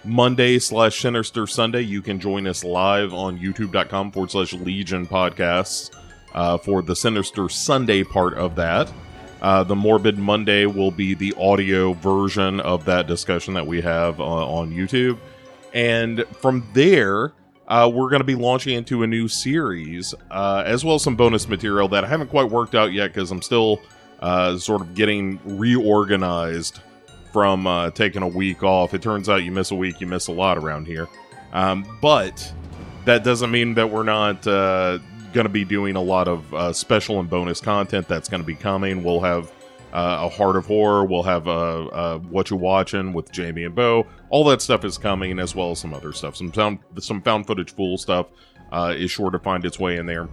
Monday 0.04 0.58
slash 0.58 1.00
Sinister 1.00 1.46
Sunday. 1.46 1.82
You 1.82 2.02
can 2.02 2.18
join 2.18 2.46
us 2.46 2.64
live 2.64 3.12
on 3.12 3.38
youtube.com 3.38 4.12
forward 4.12 4.30
slash 4.30 4.52
Legion 4.54 5.06
podcasts 5.06 5.94
uh, 6.34 6.58
for 6.58 6.82
the 6.82 6.94
Sinister 6.96 7.48
Sunday 7.48 8.04
part 8.04 8.34
of 8.34 8.56
that. 8.56 8.92
Uh, 9.40 9.62
the 9.62 9.76
Morbid 9.76 10.18
Monday 10.18 10.66
will 10.66 10.90
be 10.90 11.14
the 11.14 11.32
audio 11.34 11.92
version 11.92 12.60
of 12.60 12.84
that 12.86 13.06
discussion 13.06 13.54
that 13.54 13.66
we 13.66 13.80
have 13.80 14.20
uh, 14.20 14.24
on 14.24 14.72
YouTube. 14.72 15.18
And 15.72 16.24
from 16.40 16.66
there, 16.72 17.32
uh, 17.68 17.90
we're 17.92 18.08
going 18.08 18.20
to 18.20 18.24
be 18.24 18.34
launching 18.34 18.74
into 18.74 19.02
a 19.02 19.06
new 19.06 19.28
series, 19.28 20.14
uh, 20.30 20.62
as 20.66 20.84
well 20.84 20.96
as 20.96 21.02
some 21.02 21.14
bonus 21.14 21.48
material 21.48 21.86
that 21.88 22.04
I 22.04 22.08
haven't 22.08 22.28
quite 22.28 22.50
worked 22.50 22.74
out 22.74 22.92
yet 22.92 23.12
because 23.12 23.30
I'm 23.30 23.42
still 23.42 23.80
uh, 24.20 24.58
sort 24.58 24.80
of 24.80 24.94
getting 24.94 25.38
reorganized 25.44 26.80
from 27.32 27.66
uh, 27.66 27.90
taking 27.90 28.22
a 28.22 28.28
week 28.28 28.62
off. 28.62 28.94
It 28.94 29.02
turns 29.02 29.28
out 29.28 29.44
you 29.44 29.52
miss 29.52 29.70
a 29.70 29.74
week, 29.76 30.00
you 30.00 30.06
miss 30.06 30.26
a 30.26 30.32
lot 30.32 30.58
around 30.58 30.86
here. 30.86 31.08
Um, 31.52 31.98
but 32.00 32.52
that 33.04 33.22
doesn't 33.22 33.50
mean 33.50 33.74
that 33.74 33.90
we're 33.90 34.02
not 34.02 34.46
going 35.32 35.46
to 35.46 35.52
be 35.52 35.64
doing 35.64 35.96
a 35.96 36.02
lot 36.02 36.28
of 36.28 36.54
uh, 36.54 36.72
special 36.72 37.20
and 37.20 37.28
bonus 37.28 37.60
content 37.60 38.08
that's 38.08 38.28
going 38.28 38.42
to 38.42 38.46
be 38.46 38.54
coming. 38.54 39.02
We'll 39.02 39.20
have 39.20 39.52
uh, 39.92 40.18
a 40.22 40.28
Heart 40.28 40.56
of 40.56 40.66
Horror. 40.66 41.04
We'll 41.04 41.22
have 41.22 41.48
uh, 41.48 41.86
uh, 41.86 42.18
What 42.18 42.50
You 42.50 42.56
Watching 42.56 43.12
with 43.12 43.32
Jamie 43.32 43.64
and 43.64 43.74
Bo. 43.74 44.06
All 44.30 44.44
that 44.44 44.60
stuff 44.62 44.84
is 44.84 44.98
coming, 44.98 45.38
as 45.38 45.54
well 45.54 45.70
as 45.70 45.78
some 45.78 45.94
other 45.94 46.12
stuff. 46.12 46.36
Some 46.36 46.52
found 46.52 46.78
some 47.00 47.22
found 47.22 47.46
footage 47.46 47.74
fool 47.74 47.98
stuff 47.98 48.26
uh, 48.70 48.94
is 48.96 49.10
sure 49.10 49.30
to 49.30 49.38
find 49.38 49.64
its 49.64 49.78
way 49.78 49.96
in 49.96 50.06
there. 50.06 50.28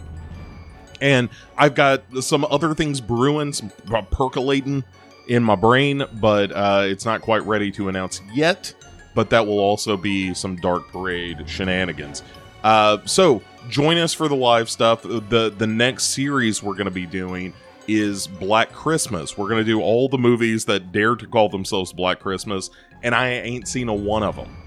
And 1.02 1.30
I've 1.58 1.76
got 1.76 2.04
some 2.22 2.46
other 2.46 2.74
things 2.74 3.02
brewing, 3.02 3.54
some 3.54 3.72
percolating 4.12 4.84
in 5.28 5.44
my 5.44 5.56
brain, 5.56 6.04
but 6.14 6.52
uh, 6.52 6.84
it's 6.86 7.06
not 7.06 7.22
quite 7.22 7.46
ready 7.46 7.72
to 7.72 7.90
announce 7.90 8.22
yet. 8.34 8.74
But 9.14 9.30
that 9.30 9.48
will 9.48 9.60
also 9.60 9.96
be 9.96 10.34
some 10.34 10.58
Dark 10.58 10.90
Parade 10.90 11.50
shenanigans. 11.50 12.22
Uh, 12.66 12.98
so 13.06 13.44
join 13.70 13.96
us 14.00 14.12
for 14.12 14.28
the 14.28 14.36
live 14.36 14.72
stuff. 14.72 15.04
the 15.04 15.54
The 15.56 15.68
next 15.68 16.06
series 16.06 16.64
we're 16.64 16.74
going 16.74 16.86
to 16.86 16.92
be 16.92 17.06
doing 17.06 17.54
is 17.88 18.26
Black 18.26 18.72
Christmas. 18.74 19.38
We're 19.38 19.50
going 19.50 19.64
to 19.64 19.72
do 19.72 19.82
all 19.82 20.10
the 20.10 20.18
movies 20.18 20.66
that 20.66 20.92
dare 20.92 21.16
to 21.16 21.28
call 21.28 21.48
themselves 21.48 21.94
Black 21.94 22.20
Christmas, 22.20 22.72
and 23.04 23.14
I 23.14 23.30
ain't 23.30 23.68
seen 23.68 23.88
a 23.88 23.94
one 23.94 24.24
of 24.24 24.36
them. 24.36 24.58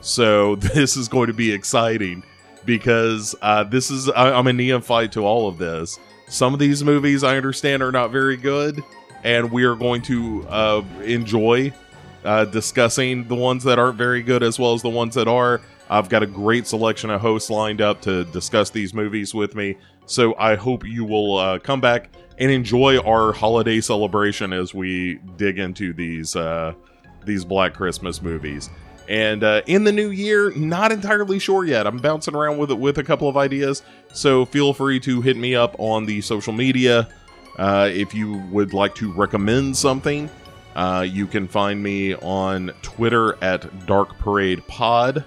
So 0.00 0.56
this 0.74 0.96
is 0.96 1.06
going 1.06 1.28
to 1.28 1.32
be 1.32 1.52
exciting 1.52 2.24
because 2.64 3.36
uh, 3.40 3.62
this 3.62 3.88
is 3.88 4.10
I, 4.10 4.32
I'm 4.32 4.48
a 4.48 4.52
neophyte 4.52 5.12
to 5.12 5.24
all 5.24 5.46
of 5.46 5.56
this. 5.56 6.00
Some 6.26 6.54
of 6.54 6.58
these 6.58 6.82
movies 6.82 7.22
I 7.22 7.36
understand 7.36 7.84
are 7.84 7.92
not 7.92 8.10
very 8.10 8.36
good, 8.36 8.82
and 9.22 9.52
we 9.52 9.62
are 9.62 9.76
going 9.76 10.02
to 10.02 10.44
uh, 10.48 10.82
enjoy 11.04 11.72
uh, 12.24 12.46
discussing 12.46 13.28
the 13.28 13.36
ones 13.36 13.62
that 13.62 13.78
aren't 13.78 13.96
very 13.96 14.22
good 14.22 14.42
as 14.42 14.58
well 14.58 14.74
as 14.74 14.82
the 14.82 14.90
ones 14.90 15.14
that 15.14 15.28
are. 15.28 15.60
I've 15.90 16.08
got 16.08 16.22
a 16.22 16.26
great 16.26 16.66
selection 16.66 17.10
of 17.10 17.20
hosts 17.20 17.50
lined 17.50 17.80
up 17.80 18.00
to 18.02 18.24
discuss 18.24 18.70
these 18.70 18.94
movies 18.94 19.34
with 19.34 19.54
me, 19.54 19.76
so 20.06 20.34
I 20.36 20.54
hope 20.54 20.86
you 20.86 21.04
will 21.04 21.36
uh, 21.36 21.58
come 21.58 21.80
back 21.80 22.10
and 22.38 22.50
enjoy 22.50 22.98
our 22.98 23.32
holiday 23.32 23.80
celebration 23.80 24.52
as 24.52 24.74
we 24.74 25.20
dig 25.36 25.58
into 25.58 25.92
these 25.92 26.36
uh, 26.36 26.74
these 27.24 27.44
Black 27.44 27.74
Christmas 27.74 28.22
movies. 28.22 28.70
And 29.08 29.44
uh, 29.44 29.62
in 29.66 29.84
the 29.84 29.92
new 29.92 30.10
year, 30.10 30.50
not 30.52 30.90
entirely 30.90 31.38
sure 31.38 31.64
yet. 31.64 31.86
I'm 31.86 31.98
bouncing 31.98 32.34
around 32.34 32.56
with 32.56 32.70
it 32.70 32.78
with 32.78 32.98
a 32.98 33.04
couple 33.04 33.28
of 33.28 33.36
ideas, 33.36 33.82
so 34.12 34.46
feel 34.46 34.72
free 34.72 34.98
to 35.00 35.20
hit 35.20 35.36
me 35.36 35.54
up 35.54 35.76
on 35.78 36.06
the 36.06 36.20
social 36.22 36.52
media 36.52 37.08
uh, 37.58 37.90
if 37.92 38.14
you 38.14 38.38
would 38.50 38.72
like 38.72 38.94
to 38.96 39.12
recommend 39.12 39.76
something. 39.76 40.30
Uh, 40.74 41.06
you 41.08 41.26
can 41.26 41.46
find 41.46 41.82
me 41.82 42.14
on 42.16 42.72
Twitter 42.82 43.36
at 43.44 43.86
Dark 43.86 44.18
Parade 44.18 44.66
Pod. 44.66 45.24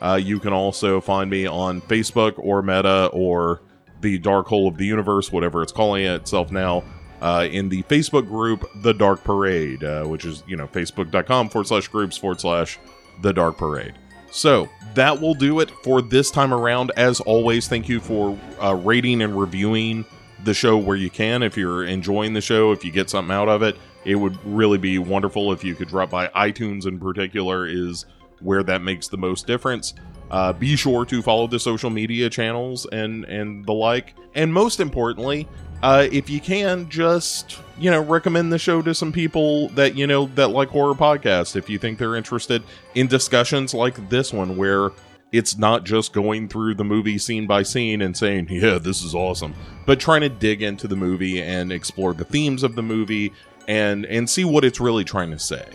Uh, 0.00 0.18
you 0.22 0.38
can 0.38 0.52
also 0.52 1.00
find 1.00 1.30
me 1.30 1.46
on 1.46 1.80
Facebook 1.82 2.34
or 2.36 2.62
Meta 2.62 3.06
or 3.12 3.60
the 4.00 4.18
Dark 4.18 4.46
Hole 4.46 4.68
of 4.68 4.76
the 4.78 4.86
Universe, 4.86 5.30
whatever 5.30 5.62
it's 5.62 5.72
calling 5.72 6.04
itself 6.04 6.50
now, 6.50 6.82
uh, 7.20 7.46
in 7.50 7.68
the 7.68 7.82
Facebook 7.84 8.26
group 8.26 8.68
The 8.76 8.94
Dark 8.94 9.22
Parade, 9.24 9.84
uh, 9.84 10.04
which 10.04 10.24
is, 10.24 10.42
you 10.46 10.56
know, 10.56 10.66
facebook.com 10.68 11.50
forward 11.50 11.66
slash 11.66 11.88
groups 11.88 12.16
forward 12.16 12.40
slash 12.40 12.78
The 13.20 13.32
Dark 13.32 13.58
Parade. 13.58 13.94
So 14.30 14.68
that 14.94 15.20
will 15.20 15.34
do 15.34 15.60
it 15.60 15.70
for 15.70 16.00
this 16.00 16.30
time 16.30 16.54
around. 16.54 16.92
As 16.96 17.20
always, 17.20 17.68
thank 17.68 17.88
you 17.88 18.00
for 18.00 18.38
uh, 18.62 18.74
rating 18.74 19.22
and 19.22 19.38
reviewing 19.38 20.06
the 20.44 20.54
show 20.54 20.78
where 20.78 20.96
you 20.96 21.10
can. 21.10 21.42
If 21.42 21.56
you're 21.56 21.84
enjoying 21.84 22.32
the 22.32 22.40
show, 22.40 22.72
if 22.72 22.84
you 22.84 22.90
get 22.92 23.10
something 23.10 23.34
out 23.34 23.48
of 23.48 23.62
it, 23.62 23.76
it 24.04 24.14
would 24.14 24.38
really 24.46 24.78
be 24.78 24.98
wonderful 24.98 25.52
if 25.52 25.62
you 25.62 25.74
could 25.74 25.88
drop 25.88 26.10
by 26.10 26.28
iTunes 26.28 26.86
in 26.86 26.98
particular 26.98 27.66
is 27.66 28.06
where 28.40 28.62
that 28.62 28.82
makes 28.82 29.08
the 29.08 29.18
most 29.18 29.46
difference. 29.46 29.94
Uh, 30.30 30.52
be 30.52 30.76
sure 30.76 31.04
to 31.04 31.22
follow 31.22 31.46
the 31.46 31.58
social 31.58 31.90
media 31.90 32.30
channels 32.30 32.86
and 32.92 33.24
and 33.24 33.64
the 33.66 33.72
like, 33.72 34.14
and 34.34 34.52
most 34.52 34.78
importantly, 34.78 35.48
uh, 35.82 36.06
if 36.12 36.28
you 36.30 36.40
can, 36.40 36.88
just 36.88 37.58
you 37.78 37.90
know 37.90 38.00
recommend 38.00 38.52
the 38.52 38.58
show 38.58 38.82
to 38.82 38.94
some 38.94 39.12
people 39.12 39.68
that 39.70 39.96
you 39.96 40.06
know 40.06 40.26
that 40.34 40.48
like 40.48 40.68
horror 40.68 40.94
podcasts. 40.94 41.56
If 41.56 41.68
you 41.68 41.78
think 41.78 41.98
they're 41.98 42.16
interested 42.16 42.62
in 42.94 43.06
discussions 43.06 43.74
like 43.74 44.08
this 44.08 44.32
one, 44.32 44.56
where 44.56 44.90
it's 45.32 45.56
not 45.56 45.84
just 45.84 46.12
going 46.12 46.48
through 46.48 46.74
the 46.74 46.84
movie 46.84 47.18
scene 47.18 47.46
by 47.46 47.62
scene 47.62 48.02
and 48.02 48.16
saying, 48.16 48.48
"Yeah, 48.50 48.78
this 48.78 49.02
is 49.02 49.14
awesome," 49.14 49.54
but 49.86 49.98
trying 49.98 50.20
to 50.20 50.28
dig 50.28 50.62
into 50.62 50.86
the 50.86 50.96
movie 50.96 51.40
and 51.42 51.72
explore 51.72 52.14
the 52.14 52.24
themes 52.24 52.62
of 52.62 52.74
the 52.74 52.82
movie 52.82 53.32
and 53.66 54.04
and 54.06 54.28
see 54.28 54.44
what 54.44 54.64
it's 54.64 54.80
really 54.80 55.04
trying 55.04 55.30
to 55.30 55.38
say. 55.38 55.66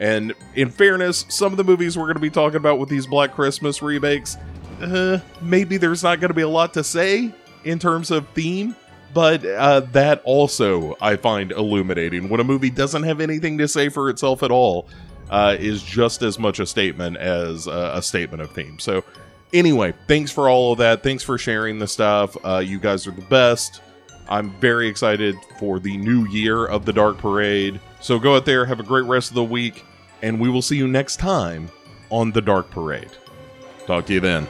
And 0.00 0.34
in 0.54 0.70
fairness, 0.70 1.26
some 1.28 1.52
of 1.52 1.58
the 1.58 1.64
movies 1.64 1.96
we're 1.96 2.06
going 2.06 2.14
to 2.14 2.20
be 2.20 2.30
talking 2.30 2.56
about 2.56 2.78
with 2.78 2.88
these 2.88 3.06
Black 3.06 3.34
Christmas 3.34 3.82
remakes, 3.82 4.38
uh, 4.80 5.20
maybe 5.42 5.76
there's 5.76 6.02
not 6.02 6.20
going 6.20 6.30
to 6.30 6.34
be 6.34 6.42
a 6.42 6.48
lot 6.48 6.74
to 6.74 6.82
say 6.82 7.32
in 7.64 7.78
terms 7.78 8.10
of 8.10 8.26
theme, 8.30 8.74
but 9.12 9.44
uh, 9.44 9.80
that 9.92 10.22
also 10.24 10.96
I 11.02 11.16
find 11.16 11.52
illuminating. 11.52 12.30
When 12.30 12.40
a 12.40 12.44
movie 12.44 12.70
doesn't 12.70 13.02
have 13.02 13.20
anything 13.20 13.58
to 13.58 13.68
say 13.68 13.90
for 13.90 14.08
itself 14.08 14.42
at 14.42 14.50
all, 14.50 14.88
uh, 15.28 15.56
is 15.60 15.82
just 15.82 16.22
as 16.22 16.38
much 16.38 16.58
a 16.60 16.66
statement 16.66 17.16
as 17.18 17.68
uh, 17.68 17.92
a 17.94 18.02
statement 18.02 18.42
of 18.42 18.50
theme. 18.52 18.78
So, 18.78 19.04
anyway, 19.52 19.94
thanks 20.08 20.32
for 20.32 20.48
all 20.48 20.72
of 20.72 20.78
that. 20.78 21.02
Thanks 21.02 21.22
for 21.22 21.38
sharing 21.38 21.78
the 21.78 21.86
stuff. 21.86 22.36
Uh, 22.44 22.58
you 22.58 22.80
guys 22.80 23.06
are 23.06 23.12
the 23.12 23.22
best. 23.22 23.80
I'm 24.28 24.50
very 24.60 24.88
excited 24.88 25.36
for 25.58 25.78
the 25.78 25.96
new 25.96 26.26
year 26.28 26.64
of 26.64 26.84
the 26.84 26.92
Dark 26.92 27.18
Parade. 27.18 27.80
So 28.00 28.18
go 28.18 28.36
out 28.36 28.44
there, 28.44 28.64
have 28.64 28.80
a 28.80 28.84
great 28.84 29.04
rest 29.04 29.30
of 29.30 29.34
the 29.34 29.44
week, 29.44 29.84
and 30.22 30.40
we 30.40 30.48
will 30.48 30.62
see 30.62 30.76
you 30.76 30.88
next 30.88 31.16
time 31.16 31.70
on 32.10 32.32
the 32.32 32.40
Dark 32.40 32.70
Parade. 32.70 33.10
Talk 33.86 34.06
to 34.06 34.14
you 34.14 34.20
then. 34.20 34.46